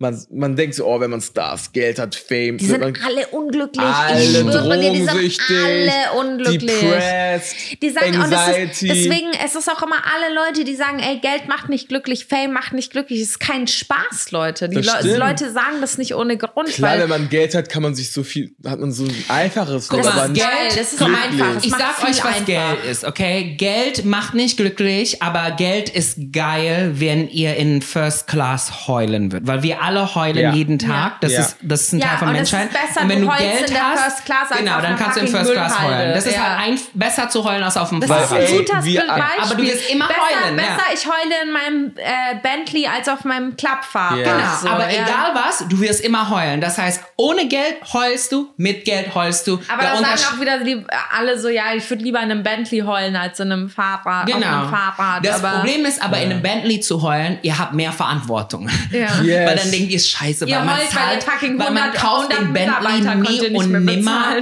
Man, 0.00 0.16
man 0.30 0.54
denkt 0.54 0.76
so, 0.76 0.86
oh, 0.86 1.00
wenn 1.00 1.10
man 1.10 1.20
Stars, 1.20 1.72
Geld 1.72 1.98
hat, 1.98 2.14
Fame, 2.14 2.56
Die 2.56 2.66
sind 2.66 2.78
man 2.80 2.96
alle 3.04 3.26
unglücklich. 3.28 3.84
alle 3.84 4.20
ich 4.20 4.30
schwöre 4.30 4.78
dir, 4.78 4.92
die 4.92 5.00
sind 5.00 5.56
alle 5.64 6.20
unglücklich. 6.20 6.60
depressed, 6.80 7.56
Die 7.82 7.90
sagen, 7.90 8.14
und 8.14 8.30
das 8.30 8.46
Anxiety. 8.46 8.86
ist, 8.92 9.06
deswegen, 9.10 9.30
es 9.44 9.56
ist 9.56 9.68
auch 9.68 9.82
immer 9.82 9.96
alle 10.14 10.32
Leute, 10.32 10.62
die 10.62 10.76
sagen, 10.76 11.00
ey, 11.00 11.18
Geld 11.18 11.48
macht 11.48 11.68
nicht 11.68 11.88
glücklich, 11.88 12.26
Fame 12.26 12.52
macht 12.52 12.74
nicht 12.74 12.92
glücklich. 12.92 13.20
Es 13.22 13.30
ist 13.30 13.40
kein 13.40 13.66
Spaß, 13.66 14.30
Leute. 14.30 14.68
Die 14.68 14.76
Le 14.76 14.84
stimmt. 14.84 15.16
Leute 15.18 15.50
sagen 15.50 15.80
das 15.80 15.98
nicht 15.98 16.14
ohne 16.14 16.36
Grund, 16.36 16.68
Klar, 16.68 16.92
weil 16.92 17.00
wenn 17.00 17.08
man 17.08 17.28
Geld 17.28 17.56
hat, 17.56 17.68
kann 17.68 17.82
man 17.82 17.96
sich 17.96 18.12
so 18.12 18.22
viel, 18.22 18.54
hat 18.64 18.78
man 18.78 18.92
so 18.92 19.02
ein 19.02 19.24
einfaches 19.28 19.88
Guck 19.88 20.06
aber 20.06 20.28
nicht 20.28 20.40
geil, 20.40 20.68
das 20.68 20.92
ist 20.92 20.98
glücklich. 20.98 21.18
einfach. 21.42 21.54
Das 21.56 21.64
Ich 21.64 21.70
sag 21.72 22.04
euch, 22.04 22.18
was 22.18 22.24
einfach. 22.24 22.46
Geld 22.46 22.84
ist, 22.88 23.04
okay? 23.04 23.56
Geld 23.58 24.04
macht 24.04 24.34
nicht 24.34 24.58
glücklich, 24.58 25.22
aber 25.24 25.50
Geld 25.56 25.88
ist 25.88 26.18
geil, 26.32 26.92
wenn 26.94 27.28
ihr 27.28 27.56
in 27.56 27.82
First 27.82 28.28
Class 28.28 28.86
heulen 28.86 29.32
wird. 29.32 29.44
Weil 29.48 29.64
wir 29.64 29.82
alle 29.82 29.87
heulen 29.96 30.36
Ja. 30.38 30.52
jeden 30.52 30.78
Tag. 30.78 31.20
Das, 31.20 31.32
Ja. 31.32 31.40
ist, 31.40 31.56
das 31.62 31.82
ist 31.82 31.92
ein 31.94 31.98
Ja, 32.00 32.06
Teil 32.08 32.18
von 32.18 32.28
und 32.28 32.34
es 32.36 32.42
ist 32.42 32.52
Menschheit. 32.52 32.70
besser, 32.72 33.02
und 33.02 33.08
wenn 33.08 33.20
du 33.20 33.24
du 33.26 33.30
heulst 33.32 33.42
Geld 33.42 33.68
in 33.68 33.74
der 33.74 33.82
hast, 33.84 34.02
First 34.02 34.24
Class 34.24 34.50
als 34.50 34.58
genau, 34.60 34.80
dann 34.80 34.96
kannst 34.96 35.16
du 35.16 35.20
in 35.20 35.28
First 35.28 35.52
Class 35.52 35.72
Müllhalde. 35.72 35.96
heulen. 35.98 36.14
Das 36.14 36.26
ist 36.26 36.34
Ja. 36.36 36.42
halt 36.58 36.68
ein, 36.68 36.80
besser 36.94 37.28
zu 37.28 37.44
heulen 37.44 37.62
als 37.62 37.76
auf 37.76 37.88
dem 37.88 38.00
Das 38.00 38.10
Weil, 38.10 38.16
ist 38.24 38.32
ein 38.32 38.38
Fahrrad. 38.38 38.50
gutes 38.58 38.74
Beispiel. 38.74 39.02
aber 39.40 39.54
du 39.54 39.62
wirst 39.62 39.90
immer 39.90 40.06
besser, 40.08 40.20
heulen, 40.44 40.58
ja. 40.58 40.64
Besser, 40.64 40.82
ich 40.94 41.06
heule 41.06 41.34
in 41.44 41.52
meinem 41.52 41.92
äh, 41.96 42.36
Bentley 42.42 42.86
als 42.86 43.08
auf 43.08 43.24
meinem 43.24 43.56
Klappfahrrad. 43.56 44.18
Ja. 44.18 44.36
Genau, 44.36 44.54
So, 44.60 44.68
aber 44.68 44.84
ja. 44.90 45.02
egal 45.04 45.34
was, 45.34 45.64
du 45.68 45.80
wirst 45.80 46.00
immer 46.02 46.28
heulen. 46.30 46.60
Das 46.60 46.78
heißt, 46.78 47.02
ohne 47.16 47.46
Geld 47.48 47.76
heulst 47.92 48.32
du, 48.32 48.52
mit 48.56 48.84
Geld 48.84 49.14
heulst 49.14 49.46
du. 49.46 49.58
Aber 49.72 49.82
da 49.82 49.96
sagen 49.96 50.20
auch 50.36 50.40
wieder 50.40 50.58
die, 50.60 50.84
alle 51.16 51.38
so, 51.38 51.48
ja, 51.48 51.64
ich 51.74 51.88
würde 51.90 52.02
lieber 52.02 52.18
in 52.20 52.30
einem 52.30 52.42
Bentley 52.42 52.80
heulen 52.80 53.16
als 53.16 53.40
in 53.40 53.52
einem 53.52 53.68
Fahrrad. 53.68 54.28
Auf 54.28 54.34
Genau. 54.34 54.46
einem 54.46 54.68
Fahrrad. 54.70 55.24
Das 55.24 55.42
aber 55.44 55.58
Problem 55.58 55.84
ist 55.84 56.02
aber, 56.02 56.18
in 56.18 56.30
einem 56.30 56.42
Bentley 56.42 56.80
zu 56.80 57.02
heulen, 57.02 57.38
ihr 57.42 57.58
habt 57.58 57.72
mehr 57.72 57.92
Verantwortung. 57.92 58.68
Ja. 58.90 59.20
Yes. 59.22 59.46
Weil 59.48 59.56
dann 59.56 59.70
denkt 59.78 59.92
ihr, 59.92 59.98
scheiße, 60.00 60.46
weil 60.48 60.64
man 60.64 60.78
weil 60.78 60.88
zahlt, 60.88 61.24
fucking 61.24 61.58
weil 61.58 61.70
man 61.72 61.90
100 61.92 61.94
kauft 61.94 62.32
den 62.32 62.54
100 62.54 62.82
Bentley 62.82 63.50
nie 63.50 63.56
und 63.56 63.84
nimmer. 63.84 64.36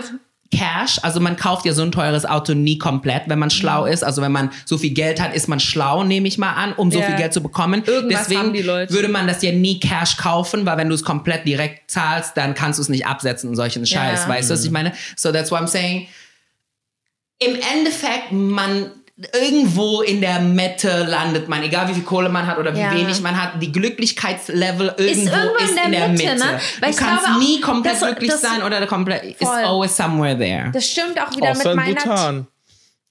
Cash. 0.52 1.00
Also 1.02 1.18
man 1.18 1.36
kauft 1.36 1.66
ja 1.66 1.72
so 1.72 1.82
ein 1.82 1.90
teures 1.90 2.24
Auto 2.24 2.54
nie 2.54 2.78
komplett, 2.78 3.24
wenn 3.26 3.38
man 3.40 3.50
schlau 3.50 3.84
Mhm. 3.84 3.92
ist. 3.92 4.04
Also 4.04 4.22
wenn 4.22 4.30
man 4.30 4.50
so 4.64 4.78
viel 4.78 4.92
Geld 4.94 5.20
hat, 5.20 5.34
ist 5.34 5.48
man 5.48 5.58
schlau, 5.58 6.04
nehme 6.04 6.28
ich 6.28 6.38
mal 6.38 6.52
an, 6.52 6.72
um 6.72 6.92
so 6.92 7.00
Ja. 7.00 7.06
viel 7.06 7.16
Geld 7.16 7.34
zu 7.34 7.42
bekommen. 7.42 7.82
Irgendwas 7.84 8.20
Deswegen 8.22 8.40
haben 8.40 8.52
die 8.52 8.62
Leute. 8.62 8.94
würde 8.94 9.08
man 9.08 9.26
das 9.26 9.42
ja 9.42 9.50
nie 9.50 9.80
Cash 9.80 10.16
kaufen, 10.18 10.64
weil 10.64 10.76
wenn 10.78 10.88
du 10.88 10.94
es 10.94 11.02
komplett 11.02 11.46
direkt 11.46 11.90
zahlst, 11.90 12.36
dann 12.36 12.54
kannst 12.54 12.78
du 12.78 12.82
es 12.82 12.88
nicht 12.88 13.06
absetzen 13.06 13.50
und 13.50 13.56
solchen 13.56 13.84
Scheiß. 13.84 14.22
Ja. 14.22 14.28
Weißt 14.28 14.48
du, 14.48 14.54
was 14.54 14.64
ich 14.64 14.70
meine? 14.70 14.92
So 15.16 15.32
that's 15.32 15.50
what 15.50 15.60
I'm 15.60 15.66
saying 15.66 16.06
im 17.40 17.54
Endeffekt, 17.76 18.30
man 18.32 18.92
irgendwo 19.32 20.02
in 20.02 20.20
der 20.20 20.40
Mitte 20.40 21.04
landet 21.08 21.48
man, 21.48 21.62
egal 21.62 21.88
wie 21.88 21.94
viel 21.94 22.02
Kohle 22.02 22.28
man 22.28 22.46
hat 22.46 22.58
oder 22.58 22.74
wie 22.74 22.80
Ja. 22.80 22.92
wenig 22.92 23.20
man 23.22 23.40
hat, 23.40 23.62
die 23.62 23.72
Glücklichkeitslevel 23.72 24.94
irgendwo 24.98 25.30
irgendwo 25.34 25.64
ist, 25.64 25.78
in 25.86 25.92
der 25.92 26.08
Mitte, 26.08 26.34
ne? 26.36 26.60
Weil 26.80 26.90
du 26.90 26.96
ich 26.96 26.96
kannst 26.96 27.38
nie 27.38 27.60
komplett 27.60 27.94
das- 27.94 28.00
glücklich 28.08 28.30
das- 28.30 28.42
sein 28.42 28.62
oder 28.62 28.86
komplett, 28.86 29.24
it's 29.24 29.38
Voll. 29.42 29.64
always 29.64 29.96
somewhere 29.96 30.36
there. 30.36 30.70
Das 30.72 30.86
stimmt 30.86 31.18
auch 31.20 31.34
wieder 31.34 31.50
Außer 31.52 31.74
mit 31.74 31.86
in 31.88 31.94
meiner 31.94 31.94
Bhutan. 32.02 32.46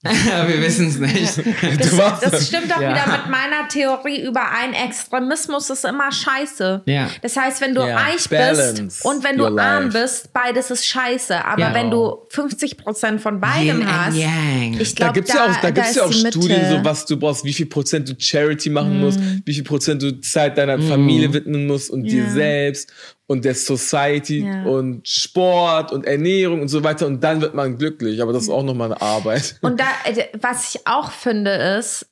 Wir 0.48 0.60
wissen 0.62 0.88
es 0.88 0.98
nicht. 0.98 1.36
Du 1.86 1.98
warst 1.98 2.22
Das, 2.24 2.30
das 2.32 2.46
stimmt 2.48 2.74
auch 2.74 2.80
Ja. 2.80 2.90
wieder 2.90 3.06
mit 3.18 3.30
meiner 3.30 3.68
Theorie 3.68 4.22
überein. 4.24 4.72
Extremismus 4.72 5.70
ist 5.70 5.84
immer 5.84 6.10
scheiße. 6.12 6.82
Ja. 6.86 7.08
Das 7.22 7.36
heißt, 7.36 7.60
wenn 7.60 7.74
du 7.74 7.82
Ja. 7.86 7.96
reich 7.98 8.28
Balance 8.28 8.82
bist 8.82 9.04
und 9.04 9.24
wenn 9.24 9.36
du 9.38 9.46
arm 9.46 9.84
life. 9.90 9.98
bist, 9.98 10.32
beides 10.32 10.70
ist 10.70 10.86
scheiße. 10.86 11.44
Aber 11.44 11.60
Ja. 11.60 11.74
wenn 11.74 11.90
du 11.90 12.16
50 12.30 12.76
Prozent 12.76 13.20
von 13.20 13.40
beidem 13.40 13.80
Yin 13.80 13.86
hast, 13.96 14.16
Yang. 14.16 14.80
ich 14.80 14.94
Da 14.94 15.04
glaube, 15.06 15.12
gibt's 15.14 15.32
ja 15.34 15.46
auch, 15.46 15.56
da 15.60 15.70
gibt's 15.70 15.90
ist 15.90 15.96
ja 15.96 16.02
auch 16.04 16.08
Mitte. 16.10 16.28
Studien, 16.38 16.68
so 16.70 16.84
was 16.84 17.06
du 17.06 17.16
brauchst, 17.18 17.44
wie 17.44 17.52
viel 17.52 17.66
Prozent 17.66 18.08
du 18.08 18.14
Charity 18.18 18.70
machen 18.70 19.00
musst, 19.00 19.18
wie 19.44 19.54
viel 19.54 19.64
Prozent 19.64 20.02
du 20.02 20.20
Zeit 20.20 20.58
deiner 20.58 20.78
Familie 20.80 21.32
widmen 21.32 21.66
musst 21.66 21.90
und 21.90 22.04
dir 22.04 22.28
selbst 22.30 22.92
und 23.28 23.44
der 23.44 23.54
Society 23.54 24.46
Ja. 24.46 24.62
und 24.64 25.06
Sport 25.08 25.92
und 25.92 26.06
Ernährung 26.06 26.60
und 26.60 26.68
so 26.68 26.82
weiter 26.84 27.06
und 27.06 27.22
dann 27.24 27.40
wird 27.40 27.54
man 27.54 27.76
glücklich. 27.78 28.22
Aber 28.22 28.32
das 28.32 28.44
ist 28.44 28.50
auch 28.50 28.62
nochmal 28.62 28.92
eine 28.92 29.02
Arbeit. 29.02 29.56
Und 29.62 29.80
da, 29.80 29.86
äh, 30.04 30.26
was 30.40 30.74
ich 30.74 30.86
auch 30.86 31.10
finde, 31.10 31.50
ist, 31.50 32.06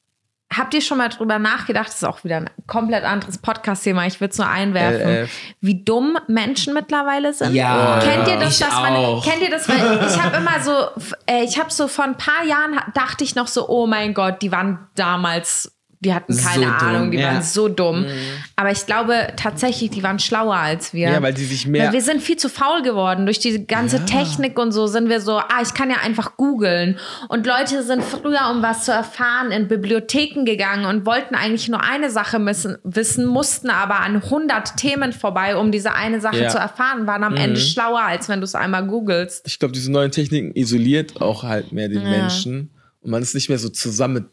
habt 0.52 0.72
ihr 0.74 0.80
schon 0.82 0.98
mal 0.98 1.08
drüber 1.08 1.38
nachgedacht, 1.40 1.88
das 1.88 1.96
ist 1.96 2.04
auch 2.04 2.22
wieder 2.22 2.36
ein 2.36 2.50
komplett 2.68 3.02
anderes 3.04 3.38
Podcast-Thema, 3.38 4.06
ich 4.06 4.20
würde 4.20 4.30
es 4.32 4.38
nur 4.38 4.48
einwerfen, 4.48 5.08
LF. 5.24 5.30
wie 5.60 5.82
dumm 5.84 6.16
Menschen 6.28 6.74
mittlerweile 6.74 7.32
sind? 7.32 7.54
Ja, 7.54 7.98
Kennt 8.00 8.28
ihr 8.28 8.36
das, 8.38 8.52
ich 8.60 8.64
dass 8.66 8.74
man, 8.74 8.92
auch. 8.94 9.24
kennt 9.24 9.42
ihr 9.42 9.50
das, 9.50 9.68
weil 9.68 10.06
ich 10.08 10.22
habe 10.22 10.36
immer 10.36 10.62
so, 10.62 10.72
äh, 11.26 11.42
ich 11.44 11.58
habe 11.58 11.72
so 11.72 11.88
vor 11.88 12.04
ein 12.04 12.16
paar 12.16 12.44
Jahren 12.44 12.78
dachte 12.94 13.24
ich 13.24 13.34
noch 13.34 13.48
so, 13.48 13.68
oh 13.68 13.86
mein 13.86 14.14
Gott, 14.14 14.42
die 14.42 14.52
waren 14.52 14.86
damals, 14.94 15.73
die 16.04 16.14
hatten 16.14 16.36
keine 16.36 16.66
So 16.66 16.70
Ahnung, 16.86 17.10
die 17.10 17.18
ja. 17.18 17.28
waren 17.32 17.42
so 17.42 17.68
dumm. 17.68 18.06
Aber 18.56 18.70
ich 18.70 18.86
glaube 18.86 19.28
tatsächlich, 19.36 19.90
die 19.90 20.02
waren 20.02 20.18
schlauer 20.18 20.54
als 20.56 20.92
wir. 20.92 21.10
Ja, 21.10 21.22
weil 21.22 21.34
die 21.34 21.44
sich 21.44 21.66
mehr- 21.66 21.86
Weil 21.86 21.92
wir 21.94 22.02
sind 22.02 22.22
viel 22.22 22.36
zu 22.36 22.48
faul 22.48 22.82
geworden. 22.82 23.24
Durch 23.26 23.38
diese 23.38 23.64
ganze 23.64 24.04
Technik 24.04 24.58
und 24.58 24.72
so 24.72 24.86
sind 24.86 25.08
wir 25.08 25.20
so, 25.20 25.38
ah, 25.38 25.62
ich 25.62 25.74
kann 25.74 25.90
ja 25.90 25.96
einfach 26.04 26.36
googeln. 26.36 26.98
Und 27.28 27.46
Leute 27.46 27.82
sind 27.82 28.02
früher, 28.04 28.50
um 28.50 28.62
was 28.62 28.84
zu 28.84 28.92
erfahren, 28.92 29.50
in 29.50 29.66
Bibliotheken 29.68 30.44
gegangen 30.44 30.84
und 30.84 31.06
wollten 31.06 31.34
eigentlich 31.34 31.68
nur 31.68 31.82
eine 31.82 32.10
Sache 32.10 32.38
missen, 32.38 32.76
wissen, 32.84 33.24
mussten 33.26 33.70
aber 33.70 34.00
an 34.00 34.16
100 34.22 34.76
Themen 34.76 35.12
vorbei, 35.12 35.56
um 35.56 35.72
diese 35.72 35.94
eine 35.94 36.20
Sache 36.20 36.42
Ja. 36.42 36.48
zu 36.50 36.58
erfahren, 36.58 37.06
waren 37.06 37.24
am 37.24 37.34
Ende 37.36 37.58
schlauer, 37.58 38.02
als 38.02 38.28
wenn 38.28 38.40
du 38.40 38.44
es 38.44 38.54
einmal 38.54 38.86
googelst. 38.86 39.46
Ich 39.46 39.58
glaube, 39.58 39.72
diese 39.72 39.90
neuen 39.90 40.10
Techniken 40.10 40.52
isoliert 40.54 41.20
auch 41.20 41.42
halt 41.42 41.72
mehr 41.72 41.88
den 41.88 42.02
Menschen 42.02 42.70
und 43.00 43.10
man 43.10 43.22
ist 43.22 43.34
nicht 43.34 43.48
mehr 43.48 43.58
so 43.58 43.68
zusammen 43.68 44.14
mit 44.14 44.24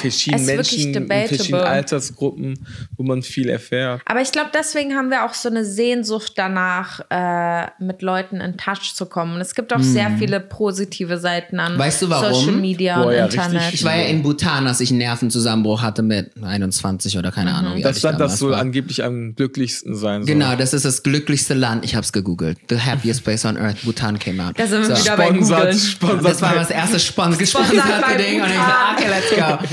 verschiedenen 0.00 0.42
Es 0.42 0.48
ist 0.68 0.72
wirklich 0.72 0.86
Menschen, 1.08 1.36
verschiedenen 1.36 1.64
Altersgruppen, 1.64 2.66
wo 2.96 3.02
man 3.02 3.22
viel 3.22 3.48
erfährt. 3.48 4.00
Aber 4.06 4.20
ich 4.20 4.32
glaube, 4.32 4.50
deswegen 4.54 4.94
haben 4.94 5.10
wir 5.10 5.24
auch 5.24 5.34
so 5.34 5.48
eine 5.48 5.64
Sehnsucht 5.64 6.32
danach, 6.36 7.00
äh, 7.10 7.66
mit 7.78 8.02
Leuten 8.02 8.40
in 8.40 8.56
Touch 8.56 8.94
zu 8.94 9.06
kommen. 9.06 9.34
Und 9.34 9.40
es 9.40 9.54
gibt 9.54 9.72
auch 9.72 9.80
sehr 9.82 10.10
viele 10.18 10.40
positive 10.40 11.18
Seiten 11.18 11.60
an 11.60 11.72
Hm. 11.72 11.78
Weißt 11.78 12.02
du 12.02 12.10
warum? 12.10 12.34
Social 12.34 12.52
Media 12.60 12.98
Boah, 12.98 13.06
und 13.08 13.14
ja, 13.14 13.24
Internet. 13.26 13.60
richtig. 13.62 13.74
Ich 13.74 13.84
war 13.84 13.96
ja 13.96 14.04
in 14.04 14.22
Bhutan, 14.22 14.66
als 14.66 14.80
ich 14.80 14.90
einen 14.90 14.98
Nervenzusammenbruch 14.98 15.82
hatte 15.82 16.02
mit 16.02 16.30
21 16.42 17.18
oder 17.18 17.30
keine 17.32 17.54
Ahnung. 17.54 17.76
Wie 17.76 17.82
Das 17.82 18.02
Land, 18.02 18.20
das 18.20 18.40
war. 18.42 18.58
angeblich 18.58 19.02
am 19.04 19.34
glücklichsten 19.34 19.94
sein 19.94 20.22
soll. 20.22 20.34
Genau, 20.34 20.56
das 20.56 20.72
ist 20.74 20.84
das 20.84 21.02
glücklichste 21.02 21.54
Land. 21.54 21.84
Ich 21.84 21.94
habe 21.94 22.04
es 22.04 22.12
gegoogelt. 22.12 22.58
The 22.68 22.78
happiest 22.80 23.24
place 23.24 23.44
on 23.44 23.56
earth. 23.56 23.82
Bhutan 23.82 24.18
came 24.18 24.42
out. 24.44 24.58
Da 24.58 24.66
sind 24.66 24.86
wir 24.88 24.96
So. 24.96 25.04
Sponsert, 25.04 25.74
sponsert. 25.74 26.24
Das 26.24 26.42
war 26.42 26.54
das 26.54 26.70
erste 26.70 26.98
Spon 27.00 27.36
gesponserte 27.38 27.80
bei 28.00 28.14
Ding. 28.16 28.40
Und 28.42 28.48
ich 28.48 28.54
dachte, 28.54 29.02
okay, 29.02 29.08
let's 29.08 29.30
go. 29.60 29.68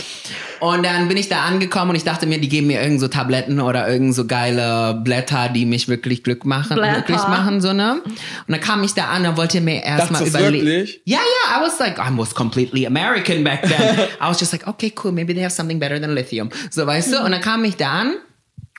Und 0.59 0.85
dann 0.85 1.07
bin 1.07 1.17
ich 1.17 1.29
da 1.29 1.43
angekommen 1.43 1.91
und 1.91 1.95
ich 1.95 2.03
dachte 2.03 2.25
mir, 2.25 2.39
die 2.39 2.49
geben 2.49 2.67
mir 2.67 2.81
irgend 2.81 2.99
so 2.99 3.07
Tabletten 3.07 3.61
oder 3.61 3.87
irgend 3.87 4.13
so 4.13 4.25
geile 4.25 4.99
Blätter, 5.03 5.49
die 5.49 5.65
mich 5.65 5.87
wirklich 5.87 6.23
Glück 6.23 6.45
machen, 6.45 6.75
Blätter. 6.75 7.01
glücklich 7.01 7.27
machen, 7.27 7.61
so, 7.61 7.71
ne? 7.71 8.01
Und 8.03 8.17
dann 8.47 8.59
kam 8.59 8.83
ich 8.83 8.93
da 8.93 9.05
an 9.05 9.25
und 9.25 9.37
wollte 9.37 9.61
mir 9.61 9.83
erstmal 9.83 10.27
überlegen. 10.27 10.89
Ja, 11.05 11.19
ja, 11.19 11.59
I 11.59 11.65
was 11.65 11.79
like, 11.79 11.97
I 11.97 12.15
was 12.17 12.35
completely 12.35 12.85
American 12.85 13.43
back 13.43 13.61
then. 13.63 13.99
I 14.21 14.27
was 14.27 14.39
just 14.39 14.51
like, 14.51 14.67
okay, 14.67 14.93
cool, 15.03 15.11
maybe 15.11 15.33
they 15.33 15.43
have 15.43 15.53
something 15.53 15.79
better 15.79 15.99
than 15.99 16.13
lithium. 16.13 16.49
So, 16.69 16.85
weißt 16.85 17.13
du? 17.13 17.23
Und 17.23 17.31
dann 17.31 17.41
kam 17.41 17.63
ich 17.63 17.77
da 17.77 17.91
an 17.91 18.15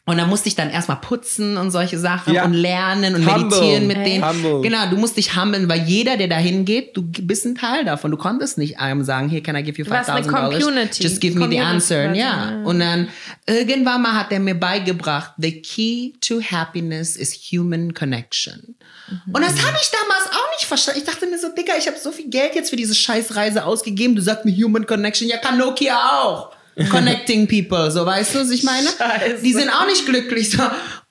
und 0.07 0.17
dann 0.19 0.29
musste 0.29 0.49
ich 0.49 0.57
dann 0.57 0.71
erstmal 0.71 0.97
putzen 1.01 1.57
und 1.57 1.71
solche 1.71 1.99
Sachen 1.99 2.35
Ja. 2.35 2.45
und 2.45 2.53
lernen 2.55 3.15
und 3.15 3.27
Humble. 3.33 3.45
meditieren 3.45 3.87
mit 3.87 3.99
denen. 3.99 4.27
Humble. 4.29 4.63
Genau, 4.63 4.89
du 4.91 4.97
musst 4.97 5.17
dich 5.17 5.37
humbeln, 5.37 5.69
weil 5.69 5.83
jeder, 5.83 6.17
der 6.17 6.27
da 6.27 6.37
hingeht, 6.37 6.97
du 6.97 7.03
bist 7.03 7.45
ein 7.45 7.55
Teil 7.55 7.85
davon. 7.85 8.11
Du 8.11 8.17
konntest 8.17 8.59
nicht 8.59 8.81
einem 8.81 9.05
sagen, 9.05 9.29
hier, 9.29 9.43
can 9.43 9.55
I 9.55 9.63
give 9.63 9.79
you 9.79 9.85
Du 9.85 9.91
warst 9.91 10.11
eine 10.11 10.25
5000 10.25 10.63
Community. 10.65 11.03
Just 11.03 11.21
give 11.21 11.35
me 11.39 11.41
the 11.43 11.45
Community 11.47 11.75
answer. 11.75 12.07
quasi, 12.07 12.19
Ja. 12.19 12.61
Und 12.65 12.81
dann 12.81 13.09
irgendwann 13.47 14.03
mal 14.03 14.15
hat 14.15 14.33
er 14.33 14.41
mir 14.41 14.55
beigebracht, 14.59 15.33
the 15.37 15.63
key 15.63 16.15
to 16.21 16.41
happiness 16.43 17.15
is 17.15 17.33
human 17.53 17.95
connection. 17.95 18.75
Mhm. 19.09 19.35
Und 19.35 19.43
das 19.43 19.65
habe 19.65 19.77
ich 19.81 19.91
damals 19.91 20.27
auch 20.33 20.51
nicht 20.57 20.67
verstanden. 20.67 21.01
Ich 21.05 21.07
dachte 21.07 21.27
mir 21.27 21.39
so, 21.39 21.49
Digga, 21.55 21.75
ich 21.79 21.87
habe 21.87 21.99
so 22.03 22.11
viel 22.11 22.29
Geld 22.31 22.55
jetzt 22.55 22.71
für 22.71 22.77
diese 22.77 22.95
Scheißreise 22.95 23.65
ausgegeben. 23.65 24.17
Du 24.17 24.23
sagst 24.23 24.45
mir 24.45 24.53
Human 24.65 24.87
Connection. 24.87 25.29
Ja, 25.29 25.37
kann 25.37 25.59
Nokia 25.59 25.97
auch. 26.23 26.53
Connecting 26.91 27.47
people, 27.47 27.91
so 27.91 28.07
weißt 28.07 28.35
du, 28.35 28.39
was 28.41 28.51
ich 28.51 28.63
meine? 28.63 28.89
Scheiße. 28.89 29.43
Die 29.43 29.53
sind 29.53 29.69
auch 29.71 29.87
nicht 29.87 30.07
glücklich. 30.07 30.51
So. 30.51 30.63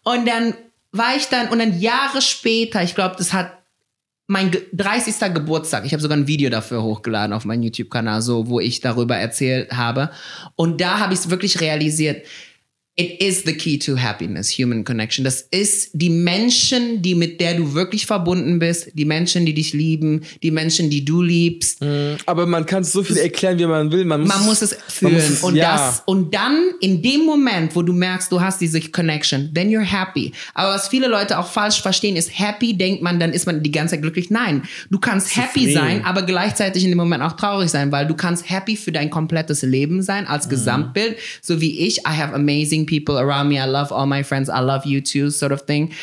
Und 0.03 0.27
dann 0.27 0.53
war 0.91 1.15
ich 1.15 1.26
dann, 1.27 1.49
und 1.49 1.60
dann 1.60 1.80
Jahre 1.80 2.22
später, 2.22 2.81
ich 2.84 2.95
glaube, 2.95 3.15
das 3.18 3.34
hat 3.34 3.53
mein 4.27 4.52
ge- 4.52 4.64
30. 4.73 5.34
Geburtstag, 5.34 5.86
ich 5.86 5.91
habe 5.94 6.02
sogar 6.02 6.18
ein 6.18 6.27
Video 6.27 6.49
dafür 6.49 6.84
hochgeladen 6.84 7.34
auf 7.34 7.45
meinen 7.45 7.64
YouTube-Kanal, 7.64 8.22
so, 8.22 8.48
wo 8.48 8.60
ich 8.60 8.80
darüber 8.80 9.15
erzählt 9.18 9.72
habe. 9.72 10.11
Und 10.56 10.81
da 10.81 10.99
habe 10.99 11.14
ich 11.14 11.19
es 11.19 11.30
wirklich 11.30 11.61
realisiert. 11.61 12.26
It 13.02 13.22
is 13.22 13.44
the 13.46 13.54
key 13.54 13.80
to 13.80 13.96
happiness, 13.98 14.50
human 14.52 14.84
connection. 14.84 15.24
Das 15.24 15.40
ist 15.52 15.92
die 15.94 16.10
Menschen, 16.10 17.02
die 17.02 17.16
mit 17.16 17.40
der 17.40 17.54
du 17.56 17.74
wirklich 17.74 18.06
verbunden 18.06 18.60
bist, 18.60 18.90
die 18.94 19.06
Menschen, 19.06 19.46
die 19.46 19.54
dich 19.54 19.72
lieben, 19.72 20.24
die 20.44 20.52
Menschen, 20.52 20.90
die 20.90 21.06
du 21.06 21.22
liebst. 21.22 21.80
Aber 22.26 22.46
man 22.46 22.66
kann 22.66 22.84
so 22.84 23.02
viel 23.02 23.16
erklären, 23.16 23.58
wie 23.58 23.66
man 23.66 23.90
will. 23.90 24.04
Man 24.04 24.22
muss, 24.22 24.30
Man 24.30 24.46
muss 24.46 24.62
es 24.62 24.76
fühlen. 24.90 25.14
muss 25.14 25.30
es- 25.30 25.44
und, 25.44 25.56
ja. 25.56 25.78
das, 25.78 26.04
und 26.08 26.34
dann, 26.34 26.72
in 26.82 27.02
dem 27.02 27.26
Moment, 27.26 27.74
wo 27.74 27.84
du 27.84 27.94
merkst, 27.94 28.30
du 28.34 28.42
hast 28.42 28.60
diese 28.60 28.82
Connection, 28.82 29.52
then 29.54 29.70
you're 29.70 29.80
happy. 29.82 30.34
Aber 30.54 30.74
was 30.74 30.90
viele 30.90 31.08
Leute 31.08 31.40
auch 31.40 31.48
falsch 31.50 31.82
verstehen, 31.82 32.18
ist 32.18 32.38
happy, 32.38 32.74
denkt 32.78 33.02
man, 33.02 33.18
dann 33.18 33.32
ist 33.32 33.46
man 33.46 33.64
die 33.64 33.72
ganze 33.72 33.96
Zeit 33.96 34.02
glücklich. 34.02 34.30
Nein, 34.30 34.64
du 34.90 35.00
kannst 35.00 35.38
happy 35.38 35.60
Zufrieden. 35.62 35.74
sein, 35.74 36.04
aber 36.06 36.24
gleichzeitig 36.24 36.84
in 36.84 36.90
dem 36.90 36.98
Moment 36.98 37.24
auch 37.24 37.34
traurig 37.38 37.70
sein, 37.70 37.94
weil 37.94 38.08
du 38.08 38.14
kannst 38.16 38.50
happy 38.50 38.76
für 38.76 38.92
dein 38.92 39.10
komplettes 39.10 39.62
Leben 39.62 40.02
sein, 40.02 40.28
als 40.28 40.48
Mhm. 40.48 40.50
Gesamtbild. 40.50 41.16
So 41.42 41.62
wie 41.62 41.80
ich, 41.88 42.00
I 42.00 42.18
have 42.18 42.34
amazing 42.34 42.86
people 42.90 43.20
around 43.20 43.48
me, 43.48 43.60
I 43.60 43.66
love 43.66 43.91
all 43.91 44.07
my 44.07 44.24
friends, 44.24 44.49
I 44.49 44.60
love 44.60 44.86
you 44.86 44.99
too, 44.99 45.30
sort 45.30 45.52
of 45.52 45.61
thing. 45.61 45.94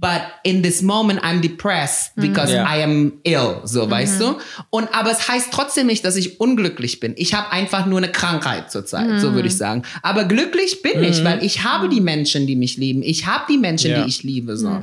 But 0.00 0.20
in 0.44 0.62
this 0.62 0.80
moment, 0.80 1.24
I'm 1.24 1.40
depressed 1.40 2.12
because 2.14 2.52
Ja. 2.52 2.64
I 2.72 2.82
am 2.84 3.14
ill, 3.24 3.56
so 3.64 3.90
weißt 3.90 4.20
du. 4.20 4.36
Und 4.70 4.88
aber 4.94 5.10
es 5.10 5.28
heißt 5.28 5.48
trotzdem 5.52 5.88
nicht, 5.88 6.04
dass 6.04 6.14
ich 6.14 6.38
unglücklich 6.40 7.00
bin. 7.00 7.14
Ich 7.16 7.34
habe 7.34 7.50
einfach 7.50 7.84
nur 7.86 7.98
eine 7.98 8.12
Krankheit 8.12 8.70
zurzeit, 8.70 9.18
so 9.20 9.34
würde 9.34 9.48
ich 9.48 9.56
sagen. 9.56 9.82
Aber 10.02 10.24
glücklich 10.24 10.82
bin 10.82 11.02
ich, 11.02 11.24
weil 11.24 11.42
ich 11.42 11.64
habe 11.64 11.88
die 11.88 12.00
Menschen, 12.00 12.46
die 12.46 12.54
mich 12.54 12.76
lieben. 12.76 13.02
Ich 13.02 13.26
habe 13.26 13.44
die 13.48 13.58
Menschen, 13.58 13.90
Ja. 13.90 14.02
die 14.02 14.08
ich 14.08 14.22
liebe, 14.22 14.56
so. 14.56 14.80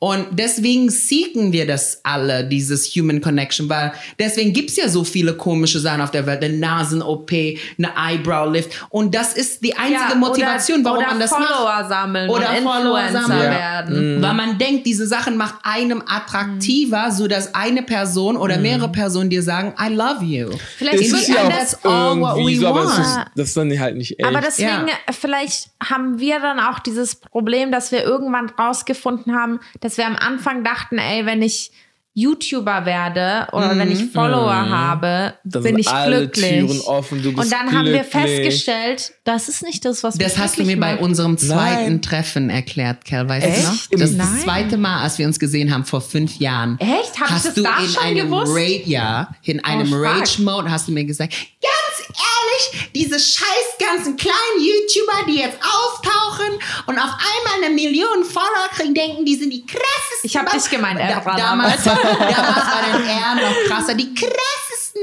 Und 0.00 0.26
deswegen 0.32 0.90
seeken 0.90 1.52
wir 1.52 1.66
das 1.66 2.00
alle, 2.02 2.44
dieses 2.44 2.88
Human 2.94 3.20
Connection, 3.22 3.68
weil 3.70 3.92
deswegen 4.18 4.52
gibt's 4.52 4.76
ja 4.76 4.88
so 4.90 5.02
viele 5.02 5.32
komische 5.34 5.80
Sachen 5.80 6.02
auf 6.02 6.10
der 6.10 6.26
Welt, 6.26 6.44
eine 6.44 6.56
Nasen-OP, 6.58 7.30
eine 7.32 7.90
Eyebrow-Lift. 7.96 8.86
Und 8.90 9.14
das 9.14 9.32
ist 9.32 9.64
die 9.64 9.74
einzige 9.76 10.10
Ja, 10.10 10.14
Motivation, 10.14 10.80
oder, 10.80 10.84
warum 10.90 10.98
oder 10.98 11.08
man 11.08 11.20
das 11.20 11.30
Follower 11.30 11.64
macht. 11.64 11.88
sammeln 11.88 12.28
Oder 12.30 12.46
Follower 12.62 12.98
Influencer 13.00 13.20
sammeln. 13.26 13.42
Ja. 13.44 13.50
werden. 13.50 14.22
Weil 14.22 14.34
man 14.34 14.57
denkt, 14.58 14.86
diese 14.86 15.06
Sachen 15.06 15.36
macht 15.36 15.54
einem 15.62 16.02
attraktiver, 16.06 17.10
so 17.10 17.28
dass 17.28 17.54
eine 17.54 17.82
Person 17.82 18.36
oder 18.36 18.58
mehrere 18.58 18.90
Personen 18.90 19.30
dir 19.30 19.42
sagen, 19.42 19.74
I 19.80 19.92
love 19.92 20.24
you. 20.24 20.50
Vielleicht 20.76 21.00
ist 21.00 21.12
wird 21.12 21.22
es 21.22 21.28
ja 21.28 21.36
einem 21.42 21.52
auch 21.52 21.58
das 21.58 21.84
all 21.84 22.20
what 22.20 22.36
irgendwie 22.36 22.56
we 22.56 22.60
so, 22.60 22.66
aber 22.68 22.82
es 22.84 22.90
want. 22.90 23.00
ist, 23.06 23.18
das 23.36 23.48
ist 23.48 23.56
dann 23.56 23.80
halt 23.80 23.96
nicht 23.96 24.18
echt. 24.18 24.28
Aber 24.28 24.40
deswegen, 24.40 24.68
Ja. 24.68 24.86
äh, 25.06 25.12
vielleicht 25.12 25.70
haben 25.82 26.18
wir 26.18 26.40
dann 26.40 26.60
auch 26.60 26.78
dieses 26.78 27.16
Problem, 27.16 27.72
dass 27.72 27.92
wir 27.92 28.02
irgendwann 28.04 28.48
rausgefunden 28.50 29.34
haben, 29.34 29.60
dass 29.80 29.96
wir 29.98 30.06
am 30.06 30.16
Anfang 30.16 30.64
dachten, 30.64 30.98
ey, 30.98 31.24
wenn 31.26 31.42
ich 31.42 31.70
YouTuber 32.20 32.84
werde 32.84 33.46
oder 33.52 33.78
wenn 33.78 33.90
ich 33.92 34.10
Follower 34.12 34.52
habe, 34.68 35.34
Mhm. 35.44 35.50
Dann 35.50 35.62
bin 35.62 35.78
ich 35.78 35.88
alle 35.88 36.18
glücklich. 36.28 36.48
Türen 36.66 36.80
offen, 36.82 37.22
du 37.22 37.32
bist 37.32 37.44
Und 37.44 37.52
dann 37.52 37.72
haben 37.76 37.86
wir 37.86 38.02
glücklich. 38.02 38.42
festgestellt, 38.42 39.12
das 39.24 39.48
ist 39.48 39.62
nicht 39.62 39.84
das, 39.84 40.02
was 40.02 40.16
mich 40.16 40.26
Das 40.26 40.36
hast 40.38 40.56
du 40.56 40.62
mir 40.62 40.74
glücklich 40.74 40.80
bei 40.80 40.92
macht. 40.94 41.02
unserem 41.02 41.38
zweiten 41.38 41.84
Nein. 41.92 42.02
Treffen 42.02 42.50
erklärt, 42.50 43.04
Kel, 43.04 43.28
weißt 43.28 43.46
Echt? 43.46 43.58
du 43.58 43.62
noch? 43.68 44.00
Das 44.00 44.10
ist 44.10 44.18
das 44.20 44.40
zweite 44.42 44.76
Mal, 44.76 45.02
als 45.02 45.18
wir 45.18 45.26
uns 45.26 45.38
gesehen 45.38 45.72
haben, 45.72 45.84
vor 45.84 46.00
fünf 46.00 46.36
Jahren. 46.38 46.78
Echt? 46.80 47.18
Hab 47.20 47.26
ich 47.28 47.34
hast 47.34 47.46
das 47.46 47.54
du 47.54 47.62
da 47.62 47.78
in 47.78 47.88
schon 47.88 48.02
einem 48.02 48.16
gewusst? 48.30 48.50
Oh, 48.52 48.54
Rage, 48.54 48.82
ja, 48.86 49.28
in 49.44 49.64
einem 49.64 49.86
fuck. 49.86 50.02
Rage-Mode 50.04 50.70
hast 50.70 50.88
du 50.88 50.92
mir 50.92 51.04
gesagt, 51.04 51.32
ganz 51.32 52.08
ehrlich, 52.08 52.88
diese 52.94 53.18
scheiß 53.18 53.68
ganzen 53.78 54.16
kleinen 54.16 54.58
YouTuber, 54.58 55.30
die 55.32 55.38
jetzt 55.40 55.58
auftauchen 55.62 56.58
und 56.86 56.98
auf 56.98 57.10
einmal 57.10 57.64
eine 57.64 57.74
Million 57.74 58.24
Follower 58.24 58.68
kriegen, 58.74 58.94
denken, 58.94 59.24
die 59.24 59.36
sind 59.36 59.50
die 59.52 59.64
krassesten. 59.64 59.84
Ich 60.24 60.36
hab 60.36 60.50
dich 60.50 60.68
gemeint, 60.70 60.98
da, 61.00 61.18
Ebra, 61.18 61.36
damals, 62.08 62.20
war, 62.20 62.44
damals 62.44 62.66
war 62.66 62.82
dein 62.82 63.06
R 63.06 63.34
noch 63.34 63.56
krasser. 63.66 63.94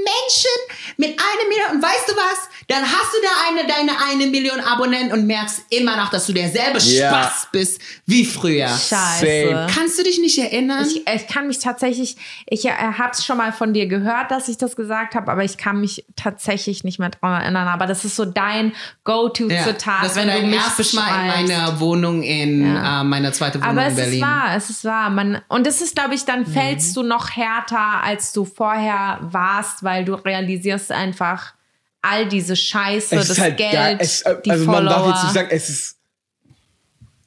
Menschen 0.04 0.96
mit 0.98 1.10
einer 1.20 1.50
Million. 1.50 1.72
Und 1.78 1.82
weißt 1.84 2.08
du 2.10 2.14
was? 2.16 2.50
Dann 2.68 2.84
hast 2.84 3.14
du 3.14 3.18
da 3.22 3.30
eine, 3.50 3.68
deine 3.68 3.92
eine 4.12 4.30
Million 4.32 4.60
Abonnenten 4.60 5.12
und 5.14 5.28
merkst 5.28 5.62
immer 5.70 5.96
noch, 5.98 6.10
dass 6.10 6.26
du 6.28 6.34
derselbe 6.34 6.80
Ja. 6.80 7.10
Spaß 7.10 7.48
bist 7.52 7.82
wie 8.06 8.26
früher. 8.26 8.68
Scheiße. 8.68 9.26
Same. 9.50 9.68
Kannst 9.74 10.00
du 10.00 10.04
dich 10.04 10.18
nicht 10.20 10.38
erinnern? 10.38 10.86
Ich, 10.88 11.08
ich 11.08 11.28
kann 11.28 11.48
mich 11.48 11.60
tatsächlich, 11.60 12.18
ich 12.48 12.66
äh, 12.66 12.72
habe 12.72 13.12
es 13.12 13.24
schon 13.26 13.38
mal 13.38 13.52
von 13.54 13.74
dir 13.74 13.88
gehört, 13.88 14.32
dass 14.32 14.48
ich 14.48 14.58
das 14.58 14.76
gesagt 14.76 15.16
habe, 15.16 15.32
aber 15.32 15.44
ich 15.44 15.58
kann 15.58 15.80
mich 15.80 16.06
tatsächlich 16.16 16.84
nicht 16.84 17.00
mehr 17.00 17.10
daran 17.10 17.42
erinnern. 17.42 17.68
Aber 17.68 17.86
das 17.86 18.04
ist 18.06 18.16
so 18.16 18.26
dein 18.26 18.74
Go-To-Zitat, 19.04 20.04
das 20.04 20.16
war 20.16 20.24
wenn 20.24 20.28
du 20.28 20.34
dein 20.34 20.50
mich 20.50 20.60
erstes 20.60 20.94
Mal 20.94 21.02
in 21.08 21.28
beschreibst. 21.28 21.48
meiner 21.50 21.80
Wohnung 21.80 22.24
in 22.24 22.76
Ja. 22.76 23.02
äh, 23.02 23.04
meiner 23.04 23.32
zweiten 23.34 23.60
Wohnung 23.62 23.70
Aber 23.78 23.84
in 23.86 23.90
es 23.92 23.96
Berlin. 23.96 24.14
ist 24.16 24.22
wahr, 24.22 24.56
es 24.56 24.70
ist 24.70 24.86
wahr. 24.86 25.10
Man, 25.10 25.42
und 25.48 25.68
es 25.68 25.82
ist, 25.82 25.96
glaube 25.96 26.16
ich, 26.16 26.22
Mhm. 26.24 26.26
dann 26.28 26.46
fällst 26.46 26.96
du 26.98 27.04
noch 27.04 27.30
härter, 27.36 28.02
als 28.04 28.34
du 28.34 28.46
vorher 28.46 29.20
warst, 29.22 29.84
weil 29.86 30.04
du 30.04 30.16
realisierst 30.16 30.92
einfach 30.92 31.54
all 32.02 32.28
diese 32.28 32.56
Scheiße, 32.56 33.16
das 33.16 33.40
halt 33.40 33.58
Geld, 33.58 33.72
geil. 33.72 33.98
Es, 34.00 34.22
äh, 34.22 34.36
die 34.44 34.52
also 34.52 34.66
Follower. 34.66 34.82
man 34.82 34.90
darf 34.90 35.08
jetzt 35.08 35.24
nicht 35.24 35.34
sagen, 35.34 35.48
es 35.52 35.70
ist. 35.70 35.95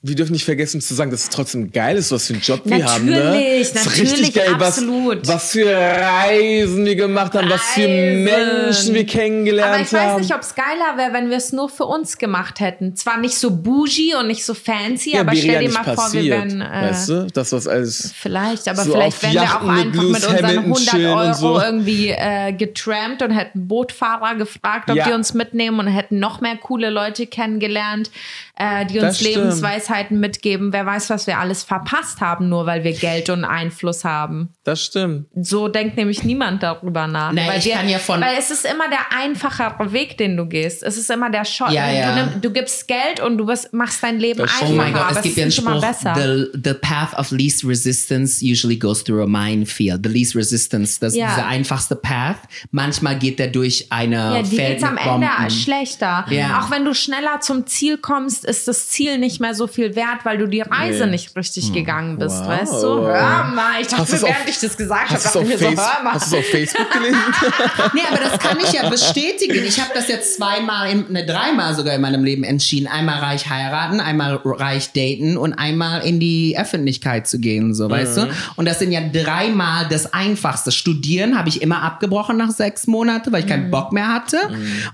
Wir 0.01 0.15
dürfen 0.15 0.31
nicht 0.33 0.45
vergessen 0.45 0.81
zu 0.81 0.95
sagen, 0.95 1.11
dass 1.11 1.25
es 1.25 1.29
trotzdem 1.29 1.73
geil 1.73 1.97
ist, 1.97 2.13
was 2.13 2.29
für 2.29 2.35
einen 2.35 2.43
Job 2.43 2.61
wir 2.65 2.85
haben. 2.87 3.07
Ne? 3.07 3.17
Natürlich, 3.17 3.61
ist 3.63 3.75
natürlich, 3.75 4.13
richtig 4.13 4.35
geil, 4.35 4.55
absolut. 4.55 5.27
Was, 5.27 5.35
was 5.35 5.51
für 5.53 5.67
Reisen 5.75 6.85
wir 6.85 6.95
gemacht 6.95 7.35
haben, 7.35 7.51
was 7.51 7.63
für 7.71 7.81
Reisen. 7.81 8.23
Menschen 8.23 8.95
wir 8.95 9.05
kennengelernt 9.07 9.75
Aber 9.75 9.83
ich 9.83 9.93
haben. 9.93 10.15
weiß 10.15 10.21
nicht, 10.23 10.35
ob 10.35 10.43
es 10.43 10.55
geiler 10.55 10.97
wäre, 10.97 11.13
wenn 11.13 11.31
wir 11.31 11.37
es 11.37 11.53
nur 11.53 11.69
für 11.69 11.85
uns 11.85 12.17
gemacht 12.17 12.61
hätten. 12.61 12.95
Zwar 12.95 13.19
nicht 13.19 13.37
so 13.37 13.51
bougie 13.51 14.15
und 14.15 14.29
nicht 14.29 14.45
so 14.45 14.55
fancy, 14.55 15.15
ja, 15.15 15.23
aber 15.23 15.35
stell 15.35 15.67
dir 15.67 15.71
mal 15.73 15.83
vor, 15.83 15.95
wir 15.95 15.97
passiert, 15.97 16.27
wären. 16.27 16.61
Äh, 16.61 16.91
weißt 16.91 17.09
du? 17.09 17.27
Das, 17.35 17.51
was 17.53 17.67
alles. 17.67 18.13
Vielleicht, 18.17 18.69
aber 18.69 18.85
So 18.85 18.93
vielleicht 18.93 19.21
wären 19.21 19.33
wir 19.35 19.43
auch 19.43 19.45
Yachten 19.47 19.67
mit 19.75 19.87
einfach 19.87 20.03
Lewis 20.05 20.13
mit 20.13 20.29
unseren 20.29 20.47
Hamilton 20.47 20.65
100 20.65 20.91
chillen 20.91 21.11
und 21.13 21.19
Euro 21.19 21.35
so. 21.35 21.61
irgendwie 21.61 22.09
äh, 22.11 22.53
getrampt 22.53 23.23
und 23.23 23.33
hätten 23.33 23.67
Bootfahrer 23.67 24.37
gefragt, 24.37 24.91
ob 24.91 24.97
Ja. 24.97 25.09
die 25.09 25.13
uns 25.15 25.35
mitnehmen 25.35 25.81
und 25.81 25.89
hätten 25.89 26.21
noch 26.21 26.41
mehr 26.41 26.57
coole 26.57 26.91
Leute 26.91 27.27
kennengelernt. 27.27 28.13
Äh, 28.59 28.85
die 28.87 28.95
Das 28.95 29.05
uns 29.05 29.21
stimmt. 29.21 29.37
Lebensweisheiten 29.37 30.21
mitgeben. 30.21 30.73
Wer 30.73 30.85
weiß, 30.85 31.11
was 31.11 31.27
wir 31.27 31.39
alles 31.39 31.63
verpasst 31.63 32.21
haben, 32.21 32.49
nur 32.49 32.67
weil 32.67 32.83
wir 32.85 32.93
Geld 32.93 33.31
und 33.31 33.45
Einfluss 33.45 34.05
haben. 34.05 34.55
Das 34.65 34.83
stimmt. 34.85 35.27
So 35.41 35.69
denkt 35.69 35.97
nämlich 35.97 36.25
niemand 36.25 36.63
darüber 36.63 37.07
nach. 37.07 37.33
Nein, 37.33 37.49
weil 37.49 37.59
ich 37.59 37.71
kann 37.71 37.89
ja 37.89 37.99
von- 37.99 38.21
Weil 38.21 38.37
es 38.39 38.51
ist 38.51 38.65
immer 38.67 38.89
der 38.89 39.17
einfachere 39.17 39.93
Weg, 39.93 40.19
den 40.19 40.37
du 40.37 40.47
gehst. 40.47 40.83
Es 40.83 40.97
ist 40.97 41.11
immer 41.11 41.31
der 41.31 41.45
Shot. 41.45 41.71
Ja, 41.71 41.89
ja. 41.91 42.15
Du, 42.15 42.31
nimm, 42.31 42.41
du 42.41 42.51
gibst 42.51 42.89
Geld 42.89 43.21
und 43.21 43.39
du 43.39 43.47
bist, 43.47 43.73
machst 43.73 44.03
dein 44.03 44.19
Leben 44.19 44.41
Das 44.41 44.51
einfacher. 44.51 44.73
Oh 44.73 44.77
mein 44.77 44.93
Gott, 44.93 45.05
es 45.13 45.23
gibt 45.23 45.37
ja 45.37 45.43
einen 45.43 45.49
ist 45.51 45.59
immer 45.59 45.71
Spruch, 45.77 45.89
besser. 45.89 46.15
the, 46.17 46.61
the 46.65 46.75
path 46.75 47.19
of 47.19 47.31
least 47.31 47.65
resistance 47.65 48.45
usually 48.45 48.77
goes 48.77 49.05
through 49.05 49.23
a 49.23 49.27
minefield. 49.27 50.01
The 50.05 50.11
least 50.13 50.35
resistance, 50.35 50.99
das 51.01 51.13
ist 51.13 51.19
Ja. 51.21 51.29
dieser 51.35 51.47
einfachste 51.47 51.97
Path. 51.97 52.39
Manchmal 52.71 53.19
geht 53.19 53.39
der 53.39 53.49
durch 53.49 53.87
eine 53.91 54.17
Ja, 54.17 54.43
die 54.43 54.57
Feld 54.57 54.79
geht's 54.79 54.83
am 54.83 54.97
Ende 54.97 55.29
schlechter. 55.51 56.27
Ja. 56.31 56.61
Auch 56.61 56.71
wenn 56.71 56.85
du 56.85 56.95
schneller 56.95 57.41
zum 57.41 57.67
Ziel 57.67 57.99
kommst, 57.99 58.47
ist 58.49 58.67
das 58.67 58.89
Ziel 58.89 59.19
nicht 59.19 59.41
mehr 59.41 59.55
so 59.55 59.67
viel 59.67 59.95
wert, 59.95 60.25
weil 60.25 60.39
du 60.39 60.47
die 60.47 60.61
Reise 60.63 61.05
Nee. 61.05 61.13
nicht 61.13 61.37
richtig 61.37 61.73
gegangen 61.73 62.19
bist, 62.19 62.41
Wow. 62.41 62.49
weißt 62.49 62.83
du? 62.83 62.89
Hör 63.07 63.45
mal, 63.55 63.81
ich 63.81 63.87
dachte 63.89 64.11
du's 64.11 64.25
auf- 64.25 64.31
während 64.31 64.49
ich 64.49 64.59
das 64.59 64.77
gesagt 64.77 65.11
habe, 65.11 65.15
Hast 65.15 65.25
du 65.25 65.29
es 65.29 65.33
dachte 65.33 65.55
ich 65.55 65.61
mir 65.61 65.71
so, 65.71 65.77
Face 65.77 65.95
hör 65.97 66.03
mal. 66.05 66.13
hast 66.15 66.33
du's 66.33 66.39
auf 66.39 66.45
Facebook 66.47 66.91
gelesen? 66.93 67.19
Nee, 67.95 68.01
aber 68.11 68.19
das 68.19 68.39
kann 68.39 68.59
ich 68.63 68.73
ja 68.73 68.89
bestätigen. 68.89 69.65
Ich 69.65 69.81
habe 69.81 69.91
das 69.95 70.09
jetzt 70.09 70.37
zweimal, 70.37 70.95
ne, 70.95 71.25
dreimal 71.27 71.75
sogar 71.75 71.95
in 71.95 72.01
meinem 72.01 72.25
Leben 72.25 72.45
entschieden. 72.45 72.87
Einmal 72.87 73.19
reich 73.21 73.49
heiraten, 73.49 74.01
einmal 74.01 74.37
reich 74.45 74.93
daten 74.93 75.37
und 75.37 75.53
einmal 75.55 76.03
in 76.03 76.19
die 76.21 76.57
Öffentlichkeit 76.59 77.27
zu 77.29 77.39
gehen, 77.39 77.75
so, 77.75 77.89
weißt 77.91 78.17
du? 78.17 78.29
Und 78.57 78.67
das 78.67 78.79
sind 78.79 78.93
ja 78.93 79.01
dreimal 79.01 79.87
das 79.89 80.13
Einfachste. 80.13 80.73
Studieren 80.73 81.39
habe 81.39 81.49
ich 81.49 81.63
immer 81.63 81.83
abgebrochen 81.83 82.37
nach 82.37 82.51
sechs 82.51 82.87
Monaten, 82.87 83.33
weil 83.33 83.41
ich 83.41 83.47
keinen 83.47 83.71
Bock 83.71 83.93
mehr 83.93 84.09
hatte. 84.09 84.39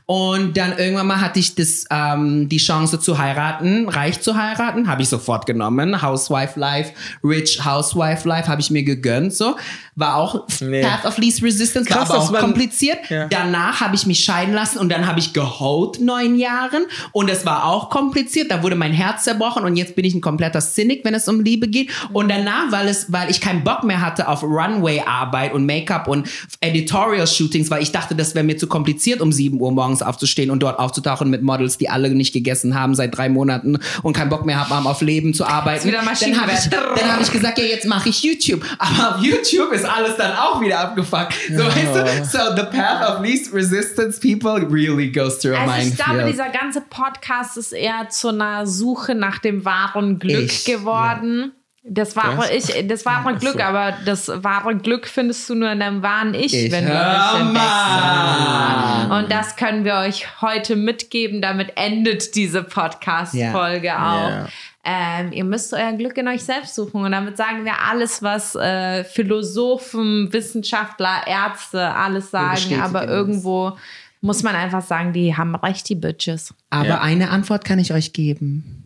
Und 0.07 0.57
dann 0.57 0.77
irgendwann 0.79 1.07
mal 1.07 1.21
hatte 1.21 1.39
ich 1.39 1.55
das, 1.55 1.85
ähm, 1.91 2.49
die 2.49 2.59
Chance 2.59 2.99
zu 3.01 3.19
heiraten, 3.19 3.44
reich 3.89 4.21
zu 4.21 4.37
heiraten, 4.37 4.89
habe 4.89 5.03
ich 5.03 5.09
sofort 5.09 5.47
genommen. 5.47 6.03
Housewife 6.03 6.59
Life, 6.59 6.93
Rich 7.23 7.65
Housewife 7.65 8.29
Life 8.29 8.49
habe 8.49 8.61
ich 8.61 8.71
mir 8.71 8.83
gegönnt, 8.83 9.35
so. 9.35 9.57
War 9.97 10.17
auch 10.17 10.47
Nee. 10.61 10.83
Path 10.83 11.05
of 11.07 11.19
Least 11.19 11.43
Resistance, 11.43 11.89
Krass, 11.89 12.09
war 12.09 12.17
aber 12.17 12.25
auch 12.25 12.31
man- 12.33 12.41
kompliziert. 12.41 12.99
Ja. 13.11 13.27
Danach 13.29 13.81
habe 13.81 13.95
ich 13.95 14.07
mich 14.07 14.21
scheiden 14.25 14.53
lassen 14.55 14.79
und 14.79 14.89
dann 14.91 15.07
habe 15.07 15.21
ich 15.21 15.33
geholt 15.33 16.01
neun 16.01 16.37
Jahren 16.37 16.85
und 17.13 17.31
es 17.31 17.47
war 17.47 17.65
auch 17.67 17.91
kompliziert. 17.91 18.51
Da 18.51 18.63
wurde 18.63 18.75
mein 18.75 18.93
Herz 18.93 19.25
zerbrochen 19.25 19.65
und 19.65 19.77
jetzt 19.77 19.95
bin 19.95 20.05
ich 20.05 20.15
ein 20.15 20.21
kompletter 20.21 20.61
Cynic, 20.61 21.05
wenn 21.05 21.15
es 21.15 21.29
um 21.29 21.41
Liebe 21.41 21.69
geht. 21.69 21.91
Und 22.13 22.29
danach, 22.29 22.71
weil 22.73 22.89
es, 22.89 23.13
weil 23.13 23.31
ich 23.31 23.41
keinen 23.41 23.63
Bock 23.63 23.85
mehr 23.85 24.01
hatte 24.01 24.27
auf 24.29 24.43
Runway-Arbeit 24.43 25.53
und 25.55 25.65
Make-up 25.67 26.09
und 26.09 26.29
Editorial-Shootings, 26.61 27.71
weil 27.71 27.83
ich 27.83 27.93
dachte, 27.93 28.15
das 28.15 28.35
wäre 28.35 28.45
mir 28.45 28.57
zu 28.57 28.67
kompliziert, 28.67 29.21
um 29.21 29.33
sieben 29.33 29.61
Uhr 29.61 29.73
morgens 29.73 30.03
aufzustehen 30.03 30.51
und 30.51 30.61
dort 30.63 30.79
aufzutauchen 30.79 31.31
mit 31.31 31.43
Models, 31.43 31.79
die 31.79 31.89
alle 31.89 32.11
nicht 32.11 32.33
gegessen 32.33 32.75
haben 32.75 32.95
seit 32.95 33.17
drei 33.17 33.29
Monaten 33.29 33.79
und 34.03 34.13
keinen 34.13 34.29
Bock 34.29 34.45
mehr 34.45 34.69
haben, 34.69 34.87
auf 34.87 35.01
Leben 35.01 35.35
zu 35.35 35.45
arbeiten. 35.47 35.87
wieder 35.89 35.99
Dann 35.99 36.07
habe 36.41 36.53
ich, 36.53 36.69
dann 36.71 37.13
hab 37.13 37.21
ich 37.21 37.31
gesagt, 37.33 37.59
ja, 37.59 37.65
jetzt 37.65 37.87
mache 37.87 38.09
ich 38.09 38.23
YouTube. 38.23 38.65
Aber 38.79 39.17
auf 39.17 39.23
YouTube 39.23 39.73
ist 39.73 39.84
alles 39.85 40.17
dann 40.17 40.33
auch 40.37 40.61
wieder 40.61 40.81
abgefuckt. 40.81 41.35
So, 41.51 41.65
weißt 41.65 41.95
du? 41.95 42.25
So, 42.25 42.57
the 42.57 42.65
path 42.77 43.09
of 43.09 43.21
least 43.23 43.53
resistance 43.53 44.19
people 44.21 44.67
really 44.71 45.11
goes 45.11 45.39
through 45.39 45.55
a 45.55 45.61
Also 45.61 45.73
ich 45.73 45.85
minefield. 45.85 46.05
glaube, 46.05 46.25
dieser 46.31 46.49
ganze 46.51 46.81
Podcast 46.83 47.57
ist 47.57 47.73
eher 47.73 48.09
zu 48.09 48.29
einer 48.29 48.67
Suche 48.67 49.15
nach 49.15 49.39
dem 49.39 49.65
wahren 49.65 50.19
Glück 50.19 50.45
Ich, 50.45 50.65
geworden. 50.65 51.53
Das 51.87 52.17
wahre 52.17 52.39
Was? 52.39 52.51
ich, 52.51 52.89
das 52.89 53.05
wahre 53.05 53.35
Glück, 53.35 53.63
aber 53.63 53.93
das 54.07 54.29
wahre 54.43 54.75
Glück 54.75 55.07
findest 55.07 55.51
du 55.51 55.55
nur 55.55 55.71
in 55.71 55.81
deinem 55.81 56.03
wahren 56.03 56.33
Ich, 56.33 56.55
Ich 56.55 56.73
wenn 56.73 56.87
du 56.87 56.93
entdeckst. 56.93 57.53
mal. 57.53 59.19
Und 59.21 59.31
das 59.31 59.57
können 59.57 59.85
wir 59.85 59.97
euch 59.97 60.41
heute 60.41 60.77
mitgeben. 60.77 61.43
Damit 61.43 61.73
endet 61.77 62.35
diese 62.37 62.63
Podcast-Folge 62.63 63.93
auch. 63.95 64.29
Ja. 64.31 64.49
Ähm, 64.85 65.33
ihr 65.33 65.45
müsst 65.45 65.73
euer 65.73 65.93
Glück 65.93 66.17
in 66.19 66.29
euch 66.29 66.43
selbst 66.45 66.75
suchen. 66.75 67.03
Und 67.03 67.13
damit 67.13 67.37
sagen 67.37 67.65
wir 67.65 67.73
alles, 67.91 68.23
was 68.23 68.55
äh, 68.55 69.03
Philosophen, 69.05 70.33
Wissenschaftler, 70.33 71.27
Ärzte 71.27 71.95
alles 71.95 72.31
sagen. 72.31 72.81
Aber 72.81 73.07
irgendwo 73.09 73.77
muss 74.21 74.43
man 74.43 74.55
einfach 74.55 74.83
sagen, 74.83 75.13
die 75.13 75.37
haben 75.37 75.55
recht, 75.55 75.89
die 75.89 75.95
Bitches. 75.95 76.55
Aber 76.71 76.89
Ja. 76.89 77.01
eine 77.01 77.31
Antwort 77.31 77.65
kann 77.65 77.79
ich 77.79 77.93
euch 77.93 78.13
geben. 78.13 78.84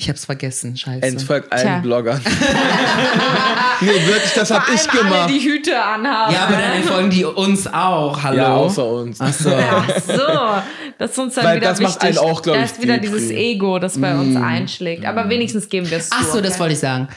Ich 0.00 0.08
hab's 0.08 0.26
vergessen, 0.26 0.76
scheiße. 0.76 1.04
Entfolgt 1.04 1.52
allen 1.52 1.62
Tja. 1.62 1.78
Bloggern. 1.80 2.20
nee, 3.80 3.88
wirklich, 3.88 4.32
das 4.32 4.48
hab 4.52 4.64
Vor 4.66 4.74
ich 4.74 4.88
allem 4.88 5.00
alle, 5.00 5.08
gemacht. 5.10 5.30
die 5.30 5.40
Hüte 5.40 5.82
anhaben. 5.82 6.32
ja, 6.34 6.44
aber 6.44 6.52
dann 6.56 6.72
entfolgen 6.76 7.10
die 7.10 7.24
uns 7.24 7.66
auch. 7.66 8.22
Hallo. 8.22 8.36
Ja, 8.36 8.54
außer 8.54 8.86
uns. 8.86 9.20
Ach 9.20 9.32
so. 9.32 9.52
Ach 9.52 9.88
so, 10.06 10.92
das 10.98 11.10
ist 11.10 11.18
uns 11.18 11.34
dann 11.34 11.44
Weil 11.44 11.56
wieder 11.56 11.70
das 11.70 11.80
macht 11.80 12.00
wichtig. 12.02 12.20
einen 12.20 12.30
auch, 12.30 12.42
glaub 12.42 12.54
da 12.54 12.62
ich, 12.62 12.70
ist 12.70 12.80
wieder 12.80 12.98
dieses. 12.98 13.30
Ego, 13.30 13.80
das 13.80 14.00
bei 14.00 14.14
uns 14.16 14.36
einschlägt. 14.36 15.04
Aber 15.04 15.28
wenigstens 15.28 15.68
geben 15.68 15.90
wir 15.90 15.98
es 15.98 16.10
Ach 16.12 16.24
zu, 16.26 16.32
so, 16.34 16.40
das 16.40 16.52
okay? 16.52 16.60
wollte 16.60 16.74
ich 16.74 16.80
sagen. 16.80 17.08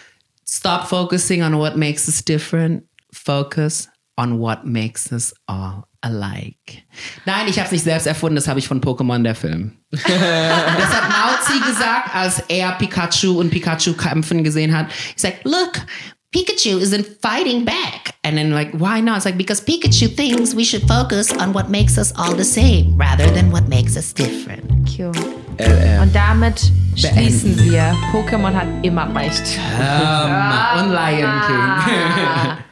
Stop 0.50 0.88
focusing 0.88 1.44
on 1.44 1.56
what 1.60 1.78
makes 1.78 2.08
us 2.08 2.26
different. 2.26 2.84
Focus 3.14 3.90
on 4.18 4.40
what 4.40 4.66
makes 4.66 5.12
us 5.12 5.34
all 5.48 5.88
alike. 6.04 6.84
Nein, 7.26 7.48
ich 7.48 7.58
habe 7.58 7.68
es 7.68 7.72
nicht 7.72 7.84
selbst 7.84 8.08
erfunden, 8.08 8.36
das 8.36 8.48
habe 8.48 8.60
ich 8.60 8.68
von 8.68 8.82
Pokémon, 8.82 9.24
der 9.24 9.36
Film. 9.36 9.74
das 9.92 10.04
hat 10.04 11.10
Mauzi 11.10 11.60
gesagt, 11.60 12.16
als 12.16 12.40
er 12.48 12.72
Pikachu 12.74 13.40
und 13.40 13.52
Pikachu 13.52 13.94
kämpfen 13.94 14.44
gesehen 14.44 14.76
hat. 14.76 14.88
He's 15.16 15.24
like, 15.24 15.42
look, 15.44 15.82
Pikachu 16.34 16.80
isn't 16.80 17.06
fighting 17.22 17.66
back. 17.66 18.16
And 18.24 18.38
then 18.38 18.52
like, 18.52 18.72
why 18.74 19.02
not? 19.02 19.18
It's 19.18 19.26
like, 19.26 19.38
because 19.38 19.62
Pikachu 19.62 20.16
thinks 20.16 20.56
we 20.56 20.64
should 20.64 20.88
focus 20.88 21.32
on 21.32 21.54
what 21.54 21.70
makes 21.70 21.98
us 21.98 22.14
all 22.16 22.34
the 22.36 22.46
same, 22.46 22.96
rather 22.98 23.30
than 23.32 23.52
what 23.52 23.68
makes 23.68 23.98
us 23.98 24.14
different. 24.14 24.64
Cute. 24.88 25.18
Und 26.02 26.16
damit 26.16 26.72
schließen 26.96 27.58
wir. 27.60 27.96
Pokémon 28.12 28.54
hat 28.54 28.68
immer 28.82 29.14
recht. 29.14 29.60
Um, 29.78 30.84
und 30.84 30.94
Lion 30.94 31.42
King. 31.46 32.58